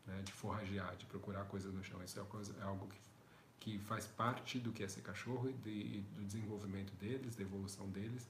né, 0.07 0.21
de 0.23 0.31
forragear, 0.31 0.95
de 0.95 1.05
procurar 1.05 1.43
coisas 1.45 1.73
no 1.73 1.83
chão. 1.83 2.01
Isso 2.03 2.19
é, 2.19 2.23
coisa, 2.23 2.55
é 2.59 2.63
algo 2.63 2.87
que, 2.87 2.99
que 3.59 3.79
faz 3.79 4.07
parte 4.07 4.57
do 4.57 4.71
que 4.71 4.83
é 4.83 4.87
ser 4.87 5.01
cachorro 5.01 5.49
e 5.49 5.53
de, 5.53 6.01
do 6.15 6.23
desenvolvimento 6.23 6.93
deles, 6.95 7.35
da 7.35 7.43
evolução 7.43 7.89
deles. 7.89 8.27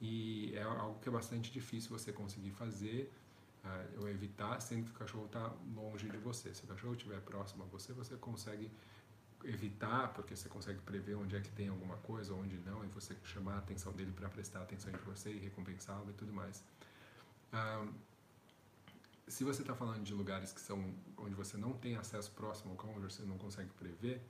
E 0.00 0.52
é 0.54 0.62
algo 0.62 1.00
que 1.00 1.08
é 1.08 1.12
bastante 1.12 1.50
difícil 1.50 1.90
você 1.90 2.12
conseguir 2.12 2.50
fazer 2.50 3.10
uh, 3.64 4.02
ou 4.02 4.08
evitar, 4.08 4.60
sendo 4.60 4.84
que 4.84 4.90
o 4.90 4.94
cachorro 4.94 5.24
está 5.24 5.52
longe 5.74 6.08
de 6.08 6.18
você. 6.18 6.54
Se 6.54 6.64
o 6.64 6.66
cachorro 6.66 6.92
estiver 6.92 7.20
próximo 7.22 7.64
a 7.64 7.66
você, 7.66 7.94
você 7.94 8.14
consegue 8.16 8.70
evitar, 9.44 10.12
porque 10.12 10.34
você 10.34 10.48
consegue 10.48 10.80
prever 10.80 11.14
onde 11.14 11.36
é 11.36 11.40
que 11.40 11.50
tem 11.50 11.68
alguma 11.68 11.96
coisa, 11.98 12.34
onde 12.34 12.56
não, 12.58 12.84
e 12.84 12.88
você 12.88 13.16
chamar 13.24 13.54
a 13.54 13.58
atenção 13.58 13.92
dele 13.92 14.12
para 14.12 14.28
prestar 14.28 14.62
atenção 14.62 14.92
em 14.92 14.96
você 14.98 15.30
e 15.30 15.38
recompensá-lo 15.38 16.10
e 16.10 16.14
tudo 16.14 16.32
mais. 16.32 16.64
Se 19.28 19.44
você 19.44 19.62
está 19.62 19.74
falando 19.74 20.04
de 20.04 20.14
lugares 20.14 20.52
que 20.52 20.60
são 20.60 20.94
onde 21.16 21.34
você 21.34 21.56
não 21.56 21.72
tem 21.72 21.96
acesso 21.96 22.30
próximo 22.32 22.72
ao 22.72 22.76
cão, 22.76 22.90
onde 22.90 23.12
você 23.12 23.22
não 23.22 23.36
consegue 23.38 23.70
prever, 23.70 24.20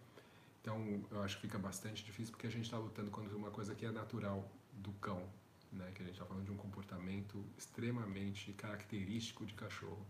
então 0.61 1.05
eu 1.11 1.23
acho 1.23 1.37
que 1.37 1.43
fica 1.43 1.59
bastante 1.59 2.05
difícil 2.05 2.33
porque 2.33 2.47
a 2.47 2.51
gente 2.51 2.65
está 2.65 2.79
lutando 2.79 3.11
contra 3.11 3.37
uma 3.37 3.51
coisa 3.51 3.75
que 3.75 3.85
é 3.85 3.91
natural 3.91 4.51
do 4.73 4.91
cão, 4.93 5.23
né? 5.71 5.91
Que 5.95 6.03
a 6.03 6.07
gente 6.07 6.15
está 6.15 6.25
falando 6.25 6.45
de 6.45 6.51
um 6.51 6.57
comportamento 6.57 7.45
extremamente 7.57 8.53
característico 8.55 9.45
de 9.47 9.55
cachorro. 9.55 10.05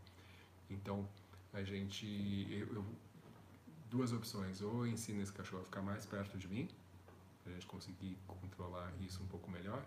Então 0.71 1.09
a 1.53 1.63
gente, 1.63 2.07
eu, 2.51 2.75
eu, 2.75 2.85
duas 3.91 4.13
opções: 4.13 4.61
ou 4.61 4.85
eu 4.85 4.93
ensino 4.93 5.23
esse 5.23 5.33
cachorro 5.33 5.63
a 5.63 5.65
ficar 5.65 5.83
mais 5.83 6.07
perto 6.07 6.37
de 6.39 6.49
mim, 6.49 6.69
para 7.43 7.53
a 7.53 7.55
gente 7.55 7.67
conseguir 7.67 8.19
controlar 8.27 8.93
isso 9.01 9.23
um 9.23 9.27
pouco 9.27 9.51
melhor 9.51 9.85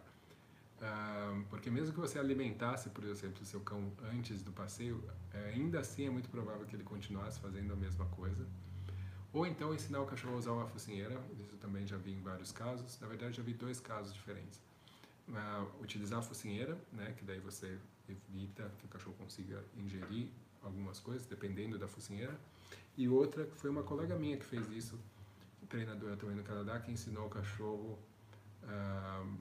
porque 1.49 1.69
mesmo 1.69 1.93
que 1.93 1.99
você 1.99 2.17
alimentasse, 2.17 2.89
por 2.89 3.03
exemplo, 3.03 3.41
o 3.41 3.45
seu 3.45 3.59
cão 3.59 3.91
antes 4.13 4.41
do 4.41 4.51
passeio, 4.51 5.03
é, 5.33 5.49
ainda 5.49 5.79
assim 5.79 6.05
é 6.05 6.09
muito 6.09 6.29
provável 6.29 6.65
que 6.65 6.75
ele 6.75 6.83
continuasse 6.83 7.39
fazendo 7.39 7.73
a 7.73 7.75
mesma 7.75 8.05
coisa. 8.05 8.47
Ou 9.33 9.45
então 9.45 9.73
ensinar 9.73 10.01
o 10.01 10.05
cachorro 10.05 10.35
a 10.35 10.37
usar 10.37 10.51
uma 10.53 10.67
focinheira, 10.67 11.21
isso 11.37 11.55
também 11.57 11.85
já 11.85 11.97
vi 11.97 12.11
em 12.13 12.21
vários 12.21 12.51
casos. 12.51 12.97
Na 12.99 13.07
verdade, 13.07 13.37
já 13.37 13.43
vi 13.43 13.53
dois 13.53 13.79
casos 13.79 14.13
diferentes. 14.13 14.59
Uh, 15.27 15.83
utilizar 15.83 16.19
a 16.19 16.21
focinheira, 16.21 16.75
né, 16.91 17.13
que 17.15 17.23
daí 17.23 17.39
você 17.39 17.77
evita 18.07 18.71
que 18.79 18.85
o 18.85 18.87
cachorro 18.87 19.15
consiga 19.19 19.63
ingerir 19.77 20.29
algumas 20.63 20.99
coisas, 20.99 21.27
dependendo 21.27 21.77
da 21.77 21.87
focinheira. 21.87 22.35
E 22.97 23.07
outra, 23.07 23.45
que 23.45 23.55
foi 23.55 23.69
uma 23.69 23.83
colega 23.83 24.15
minha 24.15 24.37
que 24.37 24.45
fez 24.45 24.69
isso, 24.71 24.99
treinadora 25.69 26.17
também 26.17 26.35
no 26.35 26.43
Canadá, 26.43 26.79
que 26.79 26.91
ensinou 26.91 27.27
o 27.27 27.29
cachorro 27.29 27.97
uh, 28.63 29.37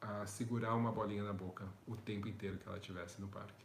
a 0.00 0.26
segurar 0.26 0.74
uma 0.74 0.92
bolinha 0.92 1.24
na 1.24 1.32
boca 1.32 1.66
o 1.86 1.96
tempo 1.96 2.28
inteiro 2.28 2.58
que 2.58 2.68
ela 2.68 2.78
estivesse 2.78 3.20
no 3.20 3.28
parque. 3.28 3.64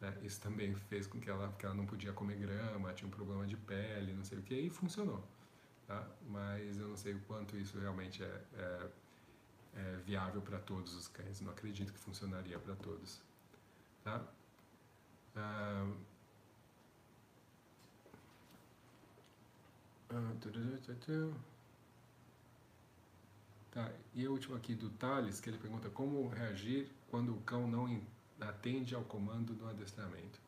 Né? 0.00 0.16
Isso 0.22 0.40
também 0.40 0.74
fez 0.74 1.06
com 1.06 1.20
que 1.20 1.28
ela, 1.28 1.52
que 1.58 1.66
ela 1.66 1.74
não 1.74 1.86
podia 1.86 2.12
comer 2.12 2.36
grama, 2.36 2.92
tinha 2.94 3.06
um 3.06 3.10
problema 3.10 3.46
de 3.46 3.56
pele, 3.56 4.12
não 4.12 4.24
sei 4.24 4.38
o 4.38 4.42
que, 4.42 4.54
e 4.54 4.70
funcionou. 4.70 5.22
Tá? 5.86 6.08
Mas 6.28 6.78
eu 6.78 6.88
não 6.88 6.96
sei 6.96 7.14
o 7.14 7.20
quanto 7.20 7.56
isso 7.56 7.78
realmente 7.78 8.22
é, 8.22 8.40
é, 8.54 8.90
é 9.74 9.96
viável 10.04 10.40
para 10.40 10.58
todos 10.58 10.94
os 10.94 11.08
cães. 11.08 11.40
Não 11.40 11.52
acredito 11.52 11.92
que 11.92 11.98
funcionaria 11.98 12.58
para 12.58 12.74
todos. 12.76 13.20
Tá? 14.02 14.24
Ah, 15.36 15.86
Tá, 23.70 23.90
e 24.14 24.26
a 24.26 24.30
última 24.30 24.56
aqui 24.56 24.74
do 24.74 24.90
Thales, 24.90 25.40
que 25.40 25.48
ele 25.48 25.56
pergunta 25.56 25.88
como 25.88 26.28
reagir 26.28 26.90
quando 27.10 27.34
o 27.34 27.40
cão 27.40 27.66
não 27.66 28.00
atende 28.40 28.94
ao 28.94 29.02
comando 29.02 29.54
do 29.54 29.66
adestramento. 29.66 30.38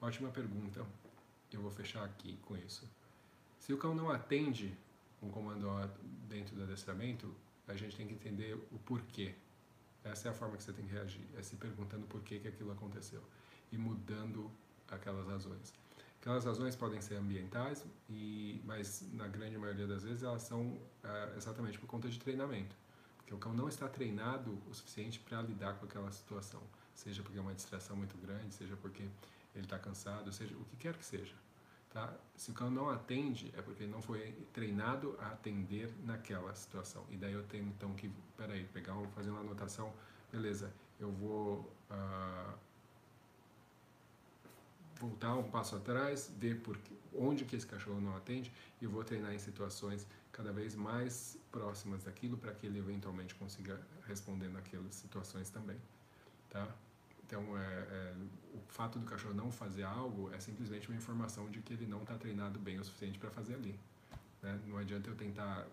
Ótima 0.00 0.30
pergunta. 0.30 0.84
Eu 1.52 1.60
vou 1.60 1.70
fechar 1.70 2.04
aqui 2.04 2.38
com 2.42 2.56
isso. 2.56 2.88
Se 3.58 3.72
o 3.72 3.78
cão 3.78 3.94
não 3.94 4.10
atende 4.10 4.76
um 5.22 5.28
comando 5.28 5.68
dentro 6.28 6.56
do 6.56 6.62
adestramento, 6.62 7.34
a 7.68 7.74
gente 7.74 7.96
tem 7.96 8.06
que 8.06 8.14
entender 8.14 8.54
o 8.72 8.78
porquê. 8.78 9.34
Essa 10.02 10.28
é 10.28 10.30
a 10.30 10.34
forma 10.34 10.56
que 10.56 10.62
você 10.62 10.72
tem 10.72 10.84
que 10.84 10.92
reagir, 10.92 11.24
é 11.36 11.42
se 11.42 11.56
perguntando 11.56 12.06
por 12.06 12.20
que, 12.22 12.38
que 12.38 12.48
aquilo 12.48 12.72
aconteceu 12.72 13.22
e 13.72 13.78
mudando 13.78 14.50
aquelas 14.88 15.26
razões. 15.26 15.72
Aquelas 16.24 16.46
razões 16.46 16.74
podem 16.74 17.02
ser 17.02 17.16
ambientais, 17.16 17.84
e, 18.08 18.58
mas 18.64 19.06
na 19.12 19.28
grande 19.28 19.58
maioria 19.58 19.86
das 19.86 20.04
vezes 20.04 20.22
elas 20.22 20.40
são 20.40 20.80
é, 21.02 21.34
exatamente 21.36 21.78
por 21.78 21.86
conta 21.86 22.08
de 22.08 22.18
treinamento. 22.18 22.74
Porque 23.18 23.34
o 23.34 23.36
cão 23.36 23.52
não 23.52 23.68
está 23.68 23.86
treinado 23.90 24.58
o 24.66 24.72
suficiente 24.72 25.20
para 25.20 25.42
lidar 25.42 25.74
com 25.74 25.84
aquela 25.84 26.10
situação. 26.12 26.62
Seja 26.94 27.22
porque 27.22 27.36
é 27.36 27.42
uma 27.42 27.52
distração 27.52 27.94
muito 27.94 28.16
grande, 28.16 28.54
seja 28.54 28.74
porque 28.74 29.02
ele 29.54 29.66
está 29.66 29.78
cansado, 29.78 30.32
seja 30.32 30.56
o 30.56 30.64
que 30.64 30.76
quer 30.78 30.96
que 30.96 31.04
seja. 31.04 31.34
Tá? 31.90 32.10
Se 32.34 32.52
o 32.52 32.54
cão 32.54 32.70
não 32.70 32.88
atende, 32.88 33.52
é 33.54 33.60
porque 33.60 33.82
ele 33.82 33.92
não 33.92 34.00
foi 34.00 34.32
treinado 34.54 35.18
a 35.20 35.26
atender 35.26 35.92
naquela 36.04 36.54
situação. 36.54 37.04
E 37.10 37.18
daí 37.18 37.34
eu 37.34 37.42
tenho 37.42 37.66
então 37.66 37.92
que, 37.92 38.10
peraí, 38.34 38.64
pegar, 38.72 38.94
fazer 39.14 39.28
uma 39.28 39.40
anotação, 39.40 39.92
beleza, 40.32 40.72
eu 40.98 41.12
vou. 41.12 41.70
Uh, 41.90 42.73
voltar 44.98 45.34
um 45.36 45.50
passo 45.50 45.76
atrás, 45.76 46.32
ver 46.38 46.60
por, 46.60 46.78
onde 47.14 47.44
que 47.44 47.56
esse 47.56 47.66
cachorro 47.66 48.00
não 48.00 48.16
atende 48.16 48.52
e 48.80 48.86
vou 48.86 49.04
treinar 49.04 49.32
em 49.34 49.38
situações 49.38 50.06
cada 50.32 50.52
vez 50.52 50.74
mais 50.74 51.38
próximas 51.50 52.02
daquilo 52.02 52.36
para 52.36 52.52
que 52.52 52.66
ele 52.66 52.78
eventualmente 52.78 53.34
consiga 53.34 53.80
responder 54.06 54.48
naquelas 54.48 54.94
situações 54.94 55.48
também, 55.50 55.76
tá? 56.50 56.68
Então, 57.26 57.56
é, 57.56 57.62
é, 57.62 58.14
o 58.54 58.60
fato 58.68 58.98
do 58.98 59.06
cachorro 59.06 59.34
não 59.34 59.50
fazer 59.50 59.82
algo 59.82 60.30
é 60.34 60.40
simplesmente 60.40 60.88
uma 60.88 60.96
informação 60.96 61.48
de 61.50 61.60
que 61.60 61.72
ele 61.72 61.86
não 61.86 62.02
está 62.02 62.16
treinado 62.18 62.58
bem 62.58 62.78
o 62.78 62.84
suficiente 62.84 63.18
para 63.18 63.30
fazer 63.30 63.54
ali. 63.54 63.78
Né? 64.42 64.60
Não 64.66 64.76
adianta 64.76 65.08
eu 65.08 65.16
tentar, 65.16 65.66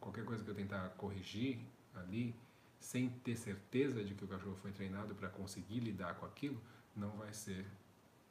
qualquer 0.00 0.24
coisa 0.24 0.42
que 0.42 0.50
eu 0.50 0.54
tentar 0.54 0.88
corrigir 0.90 1.60
ali, 1.94 2.34
sem 2.80 3.08
ter 3.08 3.36
certeza 3.36 4.02
de 4.04 4.14
que 4.14 4.24
o 4.24 4.28
cachorro 4.28 4.56
foi 4.56 4.72
treinado 4.72 5.14
para 5.14 5.28
conseguir 5.28 5.80
lidar 5.80 6.14
com 6.16 6.26
aquilo, 6.26 6.60
não 6.96 7.10
vai 7.10 7.32
ser 7.32 7.64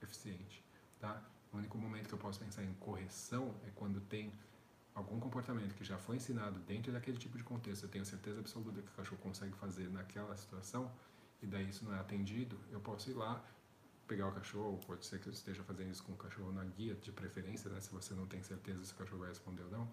eficiente, 0.01 0.63
tá? 0.99 1.21
O 1.51 1.57
único 1.57 1.77
momento 1.77 2.07
que 2.07 2.13
eu 2.13 2.19
posso 2.19 2.39
pensar 2.39 2.63
em 2.63 2.73
correção 2.75 3.55
é 3.65 3.69
quando 3.75 3.99
tem 4.01 4.31
algum 4.93 5.19
comportamento 5.19 5.75
que 5.75 5.83
já 5.83 5.97
foi 5.97 6.15
ensinado 6.15 6.59
dentro 6.61 6.91
daquele 6.91 7.17
tipo 7.17 7.37
de 7.37 7.43
contexto, 7.43 7.83
eu 7.83 7.89
tenho 7.89 8.05
certeza 8.05 8.39
absoluta 8.39 8.81
que 8.81 8.87
o 8.87 8.91
cachorro 8.93 9.21
consegue 9.21 9.53
fazer 9.53 9.89
naquela 9.89 10.35
situação, 10.35 10.91
e 11.41 11.45
daí 11.45 11.69
isso 11.69 11.85
não 11.85 11.93
é 11.93 11.99
atendido, 11.99 12.57
eu 12.71 12.79
posso 12.79 13.09
ir 13.09 13.13
lá, 13.13 13.43
pegar 14.07 14.27
o 14.27 14.31
cachorro, 14.31 14.79
pode 14.87 15.05
ser 15.05 15.19
que 15.19 15.27
eu 15.27 15.33
esteja 15.33 15.63
fazendo 15.63 15.91
isso 15.91 16.03
com 16.03 16.13
o 16.13 16.15
cachorro 16.17 16.51
na 16.51 16.63
guia, 16.63 16.95
de 16.95 17.11
preferência, 17.11 17.69
né, 17.69 17.79
se 17.79 17.91
você 17.91 18.13
não 18.15 18.25
tem 18.25 18.41
certeza 18.41 18.83
se 18.83 18.93
o 18.93 18.95
cachorro 18.95 19.19
vai 19.19 19.29
responder 19.29 19.63
ou 19.63 19.69
não, 19.69 19.87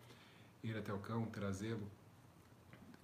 ir 0.62 0.76
até 0.76 0.92
o 0.92 0.98
cão, 0.98 1.26
trazê-lo, 1.26 1.86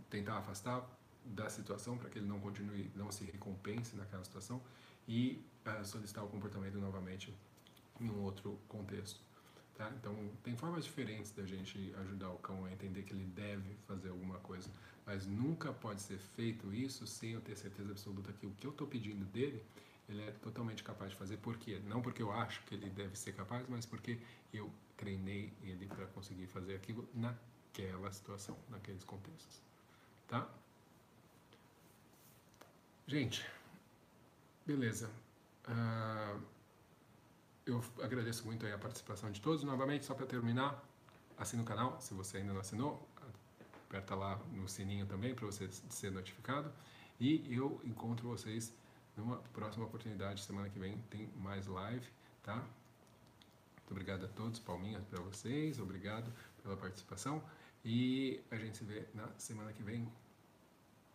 tentar 0.09 0.39
afastar 0.39 0.89
da 1.25 1.51
situação 1.51 1.99
para 1.99 2.09
que 2.09 2.19
ele 2.19 2.27
não 2.27 2.41
continue, 2.41 2.91
não 2.97 3.13
se 3.13 3.25
recompense 3.25 3.95
naquela 3.97 4.25
situação 4.25 4.63
e 5.07 5.45
solicitar 5.85 6.25
o 6.25 6.29
comportamento 6.29 6.79
novamente 6.79 7.35
em 8.01 8.09
um 8.09 8.23
outro 8.23 8.59
contexto. 8.69 9.21
Tá? 9.75 9.91
Então, 9.99 10.15
tem 10.43 10.57
formas 10.57 10.85
diferentes 10.85 11.31
da 11.33 11.45
gente 11.45 11.95
ajudar 12.01 12.31
o 12.31 12.39
cão 12.39 12.65
a 12.65 12.73
entender 12.73 13.03
que 13.03 13.13
ele 13.13 13.25
deve 13.25 13.75
fazer 13.87 14.11
alguma 14.11 14.39
coisa, 14.39 14.71
mas 15.07 15.27
nunca 15.27 15.73
pode 15.73 16.03
ser 16.03 16.19
feito 16.19 16.73
isso 16.73 17.07
sem 17.07 17.33
eu 17.33 17.41
ter 17.41 17.57
certeza 17.57 17.91
absoluta 17.91 18.33
que 18.33 18.47
o 18.47 18.51
que 18.51 18.67
eu 18.67 18.71
estou 18.71 18.87
pedindo 18.87 19.25
dele 19.27 19.65
ele 20.11 20.23
é 20.23 20.33
totalmente 20.33 20.83
capaz 20.83 21.13
de 21.13 21.17
fazer. 21.17 21.37
Por 21.37 21.57
quê? 21.57 21.81
Não 21.87 22.03
porque 22.03 22.21
eu 22.21 22.33
acho 22.33 22.63
que 22.65 22.75
ele 22.75 22.91
deve 22.91 23.17
ser 23.17 23.33
capaz, 23.33 23.65
mas 23.69 23.87
porque 23.87 24.19
eu 24.53 24.71
treinei 24.97 25.53
ele 25.63 25.87
para 25.87 26.07
conseguir 26.07 26.47
fazer 26.47 26.75
aquilo 26.75 27.09
naquela 27.15 28.11
situação, 28.11 28.59
naqueles 28.69 29.05
contextos. 29.05 29.63
Tá? 30.27 30.49
Gente, 33.07 33.45
beleza. 34.67 35.11
Uh, 35.71 36.43
eu 37.65 37.83
agradeço 38.03 38.45
muito 38.45 38.67
a 38.67 38.79
participação 38.79 39.31
de 39.31 39.41
todos. 39.41 39.63
Novamente, 39.63 40.05
só 40.05 40.15
para 40.15 40.27
terminar, 40.27 40.83
assine 41.39 41.63
o 41.63 41.65
canal 41.65 42.01
se 42.01 42.13
você 42.15 42.39
ainda 42.39 42.53
não 42.53 42.61
assinou. 42.61 43.09
Aperta 43.89 44.15
lá 44.15 44.37
no 44.53 44.69
sininho 44.69 45.07
também 45.07 45.35
para 45.35 45.47
você 45.47 45.69
ser 45.89 46.11
notificado. 46.11 46.73
E 47.19 47.45
eu 47.55 47.81
encontro 47.85 48.29
vocês 48.29 48.73
numa 49.17 49.37
próxima 49.53 49.85
oportunidade. 49.85 50.43
Semana 50.43 50.69
que 50.69 50.79
vem 50.79 50.99
tem 51.11 51.29
mais 51.37 51.67
live, 51.67 52.07
tá? 52.43 52.57
Muito 52.57 53.91
obrigado 53.91 54.25
a 54.25 54.29
todos. 54.29 54.59
Palminhas 54.59 55.05
para 55.05 55.21
vocês. 55.21 55.79
Obrigado 55.79 56.33
pela 56.63 56.77
participação. 56.77 57.43
E 57.85 58.41
a 58.51 58.57
gente 58.57 58.79
se 58.79 58.85
vê 58.85 59.07
na 59.15 59.29
semana 59.39 59.73
que 59.73 59.83
vem. 59.83 60.11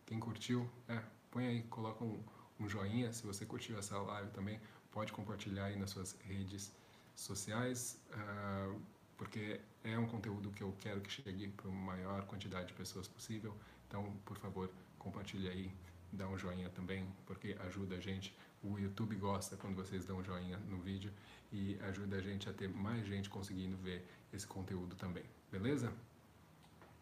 Quem 0.06 0.19
curtiu, 0.19 0.69
é, 0.88 1.02
põe 1.32 1.48
aí, 1.48 1.64
coloca 1.64 2.03
um, 2.03 2.23
um 2.60 2.68
joinha. 2.68 3.11
Se 3.14 3.26
você 3.26 3.45
curtiu 3.45 3.77
essa 3.77 3.98
live 3.98 4.32
também, 4.32 4.60
pode 4.91 5.11
compartilhar 5.11 5.65
aí 5.65 5.77
nas 5.77 5.90
suas 5.90 6.15
redes 6.22 6.72
sociais, 7.15 7.99
uh, 8.11 8.80
porque 9.18 9.60
é 9.84 9.98
um 9.98 10.07
conteúdo 10.07 10.52
que 10.52 10.61
eu 10.61 10.76
quero 10.80 11.02
que 11.02 11.11
chegue 11.11 11.48
para 11.49 11.69
uma 11.69 11.95
maior 11.95 12.26
quantidade 12.26 12.68
de 12.68 12.73
pessoas 12.73 13.07
possível. 13.07 13.56
Então, 13.88 14.15
por 14.26 14.38
favor, 14.38 14.69
compartilhe 14.98 15.48
aí, 15.48 15.72
dá 16.11 16.27
um 16.27 16.38
joinha 16.38 16.69
também, 16.69 17.07
porque 17.26 17.56
ajuda 17.68 17.95
a 17.95 17.99
gente. 17.99 18.36
O 18.64 18.80
YouTube 18.80 19.15
gosta 19.15 19.56
quando 19.56 19.76
vocês 19.76 20.06
dão 20.06 20.18
um 20.18 20.23
joinha 20.23 20.57
no 20.57 20.80
vídeo 20.80 21.14
e 21.52 21.77
ajuda 21.84 22.18
a 22.18 22.22
gente 22.22 22.49
a 22.49 22.53
ter 22.53 22.68
mais 22.68 23.06
gente 23.06 23.30
conseguindo 23.30 23.77
ver 23.77 24.06
esse 24.34 24.48
conteúdo 24.48 24.95
também. 24.95 25.23
Beleza? 25.52 25.94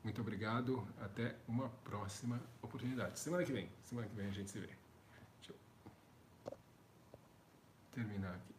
Muito 0.03 0.19
obrigado. 0.19 0.85
Até 0.99 1.35
uma 1.47 1.69
próxima 1.69 2.41
oportunidade. 2.61 3.17
Semana 3.19 3.43
que 3.45 3.53
vem. 3.53 3.69
Semana 3.83 4.07
que 4.07 4.15
vem 4.15 4.27
a 4.27 4.31
gente 4.31 4.51
se 4.51 4.59
vê. 4.59 4.67
Deixa 5.37 5.53
eu 5.53 5.55
terminar 7.93 8.31
aqui. 8.31 8.53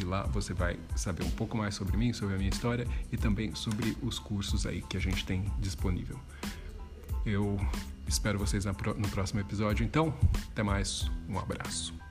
e 0.00 0.04
lá 0.04 0.22
você 0.24 0.52
vai 0.52 0.78
saber 0.96 1.24
um 1.24 1.30
pouco 1.30 1.56
mais 1.56 1.74
sobre 1.74 1.96
mim, 1.96 2.12
sobre 2.12 2.34
a 2.34 2.38
minha 2.38 2.50
história 2.50 2.86
e 3.12 3.16
também 3.16 3.54
sobre 3.54 3.96
os 4.02 4.18
cursos 4.18 4.66
aí 4.66 4.82
que 4.82 4.96
a 4.96 5.00
gente 5.00 5.24
tem 5.24 5.44
disponível. 5.58 6.18
Eu 7.24 7.58
espero 8.06 8.38
vocês 8.38 8.64
no 8.64 9.08
próximo 9.08 9.40
episódio, 9.40 9.84
então, 9.84 10.14
até 10.50 10.62
mais, 10.62 11.10
um 11.28 11.38
abraço. 11.38 12.03